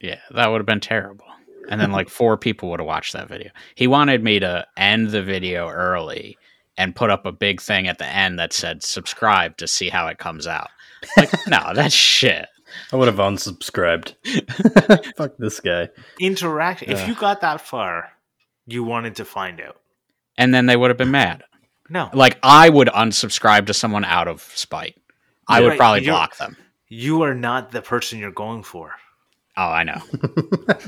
Yeah, 0.00 0.18
that 0.32 0.48
would 0.50 0.58
have 0.58 0.66
been 0.66 0.80
terrible. 0.80 1.24
And 1.70 1.80
then 1.80 1.92
like 1.92 2.08
four 2.10 2.36
people 2.36 2.68
would 2.70 2.80
have 2.80 2.86
watched 2.86 3.12
that 3.12 3.28
video. 3.28 3.50
He 3.76 3.86
wanted 3.86 4.22
me 4.24 4.40
to 4.40 4.66
end 4.76 5.10
the 5.10 5.22
video 5.22 5.68
early 5.68 6.36
and 6.76 6.96
put 6.96 7.10
up 7.10 7.24
a 7.26 7.32
big 7.32 7.60
thing 7.60 7.86
at 7.88 7.98
the 7.98 8.06
end 8.06 8.38
that 8.38 8.52
said 8.52 8.82
subscribe 8.82 9.56
to 9.58 9.68
see 9.68 9.88
how 9.88 10.08
it 10.08 10.18
comes 10.18 10.46
out. 10.46 10.68
Like, 11.16 11.30
no, 11.46 11.72
that's 11.74 11.94
shit. 11.94 12.46
I 12.92 12.96
would 12.96 13.08
have 13.08 13.16
unsubscribed. 13.16 14.14
Fuck 15.16 15.36
this 15.38 15.60
guy. 15.60 15.88
Interact. 16.18 16.82
If 16.82 17.06
you 17.08 17.14
got 17.14 17.40
that 17.42 17.60
far, 17.60 18.10
you 18.66 18.84
wanted 18.84 19.16
to 19.16 19.24
find 19.24 19.60
out. 19.60 19.76
And 20.36 20.52
then 20.54 20.66
they 20.66 20.76
would 20.76 20.90
have 20.90 20.98
been 20.98 21.10
mad. 21.10 21.44
No, 21.88 22.08
Like 22.14 22.38
I 22.42 22.68
would 22.68 22.88
unsubscribe 22.88 23.66
to 23.66 23.74
someone 23.74 24.04
out 24.04 24.28
of 24.28 24.42
spite. 24.42 24.96
I 25.48 25.60
would 25.60 25.70
right, 25.70 25.78
probably 25.78 26.00
you're- 26.02 26.12
block 26.12 26.36
them. 26.36 26.56
you 26.88 27.22
are 27.22 27.34
not 27.34 27.72
the 27.72 27.82
person 27.82 28.18
you're 28.20 28.30
going 28.30 28.62
for. 28.62 28.92
Oh, 29.60 29.68
I 29.68 29.84
know. 29.84 30.00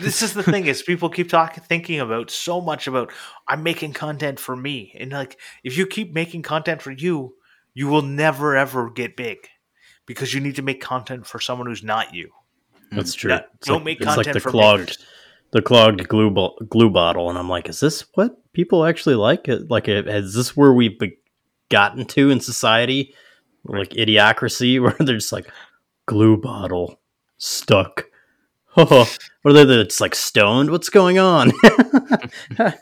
This 0.00 0.20
is 0.20 0.34
the 0.34 0.42
thing: 0.42 0.66
is 0.66 0.82
people 0.82 1.08
keep 1.08 1.28
talking, 1.28 1.62
thinking 1.62 2.00
about 2.00 2.30
so 2.30 2.60
much 2.60 2.86
about 2.88 3.12
I'm 3.46 3.62
making 3.62 3.92
content 3.92 4.40
for 4.40 4.56
me, 4.56 4.92
and 4.98 5.12
like 5.12 5.38
if 5.62 5.76
you 5.78 5.86
keep 5.86 6.12
making 6.12 6.42
content 6.42 6.82
for 6.82 6.90
you, 6.90 7.34
you 7.72 7.86
will 7.86 8.02
never 8.02 8.56
ever 8.56 8.90
get 8.90 9.16
big 9.16 9.46
because 10.06 10.34
you 10.34 10.40
need 10.40 10.56
to 10.56 10.62
make 10.62 10.80
content 10.80 11.26
for 11.26 11.38
someone 11.38 11.68
who's 11.68 11.84
not 11.84 12.14
you. 12.14 12.30
That's 12.90 13.14
mm. 13.14 13.18
true. 13.18 13.30
Not- 13.30 13.46
don't 13.60 13.76
like- 13.76 13.84
make 13.84 13.98
it's 14.00 14.06
like 14.06 14.16
content 14.16 14.34
the 14.34 14.40
for 14.40 14.50
clogged, 14.50 14.80
makers. 14.80 15.06
the 15.52 15.62
clogged 15.62 16.08
glue 16.08 16.30
bo- 16.30 16.56
glue 16.68 16.90
bottle, 16.90 17.30
and 17.30 17.38
I'm 17.38 17.48
like, 17.48 17.68
is 17.68 17.78
this 17.78 18.04
what 18.14 18.36
people 18.52 18.84
actually 18.86 19.16
like? 19.16 19.46
It 19.46 19.70
Like, 19.70 19.88
eh, 19.88 20.02
is 20.04 20.34
this 20.34 20.56
where 20.56 20.72
we've 20.72 20.98
be- 20.98 21.18
gotten 21.68 22.06
to 22.06 22.30
in 22.30 22.40
society? 22.40 23.14
Like 23.64 23.90
idiocracy, 23.90 24.80
where 24.82 24.96
they're 24.98 25.14
just 25.16 25.32
like 25.32 25.46
glue 26.06 26.36
bottle 26.36 26.98
stuck. 27.38 28.06
or 29.44 29.52
they 29.52 29.64
that's 29.64 30.00
like 30.00 30.14
stoned. 30.14 30.70
What's 30.70 30.90
going 30.90 31.18
on? 31.18 31.52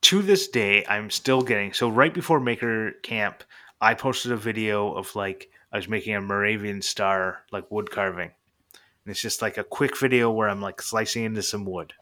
to 0.00 0.22
this 0.22 0.48
day, 0.48 0.84
I'm 0.88 1.08
still 1.10 1.42
getting 1.42 1.72
so 1.72 1.88
right 1.88 2.12
before 2.12 2.40
Maker 2.40 2.92
Camp, 3.02 3.44
I 3.80 3.94
posted 3.94 4.32
a 4.32 4.36
video 4.36 4.92
of 4.92 5.14
like 5.14 5.50
I 5.72 5.76
was 5.76 5.88
making 5.88 6.16
a 6.16 6.20
Moravian 6.20 6.82
star 6.82 7.44
like 7.52 7.70
wood 7.70 7.90
carving. 7.90 8.32
And 8.72 9.10
it's 9.10 9.20
just 9.20 9.40
like 9.40 9.56
a 9.56 9.64
quick 9.64 9.98
video 9.98 10.30
where 10.30 10.48
I'm 10.48 10.60
like 10.60 10.82
slicing 10.82 11.24
into 11.24 11.42
some 11.42 11.64
wood. 11.64 11.92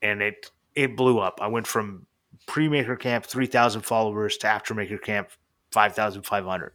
And 0.00 0.22
it 0.22 0.50
it 0.74 0.96
blew 0.96 1.18
up. 1.18 1.40
I 1.42 1.48
went 1.48 1.66
from 1.66 2.06
pre 2.46 2.68
Maker 2.68 2.96
Camp 2.96 3.26
3000 3.26 3.82
followers 3.82 4.38
to 4.38 4.46
after 4.46 4.72
Maker 4.72 4.98
Camp 4.98 5.28
5500 5.72 6.72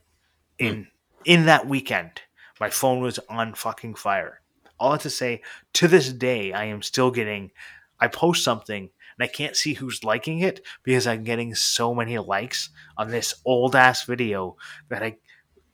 hmm. 0.59 0.65
in 0.65 0.87
in 1.25 1.45
that 1.45 1.67
weekend. 1.67 2.21
My 2.59 2.69
phone 2.69 3.01
was 3.01 3.19
on 3.29 3.55
fucking 3.55 3.95
fire. 3.95 4.41
All 4.79 4.89
I 4.89 4.93
have 4.93 5.01
to 5.03 5.09
say, 5.09 5.41
to 5.73 5.87
this 5.87 6.11
day, 6.13 6.53
I 6.53 6.65
am 6.65 6.81
still 6.81 7.11
getting 7.11 7.51
I 7.99 8.07
post 8.07 8.43
something 8.43 8.83
and 9.17 9.23
I 9.23 9.27
can't 9.27 9.55
see 9.57 9.73
who's 9.73 10.03
liking 10.05 10.39
it 10.39 10.65
because 10.83 11.05
I'm 11.05 11.23
getting 11.25 11.53
so 11.53 11.93
many 11.93 12.17
likes 12.17 12.69
on 12.97 13.09
this 13.09 13.35
old 13.45 13.75
ass 13.75 14.05
video 14.05 14.55
that 14.87 15.03
I 15.03 15.17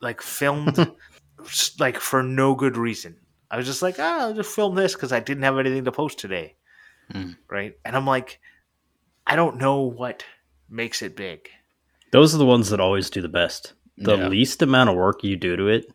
like 0.01 0.21
filmed 0.21 0.91
like 1.79 1.99
for 1.99 2.23
no 2.23 2.55
good 2.55 2.77
reason. 2.77 3.17
I 3.51 3.57
was 3.57 3.67
just 3.67 3.83
like, 3.83 3.97
ah, 3.99 4.21
I'll 4.21 4.33
just 4.33 4.53
film 4.55 4.73
this 4.75 4.93
because 4.95 5.11
I 5.13 5.19
didn't 5.19 5.43
have 5.43 5.59
anything 5.59 5.85
to 5.85 5.91
post 5.91 6.17
today, 6.17 6.55
Hmm. 7.11 7.33
right? 7.49 7.75
And 7.85 7.95
I'm 7.95 8.07
like, 8.07 8.39
I 9.27 9.35
don't 9.35 9.57
know 9.57 9.81
what 9.81 10.25
makes 10.67 11.01
it 11.03 11.15
big. 11.15 11.47
Those 12.11 12.33
are 12.33 12.39
the 12.39 12.45
ones 12.45 12.69
that 12.71 12.79
always 12.79 13.09
do 13.11 13.21
the 13.21 13.29
best. 13.29 13.73
The 13.97 14.17
Yeah. 14.17 14.27
least 14.29 14.61
amount 14.63 14.89
of 14.89 14.95
work 14.95 15.23
you 15.23 15.35
do 15.35 15.55
to 15.55 15.67
it, 15.67 15.85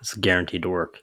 it's 0.00 0.14
guaranteed 0.14 0.62
to 0.62 0.68
work. 0.68 1.00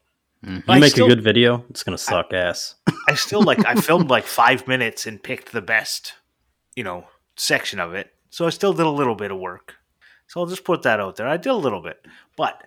Mhm. 0.48 0.56
You 0.58 0.64
I 0.74 0.80
make 0.80 0.92
still- 0.92 1.06
a 1.06 1.10
good 1.10 1.24
video, 1.24 1.66
it's 1.70 1.84
gonna 1.84 1.98
suck 1.98 2.34
ass. 2.34 2.76
I 3.08 3.16
still 3.16 3.42
like 3.44 3.66
I 3.66 3.76
filmed 3.76 4.10
like 4.16 4.26
five 4.26 4.68
minutes 4.68 5.06
and 5.06 5.22
picked 5.22 5.52
the 5.52 5.62
best, 5.62 6.14
you 6.76 6.84
know, 6.84 7.08
section 7.36 7.80
of 7.80 7.94
it. 7.94 8.14
So 8.30 8.46
I 8.46 8.50
still 8.50 8.74
did 8.74 8.86
a 8.86 8.90
little 8.90 9.16
bit 9.16 9.32
of 9.32 9.40
work. 9.40 9.76
So 10.28 10.40
I'll 10.40 10.46
just 10.48 10.64
put 10.66 10.84
that 10.84 11.00
out 11.00 11.16
there. 11.16 11.28
I 11.28 11.38
did 11.38 11.50
a 11.50 11.54
little 11.56 11.82
bit. 11.82 12.06
But 12.36 12.62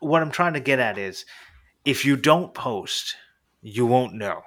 what 0.00 0.22
I'm 0.22 0.30
trying 0.30 0.52
to 0.54 0.60
get 0.60 0.78
at 0.78 0.98
is 0.98 1.24
if 1.84 2.04
you 2.04 2.16
don't 2.16 2.52
post, 2.54 3.16
you 3.62 3.86
won't 3.86 4.14
know, 4.14 4.42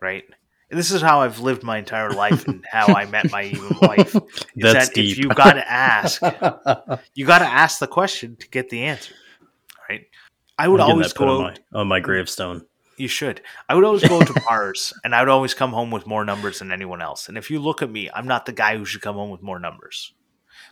right? 0.00 0.24
And 0.70 0.78
this 0.78 0.90
is 0.90 1.00
how 1.02 1.20
I've 1.20 1.38
lived 1.40 1.62
my 1.62 1.78
entire 1.78 2.10
life 2.10 2.48
and 2.48 2.64
how 2.70 2.92
I 2.94 3.04
met 3.06 3.30
my 3.30 3.44
even 3.44 3.76
wife. 3.82 4.14
Is 4.16 4.22
That's 4.56 4.88
that 4.88 4.94
deep. 4.94 5.12
if 5.12 5.18
you 5.18 5.28
got 5.28 5.52
to 5.54 5.70
ask, 5.70 6.20
you 7.14 7.24
got 7.26 7.38
to 7.38 7.46
ask 7.46 7.78
the 7.78 7.86
question 7.86 8.36
to 8.36 8.48
get 8.48 8.70
the 8.70 8.82
answer, 8.84 9.14
right? 9.88 10.06
I 10.58 10.68
would 10.68 10.80
I'm 10.80 10.90
always 10.90 11.08
that 11.08 11.18
put 11.18 11.26
go 11.26 11.36
on 11.36 11.42
my, 11.42 11.80
on 11.80 11.88
my 11.88 12.00
gravestone. 12.00 12.66
You 12.96 13.08
should. 13.08 13.40
I 13.68 13.74
would 13.74 13.84
always 13.84 14.06
go 14.06 14.20
to 14.20 14.40
bars, 14.48 14.92
and 15.02 15.14
I 15.14 15.20
would 15.20 15.28
always 15.28 15.54
come 15.54 15.72
home 15.72 15.90
with 15.90 16.06
more 16.06 16.24
numbers 16.24 16.60
than 16.60 16.70
anyone 16.70 17.02
else. 17.02 17.28
And 17.28 17.36
if 17.36 17.50
you 17.50 17.58
look 17.58 17.82
at 17.82 17.90
me, 17.90 18.08
I'm 18.14 18.26
not 18.26 18.46
the 18.46 18.52
guy 18.52 18.76
who 18.76 18.84
should 18.84 19.02
come 19.02 19.16
home 19.16 19.30
with 19.30 19.42
more 19.42 19.58
numbers, 19.58 20.12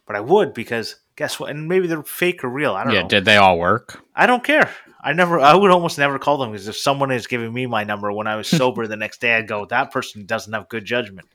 but 0.06 0.14
I 0.14 0.20
would 0.20 0.54
because 0.54 0.96
guess 1.16 1.38
what? 1.38 1.50
And 1.50 1.68
maybe 1.68 1.86
they're 1.86 2.02
fake 2.02 2.44
or 2.44 2.48
real. 2.48 2.74
I 2.74 2.84
don't 2.84 2.92
Yeah, 2.92 3.00
know. 3.00 3.04
Yeah, 3.06 3.08
did 3.08 3.24
they 3.24 3.36
all 3.36 3.58
work? 3.58 4.02
I 4.14 4.26
don't 4.26 4.44
care. 4.44 4.70
I 5.02 5.12
never. 5.12 5.40
I 5.40 5.54
would 5.54 5.72
almost 5.72 5.98
never 5.98 6.18
call 6.18 6.38
them 6.38 6.52
because 6.52 6.68
if 6.68 6.76
someone 6.76 7.10
is 7.10 7.26
giving 7.26 7.52
me 7.52 7.66
my 7.66 7.82
number 7.82 8.12
when 8.12 8.28
I 8.28 8.36
was 8.36 8.46
sober, 8.48 8.86
the 8.86 8.96
next 8.96 9.20
day 9.20 9.34
I'd 9.34 9.48
go, 9.48 9.66
"That 9.66 9.90
person 9.90 10.26
doesn't 10.26 10.52
have 10.52 10.68
good 10.68 10.84
judgment." 10.84 11.28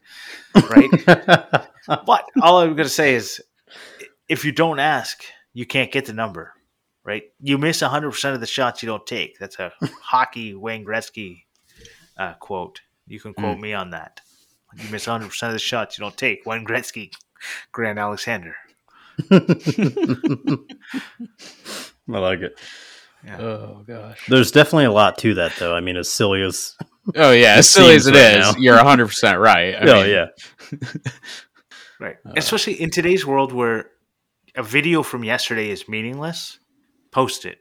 Right. 0.55 0.89
but 1.05 2.25
all 2.41 2.59
I'm 2.59 2.75
going 2.75 2.77
to 2.77 2.89
say 2.89 3.15
is, 3.15 3.41
if 4.29 4.45
you 4.45 4.53
don't 4.53 4.79
ask, 4.79 5.21
you 5.53 5.65
can't 5.65 5.91
get 5.91 6.05
the 6.05 6.13
number. 6.13 6.53
Right. 7.07 7.23
You 7.39 7.57
miss 7.57 7.81
100 7.81 8.11
percent 8.11 8.35
of 8.35 8.41
the 8.41 8.47
shots 8.47 8.83
you 8.83 8.87
don't 8.87 9.07
take. 9.07 9.39
That's 9.39 9.57
a 9.59 9.71
hockey 10.01 10.53
Wayne 10.53 10.85
Gretzky 10.85 11.43
uh, 12.17 12.33
quote. 12.33 12.81
You 13.07 13.19
can 13.21 13.33
quote 13.33 13.57
me 13.57 13.73
on 13.73 13.91
that. 13.91 14.19
You 14.75 14.89
miss 14.91 15.07
100 15.07 15.29
percent 15.29 15.51
of 15.51 15.53
the 15.53 15.59
shots 15.59 15.97
you 15.97 16.03
don't 16.03 16.17
take. 16.17 16.45
Wayne 16.45 16.65
Gretzky, 16.65 17.11
Grant 17.71 17.97
Alexander. 17.97 18.55
I 19.31 19.37
like 22.07 22.41
it. 22.41 22.59
Oh 23.39 23.83
gosh. 23.87 24.25
There's 24.27 24.51
definitely 24.51 24.85
a 24.85 24.91
lot 24.91 25.17
to 25.19 25.33
that, 25.35 25.53
though. 25.57 25.73
I 25.73 25.79
mean, 25.79 25.95
as 25.95 26.09
silly 26.09 26.41
as 26.41 26.75
Oh 27.15 27.31
yeah, 27.31 27.53
as 27.55 27.69
silly 27.69 27.95
as 27.95 28.03
seems 28.03 28.17
it 28.17 28.19
right 28.19 28.39
is, 28.39 28.53
now. 28.53 28.59
you're 28.59 28.75
100 28.75 29.07
percent 29.07 29.39
right. 29.39 29.75
I 29.75 29.79
oh 29.79 30.03
mean, 30.03 30.09
yeah, 30.09 30.25
Right. 31.99 32.17
Uh, 32.25 32.33
Especially 32.35 32.73
in 32.73 32.91
today's 32.91 33.25
world 33.25 33.53
where 33.53 33.91
a 34.55 34.63
video 34.63 35.03
from 35.03 35.23
yesterday 35.23 35.69
is 35.69 35.87
meaningless, 35.87 36.59
post 37.17 37.45
it. 37.45 37.57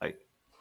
Like 0.00 0.16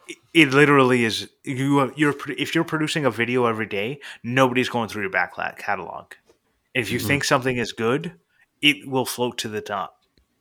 it, 0.08 0.18
it 0.34 0.50
literally 0.54 1.06
is 1.06 1.30
you 1.46 1.94
you're 1.96 2.14
pro- 2.14 2.36
if 2.38 2.54
you're 2.54 2.64
producing 2.74 3.06
a 3.06 3.12
video 3.12 3.46
every 3.46 3.66
day, 3.68 4.00
nobody's 4.24 4.70
going 4.70 4.90
through 4.90 5.04
your 5.04 5.12
back 5.12 5.32
catalog. 5.58 6.06
If 6.74 6.88
Mm-hmm. 6.88 6.94
you 6.94 7.00
think 7.00 7.24
something 7.24 7.58
is 7.58 7.72
good, 7.72 8.14
it 8.62 8.78
will 8.88 9.06
float 9.06 9.38
to 9.40 9.48
the 9.48 9.62
top. 9.62 9.96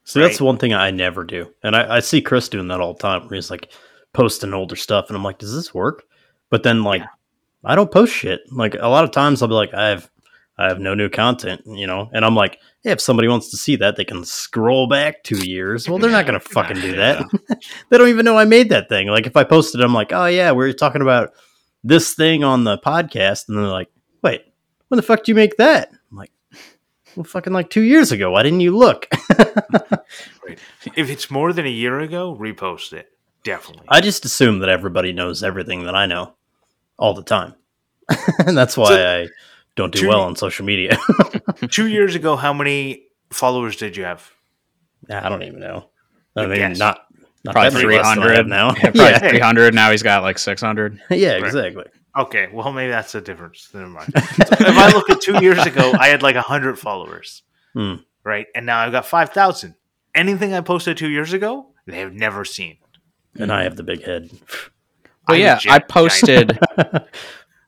So 0.04 0.18
that's 0.18 0.40
one 0.40 0.58
thing 0.58 0.72
I 0.74 0.90
never 0.90 1.22
do, 1.22 1.54
and 1.62 1.76
I, 1.76 1.96
I 1.96 2.00
see 2.00 2.20
Chris 2.20 2.48
doing 2.48 2.68
that 2.68 2.80
all 2.80 2.94
the 2.94 2.98
time. 3.08 3.22
Where 3.28 3.36
he's 3.36 3.50
like 3.52 3.70
posting 4.12 4.52
older 4.52 4.74
stuff, 4.76 5.04
and 5.08 5.16
I'm 5.16 5.22
like, 5.22 5.38
does 5.38 5.54
this 5.54 5.72
work? 5.72 6.02
But 6.50 6.64
then 6.64 6.82
like, 6.82 7.02
Yeah. 7.02 7.06
I 7.64 7.76
don't 7.76 7.90
post 7.92 8.12
shit. 8.12 8.40
Like 8.50 8.74
a 8.74 8.88
lot 8.88 9.04
of 9.04 9.12
times, 9.12 9.40
I'll 9.42 9.48
be 9.48 9.54
like, 9.54 9.72
I 9.74 9.90
have, 9.90 10.10
I 10.58 10.68
have 10.68 10.78
no 10.80 10.94
new 10.94 11.08
content, 11.08 11.62
you 11.66 11.86
know, 11.86 12.10
and 12.12 12.24
I'm 12.24 12.34
like, 12.36 12.58
yeah, 12.84 12.92
if 12.92 13.00
somebody 13.00 13.26
wants 13.28 13.50
to 13.50 13.56
see 13.56 13.76
that, 13.76 13.96
they 13.96 14.04
can 14.04 14.24
scroll 14.24 14.86
back 14.86 15.22
two 15.24 15.38
years. 15.48 15.88
Well, 15.88 15.98
they're 15.98 16.10
not 16.10 16.26
gonna 16.26 16.40
fucking 16.56 16.80
do 16.80 16.96
that. 16.96 17.24
they 17.88 17.98
don't 17.98 18.08
even 18.08 18.24
know 18.24 18.36
I 18.38 18.44
made 18.44 18.68
that 18.68 18.88
thing. 18.88 19.08
Like 19.08 19.26
if 19.26 19.36
I 19.36 19.44
posted, 19.44 19.80
it, 19.80 19.84
I'm 19.84 19.94
like, 19.94 20.12
oh 20.12 20.26
yeah, 20.26 20.52
we 20.52 20.64
are 20.68 20.72
talking 20.72 21.02
about 21.02 21.30
this 21.84 22.14
thing 22.14 22.44
on 22.44 22.64
the 22.64 22.78
podcast, 22.78 23.48
and 23.48 23.56
they're 23.56 23.64
like, 23.64 23.88
wait, 24.22 24.42
when 24.88 24.96
the 24.96 25.02
fuck 25.02 25.20
did 25.20 25.28
you 25.28 25.34
make 25.34 25.56
that? 25.56 25.90
I'm 26.10 26.16
like. 26.18 26.30
Well, 27.16 27.24
fucking 27.24 27.52
like 27.52 27.68
two 27.68 27.82
years 27.82 28.10
ago. 28.10 28.30
Why 28.30 28.42
didn't 28.42 28.60
you 28.60 28.74
look? 28.76 29.06
If 30.96 31.10
it's 31.10 31.30
more 31.30 31.52
than 31.52 31.66
a 31.66 31.70
year 31.70 32.00
ago, 32.00 32.36
repost 32.38 32.92
it. 32.92 33.08
Definitely. 33.44 33.84
I 33.88 34.00
just 34.00 34.24
assume 34.24 34.60
that 34.60 34.68
everybody 34.68 35.12
knows 35.12 35.42
everything 35.42 35.84
that 35.84 35.94
I 35.94 36.06
know 36.06 36.34
all 36.98 37.14
the 37.14 37.22
time. 37.22 37.54
and 38.46 38.56
that's 38.56 38.76
why 38.76 38.88
So- 38.88 39.06
I 39.22 39.28
don't 39.76 39.92
do 39.92 40.00
Two- 40.00 40.08
well 40.08 40.22
on 40.22 40.36
social 40.36 40.64
media. 40.64 40.96
Two 41.70 41.86
years 41.88 42.14
ago, 42.14 42.36
how 42.36 42.52
many 42.52 43.04
followers 43.30 43.76
did 43.76 43.96
you 43.96 44.04
have? 44.04 44.30
I 45.10 45.28
don't 45.28 45.42
even 45.42 45.60
know. 45.60 45.88
I 46.36 46.42
Good 46.42 46.50
mean, 46.50 46.58
guess. 46.58 46.78
not, 46.78 47.00
not 47.44 47.52
Probably 47.54 47.70
that 47.70 47.86
many 47.86 47.96
less 47.98 48.14
than 48.14 48.22
I 48.24 48.34
have 48.36 48.46
300 48.46 48.46
now. 48.48 48.74
Yeah, 48.94 49.10
Yeah, 49.22 49.28
300. 49.30 49.74
Now 49.74 49.90
he's 49.90 50.02
got 50.02 50.22
like 50.22 50.38
600. 50.38 51.00
yeah, 51.10 51.32
exactly. 51.32 51.84
Okay, 52.16 52.48
well 52.52 52.70
maybe 52.72 52.90
that's 52.90 53.12
the 53.12 53.20
difference. 53.22 53.68
Never 53.72 53.88
mind. 53.88 54.12
if 54.14 54.52
I 54.78 54.92
look 54.92 55.08
at 55.10 55.20
two 55.22 55.42
years 55.42 55.64
ago, 55.66 55.92
I 55.98 56.08
had 56.08 56.22
like 56.22 56.36
hundred 56.36 56.78
followers, 56.78 57.42
Hmm. 57.72 57.94
right, 58.22 58.46
and 58.54 58.66
now 58.66 58.80
I've 58.80 58.92
got 58.92 59.06
five 59.06 59.30
thousand. 59.30 59.76
Anything 60.14 60.52
I 60.52 60.60
posted 60.60 60.98
two 60.98 61.08
years 61.08 61.32
ago, 61.32 61.72
they 61.86 62.00
have 62.00 62.12
never 62.12 62.44
seen. 62.44 62.76
And 63.38 63.50
I 63.50 63.62
have 63.62 63.76
the 63.76 63.82
big 63.82 64.04
head. 64.04 64.28
Well, 65.26 65.36
I'm 65.36 65.40
yeah, 65.40 65.54
legit 65.54 65.72
I 65.72 65.78
giant. 65.78 65.88
posted. 65.88 66.58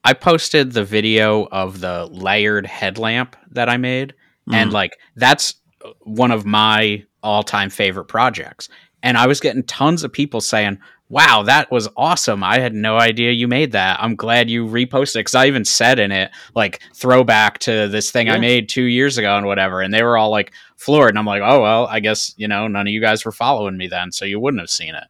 I 0.05 0.13
posted 0.13 0.73
the 0.73 0.85
video 0.85 1.49
of 1.51 1.81
the 1.81 2.07
layered 2.11 2.67
headlamp 2.67 3.37
that 3.53 3.69
I 3.69 3.77
made, 3.79 4.15
and 4.53 4.71
Mm. 4.71 4.75
like 4.75 4.99
that's 5.17 5.55
one 6.03 6.31
of 6.31 6.45
my 6.45 7.05
all-time 7.23 7.71
favorite 7.71 8.05
projects. 8.07 8.69
And 9.03 9.17
I 9.19 9.27
was 9.27 9.41
getting 9.41 9.63
tons 9.65 10.03
of 10.05 10.13
people 10.13 10.41
saying, 10.41 10.79
"Wow, 11.09 11.43
that 11.45 11.71
was 11.71 11.89
awesome! 11.97 12.43
I 12.43 12.59
had 12.59 12.75
no 12.75 12.99
idea 12.99 13.33
you 13.33 13.49
made 13.49 13.73
that. 13.73 13.99
I'm 14.03 14.15
glad 14.17 14.49
you 14.51 14.67
reposted." 14.67 15.21
Because 15.21 15.35
I 15.35 15.47
even 15.47 15.65
said 15.65 15.99
in 15.99 16.13
it 16.13 16.31
like 16.55 16.81
throwback 16.95 17.59
to 17.61 17.89
this 17.89 18.11
thing 18.11 18.29
I 18.31 18.39
made 18.39 18.69
two 18.69 18.85
years 18.85 19.17
ago 19.19 19.37
and 19.37 19.47
whatever, 19.47 19.81
and 19.83 19.93
they 19.93 20.03
were 20.03 20.17
all 20.19 20.31
like 20.31 20.53
floored. 20.77 21.11
And 21.11 21.19
I'm 21.19 21.27
like, 21.27 21.43
"Oh 21.45 21.61
well, 21.63 21.87
I 21.87 22.01
guess 22.01 22.35
you 22.37 22.49
know 22.49 22.67
none 22.69 22.87
of 22.87 22.93
you 22.93 23.01
guys 23.01 23.25
were 23.25 23.33
following 23.33 23.77
me 23.77 23.89
then, 23.89 24.13
so 24.13 24.25
you 24.25 24.39
wouldn't 24.41 24.61
have 24.61 24.71
seen 24.71 24.95
it." 24.95 25.05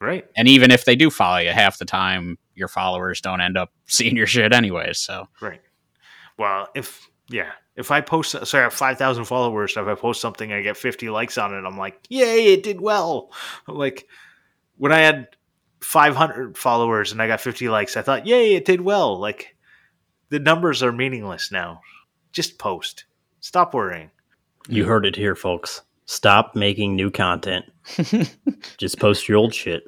Right. 0.00 0.24
And 0.36 0.48
even 0.48 0.70
if 0.70 0.84
they 0.84 0.96
do 0.96 1.08
follow 1.10 1.38
you, 1.38 1.50
half 1.50 1.78
the 1.78 1.84
time 1.86 2.36
your 2.54 2.68
followers 2.68 3.20
don't 3.20 3.40
end 3.40 3.56
up 3.56 3.72
seeing 3.86 4.16
your 4.16 4.26
shit 4.26 4.52
anyways. 4.52 4.98
So 4.98 5.28
Right. 5.40 5.60
Well, 6.38 6.68
if 6.74 7.08
yeah, 7.28 7.52
if 7.76 7.90
I 7.90 8.00
post, 8.00 8.32
sorry, 8.46 8.62
I 8.62 8.64
have 8.64 8.74
five 8.74 8.98
thousand 8.98 9.24
followers. 9.24 9.76
If 9.76 9.86
I 9.86 9.94
post 9.94 10.20
something, 10.20 10.52
I 10.52 10.62
get 10.62 10.76
fifty 10.76 11.08
likes 11.08 11.38
on 11.38 11.54
it. 11.54 11.64
I'm 11.66 11.78
like, 11.78 11.98
yay, 12.08 12.52
it 12.52 12.62
did 12.62 12.80
well. 12.80 13.32
Like 13.68 14.06
when 14.76 14.92
I 14.92 14.98
had 14.98 15.28
five 15.80 16.16
hundred 16.16 16.58
followers 16.58 17.12
and 17.12 17.22
I 17.22 17.26
got 17.26 17.40
fifty 17.40 17.68
likes, 17.68 17.96
I 17.96 18.02
thought, 18.02 18.26
yay, 18.26 18.54
it 18.54 18.64
did 18.64 18.80
well. 18.80 19.18
Like 19.18 19.56
the 20.30 20.38
numbers 20.38 20.82
are 20.82 20.92
meaningless 20.92 21.52
now. 21.52 21.80
Just 22.32 22.58
post. 22.58 23.04
Stop 23.40 23.74
worrying. 23.74 24.10
You 24.68 24.84
heard 24.84 25.06
it 25.06 25.14
here, 25.14 25.36
folks. 25.36 25.82
Stop 26.06 26.54
making 26.54 26.96
new 26.96 27.10
content. 27.10 27.64
Just 28.78 28.98
post 28.98 29.28
your 29.28 29.38
old 29.38 29.54
shit. 29.54 29.84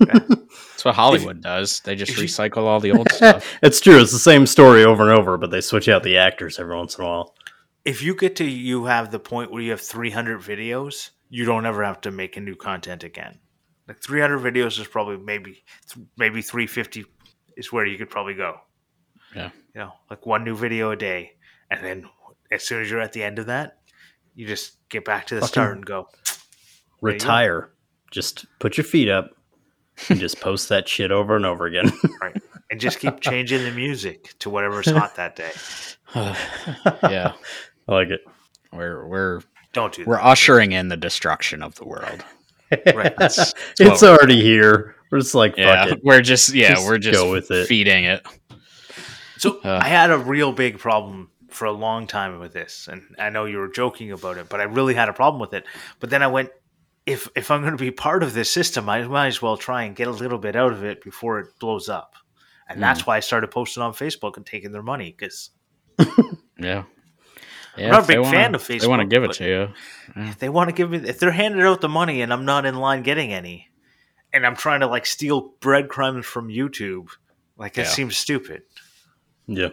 That's 0.00 0.84
what 0.84 0.94
Hollywood 0.94 1.40
does. 1.42 1.80
They 1.80 1.94
just 1.94 2.12
recycle 2.12 2.62
all 2.64 2.80
the 2.80 2.92
old 2.96 3.10
stuff. 3.12 3.44
it's 3.62 3.80
true. 3.80 4.00
It's 4.00 4.12
the 4.12 4.18
same 4.18 4.46
story 4.46 4.84
over 4.84 5.08
and 5.08 5.18
over, 5.18 5.36
but 5.38 5.50
they 5.50 5.60
switch 5.60 5.88
out 5.88 6.02
the 6.02 6.16
actors 6.16 6.58
every 6.58 6.76
once 6.76 6.98
in 6.98 7.04
a 7.04 7.08
while. 7.08 7.34
If 7.84 8.02
you 8.02 8.14
get 8.14 8.36
to 8.36 8.44
you 8.44 8.84
have 8.86 9.10
the 9.10 9.18
point 9.18 9.50
where 9.52 9.62
you 9.62 9.70
have 9.72 9.80
three 9.80 10.10
hundred 10.10 10.40
videos, 10.40 11.10
you 11.28 11.44
don't 11.44 11.66
ever 11.66 11.84
have 11.84 12.00
to 12.02 12.10
make 12.10 12.36
a 12.36 12.40
new 12.40 12.54
content 12.56 13.04
again. 13.04 13.38
Like 13.88 14.00
three 14.02 14.20
hundred 14.20 14.38
videos 14.40 14.78
is 14.80 14.86
probably 14.86 15.18
maybe 15.18 15.62
maybe 16.16 16.40
three 16.42 16.66
fifty 16.66 17.04
is 17.56 17.72
where 17.72 17.86
you 17.86 17.98
could 17.98 18.10
probably 18.10 18.34
go. 18.34 18.56
Yeah. 19.36 19.50
you 19.74 19.80
know, 19.80 19.92
like 20.10 20.26
one 20.26 20.44
new 20.44 20.56
video 20.56 20.90
a 20.92 20.96
day, 20.96 21.32
and 21.70 21.84
then 21.84 22.08
as 22.50 22.62
soon 22.66 22.80
as 22.82 22.90
you're 22.90 23.00
at 23.00 23.12
the 23.12 23.22
end 23.22 23.38
of 23.38 23.46
that, 23.46 23.78
you 24.34 24.46
just 24.46 24.76
get 24.88 25.04
back 25.04 25.26
to 25.26 25.34
the 25.34 25.40
Fucking- 25.42 25.52
start 25.52 25.76
and 25.76 25.84
go. 25.84 26.08
There 27.02 27.10
go. 27.12 27.14
Retire. 27.14 27.70
Just 28.10 28.46
put 28.60 28.76
your 28.76 28.84
feet 28.84 29.08
up 29.08 29.30
and 30.08 30.18
just 30.20 30.40
post 30.40 30.68
that 30.70 30.88
shit 30.88 31.10
over 31.10 31.36
and 31.36 31.46
over 31.46 31.66
again. 31.66 31.90
Right. 32.20 32.40
And 32.70 32.80
just 32.80 32.98
keep 32.98 33.20
changing 33.20 33.62
the 33.62 33.70
music 33.70 34.34
to 34.40 34.50
whatever's 34.50 34.90
hot 34.90 35.14
that 35.16 35.36
day. 35.36 35.52
yeah, 36.14 37.32
I 37.88 37.92
like 37.92 38.08
it. 38.08 38.22
we're 38.72 39.06
we're 39.06 39.40
Don't 39.72 39.92
do 39.92 40.02
that. 40.04 40.08
we're 40.08 40.20
ushering 40.20 40.72
in 40.72 40.88
the 40.88 40.96
destruction 40.96 41.62
of 41.62 41.74
the 41.76 41.84
world. 41.86 42.24
Right. 42.72 43.14
That's- 43.16 43.52
it's 43.78 44.02
already 44.02 44.40
here. 44.40 44.96
We're 45.10 45.20
just 45.20 45.34
like, 45.34 45.52
fuck 45.52 45.58
Yeah, 45.58 45.86
it. 45.92 46.00
we're 46.02 46.22
just 46.22 46.54
yeah, 46.54 46.70
Just 46.74 46.86
we're 46.86 46.98
just 46.98 47.18
go 47.20 47.30
with 47.30 47.50
it. 47.50 47.66
feeding 47.68 48.04
it. 48.04 48.26
So 49.38 49.60
Uh. 49.62 49.78
I 49.82 49.88
had 49.88 50.10
a 50.10 50.18
real 50.18 50.50
big 50.52 50.78
problem 50.78 51.30
for 51.50 51.66
a 51.66 51.72
long 51.72 52.06
time 52.08 52.40
with 52.40 52.52
this, 52.52 52.88
and 52.90 53.02
I 53.18 53.30
know 53.30 53.44
you 53.44 53.58
were 53.58 53.68
joking 53.68 54.10
about 54.10 54.38
it, 54.38 54.48
but 54.48 54.60
I 54.60 54.64
really 54.64 54.94
had 54.94 55.08
a 55.08 55.12
problem 55.12 55.40
with 55.40 55.52
it. 55.52 55.64
But 56.00 56.10
then 56.10 56.22
I 56.22 56.26
went, 56.26 56.50
if 57.06 57.28
if 57.36 57.50
I'm 57.50 57.60
going 57.60 57.76
to 57.76 57.82
be 57.82 57.90
part 57.90 58.22
of 58.22 58.34
this 58.34 58.50
system, 58.50 58.88
I 58.88 59.02
might 59.06 59.28
as 59.28 59.42
well 59.42 59.56
try 59.56 59.84
and 59.84 59.96
get 59.96 60.08
a 60.08 60.12
little 60.12 60.38
bit 60.38 60.56
out 60.56 60.72
of 60.72 60.84
it 60.84 61.02
before 61.02 61.38
it 61.40 61.48
blows 61.58 61.88
up. 61.88 62.14
And 62.68 62.82
that's 62.82 63.02
mm. 63.02 63.06
why 63.06 63.16
I 63.18 63.20
started 63.20 63.50
posting 63.50 63.82
on 63.82 63.92
Facebook 63.92 64.36
and 64.36 64.46
taking 64.46 64.72
their 64.72 64.82
money 64.82 65.14
because 65.16 65.50
Yeah. 66.58 66.84
Yeah, 67.76 67.90
not 67.90 67.98
a 67.98 68.00
if 68.02 68.06
they 68.06 68.14
big 68.14 68.22
wanna- 68.22 68.36
fan 68.36 68.54
of 68.54 68.62
Facebook. 68.62 68.80
They 68.82 68.86
want 68.86 69.00
to 69.00 69.06
give 69.06 69.24
it 69.24 69.32
to 69.32 69.44
you. 69.44 69.68
Mm. 70.14 70.30
if 70.30 70.38
they 70.38 70.48
want 70.48 70.70
to 70.70 70.74
give 70.74 70.90
me, 70.90 70.98
if 70.98 71.18
they're 71.18 71.32
handing 71.32 71.62
out 71.62 71.80
the 71.80 71.88
money 71.88 72.22
and 72.22 72.32
I'm 72.32 72.44
not 72.44 72.66
in 72.66 72.76
line 72.76 73.02
getting 73.02 73.32
any, 73.32 73.68
and 74.32 74.46
I'm 74.46 74.56
trying 74.56 74.80
to 74.80 74.86
like 74.86 75.06
steal 75.06 75.52
breadcrumbs 75.60 76.24
from 76.24 76.48
YouTube, 76.48 77.08
like 77.58 77.74
that 77.74 77.86
Yeah. 77.86 77.90
seems 77.90 78.16
stupid. 78.16 78.62
Yeah. 79.46 79.70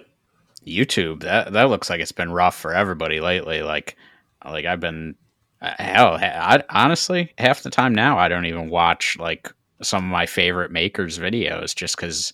YouTube 0.66 1.22
that 1.22 1.54
that 1.54 1.70
looks 1.70 1.90
like 1.90 2.02
it's 2.02 2.12
been 2.12 2.32
rough 2.32 2.56
for 2.56 2.74
everybody 2.74 3.20
lately. 3.20 3.62
Like, 3.62 3.96
like 4.44 4.66
I've 4.66 4.80
been 4.80 5.16
uh, 5.62 5.74
hell. 5.78 6.18
I, 6.22 6.64
honestly, 6.70 7.34
half 7.38 7.64
the 7.64 7.70
time 7.70 7.94
now 7.94 8.18
I 8.18 8.28
don't 8.28 8.46
even 8.46 8.70
watch 8.70 9.18
like 9.20 9.52
some 9.82 10.04
of 10.06 10.12
my 10.12 10.26
favorite 10.26 10.72
makers' 10.72 11.20
videos 11.20 11.76
just 11.76 11.96
because 11.96 12.34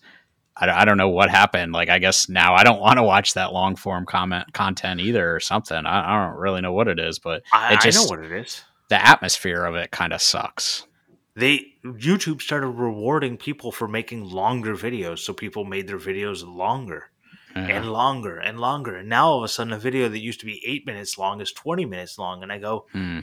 I, 0.55 0.69
I 0.69 0.85
don't 0.85 0.97
know 0.97 1.09
what 1.09 1.29
happened. 1.29 1.73
Like, 1.73 1.89
I 1.89 1.99
guess 1.99 2.29
now 2.29 2.55
I 2.55 2.63
don't 2.63 2.79
want 2.81 2.97
to 2.97 3.03
watch 3.03 3.33
that 3.33 3.53
long 3.53 3.75
form 3.75 4.05
comment 4.05 4.53
content 4.53 5.01
either, 5.01 5.35
or 5.35 5.39
something. 5.39 5.85
I, 5.85 6.13
I 6.13 6.27
don't 6.27 6.39
really 6.39 6.61
know 6.61 6.73
what 6.73 6.87
it 6.87 6.99
is, 6.99 7.19
but 7.19 7.43
I, 7.51 7.73
it 7.73 7.81
just 7.81 7.99
I 7.99 8.01
know 8.03 8.09
what 8.09 8.25
it 8.25 8.31
is. 8.31 8.63
the 8.89 9.05
atmosphere 9.05 9.65
of 9.65 9.75
it 9.75 9.91
kind 9.91 10.13
of 10.13 10.21
sucks. 10.21 10.85
They 11.35 11.67
YouTube 11.83 12.41
started 12.41 12.69
rewarding 12.69 13.37
people 13.37 13.71
for 13.71 13.87
making 13.87 14.23
longer 14.23 14.75
videos, 14.75 15.19
so 15.19 15.33
people 15.33 15.65
made 15.65 15.87
their 15.87 15.99
videos 15.99 16.43
longer 16.43 17.11
Yeah. 17.67 17.77
and 17.77 17.91
longer 17.91 18.38
and 18.38 18.59
longer. 18.59 18.95
And 18.95 19.09
now 19.09 19.27
all 19.29 19.38
of 19.39 19.43
a 19.43 19.47
sudden, 19.47 19.73
a 19.73 19.79
video 19.79 20.09
that 20.09 20.19
used 20.19 20.39
to 20.41 20.45
be 20.45 20.61
eight 20.65 20.85
minutes 20.85 21.17
long 21.17 21.41
is 21.41 21.51
twenty 21.51 21.85
minutes 21.85 22.17
long. 22.17 22.43
And 22.43 22.51
I 22.51 22.59
go, 22.59 22.85
Hmm. 22.91 23.19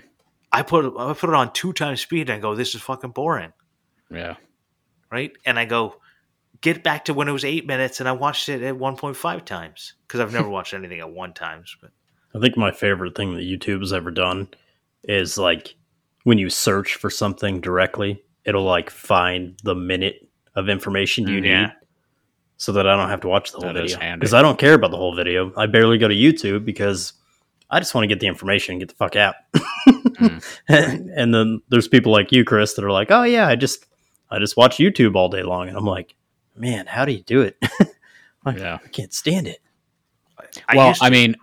I 0.52 0.62
put 0.62 0.85
I 0.98 1.12
put 1.15 1.31
it 1.31 1.35
on 1.36 1.52
two 1.52 1.73
times 1.73 2.01
speed. 2.01 2.28
And 2.31 2.39
I 2.39 2.40
go, 2.40 2.55
this 2.55 2.74
is 2.74 2.81
fucking 2.82 3.11
boring, 3.11 3.52
yeah. 4.11 4.36
right? 5.11 5.32
And 5.44 5.59
I 5.59 5.65
go, 5.65 5.97
get 6.61 6.82
back 6.85 7.06
to 7.06 7.15
when 7.15 7.28
it 7.28 7.32
was 7.32 7.44
eight 7.44 7.66
minutes, 7.66 8.01
and 8.01 8.09
I 8.09 8.12
watched 8.12 8.48
it 8.48 8.62
at 8.62 8.77
one 8.77 8.97
point 8.97 9.16
five 9.16 9.44
times 9.44 9.94
because 10.06 10.20
I've 10.20 10.32
never 10.32 10.48
watched 10.56 10.74
anything 10.74 11.01
at 11.01 11.11
one 11.11 11.32
times. 11.35 11.77
But 11.81 11.90
I 12.35 12.40
think 12.40 12.56
my 12.56 12.70
favorite 12.73 13.16
thing 13.16 13.35
that 13.35 13.43
YouTube 13.43 13.81
has 13.81 13.93
ever 13.93 14.11
done 14.11 14.48
is 15.02 15.36
like 15.39 15.74
when 16.23 16.39
you 16.39 16.48
search 16.51 16.94
for 16.94 17.11
something 17.11 17.61
directly, 17.61 18.23
it'll 18.44 18.65
like 18.65 18.90
find 18.90 19.59
the 19.62 19.74
minute 19.74 20.27
of 20.55 20.69
information 20.69 21.27
you 21.28 21.40
Mm, 21.43 21.47
yeah. 21.47 21.73
Need 22.65 22.73
so 22.73 22.73
that 22.73 22.86
I 22.86 22.97
don't 22.97 23.09
have 23.09 23.20
to 23.23 23.28
watch 23.28 23.53
the 23.53 23.59
whole 23.59 23.73
That 23.73 23.85
is 23.85 23.95
video. 23.95 24.16
Because 24.16 24.35
I 24.35 24.43
don't 24.43 24.59
care 24.59 24.74
about 24.74 24.91
the 24.91 24.97
whole 24.97 25.15
video. 25.15 25.53
I 25.57 25.66
barely 25.66 25.99
go 25.99 26.09
to 26.09 26.15
YouTube 26.15 26.65
because 26.65 27.12
I 27.70 27.78
just 27.81 27.95
want 27.95 28.05
to 28.05 28.09
get 28.09 28.20
the 28.20 28.27
information 28.27 28.73
and 28.74 28.81
get 28.81 28.89
the 28.89 28.95
fuck 28.95 29.16
out. 29.16 29.35
Mm. 29.86 30.45
and 31.16 31.35
then 31.35 31.61
there's 31.69 31.89
people 31.89 32.12
like 32.12 32.32
you, 32.32 32.45
Chris, 32.45 32.74
that 32.74 32.85
are 32.85 32.91
like, 32.91 33.11
Oh 33.11 33.24
yeah, 33.24 33.47
I 33.49 33.57
just 33.57 33.86
I 34.31 34.39
just 34.39 34.57
watch 34.57 34.77
YouTube 34.78 35.15
all 35.16 35.28
day 35.28 35.43
long. 35.43 35.69
And 35.69 35.77
I'm 35.77 35.85
like, 35.85 36.15
Man, 36.57 36.86
how 36.86 37.05
do 37.05 37.12
you 37.12 37.23
do 37.23 37.43
it? 37.43 37.57
Like, 38.47 38.59
Yeah. 38.59 38.78
I 38.85 38.89
can't 38.89 39.12
stand 39.15 39.47
it. 39.49 39.59
well, 40.74 40.93
to- 40.95 41.03
I 41.03 41.09
mean, 41.09 41.35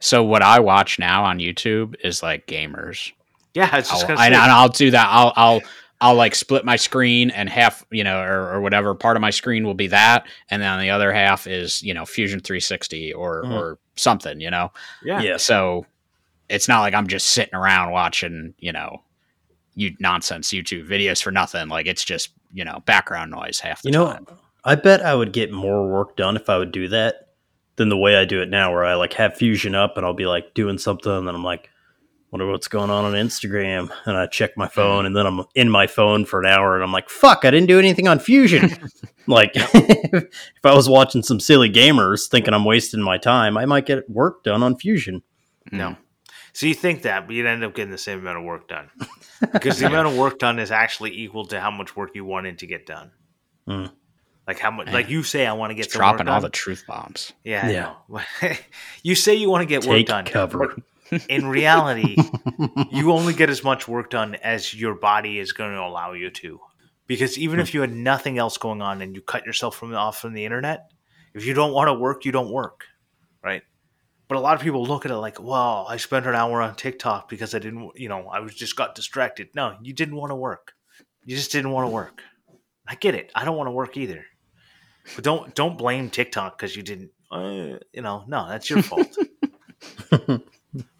so 0.00 0.22
what 0.22 0.42
I 0.42 0.60
watch 0.60 0.98
now 0.98 1.24
on 1.24 1.38
YouTube 1.38 1.94
is 2.04 2.22
like 2.22 2.46
gamers. 2.46 3.10
yeah, 3.54 3.70
I 3.72 3.78
was 3.78 3.88
just 3.88 4.02
I'll, 4.02 4.08
gonna 4.08 4.20
and, 4.20 4.34
and 4.34 4.52
I'll 4.52 4.68
do 4.68 4.90
that. 4.90 5.06
I'll 5.10 5.32
I'll 5.34 5.62
I'll 6.00 6.14
like 6.14 6.34
split 6.34 6.64
my 6.64 6.76
screen 6.76 7.30
and 7.30 7.48
half, 7.48 7.84
you 7.90 8.04
know, 8.04 8.20
or, 8.20 8.50
or 8.54 8.60
whatever 8.60 8.94
part 8.94 9.16
of 9.16 9.20
my 9.22 9.30
screen 9.30 9.64
will 9.64 9.74
be 9.74 9.86
that, 9.88 10.26
and 10.50 10.60
then 10.60 10.78
the 10.80 10.90
other 10.90 11.12
half 11.12 11.46
is 11.46 11.82
you 11.82 11.94
know 11.94 12.04
Fusion 12.04 12.40
360 12.40 13.12
or 13.14 13.44
Mhm. 13.44 13.52
or 13.52 13.78
something, 13.96 14.40
you 14.40 14.50
know. 14.50 14.72
yeah, 15.02 15.20
Yes. 15.22 15.42
So 15.44 15.86
it's 16.48 16.68
not 16.68 16.80
like 16.80 16.94
I'm 16.94 17.06
just 17.06 17.28
sitting 17.30 17.54
around 17.54 17.92
watching, 17.92 18.54
you 18.58 18.72
know, 18.72 19.02
you 19.74 19.96
nonsense 19.98 20.50
YouTube 20.50 20.86
videos 20.86 21.22
for 21.22 21.30
nothing. 21.30 21.68
Like 21.68 21.86
it's 21.86 22.04
just 22.04 22.30
you 22.52 22.64
know 22.64 22.82
background 22.86 23.30
noise 23.30 23.58
half 23.60 23.82
the 23.82 23.88
You 23.88 23.92
know, 23.94 24.06
time. 24.12 24.26
I 24.64 24.74
bet 24.74 25.00
I 25.04 25.14
would 25.14 25.32
get 25.32 25.50
more 25.52 25.88
work 25.88 26.16
done 26.16 26.36
if 26.36 26.50
I 26.50 26.58
would 26.58 26.72
do 26.72 26.88
that 26.88 27.28
than 27.76 27.88
the 27.88 27.96
way 27.96 28.16
I 28.16 28.24
do 28.24 28.40
it 28.42 28.48
now, 28.50 28.70
where 28.72 28.84
I 28.84 28.94
like 28.94 29.12
have 29.14 29.36
Fusion 29.36 29.74
up 29.74 29.96
and 29.96 30.04
I'll 30.04 30.12
be 30.14 30.26
like 30.26 30.52
doing 30.54 30.76
something, 30.78 31.10
and 31.12 31.26
then 31.26 31.34
I'm 31.34 31.44
like, 31.44 31.70
wonder 32.36 32.52
what's 32.52 32.68
going 32.68 32.90
on 32.90 33.06
on 33.06 33.14
Instagram, 33.14 33.90
and 34.04 34.14
I 34.14 34.26
check 34.26 34.58
my 34.58 34.68
phone, 34.68 35.06
and 35.06 35.16
then 35.16 35.24
I'm 35.24 35.40
in 35.54 35.70
my 35.70 35.86
phone 35.86 36.26
for 36.26 36.38
an 36.38 36.44
hour, 36.44 36.74
and 36.74 36.84
I'm 36.84 36.92
like, 36.92 37.08
fuck, 37.08 37.46
I 37.46 37.50
didn't 37.50 37.66
do 37.66 37.78
anything 37.78 38.08
on 38.08 38.18
Fusion. 38.18 38.76
like, 39.26 39.52
if 39.54 40.30
I 40.62 40.74
was 40.74 40.86
watching 40.86 41.22
some 41.22 41.40
silly 41.40 41.70
gamers 41.72 42.28
thinking 42.28 42.52
I'm 42.52 42.66
wasting 42.66 43.00
my 43.00 43.16
time, 43.16 43.56
I 43.56 43.64
might 43.64 43.86
get 43.86 44.10
work 44.10 44.44
done 44.44 44.62
on 44.62 44.76
Fusion. 44.76 45.22
No. 45.72 45.96
So 46.52 46.66
you 46.66 46.74
think 46.74 47.02
that, 47.02 47.26
but 47.26 47.34
you'd 47.34 47.46
end 47.46 47.64
up 47.64 47.74
getting 47.74 47.90
the 47.90 47.96
same 47.96 48.18
amount 48.18 48.36
of 48.36 48.44
work 48.44 48.68
done 48.68 48.90
because 49.52 49.78
the 49.78 49.86
amount 49.86 50.08
of 50.08 50.18
work 50.18 50.38
done 50.38 50.58
is 50.58 50.70
actually 50.70 51.12
equal 51.18 51.46
to 51.46 51.58
how 51.58 51.70
much 51.70 51.96
work 51.96 52.10
you 52.14 52.26
wanted 52.26 52.58
to 52.58 52.66
get 52.66 52.84
done. 52.84 53.12
Hmm. 53.66 53.86
Like 54.46 54.58
how 54.58 54.70
much? 54.70 54.86
Man. 54.86 54.94
Like 54.94 55.08
you 55.08 55.22
say, 55.22 55.46
I 55.46 55.54
want 55.54 55.70
to 55.70 55.74
get 55.74 55.86
It's 55.86 55.94
some 55.94 56.00
work 56.00 56.16
dropping 56.18 56.28
all 56.28 56.40
the 56.42 56.50
truth 56.50 56.84
bombs. 56.86 57.32
yeah, 57.44 57.68
Yeah. 57.70 57.94
yeah. 58.42 58.56
you 59.02 59.14
say 59.14 59.34
you 59.34 59.48
want 59.48 59.62
to 59.62 59.66
get 59.66 59.86
work 59.86 60.04
done. 60.04 60.26
cover. 60.26 60.58
but 60.76 60.84
In 61.28 61.46
reality, 61.46 62.16
you 62.90 63.12
only 63.12 63.34
get 63.34 63.50
as 63.50 63.62
much 63.62 63.86
work 63.86 64.10
done 64.10 64.34
as 64.36 64.74
your 64.74 64.94
body 64.94 65.38
is 65.38 65.52
going 65.52 65.72
to 65.72 65.80
allow 65.80 66.12
you 66.12 66.30
to. 66.30 66.60
Because 67.06 67.38
even 67.38 67.60
if 67.60 67.72
you 67.72 67.80
had 67.80 67.92
nothing 67.92 68.38
else 68.38 68.58
going 68.58 68.82
on 68.82 69.00
and 69.00 69.14
you 69.14 69.22
cut 69.22 69.46
yourself 69.46 69.76
from 69.76 69.94
off 69.94 70.20
from 70.20 70.32
the 70.32 70.44
internet, 70.44 70.90
if 71.34 71.46
you 71.46 71.54
don't 71.54 71.72
want 71.72 71.88
to 71.88 71.94
work, 71.94 72.24
you 72.24 72.32
don't 72.32 72.50
work, 72.50 72.84
right? 73.44 73.62
But 74.28 74.38
a 74.38 74.40
lot 74.40 74.56
of 74.56 74.62
people 74.62 74.84
look 74.84 75.04
at 75.04 75.12
it 75.12 75.16
like, 75.16 75.40
"Well, 75.40 75.86
I 75.88 75.98
spent 75.98 76.26
an 76.26 76.34
hour 76.34 76.60
on 76.60 76.74
TikTok 76.74 77.28
because 77.28 77.54
I 77.54 77.60
didn't, 77.60 77.92
you 77.94 78.08
know, 78.08 78.28
I 78.28 78.40
was 78.40 78.54
just 78.54 78.74
got 78.74 78.96
distracted." 78.96 79.50
No, 79.54 79.76
you 79.82 79.92
didn't 79.92 80.16
want 80.16 80.30
to 80.30 80.34
work. 80.34 80.72
You 81.24 81.36
just 81.36 81.52
didn't 81.52 81.70
want 81.70 81.86
to 81.86 81.92
work. 81.92 82.22
I 82.88 82.96
get 82.96 83.14
it. 83.14 83.30
I 83.34 83.44
don't 83.44 83.56
want 83.56 83.68
to 83.68 83.72
work 83.72 83.96
either. 83.96 84.24
But 85.14 85.22
don't 85.22 85.54
don't 85.54 85.78
blame 85.78 86.10
TikTok 86.10 86.58
because 86.58 86.74
you 86.74 86.82
didn't. 86.82 87.10
Uh, 87.30 87.78
you 87.92 88.02
know, 88.02 88.24
no, 88.26 88.48
that's 88.48 88.68
your 88.68 88.82
fault. 88.82 89.16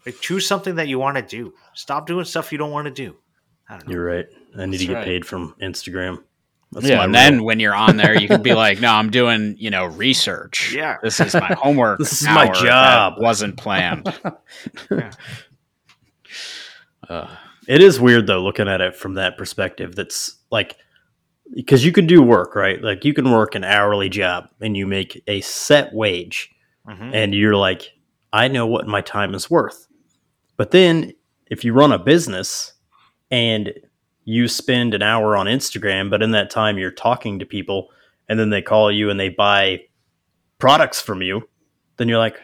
Like, 0.05 0.19
choose 0.21 0.47
something 0.47 0.75
that 0.75 0.87
you 0.87 0.99
want 0.99 1.17
to 1.17 1.21
do. 1.23 1.53
Stop 1.73 2.07
doing 2.07 2.25
stuff 2.25 2.51
you 2.51 2.57
don't 2.57 2.71
want 2.71 2.85
to 2.85 2.91
do. 2.91 3.15
I 3.69 3.77
don't 3.77 3.87
know. 3.87 3.93
You're 3.93 4.05
right. 4.05 4.25
I 4.57 4.65
need 4.65 4.71
That's 4.73 4.81
to 4.83 4.87
get 4.87 4.93
right. 4.93 5.05
paid 5.05 5.25
from 5.25 5.53
Instagram. 5.61 6.23
That's 6.71 6.85
yeah, 6.87 6.97
my 6.97 7.03
and 7.05 7.13
rule. 7.13 7.21
then 7.21 7.43
when 7.43 7.59
you're 7.61 7.75
on 7.75 7.95
there, 7.97 8.19
you 8.19 8.27
can 8.27 8.41
be 8.41 8.53
like, 8.53 8.81
"No, 8.81 8.91
I'm 8.93 9.09
doing 9.09 9.55
you 9.57 9.69
know 9.69 9.85
research. 9.85 10.73
Yeah. 10.75 10.97
this 11.01 11.19
is 11.21 11.33
my 11.33 11.53
homework. 11.53 11.99
This 11.99 12.21
is 12.21 12.27
my 12.27 12.47
hour 12.47 12.53
that 12.53 12.61
job." 12.63 13.13
wasn't 13.19 13.57
planned." 13.57 14.13
Yeah. 14.91 15.11
Uh, 17.09 17.27
It 17.67 17.81
is 17.81 17.99
weird 17.99 18.27
though, 18.27 18.41
looking 18.41 18.67
at 18.67 18.81
it 18.81 18.95
from 18.95 19.15
that 19.15 19.37
perspective. 19.37 19.95
That's 19.95 20.37
like 20.51 20.77
because 21.53 21.85
you 21.85 21.91
can 21.91 22.05
do 22.07 22.21
work, 22.21 22.55
right? 22.55 22.81
Like 22.81 23.05
you 23.05 23.13
can 23.13 23.31
work 23.31 23.55
an 23.55 23.63
hourly 23.63 24.09
job 24.09 24.49
and 24.61 24.75
you 24.75 24.85
make 24.87 25.21
a 25.27 25.41
set 25.41 25.93
wage, 25.93 26.49
Mhm. 26.87 27.11
and 27.13 27.33
you're 27.35 27.55
like, 27.55 27.93
I 28.33 28.47
know 28.47 28.67
what 28.67 28.87
my 28.87 29.01
time 29.01 29.33
is 29.33 29.49
worth. 29.49 29.87
But 30.57 30.71
then 30.71 31.13
if 31.47 31.63
you 31.63 31.73
run 31.73 31.91
a 31.91 31.99
business 31.99 32.73
and 33.31 33.73
you 34.25 34.47
spend 34.47 34.93
an 34.93 35.01
hour 35.01 35.37
on 35.37 35.45
Instagram, 35.45 36.09
but 36.09 36.21
in 36.21 36.31
that 36.31 36.49
time 36.49 36.77
you're 36.77 36.91
talking 36.91 37.39
to 37.39 37.45
people, 37.45 37.89
and 38.29 38.39
then 38.39 38.49
they 38.49 38.61
call 38.61 38.91
you 38.91 39.09
and 39.09 39.19
they 39.19 39.29
buy 39.29 39.81
products 40.59 41.01
from 41.01 41.21
you, 41.21 41.47
then 41.97 42.07
you're 42.09 42.17
like, 42.17 42.39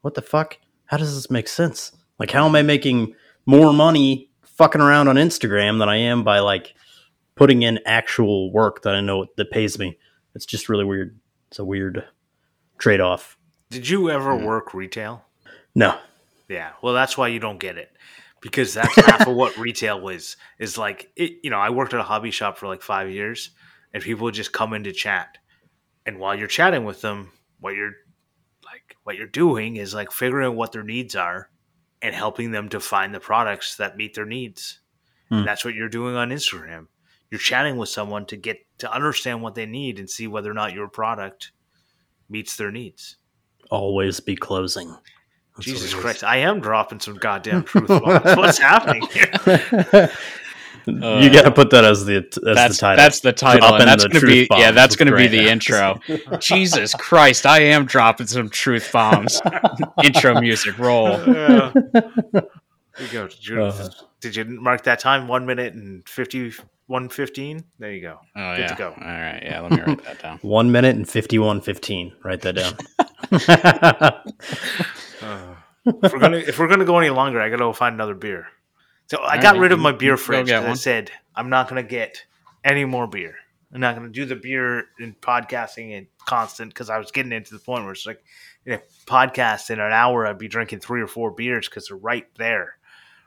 what 0.00 0.14
the 0.14 0.22
fuck? 0.22 0.58
How 0.86 0.96
does 0.96 1.14
this 1.14 1.30
make 1.30 1.48
sense? 1.48 1.92
Like, 2.18 2.30
how 2.30 2.46
am 2.46 2.56
I 2.56 2.62
making 2.62 3.14
more 3.46 3.72
money 3.72 4.30
fucking 4.42 4.80
around 4.80 5.08
on 5.08 5.16
Instagram 5.16 5.78
than 5.78 5.88
I 5.88 5.96
am 5.96 6.24
by 6.24 6.40
like 6.40 6.74
putting 7.36 7.62
in 7.62 7.78
actual 7.86 8.52
work 8.52 8.82
that 8.82 8.94
I 8.94 9.00
know 9.00 9.26
that 9.36 9.50
pays 9.50 9.78
me? 9.78 9.98
It's 10.34 10.46
just 10.46 10.68
really 10.68 10.84
weird. 10.84 11.18
It's 11.48 11.58
a 11.58 11.64
weird 11.64 12.04
trade 12.78 13.00
off. 13.00 13.36
Did 13.72 13.88
you 13.88 14.10
ever 14.10 14.32
Mhm. 14.36 14.44
work 14.44 14.74
retail? 14.74 15.24
No. 15.74 15.98
Yeah. 16.48 16.72
Well, 16.82 16.92
that's 16.94 17.16
why 17.16 17.28
you 17.28 17.38
don't 17.38 17.58
get 17.58 17.78
it. 17.78 17.90
Because 18.40 18.74
that's 18.74 18.94
half 18.96 19.26
of 19.26 19.34
what 19.34 19.56
retail 19.66 20.06
is. 20.08 20.36
Is 20.58 20.76
like 20.76 21.10
it, 21.16 21.38
you 21.42 21.50
know, 21.50 21.58
I 21.58 21.70
worked 21.70 21.94
at 21.94 22.00
a 22.00 22.04
hobby 22.04 22.30
shop 22.30 22.58
for 22.58 22.66
like 22.66 22.82
five 22.82 23.10
years 23.10 23.50
and 23.94 24.02
people 24.02 24.24
would 24.24 24.34
just 24.34 24.52
come 24.52 24.74
in 24.74 24.84
to 24.84 24.92
chat. 24.92 25.38
And 26.04 26.18
while 26.18 26.34
you're 26.34 26.48
chatting 26.48 26.84
with 26.84 27.00
them, 27.00 27.32
what 27.60 27.74
you're 27.74 27.92
like 28.64 28.96
what 29.04 29.16
you're 29.16 29.26
doing 29.26 29.76
is 29.76 29.94
like 29.94 30.12
figuring 30.12 30.48
out 30.48 30.54
what 30.56 30.72
their 30.72 30.82
needs 30.82 31.16
are 31.16 31.48
and 32.02 32.14
helping 32.14 32.50
them 32.50 32.68
to 32.70 32.80
find 32.80 33.14
the 33.14 33.20
products 33.20 33.76
that 33.76 33.96
meet 33.96 34.14
their 34.14 34.26
needs. 34.26 34.80
And 35.30 35.46
that's 35.46 35.64
what 35.64 35.74
you're 35.74 35.88
doing 35.88 36.14
on 36.14 36.28
Instagram. 36.28 36.88
You're 37.30 37.38
chatting 37.38 37.78
with 37.78 37.88
someone 37.88 38.26
to 38.26 38.36
get 38.36 38.58
to 38.78 38.92
understand 38.92 39.40
what 39.40 39.54
they 39.54 39.64
need 39.64 39.98
and 39.98 40.10
see 40.10 40.26
whether 40.26 40.50
or 40.50 40.54
not 40.54 40.74
your 40.74 40.88
product 40.88 41.52
meets 42.28 42.56
their 42.56 42.70
needs. 42.70 43.16
Always 43.72 44.20
be 44.20 44.36
closing. 44.36 44.94
That's 45.56 45.64
Jesus 45.64 45.94
what 45.94 46.00
it 46.00 46.02
Christ, 46.02 46.24
I 46.24 46.36
am 46.36 46.60
dropping 46.60 47.00
some 47.00 47.14
goddamn 47.14 47.64
truth 47.64 47.88
bombs. 47.88 48.02
What's 48.36 48.58
happening 48.58 49.00
here? 49.10 49.30
is. 49.46 50.10
you 50.86 51.32
got 51.32 51.44
to 51.44 51.50
put 51.50 51.70
that 51.70 51.82
as 51.82 52.04
the 52.04 52.16
as 52.16 52.54
that's 52.54 52.76
the 52.76 52.80
title. 52.80 53.02
that's 53.02 53.20
the 53.20 53.32
title, 53.32 53.74
and 53.76 53.88
that's 53.88 54.04
going 54.06 54.20
to 54.20 54.26
be 54.26 54.46
yeah, 54.50 54.72
that's 54.72 54.94
going 54.94 55.10
to 55.10 55.16
be 55.16 55.26
the 55.26 55.48
Adams. 55.48 55.70
intro. 55.70 56.00
Jesus 56.38 56.94
Christ, 56.94 57.46
I 57.46 57.60
am 57.60 57.86
dropping 57.86 58.26
some 58.26 58.50
truth 58.50 58.90
bombs. 58.92 59.40
intro 60.04 60.38
music 60.38 60.78
roll. 60.78 61.08
Yeah. 61.26 61.72
There 62.98 63.06
you 63.06 63.12
go. 63.12 63.28
Did 63.28 63.46
you, 63.46 63.62
Uh. 63.62 63.88
did 64.20 64.36
you 64.36 64.44
mark 64.44 64.84
that 64.84 64.98
time? 65.00 65.28
One 65.28 65.46
minute 65.46 65.74
and 65.74 66.06
fifty 66.08 66.52
one 66.86 67.08
fifteen. 67.08 67.64
There 67.78 67.92
you 67.92 68.02
go. 68.02 68.18
Oh 68.36 68.54
Good 68.54 68.60
yeah. 68.60 68.66
to 68.68 68.74
go. 68.74 68.88
All 68.88 69.06
right, 69.06 69.40
yeah. 69.42 69.60
Let 69.60 69.70
me 69.72 69.80
write 69.80 70.04
that 70.04 70.20
down. 70.22 70.38
One 70.42 70.70
minute 70.72 70.94
and 70.96 71.08
fifty 71.08 71.38
one 71.38 71.60
fifteen. 71.62 72.12
Write 72.22 72.42
that 72.42 72.54
down. 72.54 72.74
Uh, 75.22 75.54
if 75.84 76.12
we're 76.12 76.18
gonna 76.18 76.36
if 76.36 76.58
we're 76.58 76.68
gonna 76.68 76.84
go 76.84 76.98
any 76.98 77.10
longer, 77.10 77.40
I 77.40 77.48
gotta 77.48 77.60
go 77.62 77.72
find 77.72 77.94
another 77.94 78.14
beer. 78.14 78.46
So 79.06 79.18
I 79.18 79.36
All 79.36 79.42
got 79.42 79.52
right, 79.54 79.60
rid 79.62 79.72
of 79.72 79.78
my 79.78 79.92
beer 79.92 80.16
fridge. 80.16 80.46
get 80.46 80.62
'cause 80.64 80.70
I 80.70 80.74
said 80.74 81.10
I'm 81.34 81.48
not 81.48 81.68
gonna 81.68 81.82
get 81.82 82.24
any 82.64 82.84
more 82.84 83.06
beer. 83.06 83.36
I'm 83.72 83.80
not 83.80 83.94
gonna 83.94 84.08
do 84.10 84.24
the 84.24 84.36
beer 84.36 84.86
and 84.98 85.18
podcasting 85.20 85.96
and 85.96 86.06
constant 86.26 86.72
because 86.74 86.90
I 86.90 86.98
was 86.98 87.10
getting 87.10 87.32
into 87.32 87.52
the 87.54 87.60
point 87.60 87.84
where 87.84 87.92
it's 87.92 88.06
like, 88.06 88.22
you 88.64 88.72
know, 88.72 88.80
podcast 89.06 89.70
in 89.70 89.80
an 89.80 89.92
hour, 89.92 90.26
I'd 90.26 90.38
be 90.38 90.48
drinking 90.48 90.80
three 90.80 91.00
or 91.00 91.06
four 91.08 91.30
beers 91.30 91.68
because 91.68 91.88
they're 91.88 91.96
right 91.96 92.26
there, 92.36 92.76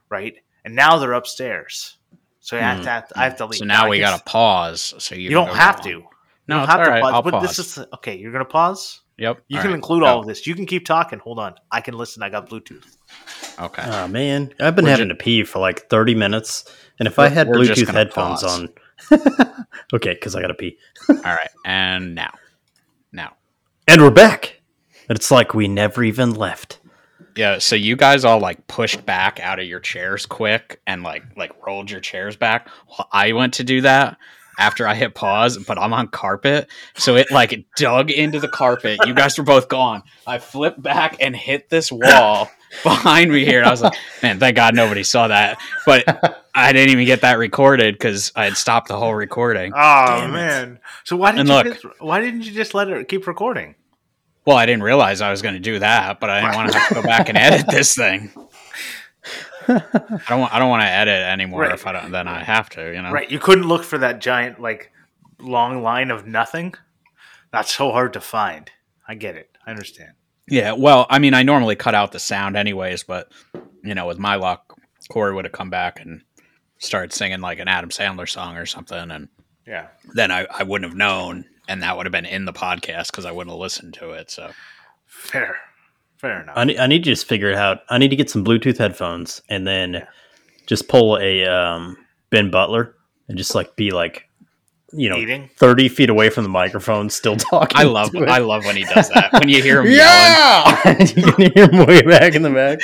right? 0.10 0.36
And 0.64 0.76
now 0.76 0.98
they're 0.98 1.14
upstairs, 1.14 1.98
so 2.40 2.58
I 2.58 2.62
have 2.62 2.78
to, 2.78 2.82
hmm. 2.84 2.88
have 2.88 3.08
to 3.10 3.20
I 3.20 3.24
have 3.26 3.38
to 3.38 3.46
leave. 3.46 3.60
So 3.60 3.66
now 3.66 3.86
I 3.86 3.90
we 3.90 4.00
got 4.00 4.18
to 4.18 4.24
pause. 4.24 4.94
So 4.98 5.16
you, 5.16 5.24
you 5.24 5.30
don't 5.32 5.48
go 5.48 5.54
have 5.54 5.78
get 5.78 5.84
to. 5.86 6.04
No, 6.48 6.58
You 6.58 6.62
it's 6.64 6.72
have 6.72 6.80
all 6.80 6.86
to 6.86 6.92
right. 6.92 7.02
pause, 7.04 7.14
I'll 7.14 7.22
but 7.24 7.32
pause. 7.32 7.56
this 7.58 7.78
is 7.78 7.86
okay. 7.96 8.16
You're 8.18 8.32
gonna 8.32 8.46
pause. 8.46 9.02
yep. 9.18 9.42
You 9.48 9.58
all 9.58 9.62
can 9.64 9.72
right, 9.72 9.76
include 9.76 10.02
go. 10.02 10.06
all 10.08 10.20
of 10.20 10.28
this. 10.28 10.46
You 10.46 10.54
can 10.56 10.66
keep 10.66 10.86
talking. 10.86 11.20
Hold 11.20 11.40
on. 11.40 11.56
I 11.72 11.82
can 11.82 11.96
listen. 11.96 12.22
I 12.24 12.30
got 12.30 12.50
Bluetooth. 12.50 12.98
Okay. 13.60 13.84
Oh 13.86 14.08
man, 14.08 14.54
I've 14.60 14.76
been 14.76 14.86
We're 14.86 14.92
having 14.92 15.08
ju- 15.10 15.16
to 15.16 15.24
pee 15.24 15.44
for 15.44 15.60
like 15.60 15.88
thirty 15.90 16.14
minutes, 16.16 16.66
and 17.00 17.08
if 17.08 17.18
I 17.20 17.30
had 17.30 17.48
Bluetooth 17.48 17.88
headphones 17.88 18.44
pause. 18.44 18.68
on, 19.12 19.66
okay, 19.94 20.14
because 20.14 20.36
I 20.36 20.42
gotta 20.42 20.54
pee, 20.56 20.78
all 21.10 21.16
right. 21.24 21.50
And 21.66 22.16
now, 22.16 22.34
now. 23.12 23.34
and 23.88 24.02
we're 24.02 24.12
back. 24.12 24.62
And 25.08 25.16
it's 25.18 25.30
like 25.30 25.54
we 25.54 25.68
never 25.68 26.04
even 26.04 26.34
left. 26.34 26.80
Yeah, 27.36 27.58
so 27.60 27.76
you 27.76 27.96
guys 27.96 28.24
all 28.24 28.40
like 28.40 28.66
pushed 28.68 29.06
back 29.06 29.40
out 29.40 29.60
of 29.60 29.66
your 29.66 29.80
chairs 29.80 30.26
quick 30.26 30.80
and 30.88 31.04
like 31.04 31.24
like 31.36 31.52
rolled 31.66 31.92
your 31.92 32.00
chairs 32.00 32.36
back. 32.36 32.70
Well, 32.90 33.08
I 33.12 33.34
went 33.34 33.56
to 33.56 33.64
do 33.64 33.82
that 33.82 34.18
after 34.58 34.88
I 34.88 34.96
hit 34.96 35.16
pause, 35.16 35.58
but 35.58 35.78
I'm 35.78 35.92
on 35.94 36.08
carpet, 36.08 36.70
so 36.96 37.18
it 37.18 37.30
like 37.32 37.66
dug 37.76 38.10
into 38.10 38.40
the 38.40 38.48
carpet. 38.48 39.00
You 39.06 39.14
guys 39.14 39.38
were 39.38 39.44
both 39.44 39.68
gone. 39.68 40.04
I 40.26 40.38
flipped 40.38 40.82
back 40.82 41.18
and 41.20 41.36
hit 41.36 41.70
this 41.70 41.92
wall 41.92 42.50
behind 42.84 43.32
me 43.34 43.44
here. 43.44 43.60
And 43.60 43.68
I 43.68 43.72
was 43.72 43.82
like, 43.82 43.96
man, 44.24 44.40
thank 44.40 44.56
God 44.56 44.74
nobody 44.74 45.04
saw 45.04 45.28
that. 45.28 45.58
But 45.86 46.48
I 46.56 46.72
didn't 46.72 46.92
even 46.94 47.06
get 47.06 47.20
that 47.22 47.38
recorded 47.38 47.96
because 47.96 48.32
I 48.34 48.46
had 48.46 48.56
stopped 48.56 48.88
the 48.88 48.98
whole 48.98 49.14
recording. 49.14 49.74
Oh 49.76 50.06
Damn 50.08 50.30
it. 50.30 50.34
man! 50.34 50.80
So 51.04 51.18
why 51.18 51.32
didn't 51.32 51.42
And 51.42 51.50
you? 51.50 51.56
look- 51.72 51.82
just, 51.82 52.02
why 52.02 52.22
didn't 52.22 52.44
you 52.44 52.54
just 52.54 52.74
let 52.74 52.88
it 52.88 53.10
keep 53.10 53.28
recording? 53.28 53.76
Well, 54.46 54.58
I 54.58 54.66
didn't 54.66 54.84
realize 54.84 55.22
I 55.22 55.32
was 55.32 55.42
going 55.42 55.56
to 55.56 55.60
do 55.60 55.80
that, 55.80 56.20
but 56.20 56.30
I 56.30 56.42
didn't 56.42 56.56
want 56.56 56.72
to 56.72 56.78
have 56.78 56.88
to 56.90 56.94
go 56.96 57.02
back 57.04 57.30
and 57.30 57.38
edit 57.38 57.66
this 57.68 57.96
thing. 57.96 58.32
I 59.68 60.22
don't 60.30 60.40
want. 60.42 60.54
I 60.54 60.60
don't 60.60 60.70
want 60.70 60.84
to 60.84 60.88
edit 60.90 61.24
anymore 61.24 61.62
Right. 61.62 61.72
if 61.74 61.88
I 61.88 61.92
don't. 61.92 62.12
Then 62.12 62.28
I 62.28 62.44
have 62.44 62.70
to. 62.72 62.94
You 62.94 63.02
know. 63.02 63.12
Right. 63.12 63.30
You 63.30 63.40
couldn't 63.40 63.68
look 63.68 63.84
for 63.84 63.98
that 63.98 64.20
giant 64.22 64.60
like 64.62 64.92
long 65.40 65.82
line 65.82 66.12
of 66.12 66.28
nothing. 66.28 66.76
That's 67.52 67.74
so 67.74 67.92
hard 67.92 68.14
to 68.14 68.22
find. 68.22 68.70
I 69.08 69.16
get 69.16 69.36
it. 69.36 69.50
I 69.66 69.72
understand. 69.72 70.12
Yeah. 70.48 70.74
Well, 70.74 71.08
I 71.10 71.18
mean, 71.20 71.34
I 71.34 71.42
normally 71.44 71.76
cut 71.76 71.96
out 71.96 72.12
the 72.12 72.20
sound 72.20 72.56
anyways, 72.56 73.04
but 73.04 73.32
you 73.84 73.96
know, 73.96 74.06
with 74.06 74.20
my 74.20 74.36
luck, 74.36 74.78
Cory 75.10 75.34
would 75.34 75.46
have 75.46 75.52
come 75.52 75.72
back 75.72 76.00
and 76.00 76.22
started 76.78 77.14
singing 77.14 77.42
like 77.42 77.58
an 77.60 77.68
Adam 77.68 77.90
Sandler 77.90 78.30
song 78.30 78.58
or 78.58 78.66
something, 78.68 79.10
and 79.10 79.30
Yeah. 79.66 79.88
then 80.14 80.30
I, 80.30 80.46
I 80.52 80.64
wouldn't 80.64 80.90
have 80.90 80.98
known, 80.98 81.46
and 81.68 81.82
that 81.84 81.98
would 81.98 82.06
have 82.06 82.12
been 82.14 82.26
in 82.26 82.46
the 82.46 82.54
podcast 82.54 83.08
because 83.08 83.26
I 83.26 83.32
wouldn't 83.32 83.54
have 83.54 83.60
listened 83.60 83.94
to 83.96 84.12
it. 84.12 84.32
So 84.32 84.52
Fair. 85.06 85.58
Fair 86.18 86.42
enough. 86.42 86.58
I 86.58 86.64
need, 86.64 86.78
I 86.78 86.88
need 86.88 87.04
to 87.04 87.12
just 87.12 87.28
figure 87.28 87.50
it 87.50 87.56
out. 87.56 87.82
I 87.90 87.98
need 87.98 88.10
to 88.10 88.16
get 88.16 88.30
some 88.30 88.46
Bluetooth 88.46 88.78
headphones 88.78 89.42
and 89.50 89.68
then 89.68 90.08
just 90.66 90.88
pull 90.88 91.18
a 91.18 91.46
um, 91.46 91.98
Ben 92.30 92.50
Butler 92.50 92.96
and 93.28 93.38
just 93.38 93.56
like 93.56 93.76
be 93.76 93.92
like, 93.92 94.25
you 94.94 95.10
know, 95.10 95.18
Eating. 95.18 95.50
thirty 95.58 95.90
feet 95.90 96.10
away 96.10 96.30
from 96.30 96.44
the 96.44 96.50
microphone, 96.50 97.10
still 97.10 97.36
talking. 97.38 97.78
I 97.78 97.84
love. 97.84 98.16
I 98.16 98.38
love 98.38 98.66
when 98.66 98.76
he 98.78 98.84
does 98.84 99.10
that. 99.10 99.34
When 99.34 99.50
you 99.50 99.62
hear 99.62 99.82
him 99.84 99.92
yeah, 99.92 101.00
you 101.16 101.32
can 101.34 101.52
hear 101.54 101.70
him 101.70 101.86
way 101.86 102.02
back 102.02 102.36
in 102.36 102.42
the 102.44 102.52
back. 102.52 102.80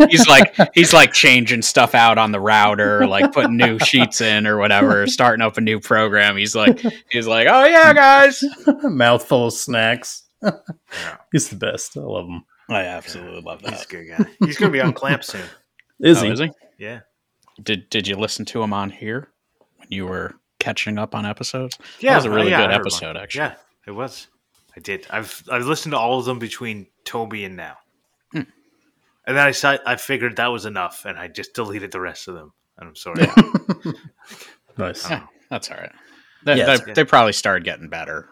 he's 0.10 0.26
like 0.26 0.56
he's 0.74 0.92
like 0.92 1.12
changing 1.12 1.62
stuff 1.62 1.94
out 1.94 2.18
on 2.18 2.32
the 2.32 2.40
router, 2.40 3.06
like 3.06 3.32
putting 3.32 3.56
new 3.56 3.78
sheets 3.78 4.20
in 4.20 4.46
or 4.46 4.56
whatever, 4.58 5.06
starting 5.06 5.42
up 5.42 5.56
a 5.58 5.60
new 5.60 5.78
program. 5.80 6.36
He's 6.36 6.56
like 6.56 6.80
he's 7.10 7.26
like, 7.26 7.46
oh 7.50 7.64
yeah, 7.66 7.92
guys. 7.92 8.42
Mouthful 8.82 9.46
of 9.48 9.52
snacks. 9.52 10.24
He's 11.32 11.48
the 11.48 11.56
best. 11.56 11.96
I 11.96 12.00
love 12.00 12.26
him. 12.26 12.44
I 12.70 12.82
absolutely 12.82 13.40
love 13.42 13.60
He's 13.60 13.68
a 13.70 13.72
that. 13.72 13.88
good 13.88 14.06
guy. 14.08 14.24
He's 14.46 14.56
gonna 14.58 14.72
be 14.72 14.80
on 14.80 14.92
Clamp 14.92 15.24
soon. 15.24 15.42
Is 16.00 16.18
Oh, 16.22 16.24
he? 16.26 16.30
is 16.32 16.40
he? 16.40 16.50
Yeah. 16.78 17.00
Did 17.62 17.88
Did 17.90 18.06
you 18.06 18.16
listen 18.16 18.44
to 18.46 18.62
him 18.62 18.72
on 18.72 18.90
here 18.90 19.28
when 19.76 19.88
you 19.90 20.06
were 20.06 20.34
catching 20.68 20.98
up 20.98 21.14
on 21.14 21.24
episodes? 21.24 21.78
Yeah. 22.00 22.10
that 22.10 22.16
was 22.16 22.24
a 22.26 22.30
really 22.30 22.50
yeah, 22.50 22.66
good 22.66 22.74
episode, 22.74 23.14
one. 23.14 23.16
actually. 23.16 23.40
Yeah, 23.40 23.54
it 23.86 23.92
was. 23.92 24.28
I 24.76 24.80
did. 24.80 25.06
I've 25.10 25.42
I've 25.50 25.66
listened 25.66 25.92
to 25.92 25.98
all 25.98 26.18
of 26.18 26.24
them 26.24 26.38
between 26.38 26.86
Toby 27.04 27.44
and 27.44 27.56
now. 27.56 27.78
Hmm. 28.32 28.42
And 29.26 29.36
then 29.36 29.46
I 29.46 29.50
saw 29.50 29.76
I 29.86 29.96
figured 29.96 30.36
that 30.36 30.48
was 30.48 30.66
enough, 30.66 31.04
and 31.04 31.18
I 31.18 31.28
just 31.28 31.54
deleted 31.54 31.92
the 31.92 32.00
rest 32.00 32.28
of 32.28 32.34
them. 32.34 32.52
And 32.76 32.88
I'm 32.88 32.96
sorry. 32.96 33.26
Nice. 34.78 35.10
Yeah, 35.10 35.26
that's 35.50 35.70
all 35.70 35.76
right. 35.76 35.92
They, 36.44 36.56
Yeah, 36.58 36.76
they, 36.76 36.92
they 36.92 37.04
probably 37.04 37.32
started 37.32 37.64
getting 37.64 37.88
better 37.88 38.28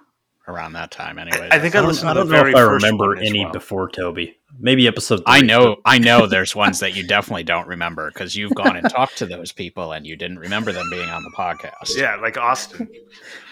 around 0.49 0.75
that 0.75 0.91
time, 0.91 1.19
anyway. 1.19 1.49
I 1.51 1.59
think 1.59 1.75
I 1.75 1.79
I 1.79 1.83
don't, 1.83 1.89
listened 1.89 2.11
I 2.11 2.15
to 2.15 2.21
don't 2.21 2.29
the 2.29 2.33
know 2.35 2.39
very 2.41 2.51
if 2.53 2.57
I 2.57 2.61
remember 2.63 3.09
one 3.09 3.19
any 3.25 3.45
well. 3.45 3.53
before 3.53 3.89
Toby. 3.91 4.37
Maybe 4.59 4.87
episode. 4.89 5.23
I 5.27 5.41
three, 5.41 5.49
know, 5.49 5.77
I 5.85 5.99
know. 5.99 6.27
There's 6.29 6.55
ones 6.57 6.81
that 6.81 6.95
you 6.97 7.07
definitely 7.07 7.43
don't 7.45 7.67
remember 7.69 8.11
because 8.11 8.37
you've 8.37 8.55
gone 8.55 8.77
and 8.77 8.89
talked 8.89 9.19
to 9.19 9.27
those 9.27 9.53
people 9.53 9.93
and 9.93 10.07
you 10.07 10.17
didn't 10.17 10.39
remember 10.39 10.73
them 10.73 10.89
being 10.91 11.09
on 11.09 11.23
the 11.23 11.31
podcast. 11.37 11.97
Yeah, 11.97 12.17
like 12.17 12.37
Austin. 12.39 12.89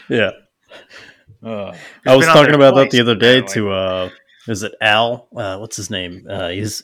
Yeah. 0.09 0.31
Uh, 1.45 1.75
I 2.07 2.17
was 2.17 2.27
talking 2.27 2.53
there 2.53 2.55
about 2.55 2.75
that 2.77 2.91
the 2.91 3.01
other 3.01 3.15
day 3.15 3.39
apparently. 3.39 3.55
to 3.55 3.71
uh 3.73 4.11
is 4.49 4.63
it 4.63 4.73
Al? 4.81 5.29
Uh 5.37 5.59
what's 5.59 5.77
his 5.77 5.91
name? 5.91 6.27
Uh 6.29 6.49
he's 6.49 6.83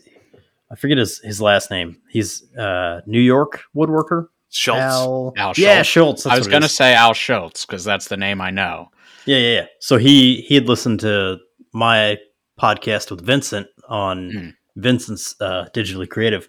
I 0.70 0.76
forget 0.76 0.98
his 0.98 1.18
his 1.20 1.40
last 1.40 1.70
name. 1.70 1.98
He's 2.10 2.54
uh 2.56 3.00
New 3.06 3.20
York 3.20 3.62
woodworker. 3.74 4.28
Schultz. 4.50 4.80
Al, 4.80 5.32
Al 5.36 5.52
Yeah, 5.56 5.82
Schultz. 5.82 5.88
Schultz. 5.88 6.22
that's 6.24 6.34
I 6.34 6.38
was 6.38 6.48
going 6.48 6.62
to 6.62 6.68
say 6.68 6.92
Al 6.94 7.14
Schultz 7.14 7.64
because 7.64 7.84
that's 7.84 8.08
the 8.08 8.16
name 8.16 8.40
I 8.40 8.50
know. 8.50 8.90
Yeah, 9.30 9.38
yeah, 9.38 9.54
yeah. 9.60 9.66
So 9.80 9.96
he 9.96 10.40
he 10.48 10.54
had 10.56 10.66
listened 10.68 11.00
to 11.00 11.38
my 11.72 12.18
podcast 12.60 13.10
with 13.10 13.20
Vincent 13.24 13.66
on 13.88 14.30
Mm. 14.30 14.54
Vincent's 14.76 15.34
uh, 15.40 15.66
digitally 15.74 16.08
creative, 16.08 16.48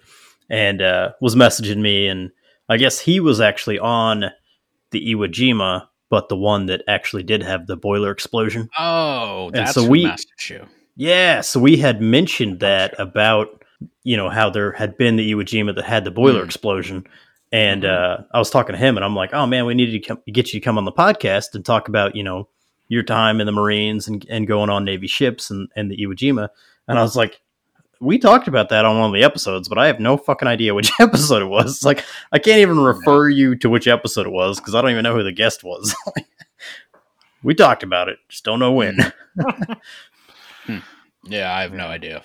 and 0.49 0.81
uh, 0.81 1.11
was 1.21 1.35
messaging 1.35 1.81
me, 1.81 2.07
and 2.07 2.31
I 2.69 2.77
guess 2.77 2.99
he 2.99 3.19
was 3.19 3.39
actually 3.41 3.77
on 3.79 4.31
the 4.91 4.99
Iwo 5.13 5.27
Jima, 5.27 5.87
but 6.09 6.29
the 6.29 6.35
one 6.37 6.65
that 6.67 6.81
actually 6.87 7.23
did 7.23 7.43
have 7.43 7.67
the 7.67 7.75
boiler 7.77 8.11
explosion. 8.11 8.69
Oh, 8.77 9.47
And 9.47 9.55
that's 9.55 9.73
so 9.73 9.83
who 9.83 9.89
we-. 9.91 10.13
Yeah, 10.95 11.41
so 11.41 11.59
we 11.59 11.77
had 11.77 12.01
mentioned 12.01 12.59
that 12.61 12.93
about 12.99 13.63
you 14.03 14.17
know 14.17 14.29
how 14.29 14.49
there 14.49 14.71
had 14.71 14.97
been 14.97 15.15
the 15.17 15.31
Iwo 15.33 15.43
Jima 15.43 15.75
that 15.75 15.85
had 15.85 16.03
the 16.03 16.11
boiler 16.11 16.41
Mm. 16.41 16.45
explosion, 16.45 17.05
and 17.51 17.85
uh, 17.85 18.17
I 18.33 18.39
was 18.39 18.49
talking 18.49 18.73
to 18.73 18.79
him, 18.79 18.97
and 18.97 19.03
I'm 19.05 19.15
like, 19.15 19.33
oh 19.33 19.45
man, 19.45 19.65
we 19.65 19.73
need 19.73 19.91
to 19.91 19.99
come, 19.99 20.19
get 20.31 20.51
you 20.53 20.59
to 20.59 20.63
come 20.63 20.77
on 20.77 20.85
the 20.85 20.91
podcast 21.05 21.53
and 21.55 21.63
talk 21.65 21.87
about 21.87 22.15
you 22.15 22.23
know 22.23 22.47
your 22.91 23.03
time 23.03 23.39
in 23.39 23.45
the 23.45 23.51
Marines 23.51 24.07
and, 24.07 24.25
and 24.29 24.45
going 24.47 24.69
on 24.69 24.83
Navy 24.83 25.07
ships 25.07 25.49
and, 25.49 25.69
and 25.75 25.89
the 25.89 25.97
Iwo 25.97 26.13
Jima, 26.13 26.49
and 26.87 26.99
I 26.99 27.01
was 27.01 27.15
like. 27.15 27.41
We 28.03 28.17
talked 28.17 28.47
about 28.47 28.69
that 28.69 28.83
on 28.83 28.97
one 28.97 29.09
of 29.09 29.13
the 29.13 29.23
episodes, 29.23 29.69
but 29.69 29.77
I 29.77 29.85
have 29.85 29.99
no 29.99 30.17
fucking 30.17 30.47
idea 30.47 30.73
which 30.73 30.91
episode 30.99 31.43
it 31.43 31.49
was. 31.49 31.75
It's 31.75 31.85
like 31.85 32.03
I 32.31 32.39
can't 32.39 32.57
even 32.57 32.79
refer 32.79 33.29
you 33.29 33.55
to 33.57 33.69
which 33.69 33.87
episode 33.87 34.25
it 34.25 34.31
was 34.31 34.59
because 34.59 34.73
I 34.73 34.81
don't 34.81 34.89
even 34.89 35.03
know 35.03 35.13
who 35.15 35.21
the 35.21 35.31
guest 35.31 35.63
was. 35.63 35.95
we 37.43 37.53
talked 37.53 37.83
about 37.83 38.09
it, 38.09 38.17
just 38.27 38.43
don't 38.43 38.57
know 38.57 38.71
when. 38.71 38.97
Yeah, 41.25 41.53
I 41.55 41.61
have 41.61 41.73
no 41.73 41.85
idea. 41.85 42.23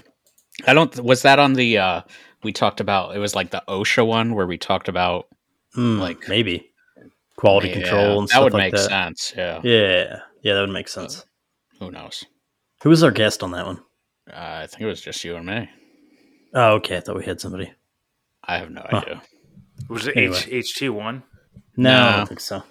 I 0.66 0.72
don't. 0.72 0.98
Was 1.00 1.22
that 1.22 1.38
on 1.38 1.52
the? 1.52 1.78
uh 1.78 2.00
We 2.42 2.52
talked 2.52 2.80
about. 2.80 3.14
It 3.14 3.18
was 3.18 3.34
like 3.34 3.50
the 3.50 3.62
OSHA 3.68 4.06
one 4.06 4.34
where 4.34 4.46
we 4.46 4.56
talked 4.58 4.88
about 4.88 5.26
Hmm, 5.74 5.98
Like- 5.98 6.26
maybe 6.28 6.70
quality 7.36 7.68
Yeah, 7.68 7.74
control 7.74 8.18
and 8.20 8.28
that 8.28 8.30
stuff 8.32 8.44
would 8.44 8.52
like 8.54 8.72
make 8.72 8.80
that. 8.80 8.88
sense. 8.88 9.34
Yeah. 9.36 9.60
Yeah, 9.62 10.20
yeah, 10.46 10.54
that 10.54 10.60
would 10.60 10.70
make 10.70 10.86
sense. 10.88 11.24
Who 11.80 11.90
knows? 11.90 12.24
Who 12.82 12.90
was 12.90 13.02
our 13.02 13.10
guest 13.10 13.42
on 13.42 13.50
that 13.50 13.66
one? 13.66 13.78
Uh, 14.32 14.60
I 14.62 14.66
think 14.68 14.82
it 14.82 14.86
was 14.86 15.00
just 15.00 15.24
you 15.24 15.34
and 15.34 15.44
me. 15.46 15.68
Oh, 16.54 16.74
okay. 16.74 16.96
I 16.96 17.00
thought 17.00 17.16
we 17.16 17.24
had 17.24 17.40
somebody. 17.40 17.72
I 18.44 18.58
have 18.58 18.70
no 18.70 18.86
Huh. 18.88 18.98
idea. 18.98 19.22
Was 19.88 20.06
it 20.06 20.16
Anyway. 20.16 20.38
H 20.48 20.74
HT 20.80 20.90
one? 20.90 21.24
No, 21.76 21.90
I 22.08 22.16
don't 22.18 22.28
think 22.28 22.40
so. 22.40 22.62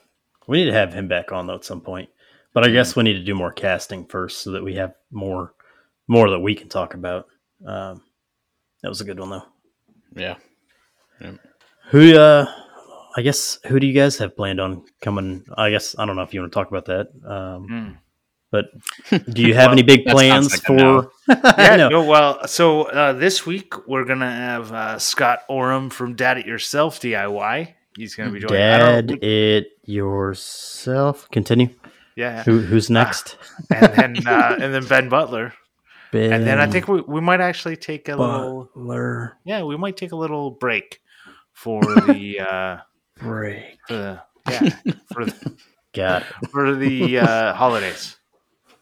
We 0.47 0.59
need 0.59 0.71
to 0.71 0.73
have 0.73 0.93
him 0.93 1.07
back 1.09 1.31
on 1.33 1.47
though 1.47 1.55
at 1.55 1.65
some 1.65 1.81
point. 1.81 2.09
But 2.53 2.65
I 2.65 2.69
guess 2.69 2.95
we 2.95 3.03
need 3.03 3.13
to 3.15 3.23
do 3.23 3.35
more 3.35 3.51
casting 3.51 4.05
first 4.07 4.41
so 4.41 4.51
that 4.51 4.63
we 4.63 4.75
have 4.75 4.93
more 5.11 5.53
more 6.07 6.29
that 6.29 6.39
we 6.39 6.55
can 6.55 6.69
talk 6.69 6.93
about. 6.93 7.25
Um, 7.65 8.01
that 8.81 8.89
was 8.89 9.01
a 9.01 9.05
good 9.05 9.19
one 9.19 9.29
though. 9.31 9.43
Yeah. 10.15 10.37
Who 11.91 12.17
uh 12.17 12.45
I 13.17 13.21
guess 13.21 13.59
who 13.67 13.79
do 13.79 13.87
you 13.87 13.93
guys 13.93 14.17
have 14.17 14.35
planned 14.35 14.59
on 14.59 14.83
coming? 15.01 15.45
I 15.57 15.69
guess 15.69 15.95
I 15.97 16.05
don't 16.05 16.15
know 16.15 16.21
if 16.23 16.33
you 16.33 16.41
want 16.41 16.51
to 16.51 16.55
talk 16.59 16.67
about 16.69 16.85
that. 16.85 17.07
Um, 17.25 17.67
Hmm. 17.67 17.91
but 18.51 18.65
do 19.33 19.41
you 19.41 19.53
have 19.53 19.71
any 19.71 19.83
big 19.83 20.05
plans 20.05 20.51
like 20.51 20.61
for 20.63 20.73
no. 20.75 21.09
Yeah, 21.57 21.75
know. 21.77 21.89
no, 21.89 22.03
well, 22.05 22.45
so 22.47 22.83
uh, 22.83 23.13
this 23.13 23.45
week 23.45 23.87
we're 23.87 24.05
gonna 24.05 24.29
have 24.31 24.71
uh, 24.71 24.99
Scott 24.99 25.39
Oram 25.49 25.89
from 25.89 26.15
Dad 26.15 26.37
It 26.37 26.45
Yourself 26.45 26.99
DIY. 26.99 27.73
He's 27.97 28.15
gonna 28.15 28.31
be 28.31 28.39
joining. 28.39 28.61
I 28.61 28.77
don't- 28.77 29.07
Dad 29.07 29.23
it 29.23 29.67
yourself. 29.85 31.29
Continue. 31.31 31.69
yeah, 32.15 32.43
Who 32.43 32.59
who's 32.59 32.89
next? 32.89 33.37
and 33.73 33.93
then 33.93 34.27
uh, 34.27 34.57
and 34.61 34.73
then 34.73 34.85
Ben 34.85 35.09
Butler, 35.09 35.53
and 36.13 36.45
then 36.45 36.59
I 36.59 36.67
think 36.67 36.87
we, 36.87 37.01
we 37.01 37.21
might 37.21 37.41
actually 37.41 37.77
take 37.77 38.09
a 38.09 38.15
little. 38.15 38.69
Butler 38.75 39.37
Yeah, 39.45 39.63
we 39.63 39.77
might 39.77 39.97
take 39.97 40.11
a 40.11 40.15
little 40.15 40.51
break 40.51 41.01
for 41.53 41.81
the 41.83 42.39
uh, 42.39 42.77
break. 43.17 43.77
for 43.87 43.93
the 43.95 44.21
yeah 44.49 44.59
for 45.13 45.25
the, 45.25 45.57
Got 45.93 46.21
it. 46.23 46.49
for 46.51 46.75
the 46.75 47.19
uh, 47.19 47.53
holidays. 47.53 48.17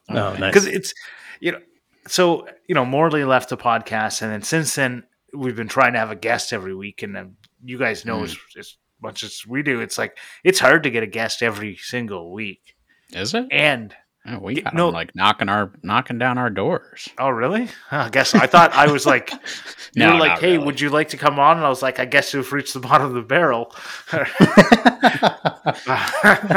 Oh, 0.09 0.33
nice. 0.33 0.39
because 0.53 0.65
it's 0.67 0.93
you 1.39 1.51
know 1.53 1.59
so 2.07 2.47
you 2.67 2.75
know 2.75 2.85
morley 2.85 3.23
left 3.23 3.49
the 3.49 3.57
podcast 3.57 4.21
and 4.21 4.31
then 4.31 4.41
since 4.41 4.75
then 4.75 5.03
we've 5.33 5.55
been 5.55 5.67
trying 5.69 5.93
to 5.93 5.99
have 5.99 6.11
a 6.11 6.15
guest 6.15 6.51
every 6.51 6.75
week 6.75 7.01
and 7.03 7.15
then 7.15 7.35
you 7.63 7.77
guys 7.77 8.03
know 8.05 8.19
Mm. 8.19 8.23
as, 8.25 8.37
as 8.57 8.77
much 9.01 9.23
as 9.23 9.43
we 9.47 9.63
do 9.63 9.79
it's 9.79 9.97
like 9.97 10.17
it's 10.43 10.59
hard 10.59 10.83
to 10.83 10.89
get 10.89 11.03
a 11.03 11.07
guest 11.07 11.41
every 11.41 11.75
single 11.77 12.31
week 12.33 12.75
Is 13.13 13.33
it? 13.33 13.45
and 13.51 13.95
Oh, 14.25 14.39
we 14.39 14.61
got 14.61 14.73
no. 14.73 14.87
like 14.89 15.13
knocking 15.15 15.49
our 15.49 15.71
knocking 15.83 16.17
down 16.17 16.37
our 16.37 16.49
doors. 16.49 17.09
oh 17.19 17.29
really? 17.29 17.67
I 17.91 18.07
guess 18.09 18.33
I 18.33 18.47
thought 18.47 18.71
I 18.73 18.89
was 18.89 19.05
like 19.05 19.31
you 19.95 20.05
No, 20.05 20.13
were 20.13 20.19
like, 20.19 20.39
hey, 20.39 20.53
really. 20.53 20.65
would 20.65 20.79
you 20.79 20.89
like 20.89 21.09
to 21.09 21.17
come 21.17 21.39
on? 21.39 21.57
And 21.57 21.65
I 21.65 21.69
was 21.69 21.81
like, 21.81 21.99
I 21.99 22.05
guess 22.05 22.33
you've 22.33 22.53
reached 22.53 22.73
the 22.73 22.79
bottom 22.79 23.07
of 23.07 23.13
the 23.13 23.21
barrel. 23.21 23.75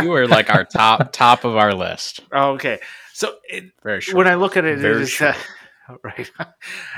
You 0.02 0.10
were 0.10 0.26
like 0.26 0.51
our 0.51 0.64
top 0.64 1.12
top 1.12 1.44
of 1.44 1.56
our 1.56 1.74
list. 1.74 2.20
oh, 2.32 2.52
okay. 2.52 2.80
So 3.12 3.36
it, 3.48 3.72
Very 3.82 4.01
short. 4.01 4.16
when 4.18 4.28
I 4.28 4.34
look 4.34 4.56
at 4.56 4.64
it, 4.64 4.78
it 4.78 4.84
is 4.84 5.20
uh, 5.20 5.34
right. 6.02 6.30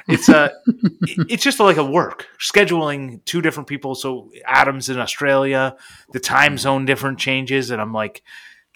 It's 0.09 0.29
uh, 0.29 0.51
it- 0.67 1.27
it's 1.31 1.43
just 1.45 1.61
like 1.61 1.77
a 1.77 1.85
work 1.85 2.27
scheduling 2.41 3.25
two 3.25 3.41
different 3.41 3.69
people. 3.69 3.95
So 3.95 4.31
Adam's 4.45 4.89
in 4.89 4.99
Australia, 4.99 5.77
the 6.13 6.21
time 6.21 6.59
zone 6.59 6.87
different 6.87 7.19
changes, 7.19 7.71
and 7.71 7.81
I'm 7.81 7.93
like 7.93 8.23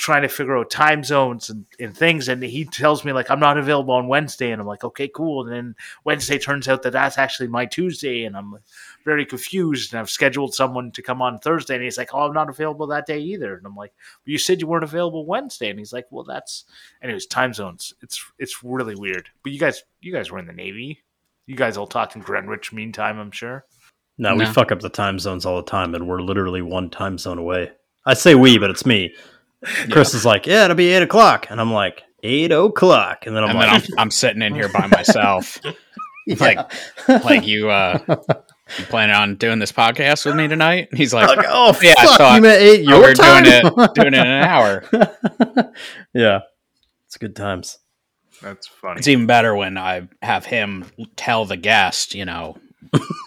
trying 0.02 0.22
to 0.22 0.28
figure 0.28 0.58
out 0.58 0.68
time 0.68 1.04
zones 1.04 1.48
and, 1.48 1.64
and 1.78 1.96
things. 1.96 2.26
And 2.26 2.42
he 2.42 2.64
tells 2.64 3.04
me 3.04 3.12
like 3.12 3.30
I'm 3.30 3.38
not 3.38 3.56
available 3.56 3.94
on 3.94 4.08
Wednesday, 4.08 4.50
and 4.50 4.60
I'm 4.60 4.66
like, 4.66 4.82
okay, 4.82 5.06
cool. 5.06 5.46
And 5.46 5.52
then 5.52 5.76
Wednesday 6.02 6.38
turns 6.38 6.66
out 6.66 6.82
that 6.82 6.90
that's 6.90 7.18
actually 7.18 7.46
my 7.46 7.66
Tuesday, 7.66 8.24
and 8.24 8.36
I'm 8.36 8.58
very 9.04 9.24
confused. 9.24 9.92
And 9.92 10.00
I've 10.00 10.10
scheduled 10.10 10.54
someone 10.54 10.90
to 10.90 11.02
come 11.02 11.22
on 11.22 11.38
Thursday, 11.38 11.76
and 11.76 11.84
he's 11.84 11.98
like, 11.98 12.10
oh, 12.12 12.26
I'm 12.26 12.34
not 12.34 12.48
available 12.48 12.88
that 12.88 13.06
day 13.06 13.20
either. 13.20 13.56
And 13.56 13.64
I'm 13.64 13.76
like, 13.76 13.92
you 14.24 14.38
said 14.38 14.60
you 14.60 14.66
weren't 14.66 14.82
available 14.82 15.24
Wednesday, 15.24 15.70
and 15.70 15.78
he's 15.78 15.92
like, 15.92 16.06
well, 16.10 16.24
that's 16.24 16.64
anyways 17.00 17.26
time 17.26 17.54
zones. 17.54 17.94
It's 18.02 18.20
it's 18.40 18.64
really 18.64 18.96
weird. 18.96 19.28
But 19.44 19.52
you 19.52 19.60
guys, 19.60 19.84
you 20.00 20.12
guys 20.12 20.32
were 20.32 20.40
in 20.40 20.46
the 20.46 20.52
Navy. 20.52 21.00
You 21.46 21.54
guys 21.54 21.76
all 21.76 21.86
talked 21.86 22.16
in 22.16 22.22
Greenwich 22.22 22.72
meantime, 22.72 23.20
I'm 23.20 23.30
sure. 23.30 23.66
No, 24.18 24.34
we 24.34 24.46
fuck 24.46 24.72
up 24.72 24.80
the 24.80 24.88
time 24.88 25.20
zones 25.20 25.46
all 25.46 25.56
the 25.56 25.70
time, 25.70 25.94
and 25.94 26.08
we're 26.08 26.20
literally 26.22 26.60
one 26.60 26.90
time 26.90 27.18
zone 27.18 27.38
away. 27.38 27.70
I 28.04 28.14
say 28.14 28.34
we, 28.34 28.58
but 28.58 28.70
it's 28.70 28.84
me. 28.84 29.14
Chris 29.90 30.14
is 30.14 30.24
like, 30.24 30.46
yeah, 30.46 30.64
it'll 30.64 30.76
be 30.76 30.88
eight 30.92 31.02
o'clock, 31.02 31.46
and 31.50 31.60
I'm 31.60 31.72
like, 31.72 32.02
eight 32.22 32.52
o'clock, 32.52 33.26
and 33.26 33.34
then 33.36 33.44
I'm 33.44 33.50
and 33.50 33.60
then 33.60 33.68
like, 33.68 33.82
I'm, 33.92 33.98
I'm 33.98 34.10
sitting 34.10 34.42
in 34.42 34.54
here 34.54 34.68
by 34.68 34.86
myself. 34.86 35.58
like, 36.38 36.58
like 37.08 37.46
you, 37.46 37.68
uh, 37.70 37.98
you 38.78 38.84
planning 38.86 39.14
on 39.14 39.34
doing 39.36 39.58
this 39.58 39.72
podcast 39.72 40.24
with 40.24 40.36
me 40.36 40.48
tonight? 40.48 40.88
And 40.90 40.98
he's 40.98 41.12
like, 41.14 41.28
Like, 41.36 41.46
oh 41.48 41.76
Yeah, 41.82 41.94
I 41.98 42.06
fuck, 42.06 42.18
thought- 42.18 42.34
you 42.36 42.42
meant 42.42 42.60
eight 42.62 42.86
"Oh, 42.86 42.90
your 42.90 43.00
we're 43.00 43.14
time? 43.14 43.44
doing 43.44 43.56
it, 43.66 43.94
doing 43.94 44.06
it 44.08 44.14
in 44.14 44.26
an 44.26 44.44
hour. 44.44 44.84
yeah, 46.14 46.40
it's 47.06 47.16
good 47.16 47.34
times. 47.36 47.78
That's 48.40 48.66
funny. 48.66 48.98
It's 48.98 49.08
even 49.08 49.26
better 49.26 49.54
when 49.54 49.78
I 49.78 50.08
have 50.22 50.44
him 50.44 50.86
tell 51.16 51.44
the 51.44 51.56
guest, 51.56 52.14
you 52.14 52.24
know, 52.24 52.56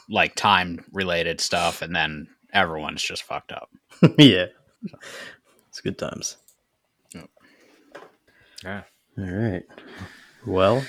like 0.09 0.35
time 0.35 0.83
related 0.91 1.39
stuff, 1.39 1.81
and 1.81 1.95
then 1.95 2.27
everyone's 2.53 3.01
just 3.01 3.23
fucked 3.23 3.51
up. 3.53 3.69
yeah, 4.17 4.47
it's 5.75 5.81
good 5.81 5.97
times. 5.97 6.37
Yeah. 8.63 8.83
All 9.17 9.25
right. 9.25 9.63
Well, 10.47 10.85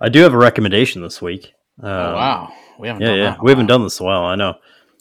I 0.00 0.08
do 0.08 0.22
have 0.22 0.34
a 0.34 0.36
recommendation 0.36 1.02
this 1.02 1.22
week. 1.22 1.52
Um, 1.80 1.88
oh 1.88 2.14
wow, 2.14 2.52
we 2.80 2.88
haven't. 2.88 3.02
Yeah, 3.02 3.08
done 3.10 3.18
yeah, 3.18 3.24
that 3.30 3.38
in 3.38 3.44
we 3.44 3.52
haven't 3.52 3.66
done 3.66 3.84
this 3.84 4.00
in 4.00 4.06
a 4.06 4.08
while. 4.08 4.24
I 4.24 4.34
know, 4.34 4.54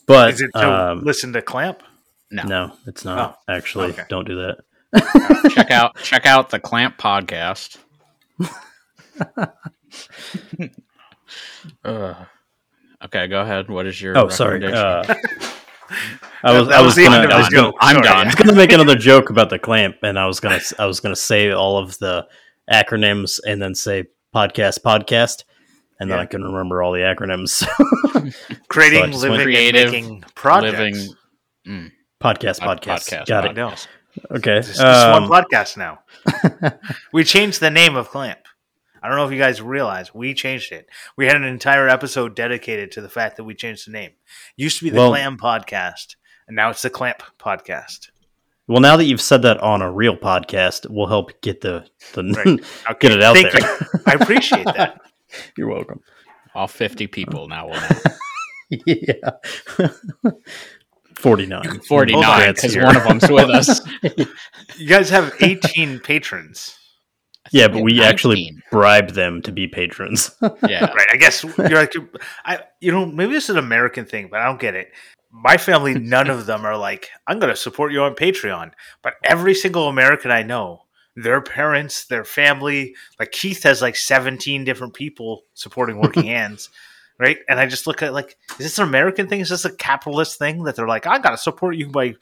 but 0.06 0.36
Is 0.36 0.42
it 0.42 0.52
to 0.54 0.72
um, 0.72 1.04
listen 1.04 1.34
to 1.34 1.42
Clamp? 1.42 1.82
No. 2.30 2.44
no, 2.44 2.74
it's 2.86 3.04
not. 3.04 3.40
Actually, 3.50 3.90
okay. 3.90 4.04
don't 4.08 4.28
do 4.28 4.36
that. 4.36 5.52
check 5.52 5.72
out 5.72 5.98
check 6.04 6.28
out 6.28 6.52
the 6.52 6.60
Clamp 6.60 7.00
podcast. 7.00 7.78
uh, 11.84 12.14
okay, 13.04 13.28
go 13.28 13.42
ahead. 13.42 13.68
What 13.68 13.88
is 13.88 14.00
your? 14.00 14.16
Oh, 14.16 14.30
sorry. 14.30 14.64
Uh, 14.64 15.16
I 16.44 16.58
was, 16.58 16.68
That 16.68 16.78
I 16.78 16.82
was 16.82 16.86
was 16.88 16.96
the 16.96 17.04
gonna, 17.06 17.16
end 17.18 17.26
of 17.26 17.32
I 17.32 17.34
the 17.36 17.40
was 17.40 17.50
gonna, 17.50 17.68
joke. 17.68 17.76
I'm 17.80 17.96
Sorry. 17.96 18.08
done. 18.08 18.18
I 18.18 18.24
was 18.26 18.36
gonna 18.36 18.56
make 18.56 18.72
another 18.72 18.96
joke 18.96 19.30
about 19.30 19.50
the 19.50 19.60
clamp, 19.60 19.96
and 20.04 20.18
I 20.20 20.26
was 20.28 20.40
gonna, 20.40 20.60
I 20.80 20.86
was 20.86 21.00
gonna 21.00 21.16
say 21.16 21.52
all 21.52 21.78
of 21.78 21.98
the 22.00 22.28
acronyms 22.72 23.40
and 23.48 23.62
then 23.62 23.74
say 23.76 24.06
podcast, 24.36 24.80
podcast, 24.82 25.44
and 26.00 26.10
then 26.12 26.18
Yeah. 26.18 26.24
I 26.24 26.26
couldn't 26.26 26.48
remember 26.48 26.84
all 26.84 26.92
the 26.92 27.00
acronyms. 27.00 27.66
Creating, 28.68 29.14
So 29.14 29.28
I 29.28 29.30
went 29.30 29.40
living, 29.40 29.44
creative, 29.46 29.84
and 29.84 29.92
making 29.92 30.24
projects. 30.36 30.78
living 30.78 31.16
mm, 31.68 31.92
podcast, 32.22 32.62
uh, 32.62 32.76
podcast, 32.76 33.26
got 33.28 33.46
I 33.58 33.62
it. 33.62 33.88
Okay. 34.32 34.58
It's 34.58 34.68
just 34.70 34.82
Um, 34.82 35.28
one 35.30 35.46
podcast 35.46 35.78
now. 35.78 36.00
we 37.14 37.24
changed 37.24 37.60
the 37.60 37.70
name 37.70 37.96
of 37.96 38.10
Clamp. 38.10 38.40
I 39.02 39.08
don't 39.08 39.18
know 39.18 39.26
if 39.26 39.32
you 39.32 39.38
guys 39.38 39.62
realize 39.62 40.14
we 40.14 40.34
changed 40.34 40.72
it. 40.72 40.88
We 41.16 41.26
had 41.28 41.36
an 41.36 41.44
entire 41.44 41.88
episode 41.88 42.36
dedicated 42.36 42.92
to 42.94 43.02
the 43.02 43.10
fact 43.10 43.38
that 43.38 43.44
we 43.44 43.54
changed 43.56 43.88
the 43.88 43.92
name. 43.92 44.12
Used 44.56 44.80
to 44.80 44.86
be 44.86 44.90
the 44.90 44.98
Well- 44.98 45.10
Clam 45.12 45.38
Podcast, 45.38 46.16
and 46.48 46.56
now 46.56 46.70
it's 46.70 46.82
the 46.82 46.90
Clamp 46.90 47.22
Podcast. 47.40 48.10
well, 48.68 48.82
now 48.82 48.98
that 48.98 49.06
you've 49.06 49.22
said 49.22 49.42
that 49.44 49.60
on 49.60 49.82
a 49.82 49.92
real 49.92 50.16
podcast, 50.18 50.90
we'll 50.90 51.08
help 51.08 51.40
get 51.42 51.62
the, 51.62 51.86
the 52.14 52.24
Right. 52.24 52.60
Okay, 52.92 53.08
get 53.08 53.12
it 53.18 53.24
out 53.24 53.36
thank 53.36 53.52
there. 53.52 53.62
you. 53.70 53.88
I 54.06 54.14
appreciate 54.14 54.66
that. 54.66 55.00
You're 55.58 55.68
welcome. 55.70 56.02
all 56.56 56.68
fifty 56.68 57.08
people 57.08 57.48
now 57.48 57.68
will 57.68 57.76
know. 57.76 58.80
yeah. 58.86 59.32
49. 61.16 61.80
Forty 61.82 62.14
Hold 62.14 62.56
because 62.56 62.76
one 62.78 62.96
of 62.96 63.04
them's 63.04 63.30
with 63.30 63.50
us. 63.50 63.82
You 64.78 64.88
guys 64.88 65.10
have 65.10 65.34
18 65.42 66.00
patrons. 66.00 66.78
Yeah, 67.52 67.68
but 67.68 67.84
we 67.84 68.02
actually 68.02 68.56
bribe 68.72 69.12
them 69.12 69.42
to 69.44 69.52
be 69.52 69.68
patrons. 69.68 70.36
Yeah, 70.68 70.86
Right. 70.86 71.08
I 71.12 71.18
guess 71.18 71.44
you're 71.44 71.70
like, 71.70 71.94
I, 72.46 72.60
you 72.80 72.92
know, 72.92 73.06
maybe 73.06 73.34
this 73.34 73.46
is 73.46 73.52
an 73.52 73.58
American 73.58 74.06
thing, 74.06 74.28
but 74.30 74.40
I 74.40 74.46
don't 74.46 74.60
get 74.60 74.76
it. 74.76 74.92
My 75.32 75.58
family, 75.58 75.94
none 75.94 76.30
of 76.30 76.46
them 76.46 76.66
are 76.66 76.78
like, 76.78 77.10
I'm 77.28 77.40
going 77.40 77.52
to 77.52 77.56
support 77.56 77.92
you 77.92 78.02
on 78.02 78.16
Patreon. 78.16 78.72
But 79.02 79.14
every 79.24 79.54
single 79.54 79.88
American 79.88 80.32
I 80.32 80.44
know, 80.44 80.84
their 81.16 81.42
parents, 81.42 82.06
their 82.06 82.24
family, 82.24 82.96
like 83.20 83.32
Keith 83.32 83.64
has 83.64 83.82
like 83.82 83.96
17 83.96 84.64
different 84.64 84.94
people 84.94 85.44
supporting 85.54 86.00
Working 86.00 86.24
Hands. 86.28 86.70
Right. 87.20 87.40
And 87.50 87.60
I 87.60 87.66
just 87.66 87.88
look 87.88 88.04
at 88.04 88.14
like, 88.14 88.38
is 88.52 88.58
this 88.58 88.78
an 88.78 88.88
American 88.88 89.28
thing? 89.28 89.42
Is 89.42 89.50
this 89.50 89.66
a 89.66 89.76
capitalist 89.76 90.38
thing 90.38 90.64
that 90.64 90.76
they're 90.76 90.88
like, 90.88 91.08
I 91.08 91.18
got 91.20 91.32
to 91.32 91.38
support 91.38 91.76
you 91.76 91.90
by 91.90 92.14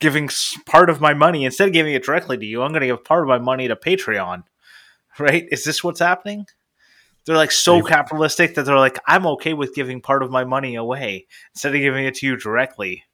giving 0.00 0.30
part 0.64 0.88
of 0.88 1.00
my 1.00 1.12
money 1.12 1.44
instead 1.44 1.68
of 1.68 1.74
giving 1.74 1.92
it 1.92 2.04
directly 2.04 2.38
to 2.38 2.46
you? 2.46 2.62
I'm 2.62 2.70
going 2.70 2.80
to 2.80 2.86
give 2.86 3.04
part 3.04 3.22
of 3.22 3.28
my 3.28 3.38
money 3.38 3.68
to 3.68 3.76
Patreon. 3.76 4.44
Right. 5.18 5.46
Is 5.50 5.64
this 5.64 5.82
what's 5.82 6.00
happening? 6.00 6.46
They're 7.24 7.36
like 7.36 7.50
so 7.50 7.82
capitalistic 7.82 8.54
that 8.54 8.64
they're 8.64 8.78
like, 8.78 8.98
I'm 9.06 9.26
okay 9.26 9.52
with 9.52 9.74
giving 9.74 10.00
part 10.00 10.22
of 10.22 10.30
my 10.30 10.44
money 10.44 10.76
away 10.76 11.26
instead 11.54 11.74
of 11.74 11.80
giving 11.80 12.06
it 12.06 12.14
to 12.16 12.26
you 12.26 12.36
directly. 12.36 13.04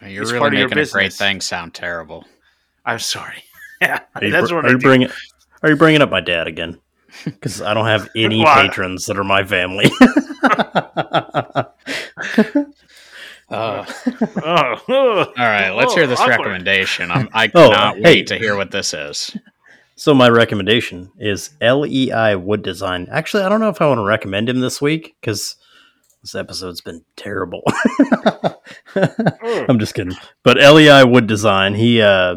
you're 0.00 0.22
It's 0.22 0.32
really 0.32 0.40
part 0.40 0.54
of 0.54 0.58
your 0.58 0.68
making 0.68 0.82
a 0.82 0.86
great 0.90 1.12
thing 1.12 1.40
sound 1.40 1.74
terrible. 1.74 2.24
I'm 2.84 2.98
sorry. 2.98 3.44
Yeah, 3.82 4.00
Are 4.14 4.24
you, 4.24 4.30
that's 4.30 4.48
br- 4.50 4.54
what 4.56 4.64
are 4.64 4.68
I 4.68 4.70
you 4.72 4.78
do. 4.78 4.86
bringing? 4.86 5.08
Are 5.62 5.68
you 5.68 5.76
bringing 5.76 6.00
up 6.00 6.08
my 6.10 6.20
dad 6.20 6.46
again? 6.46 6.78
Because 7.24 7.60
I 7.60 7.74
don't 7.74 7.86
have 7.86 8.08
any 8.16 8.42
Well, 8.42 8.54
patrons 8.54 9.04
that 9.06 9.18
are 9.18 9.24
my 9.24 9.44
family. 9.44 9.90
Uh, 13.50 13.50
Oh, 13.50 13.84
oh. 14.88 15.18
all 15.18 15.26
right, 15.36 15.68
let's 15.70 15.92
hear 15.94 16.06
this 16.06 16.18
awkward. 16.18 16.38
recommendation. 16.38 17.10
I'm, 17.10 17.28
I 17.34 17.50
Oh, 17.54 17.68
cannot 17.68 17.96
hey. 17.96 18.02
wait 18.02 18.26
to 18.28 18.38
hear 18.38 18.56
what 18.56 18.70
this 18.70 18.94
is. 18.94 19.36
So 19.96 20.14
my 20.14 20.28
recommendation 20.28 21.10
is 21.18 21.50
LEI 21.60 22.36
Wood 22.36 22.62
Design. 22.62 23.06
Actually, 23.10 23.44
I 23.44 23.48
don't 23.48 23.60
know 23.60 23.68
if 23.68 23.80
I 23.80 23.86
want 23.86 23.98
to 23.98 24.04
recommend 24.04 24.48
him 24.48 24.60
this 24.60 24.80
week 24.80 25.16
because 25.20 25.56
this 26.22 26.34
episode's 26.34 26.80
been 26.80 27.04
terrible. 27.16 27.62
I'm 28.96 29.78
just 29.78 29.94
kidding. 29.94 30.16
But 30.42 30.56
LEI 30.56 31.04
Wood 31.04 31.26
Design, 31.26 31.74
he 31.74 32.00
uh, 32.00 32.36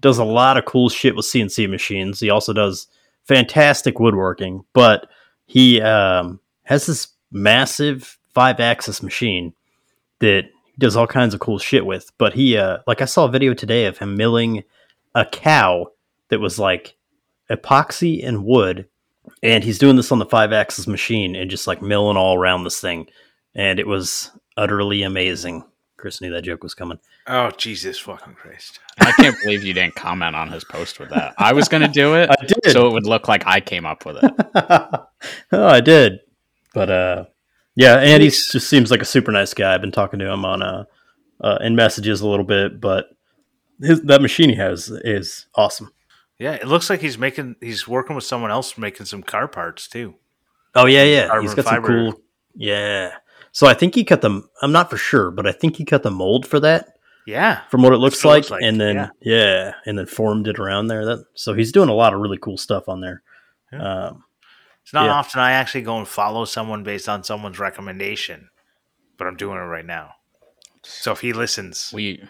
does 0.00 0.18
a 0.18 0.24
lot 0.24 0.56
of 0.56 0.64
cool 0.64 0.88
shit 0.88 1.16
with 1.16 1.26
CNC 1.26 1.68
machines. 1.68 2.20
He 2.20 2.30
also 2.30 2.52
does 2.52 2.88
fantastic 3.24 3.98
woodworking, 3.98 4.64
but 4.72 5.08
he 5.44 5.80
um, 5.80 6.40
has 6.62 6.86
this 6.86 7.08
massive 7.30 8.18
five 8.32 8.60
axis 8.60 9.02
machine 9.02 9.52
that 10.20 10.44
he 10.64 10.74
does 10.78 10.96
all 10.96 11.06
kinds 11.06 11.34
of 11.34 11.40
cool 11.40 11.58
shit 11.58 11.84
with. 11.84 12.12
But 12.18 12.34
he, 12.34 12.56
uh, 12.56 12.78
like, 12.86 13.02
I 13.02 13.06
saw 13.06 13.26
a 13.26 13.30
video 13.30 13.52
today 13.52 13.86
of 13.86 13.98
him 13.98 14.16
milling 14.16 14.64
a 15.14 15.26
cow 15.26 15.88
that 16.28 16.40
was 16.40 16.58
like 16.58 16.96
epoxy 17.50 18.26
and 18.26 18.44
wood, 18.44 18.88
and 19.42 19.64
he's 19.64 19.78
doing 19.78 19.96
this 19.96 20.12
on 20.12 20.18
the 20.18 20.26
five 20.26 20.52
axis 20.52 20.86
machine 20.86 21.36
and 21.36 21.50
just 21.50 21.66
like 21.66 21.82
milling 21.82 22.16
all 22.16 22.36
around 22.36 22.64
this 22.64 22.80
thing, 22.80 23.06
and 23.54 23.78
it 23.78 23.86
was 23.86 24.30
utterly 24.56 25.02
amazing. 25.02 25.64
Chris 25.96 26.20
knew 26.20 26.30
that 26.30 26.42
joke 26.42 26.62
was 26.62 26.74
coming. 26.74 26.98
Oh, 27.26 27.50
Jesus 27.50 27.98
fucking 27.98 28.34
Christ. 28.34 28.80
I 29.00 29.12
can't 29.12 29.36
believe 29.42 29.64
you 29.64 29.72
didn't 29.72 29.94
comment 29.94 30.36
on 30.36 30.50
his 30.50 30.62
post 30.62 31.00
with 31.00 31.08
that. 31.10 31.34
I 31.38 31.52
was 31.52 31.68
going 31.68 31.82
to 31.82 31.88
do 31.88 32.14
it 32.14 32.30
I 32.40 32.44
did. 32.44 32.72
so 32.72 32.86
it 32.86 32.92
would 32.92 33.06
look 33.06 33.28
like 33.28 33.46
I 33.46 33.60
came 33.60 33.86
up 33.86 34.04
with 34.04 34.18
it. 34.22 34.32
oh, 35.52 35.66
I 35.66 35.80
did. 35.80 36.20
But 36.74 36.90
uh 36.90 37.24
yeah, 37.74 37.96
and 37.96 38.22
he 38.22 38.30
just 38.30 38.68
seems 38.68 38.90
like 38.90 39.02
a 39.02 39.06
super 39.06 39.32
nice 39.32 39.52
guy. 39.52 39.74
I've 39.74 39.80
been 39.80 39.92
talking 39.92 40.18
to 40.18 40.30
him 40.30 40.44
on 40.44 40.62
uh, 40.62 40.84
uh 41.40 41.58
in 41.60 41.74
messages 41.74 42.20
a 42.20 42.28
little 42.28 42.44
bit, 42.44 42.80
but 42.80 43.06
his 43.80 44.02
that 44.02 44.22
machine 44.22 44.50
he 44.50 44.56
has 44.56 44.88
is 44.88 45.46
awesome. 45.54 45.92
Yeah, 46.38 46.52
it 46.52 46.66
looks 46.66 46.90
like 46.90 47.00
he's 47.00 47.16
making 47.18 47.56
he's 47.60 47.88
working 47.88 48.14
with 48.14 48.24
someone 48.24 48.50
else 48.50 48.76
making 48.76 49.06
some 49.06 49.22
car 49.22 49.48
parts 49.48 49.88
too. 49.88 50.14
Oh 50.74 50.86
yeah, 50.86 51.04
yeah. 51.04 51.26
Carbon 51.28 51.42
He's 51.46 51.54
got 51.54 51.64
fiber. 51.64 51.86
some 51.86 52.12
cool 52.12 52.20
Yeah. 52.54 53.14
So 53.52 53.66
I 53.66 53.72
think 53.74 53.94
he 53.94 54.04
cut 54.04 54.20
them 54.20 54.48
I'm 54.60 54.72
not 54.72 54.90
for 54.90 54.98
sure, 54.98 55.30
but 55.30 55.46
I 55.46 55.52
think 55.52 55.76
he 55.76 55.84
cut 55.84 56.02
the 56.02 56.10
mold 56.10 56.46
for 56.46 56.60
that. 56.60 56.98
Yeah. 57.26 57.62
from 57.70 57.82
what 57.82 57.92
it 57.92 57.96
looks 57.96 58.22
what 58.22 58.30
it 58.30 58.34
like, 58.34 58.38
looks 58.42 58.50
like, 58.52 58.62
and 58.62 58.80
then 58.80 58.94
yeah. 58.96 59.08
yeah. 59.20 59.72
and 59.86 59.98
then 59.98 60.06
formed 60.06 60.46
it 60.46 60.58
around 60.58 60.88
there. 60.88 61.04
That 61.06 61.24
so 61.34 61.54
he's 61.54 61.72
doing 61.72 61.88
a 61.88 61.94
lot 61.94 62.12
of 62.14 62.20
really 62.20 62.38
cool 62.38 62.58
stuff 62.58 62.88
on 62.88 63.00
there. 63.00 63.22
Yeah. 63.72 64.06
Um, 64.08 64.24
It's 64.82 64.92
not 64.92 65.06
Yeah. 65.06 65.12
often 65.14 65.40
I 65.40 65.52
actually 65.52 65.82
go 65.82 65.96
and 65.98 66.06
follow 66.06 66.44
someone 66.44 66.84
based 66.84 67.08
on 67.08 67.24
someone's 67.24 67.58
recommendation, 67.58 68.50
but 69.16 69.26
I'm 69.26 69.36
doing 69.36 69.56
it 69.56 69.62
right 69.62 69.86
now. 69.86 70.12
So 70.82 71.10
if 71.12 71.20
he 71.20 71.32
listens, 71.32 71.90
We 71.94 72.22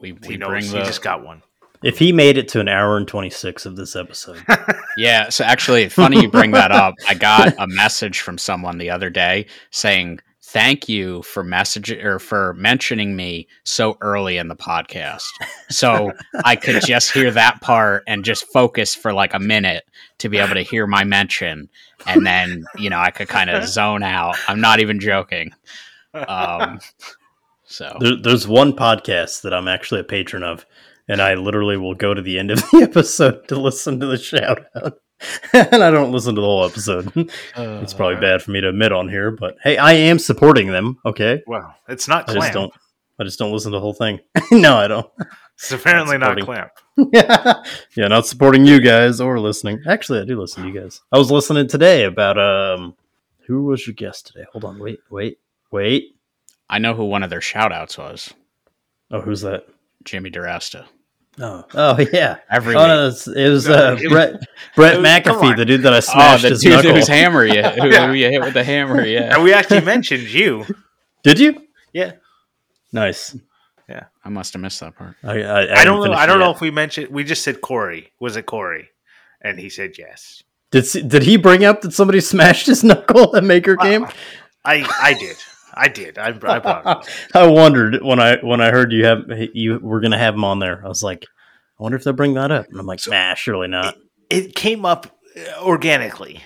we 0.00 0.08
he 0.22 0.28
we 0.30 0.36
knows 0.38 0.48
bring 0.48 0.62
he 0.64 0.70
the 0.70 0.84
just 0.84 1.02
got 1.02 1.22
one. 1.22 1.42
If 1.82 1.98
he 1.98 2.12
made 2.12 2.38
it 2.38 2.48
to 2.48 2.60
an 2.60 2.68
hour 2.68 2.96
and 2.96 3.06
twenty 3.06 3.30
six 3.30 3.66
of 3.66 3.76
this 3.76 3.96
episode, 3.96 4.42
Yeah, 4.96 5.28
so 5.28 5.44
actually, 5.44 5.88
funny 5.88 6.20
you 6.20 6.30
bring 6.30 6.52
that 6.52 6.72
up. 6.72 6.94
I 7.06 7.14
got 7.14 7.54
a 7.58 7.66
message 7.66 8.20
from 8.20 8.38
someone 8.38 8.78
the 8.78 8.90
other 8.90 9.10
day 9.10 9.46
saying, 9.70 10.20
"Thank 10.42 10.88
you 10.88 11.22
for 11.22 11.44
message 11.44 11.92
or 11.92 12.18
for 12.18 12.54
mentioning 12.54 13.14
me 13.14 13.48
so 13.64 13.98
early 14.00 14.38
in 14.38 14.48
the 14.48 14.56
podcast." 14.56 15.26
So 15.68 16.12
I 16.44 16.56
could 16.56 16.82
just 16.82 17.12
hear 17.12 17.30
that 17.30 17.60
part 17.60 18.04
and 18.06 18.24
just 18.24 18.46
focus 18.52 18.94
for 18.94 19.12
like 19.12 19.34
a 19.34 19.38
minute 19.38 19.84
to 20.18 20.28
be 20.28 20.38
able 20.38 20.54
to 20.54 20.62
hear 20.62 20.86
my 20.86 21.04
mention, 21.04 21.68
and 22.06 22.26
then 22.26 22.64
you 22.78 22.88
know 22.88 22.98
I 22.98 23.10
could 23.10 23.28
kind 23.28 23.50
of 23.50 23.66
zone 23.66 24.02
out. 24.02 24.36
I'm 24.48 24.60
not 24.60 24.80
even 24.80 25.00
joking. 25.00 25.52
Um, 26.14 26.80
so 27.64 27.96
there, 28.00 28.16
there's 28.16 28.46
one 28.48 28.72
podcast 28.72 29.42
that 29.42 29.52
I'm 29.52 29.68
actually 29.68 30.00
a 30.00 30.04
patron 30.04 30.42
of, 30.42 30.64
and 31.08 31.20
I 31.20 31.34
literally 31.34 31.76
will 31.76 31.94
go 31.94 32.14
to 32.14 32.22
the 32.22 32.38
end 32.38 32.50
of 32.50 32.58
the 32.72 32.80
episode 32.82 33.48
to 33.48 33.60
listen 33.60 34.00
to 34.00 34.06
the 34.06 34.18
shout 34.18 34.64
out. 34.76 34.98
and 35.52 35.82
I 35.82 35.90
don't 35.90 36.12
listen 36.12 36.34
to 36.34 36.40
the 36.40 36.46
whole 36.46 36.64
episode. 36.64 37.10
it's 37.56 37.94
probably 37.94 38.20
bad 38.20 38.42
for 38.42 38.50
me 38.50 38.60
to 38.60 38.68
admit 38.68 38.92
on 38.92 39.08
here, 39.08 39.30
but 39.30 39.56
hey, 39.62 39.78
I 39.78 39.92
am 39.92 40.18
supporting 40.18 40.68
them. 40.68 40.98
Okay, 41.06 41.42
Well, 41.46 41.74
it's 41.88 42.06
not 42.08 42.28
I 42.28 42.34
just 42.34 42.52
don't. 42.52 42.72
I 43.18 43.24
just 43.24 43.38
don't 43.38 43.50
listen 43.50 43.72
to 43.72 43.76
the 43.76 43.80
whole 43.80 43.94
thing. 43.94 44.20
no, 44.50 44.76
I 44.76 44.88
don't. 44.88 45.10
It's 45.54 45.72
apparently 45.72 46.18
not 46.18 46.38
supporting. 46.38 46.44
clamp. 46.44 47.66
yeah, 47.96 48.08
not 48.08 48.26
supporting 48.26 48.66
you 48.66 48.78
guys 48.78 49.22
or 49.22 49.40
listening. 49.40 49.82
Actually, 49.88 50.20
I 50.20 50.24
do 50.24 50.38
listen 50.38 50.64
to 50.64 50.68
you 50.68 50.78
guys. 50.78 51.00
I 51.10 51.16
was 51.16 51.30
listening 51.30 51.66
today 51.66 52.04
about 52.04 52.38
um, 52.38 52.94
who 53.46 53.64
was 53.64 53.86
your 53.86 53.94
guest 53.94 54.26
today? 54.26 54.44
Hold 54.52 54.66
on, 54.66 54.78
wait, 54.78 54.98
wait, 55.08 55.38
wait. 55.70 56.14
I 56.68 56.78
know 56.78 56.92
who 56.92 57.04
one 57.06 57.22
of 57.22 57.30
their 57.30 57.40
shout 57.40 57.72
outs 57.72 57.96
was 57.96 58.34
Oh, 59.10 59.22
who's 59.22 59.40
that? 59.42 59.66
Jimmy 60.04 60.30
DeResta. 60.30 60.84
Oh, 61.38 61.64
oh 61.74 61.98
yeah. 62.12 62.38
Every 62.50 62.74
Oh, 62.74 62.78
week. 62.80 62.88
no, 62.88 63.06
it's- 63.08 63.26
it 63.28 63.48
was 63.50 63.68
uh, 63.68 63.96
it- 64.00 64.08
Brett 64.08 64.40
Brett 64.76 65.00
was- 65.00 65.06
McAfee, 65.06 65.56
the 65.56 65.64
dude 65.64 65.82
that 65.82 65.92
I 65.92 65.98
Oh, 65.98 66.00
smashed 66.00 66.42
the 66.44 66.48
his 66.50 66.60
dude 66.62 66.72
knuckle. 66.72 66.94
whose 66.94 67.08
hammer 67.08 67.44
you, 67.44 67.62
who, 67.62 67.88
Yeah. 67.90 68.06
who 68.06 68.12
you 68.14 68.30
hit 68.30 68.40
with 68.40 68.54
the 68.54 68.64
hammer, 68.64 69.04
yeah. 69.04 69.34
And 69.34 69.42
we 69.42 69.52
actually 69.52 69.82
mentioned 69.82 70.22
you. 70.30 70.64
Did 71.22 71.38
you? 71.38 71.62
Yeah. 71.92 72.12
Nice. 72.92 73.36
Yeah, 73.88 74.04
I 74.24 74.28
must 74.30 74.52
have 74.54 74.62
missed 74.62 74.80
that 74.80 74.96
part. 74.96 75.14
I 75.22 75.42
I, 75.42 75.80
I, 75.82 75.84
don't 75.84 76.04
know. 76.04 76.12
I 76.12 76.26
don't 76.26 76.40
know 76.40 76.46
yet. 76.48 76.56
if 76.56 76.60
we 76.60 76.70
mentioned. 76.72 77.08
We 77.08 77.22
just 77.22 77.42
said 77.42 77.60
Cory. 77.60 78.10
Was 78.18 78.36
it 78.36 78.46
Cory? 78.46 78.88
And 79.42 79.60
he 79.60 79.68
said 79.70 79.96
yes. 79.98 80.42
Did 80.72 81.08
did 81.08 81.22
he 81.22 81.36
bring 81.36 81.64
up 81.64 81.82
that 81.82 81.92
somebody 81.92 82.20
smashed 82.32 82.66
his 82.66 82.82
knuckle 82.82 83.36
at 83.36 83.44
Maker 83.44 83.76
Camp? 83.76 84.12
I 84.64 84.84
I 85.00 85.14
did. 85.14 85.36
I 85.76 85.88
did. 85.88 86.18
I, 86.18 86.28
I 86.28 86.32
brought 86.32 87.06
it. 87.06 87.36
I 87.36 87.46
wondered 87.46 88.02
when 88.02 88.18
I 88.18 88.38
when 88.38 88.60
I 88.60 88.70
heard 88.70 88.92
you 88.92 89.04
have 89.04 89.24
you 89.52 89.78
were 89.78 90.00
gonna 90.00 90.18
have 90.18 90.34
him 90.34 90.44
on 90.44 90.58
there. 90.58 90.82
I 90.84 90.88
was 90.88 91.02
like, 91.02 91.24
I 91.78 91.82
wonder 91.82 91.96
if 91.96 92.04
they'll 92.04 92.14
bring 92.14 92.34
that 92.34 92.50
up. 92.50 92.66
And 92.68 92.80
I'm 92.80 92.86
like, 92.86 93.00
nah, 93.06 93.34
surely 93.34 93.68
not. 93.68 93.96
It 94.30 94.54
came 94.54 94.84
up 94.84 95.06
uh, 95.36 95.62
organically, 95.62 96.42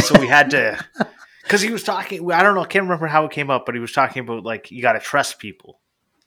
so 0.00 0.18
we 0.20 0.26
had 0.26 0.50
to. 0.50 0.84
Because 1.42 1.60
he 1.60 1.70
was 1.70 1.82
talking. 1.82 2.30
I 2.30 2.40
don't 2.44 2.54
know. 2.54 2.62
I 2.62 2.66
can't 2.66 2.84
remember 2.84 3.08
how 3.08 3.24
it 3.24 3.32
came 3.32 3.50
up, 3.50 3.66
but 3.66 3.74
he 3.74 3.80
was 3.80 3.90
talking 3.90 4.20
about 4.20 4.44
like 4.44 4.70
you 4.70 4.80
got 4.80 4.92
to 4.92 5.00
trust 5.00 5.40
people, 5.40 5.80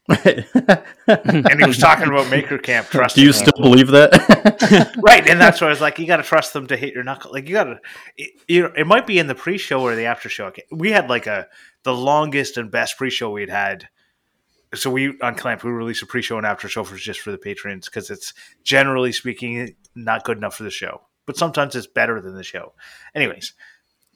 and 0.10 1.60
he 1.60 1.65
was 1.65 1.77
talking 1.77 2.07
about 2.07 2.30
Maker 2.30 2.57
Camp 2.57 2.88
trust. 2.88 3.15
Do 3.15 3.23
you 3.23 3.32
still 3.32 3.53
believe 3.57 3.88
that? 3.88 4.94
right? 4.98 5.26
And 5.27 5.40
that's 5.40 5.61
why 5.61 5.68
I 5.68 5.69
was 5.72 5.80
like, 5.80 5.98
you 5.99 6.06
got 6.06 6.18
to 6.18 6.23
trust 6.23 6.52
them 6.52 6.68
to 6.68 6.76
hit 6.76 6.94
your 6.94 7.03
knuckle. 7.03 7.32
Like 7.32 7.48
you 7.48 7.53
got 7.53 7.64
to, 7.64 7.80
it, 8.18 8.32
you 8.49 8.64
know, 8.64 8.73
it 8.77 8.86
might 8.86 9.07
be 9.07 9.18
in 9.18 9.27
the 9.27 9.34
pre-show 9.34 9.82
or 9.82 9.95
the 9.95 10.06
after-show. 10.06 10.52
We 10.69 10.91
had 10.91 11.10
like 11.10 11.27
a 11.27 11.48
the 11.86 11.94
longest 11.94 12.57
and 12.57 12.70
best 12.70 12.98
pre-show 12.98 13.30
we'd 13.32 13.49
had. 13.49 13.88
So 14.74 14.90
we 14.90 15.18
on 15.22 15.36
Clamp 15.36 15.64
we 15.64 15.72
release 15.72 16.02
a 16.02 16.06
pre-show 16.06 16.36
and 16.38 16.45
after-show 16.45 16.84
for 16.84 16.98
just 16.98 17.22
for 17.22 17.32
the 17.32 17.38
patrons 17.38 17.86
because 17.86 18.10
it's 18.10 18.34
generally 18.64 19.14
speaking 19.14 19.76
not 19.95 20.26
good 20.26 20.38
enough 20.38 20.56
for 20.57 20.64
the 20.64 20.70
show, 20.72 21.02
but 21.26 21.38
sometimes 21.38 21.76
it's 21.76 21.88
better 21.88 22.20
than 22.20 22.36
the 22.36 22.44
show. 22.44 22.74
Anyways, 23.14 23.53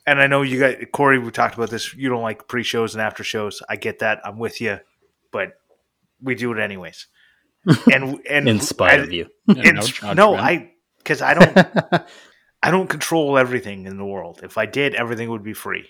and 0.06 0.20
I 0.20 0.28
know 0.28 0.42
you 0.42 0.60
got 0.60 0.92
Cory. 0.92 1.18
We 1.20 1.32
talked 1.32 1.56
about 1.56 1.70
this. 1.70 1.94
You 1.94 2.10
don't 2.10 2.24
like 2.24 2.48
pre-shows 2.50 2.94
and 2.96 3.02
after-shows. 3.02 3.62
I 3.70 3.78
get 3.78 4.00
that. 4.00 4.20
I'm 4.26 4.38
with 4.40 4.60
you, 4.60 4.80
but 5.32 5.54
we 6.22 6.36
do 6.36 6.52
it 6.52 6.60
anyways. 6.60 7.08
And 7.94 8.20
and 8.30 8.50
In 8.50 8.60
spite 8.60 9.00
I- 9.00 9.04
of 9.04 9.14
you. 9.14 9.28
Yeah, 9.48 9.62
it's, 9.78 10.02
no, 10.04 10.36
I 10.36 10.74
because 10.98 11.22
I 11.22 11.34
don't 11.36 12.04
I 12.64 12.72
don't 12.72 12.90
control 12.90 13.38
everything 13.38 13.86
in 13.86 13.98
the 13.98 14.06
world. 14.06 14.42
If 14.44 14.58
I 14.58 14.66
did, 14.66 14.96
everything 14.96 15.30
would 15.30 15.44
be 15.44 15.54
free, 15.54 15.88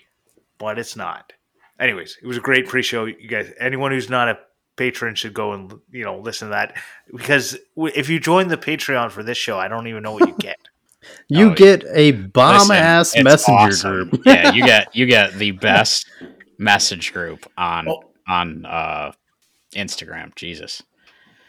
but 0.58 0.78
it's 0.78 0.94
not. 0.96 1.32
Anyways, 1.80 2.18
it 2.22 2.26
was 2.26 2.36
a 2.36 2.40
great 2.40 2.68
pre-show. 2.68 3.06
You 3.06 3.26
guys, 3.26 3.50
anyone 3.58 3.90
who's 3.90 4.08
not 4.10 4.28
a 4.28 4.38
patron 4.76 5.14
should 5.14 5.34
go 5.34 5.52
and 5.52 5.72
you 5.90 6.04
know 6.04 6.18
listen 6.20 6.48
to 6.48 6.52
that 6.52 6.76
because 7.14 7.56
if 7.76 8.08
you 8.08 8.20
join 8.20 8.48
the 8.48 8.56
Patreon 8.56 9.10
for 9.10 9.22
this 9.22 9.36
show, 9.38 9.58
I 9.58 9.66
don't 9.68 9.86
even 9.88 10.02
know 10.02 10.12
what 10.12 10.28
you 10.28 10.34
get. 10.38 10.56
You 11.28 11.52
Oh, 11.52 11.54
get 11.54 11.82
a 11.94 12.10
bomb 12.12 12.58
Listen, 12.68 12.76
ass 12.76 13.16
messenger 13.16 13.54
awesome. 13.54 14.10
group. 14.10 14.22
yeah, 14.26 14.52
you 14.52 14.62
get 14.66 14.94
you 14.94 15.06
get 15.06 15.32
the 15.32 15.52
best 15.52 16.06
message 16.58 17.14
group 17.14 17.50
on 17.56 17.88
Oh. 17.88 18.04
on 18.28 18.66
uh, 18.66 19.12
Instagram. 19.74 20.34
Jesus. 20.34 20.82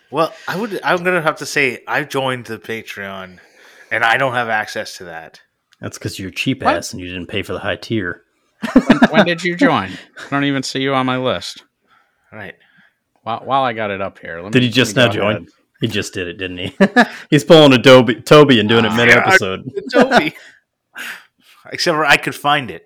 well, 0.09 0.33
I 0.47 0.55
would. 0.57 0.79
I'm 0.85 1.03
gonna 1.03 1.21
have 1.21 1.35
to 1.39 1.45
say 1.45 1.83
I 1.85 2.05
joined 2.05 2.45
the 2.45 2.59
Patreon, 2.59 3.39
and 3.91 4.03
I 4.05 4.15
don't 4.15 4.33
have 4.33 4.47
access 4.47 4.95
to 4.99 5.03
that. 5.05 5.41
That's 5.81 5.97
because 5.97 6.17
you're 6.17 6.31
cheap 6.31 6.63
What? 6.63 6.77
ass 6.77 6.93
and 6.93 7.01
you 7.01 7.07
didn't 7.07 7.27
pay 7.27 7.41
for 7.43 7.51
the 7.51 7.59
high 7.59 7.75
tier. 7.75 8.23
When, 8.85 8.97
when 9.11 9.25
did 9.25 9.43
you 9.43 9.55
join? 9.55 9.91
I 9.91 10.29
don't 10.29 10.43
even 10.45 10.63
see 10.63 10.81
you 10.81 10.93
on 10.93 11.05
my 11.05 11.17
list. 11.17 11.63
Right. 12.31 12.55
While, 13.23 13.39
while 13.41 13.63
I 13.63 13.73
got 13.73 13.91
it 13.91 14.01
up 14.01 14.19
here, 14.19 14.41
let 14.41 14.51
Did 14.51 14.61
me- 14.61 14.67
he 14.67 14.71
just 14.71 14.95
let 14.95 15.05
now 15.07 15.09
me 15.11 15.15
go 15.15 15.21
join? 15.21 15.35
ahead. 15.38 15.47
He 15.81 15.88
just 15.88 16.13
did 16.13 16.27
it, 16.27 16.33
didn't 16.38 16.57
he? 16.59 16.75
He's 17.31 17.43
pulling 17.43 17.73
a 17.73 17.81
Toby, 17.81 18.21
Toby 18.21 18.59
and 18.59 18.69
doing 18.69 18.85
it 18.85 18.91
Ah, 18.91 18.95
mid 18.95 19.09
episode. 19.09 19.67
Toby. 19.91 20.35
Except 21.71 21.95
for 21.95 22.05
I 22.05 22.17
could 22.17 22.35
find 22.35 22.69
it. 22.71 22.85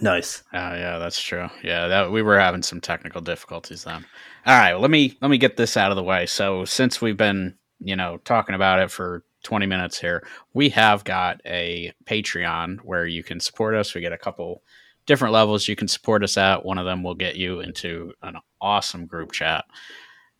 Nice. 0.00 0.42
Oh 0.52 0.58
yeah, 0.58 0.98
that's 0.98 1.20
true. 1.20 1.48
Yeah, 1.62 1.88
that 1.88 2.10
we 2.10 2.20
were 2.22 2.38
having 2.38 2.62
some 2.62 2.80
technical 2.80 3.20
difficulties 3.20 3.84
then. 3.84 4.04
All 4.46 4.58
right, 4.58 4.72
well, 4.72 4.80
let 4.82 4.90
me 4.90 5.16
let 5.22 5.30
me 5.30 5.38
get 5.38 5.56
this 5.56 5.76
out 5.76 5.90
of 5.90 5.96
the 5.96 6.02
way. 6.02 6.26
So 6.26 6.64
since 6.64 7.00
we've 7.00 7.16
been, 7.16 7.54
you 7.80 7.96
know, 7.96 8.18
talking 8.18 8.54
about 8.54 8.80
it 8.80 8.90
for 8.90 9.24
20 9.44 9.66
minutes 9.66 9.98
here, 10.00 10.26
we 10.52 10.70
have 10.70 11.04
got 11.04 11.40
a 11.46 11.92
Patreon 12.06 12.78
where 12.80 13.06
you 13.06 13.22
can 13.22 13.40
support 13.40 13.74
us. 13.74 13.94
We 13.94 14.00
get 14.00 14.12
a 14.12 14.18
couple 14.18 14.62
different 15.06 15.34
levels 15.34 15.68
you 15.68 15.76
can 15.76 15.88
support 15.88 16.24
us 16.24 16.36
at. 16.36 16.64
One 16.64 16.78
of 16.78 16.86
them 16.86 17.02
will 17.02 17.14
get 17.14 17.36
you 17.36 17.60
into 17.60 18.12
an 18.22 18.36
awesome 18.60 19.06
group 19.06 19.32
chat. 19.32 19.64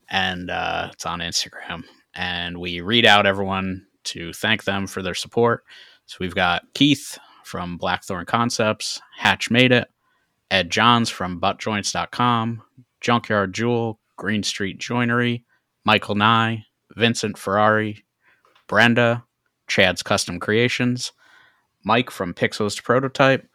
And 0.09 0.49
uh, 0.49 0.89
it's 0.93 1.05
on 1.05 1.19
Instagram. 1.19 1.83
And 2.15 2.59
we 2.59 2.81
read 2.81 3.05
out 3.05 3.25
everyone 3.25 3.85
to 4.05 4.33
thank 4.33 4.63
them 4.63 4.87
for 4.87 5.01
their 5.01 5.15
support. 5.15 5.63
So 6.05 6.17
we've 6.19 6.35
got 6.35 6.63
Keith 6.73 7.17
from 7.43 7.77
Blackthorn 7.77 8.25
Concepts, 8.25 9.01
Hatch 9.17 9.49
Made 9.49 9.71
It, 9.71 9.87
Ed 10.51 10.69
Johns 10.69 11.09
from 11.09 11.41
buttjoints.com, 11.41 12.61
Junkyard 13.01 13.53
Jewel, 13.53 13.99
Green 14.15 14.43
Street 14.43 14.79
Joinery, 14.79 15.43
Michael 15.83 16.15
Nye, 16.15 16.63
Vincent 16.95 17.37
Ferrari, 17.37 18.05
Brenda, 18.67 19.23
Chad's 19.67 20.03
Custom 20.03 20.39
Creations, 20.39 21.11
Mike 21.83 22.09
from 22.09 22.33
Pixels 22.33 22.75
to 22.77 22.83
Prototype, 22.83 23.47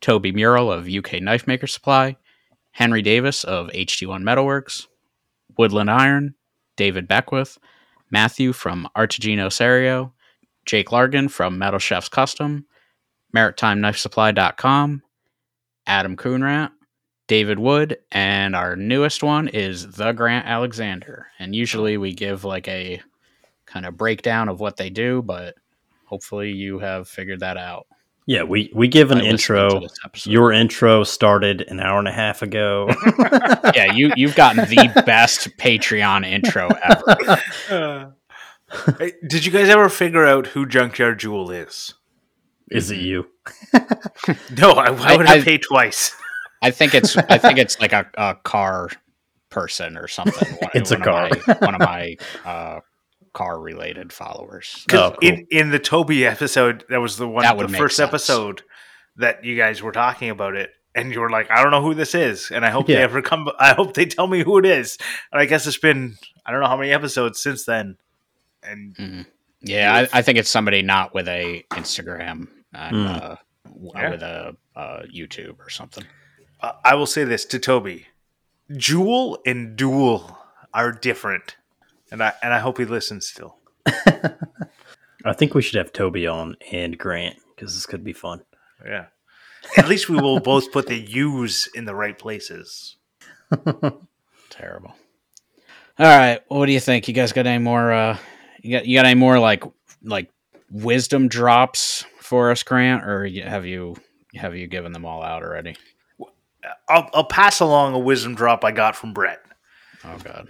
Toby 0.00 0.32
Mural 0.32 0.70
of 0.70 0.88
UK 0.88 1.20
Knife 1.20 1.46
Maker 1.46 1.66
Supply, 1.66 2.16
Henry 2.72 3.02
Davis 3.02 3.44
of 3.44 3.68
HT1 3.68 4.22
Metalworks, 4.22 4.86
Woodland 5.56 5.90
Iron, 5.90 6.34
David 6.76 7.08
Beckwith, 7.08 7.58
Matthew 8.10 8.52
from 8.52 8.88
Artigiano 8.96 9.52
Serio, 9.52 10.12
Jake 10.64 10.88
Largan 10.88 11.30
from 11.30 11.58
Metal 11.58 11.78
Chef's 11.78 12.08
Custom, 12.08 12.66
MaritimeKnifeSupply.com, 13.34 15.02
Adam 15.86 16.16
Coonrat, 16.16 16.70
David 17.28 17.58
Wood, 17.58 17.98
and 18.12 18.54
our 18.54 18.76
newest 18.76 19.22
one 19.22 19.48
is 19.48 19.90
the 19.92 20.12
Grant 20.12 20.46
Alexander. 20.46 21.26
And 21.38 21.54
usually 21.54 21.96
we 21.96 22.12
give 22.14 22.44
like 22.44 22.68
a 22.68 23.00
kind 23.66 23.86
of 23.86 23.96
breakdown 23.96 24.48
of 24.48 24.60
what 24.60 24.76
they 24.76 24.90
do, 24.90 25.22
but 25.22 25.54
hopefully 26.04 26.52
you 26.52 26.78
have 26.78 27.08
figured 27.08 27.40
that 27.40 27.56
out. 27.56 27.86
Yeah, 28.26 28.42
we, 28.42 28.70
we 28.74 28.88
give 28.88 29.12
an 29.12 29.18
by 29.18 29.24
listening 29.30 29.70
to 29.70 29.76
intro. 29.82 29.88
Your 30.24 30.52
intro 30.52 31.04
started 31.04 31.62
an 31.68 31.78
hour 31.78 31.98
and 32.00 32.08
a 32.08 32.12
half 32.12 32.42
ago. 32.42 32.88
yeah, 33.74 33.92
you 33.92 34.12
you've 34.16 34.34
gotten 34.34 34.64
the 34.68 35.02
best 35.06 35.48
Patreon 35.58 36.26
intro 36.26 36.68
ever. 36.82 38.12
Hey, 38.98 39.12
Did 39.24 39.46
you 39.46 39.52
guys 39.52 39.68
ever 39.68 39.88
figure 39.88 40.26
out 40.26 40.48
who 40.48 40.66
Junkyard 40.66 41.20
Jewel 41.20 41.52
is? 41.52 41.94
Is 42.68 42.90
it 42.90 42.98
you? 42.98 43.28
No, 44.58 44.72
I, 44.72 44.90
why 44.90 45.16
would 45.16 45.26
I, 45.26 45.34
I- 45.36 45.40
pay 45.42 45.58
twice? 45.58 46.12
I 46.62 46.72
think 46.72 46.92
it's 46.92 47.16
I 47.16 47.38
think 47.38 47.58
it's 47.60 47.78
like 47.78 47.92
a, 47.92 48.10
a 48.18 48.34
car 48.42 48.88
person 49.50 49.96
or 49.96 50.08
something. 50.08 50.48
One, 50.54 50.70
It's 50.74 50.90
a 50.90 50.96
car. 50.96 51.30
My, 51.46 51.54
one 51.60 51.74
of 51.76 51.80
my 51.80 52.16
uh, 52.44 52.80
car 53.36 53.60
related 53.60 54.12
followers. 54.12 54.84
'Cause 54.88 54.98
Oh, 54.98 55.10
cool. 55.20 55.28
in, 55.28 55.46
in 55.50 55.70
the 55.70 55.78
Toby 55.78 56.26
episode, 56.26 56.84
that 56.88 57.00
was 57.00 57.16
the 57.18 57.28
one, 57.28 57.42
That 57.44 57.52
the 57.52 57.62
would 57.62 57.70
make 57.70 57.78
first 57.80 57.96
sense. 57.96 58.08
episode 58.08 58.62
that 59.16 59.44
you 59.44 59.56
guys 59.56 59.82
were 59.82 59.92
talking 59.92 60.30
about 60.30 60.54
it, 60.56 60.70
and 60.94 61.12
you 61.12 61.20
were 61.20 61.28
like, 61.30 61.50
"I 61.50 61.62
don't 61.62 61.70
know 61.70 61.82
who 61.82 61.94
this 61.94 62.14
is," 62.14 62.50
and 62.50 62.64
I 62.64 62.70
hope 62.70 62.88
Yeah. 62.88 62.96
they 62.96 63.02
ever 63.02 63.20
come. 63.22 63.48
I 63.58 63.74
hope 63.74 63.94
they 63.94 64.06
tell 64.06 64.26
me 64.26 64.42
who 64.42 64.58
it 64.58 64.64
is. 64.66 64.96
And 65.32 65.40
I 65.40 65.44
guess 65.44 65.66
it's 65.66 65.76
been 65.78 66.16
I 66.46 66.50
don't 66.52 66.60
know 66.60 66.68
how 66.68 66.76
many 66.76 66.92
episodes 66.92 67.42
since 67.42 67.64
then, 67.64 67.96
and 68.62 68.94
Mhm. 68.96 69.26
Yeah, 69.60 69.94
I, 70.12 70.18
I 70.18 70.22
think 70.22 70.38
it's 70.38 70.50
somebody 70.50 70.82
not 70.82 71.12
with 71.14 71.26
a 71.28 71.64
Instagram 71.72 72.48
and 72.72 72.96
Hmm. 72.96 73.06
uh, 73.06 73.36
Yeah. 73.94 74.10
with 74.10 74.22
a 74.22 74.56
uh, 74.76 75.02
YouTube 75.12 75.58
or 75.58 75.70
something. 75.70 76.04
uh, 76.60 76.72
I 76.84 76.94
will 76.94 77.06
say 77.06 77.24
this 77.24 77.44
to 77.46 77.58
Toby: 77.58 78.06
Jewel 78.76 79.40
and 79.46 79.76
Duel 79.76 80.38
are 80.74 80.92
different, 80.92 81.56
and 82.10 82.22
I 82.22 82.32
and 82.42 82.52
I 82.52 82.58
hope 82.58 82.78
he 82.78 82.84
listens 82.84 83.26
still. 83.26 83.56
I 85.24 85.32
think 85.32 85.54
we 85.54 85.62
should 85.62 85.78
have 85.78 85.92
Toby 85.92 86.26
on 86.26 86.56
and 86.70 86.96
Grant 86.96 87.36
because 87.54 87.74
this 87.74 87.86
could 87.86 88.04
be 88.04 88.12
fun. 88.12 88.42
Yeah. 88.84 89.06
At 89.76 89.88
least 89.88 90.08
we 90.08 90.20
will 90.20 90.38
both 90.38 90.70
put 90.70 90.86
the 90.86 90.96
U's 90.96 91.68
in 91.74 91.84
the 91.84 91.94
right 91.94 92.16
places. 92.16 92.96
Terrible. 94.50 94.94
All 95.98 96.06
right, 96.06 96.40
what 96.48 96.66
do 96.66 96.72
you 96.72 96.80
think? 96.80 97.08
You 97.08 97.14
guys 97.14 97.32
got 97.32 97.46
any 97.46 97.62
more? 97.62 97.92
Uh, 97.92 98.18
you 98.62 98.76
got 98.76 98.86
you 98.86 98.96
got 98.96 99.06
any 99.06 99.18
more 99.18 99.38
like 99.38 99.64
like 100.02 100.30
wisdom 100.70 101.28
drops 101.28 102.04
for 102.20 102.50
us, 102.50 102.62
Grant, 102.62 103.04
or 103.04 103.26
have 103.26 103.64
you 103.64 103.96
have 104.34 104.54
you 104.54 104.66
given 104.66 104.92
them 104.92 105.04
all 105.04 105.22
out 105.22 105.42
already? 105.42 105.76
I'll, 106.88 107.08
I'll 107.14 107.24
pass 107.24 107.60
along 107.60 107.94
a 107.94 107.98
wisdom 107.98 108.34
drop 108.34 108.64
I 108.64 108.72
got 108.72 108.96
from 108.96 109.12
Brett. 109.12 109.40
Oh 110.04 110.18
God! 110.22 110.48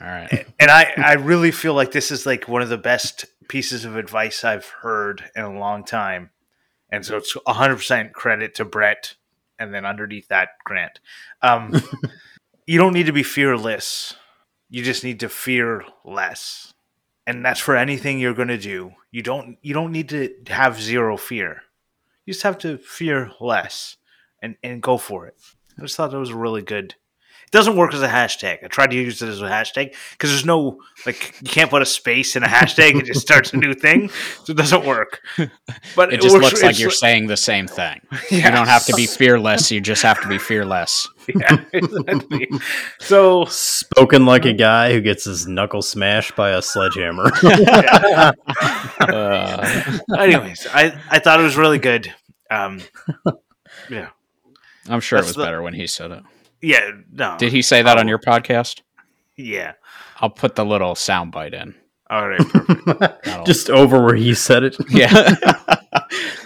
All 0.00 0.06
right. 0.06 0.46
and 0.58 0.70
I, 0.70 0.92
I 0.96 1.12
really 1.14 1.50
feel 1.50 1.74
like 1.74 1.92
this 1.92 2.10
is 2.10 2.24
like 2.24 2.46
one 2.48 2.62
of 2.62 2.68
the 2.68 2.78
best 2.78 3.26
pieces 3.48 3.84
of 3.84 3.96
advice 3.96 4.44
I've 4.44 4.66
heard 4.66 5.24
in 5.34 5.42
a 5.42 5.58
long 5.58 5.84
time. 5.84 6.30
And 6.90 7.04
so 7.04 7.16
it's 7.16 7.34
100% 7.34 8.12
credit 8.12 8.54
to 8.56 8.64
Brett 8.64 9.14
and 9.58 9.74
then 9.74 9.84
underneath 9.84 10.28
that 10.28 10.50
Grant. 10.64 11.00
Um, 11.42 11.82
you 12.66 12.78
don't 12.78 12.92
need 12.92 13.06
to 13.06 13.12
be 13.12 13.22
fearless. 13.22 14.14
You 14.70 14.82
just 14.82 15.04
need 15.04 15.20
to 15.20 15.28
fear 15.28 15.84
less. 16.04 16.74
And 17.26 17.44
that's 17.44 17.60
for 17.60 17.76
anything 17.76 18.18
you're 18.18 18.34
going 18.34 18.48
to 18.48 18.58
do. 18.58 18.92
You 19.10 19.22
don't 19.22 19.58
you 19.62 19.74
don't 19.74 19.92
need 19.92 20.08
to 20.10 20.34
have 20.48 20.80
zero 20.80 21.16
fear. 21.16 21.62
You 22.24 22.32
just 22.32 22.42
have 22.42 22.58
to 22.58 22.78
fear 22.78 23.32
less 23.40 23.96
and 24.42 24.56
and 24.62 24.82
go 24.82 24.96
for 24.96 25.26
it. 25.26 25.36
I 25.78 25.82
just 25.82 25.96
thought 25.96 26.10
that 26.10 26.18
was 26.18 26.32
really 26.32 26.62
good. 26.62 26.94
It 27.48 27.52
doesn't 27.52 27.76
work 27.76 27.94
as 27.94 28.02
a 28.02 28.08
hashtag. 28.08 28.62
I 28.62 28.66
tried 28.68 28.90
to 28.90 28.96
use 28.96 29.22
it 29.22 29.28
as 29.28 29.40
a 29.40 29.46
hashtag 29.46 29.94
because 30.12 30.28
there's 30.30 30.44
no 30.44 30.80
like 31.06 31.34
you 31.40 31.48
can't 31.48 31.70
put 31.70 31.80
a 31.80 31.86
space 31.86 32.36
in 32.36 32.42
a 32.42 32.46
hashtag. 32.46 32.96
it 33.00 33.06
just 33.06 33.22
starts 33.22 33.54
a 33.54 33.56
new 33.56 33.72
thing, 33.72 34.10
so 34.44 34.50
it 34.52 34.56
doesn't 34.58 34.84
work. 34.84 35.20
But 35.96 36.12
It 36.12 36.20
just 36.20 36.34
works- 36.34 36.44
looks 36.44 36.62
like 36.62 36.78
you're 36.78 36.90
li- 36.90 36.94
saying 36.96 37.26
the 37.28 37.38
same 37.38 37.66
thing. 37.66 38.00
You 38.30 38.42
don't 38.42 38.68
have 38.68 38.84
to 38.86 38.92
be 38.94 39.06
fearless. 39.20 39.70
You 39.70 39.80
just 39.80 40.02
have 40.02 40.20
to 40.20 40.28
be 40.28 40.36
fearless. 40.38 41.08
yeah, 41.34 41.62
exactly. 41.72 42.48
So 43.00 43.44
Spoken 43.46 44.26
like 44.26 44.44
a 44.44 44.52
guy 44.52 44.92
who 44.92 45.00
gets 45.00 45.24
his 45.24 45.46
knuckle 45.46 45.80
smashed 45.82 46.36
by 46.36 46.50
a 46.50 46.60
sledgehammer. 46.62 47.30
Uh, 49.00 49.98
anyways, 50.18 50.66
I 50.72 51.00
I 51.10 51.18
thought 51.18 51.40
it 51.40 51.44
was 51.44 51.56
really 51.56 51.78
good. 51.78 52.12
Um, 52.50 52.80
yeah, 53.88 54.08
I'm 54.88 55.00
sure 55.00 55.18
That's 55.18 55.28
it 55.28 55.30
was 55.30 55.36
the- 55.36 55.44
better 55.44 55.62
when 55.62 55.74
he 55.74 55.86
said 55.86 56.10
it. 56.10 56.22
Yeah, 56.62 56.90
no, 57.12 57.36
Did 57.38 57.52
he 57.52 57.62
say 57.62 57.82
that 57.82 57.98
on 57.98 58.08
your 58.08 58.18
podcast? 58.18 58.80
yeah. 59.36 59.72
I'll 60.20 60.30
put 60.30 60.56
the 60.56 60.64
little 60.64 60.94
soundbite 60.94 61.54
in. 61.54 61.74
All 62.10 62.28
right, 62.28 62.40
perfect. 62.40 63.24
Just 63.46 63.70
over 63.70 64.02
where 64.04 64.16
he 64.16 64.34
said 64.34 64.64
it. 64.64 64.76
Yeah. 64.90 65.36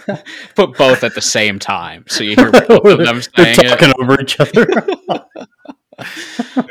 Put 0.55 0.77
both 0.77 1.03
at 1.05 1.15
the 1.15 1.21
same 1.21 1.57
time, 1.59 2.03
so 2.09 2.23
you 2.25 2.35
hear 2.35 2.51
both 2.51 2.69
of 2.85 2.97
them 2.99 3.21
They're 3.35 3.55
saying 3.55 3.59
it. 3.59 3.69
talking 3.69 3.93
over 3.99 4.21
each 4.21 4.37
other. 4.39 4.67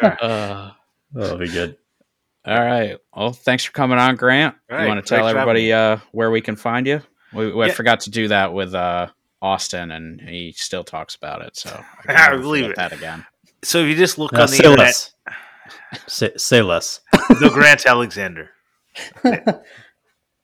Uh, 0.02 0.70
That'll 1.12 1.38
be 1.38 1.48
good. 1.48 1.76
all 2.46 2.60
right. 2.60 2.98
Well, 3.16 3.32
thanks 3.32 3.64
for 3.64 3.72
coming 3.72 3.98
on, 3.98 4.16
Grant. 4.16 4.54
All 4.70 4.80
you 4.82 4.88
want 4.88 5.04
to 5.04 5.08
tell 5.14 5.26
everybody 5.26 5.72
uh, 5.72 5.98
where 6.12 6.30
we 6.30 6.40
can 6.40 6.56
find 6.56 6.86
you? 6.86 7.00
We, 7.32 7.52
we 7.52 7.66
Yeah. 7.66 7.72
forgot 7.72 8.00
to 8.00 8.10
do 8.10 8.28
that 8.28 8.52
with 8.52 8.74
uh, 8.74 9.08
Austin, 9.40 9.90
and 9.90 10.20
he 10.20 10.52
still 10.52 10.84
talks 10.84 11.14
about 11.14 11.42
it. 11.42 11.56
So 11.56 11.70
I 11.70 12.12
I 12.12 12.14
can 12.14 12.14
never 12.32 12.38
believe 12.42 12.70
it. 12.70 12.76
that 12.76 12.92
again. 12.92 13.24
So 13.64 13.78
if 13.78 13.88
you 13.88 13.94
just 13.96 14.18
look 14.18 14.32
Now 14.32 14.42
on 14.42 14.46
the 14.46 14.52
say 14.56 14.64
internet, 14.64 14.78
less. 14.78 15.14
Say, 16.08 16.30
say 16.36 16.62
less. 16.62 17.00
the 17.12 17.50
Grant 17.52 17.86
Alexander. 17.86 18.50
That's 19.22 19.46
it. 19.48 19.62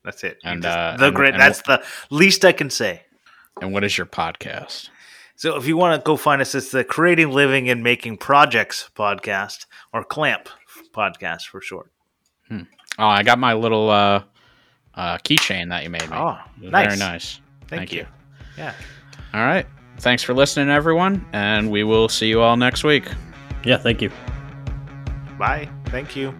That's 0.04 0.24
it. 0.24 0.38
And, 0.44 0.62
just- 0.62 0.76
uh, 0.78 0.96
the 0.96 1.06
and- 1.06 1.16
Grant. 1.16 1.34
and- 1.34 1.42
that's 1.42 1.62
the 1.62 1.84
least 2.10 2.44
I 2.44 2.52
can 2.52 2.70
say. 2.70 3.02
And 3.60 3.72
what 3.72 3.82
is 3.84 3.98
your 3.98 4.06
podcast? 4.06 4.88
So 5.34 5.56
if 5.56 5.66
you 5.66 5.76
want 5.76 6.00
to 6.00 6.04
go 6.04 6.16
find 6.16 6.40
us, 6.40 6.54
it's 6.54 6.70
the 6.70 6.84
Creating 6.84 7.30
Living 7.30 7.68
and 7.68 7.82
Making 7.82 8.16
Projects 8.18 8.88
podcast 8.96 9.66
or 9.92 10.04
CLAMP 10.04 10.48
podcast 10.94 11.46
for 11.48 11.60
short. 11.60 11.90
Oh, 12.50 12.64
I 12.98 13.22
got 13.22 13.38
my 13.38 13.54
little 13.54 13.88
uh, 13.90 14.22
uh, 14.94 15.18
keychain 15.18 15.68
that 15.68 15.84
you 15.84 15.90
made 15.90 16.08
me. 16.10 16.16
Oh, 16.16 16.38
nice. 16.60 16.70
Very 16.70 16.84
nice. 16.86 16.98
nice. 16.98 17.40
Thank, 17.68 17.80
Thank 17.80 17.92
you. 17.92 17.98
you. 18.00 18.06
Yeah. 18.58 18.74
All 19.34 19.44
right. 19.44 19.66
Thanks 19.98 20.22
for 20.22 20.34
listening, 20.34 20.68
everyone, 20.70 21.26
and 21.32 21.70
we 21.70 21.84
will 21.84 22.08
see 22.08 22.28
you 22.28 22.40
all 22.40 22.56
next 22.56 22.84
week. 22.84 23.08
Yeah, 23.64 23.78
thank 23.78 24.00
you. 24.00 24.10
Bye. 25.38 25.68
Thank 25.86 26.16
you. 26.16 26.34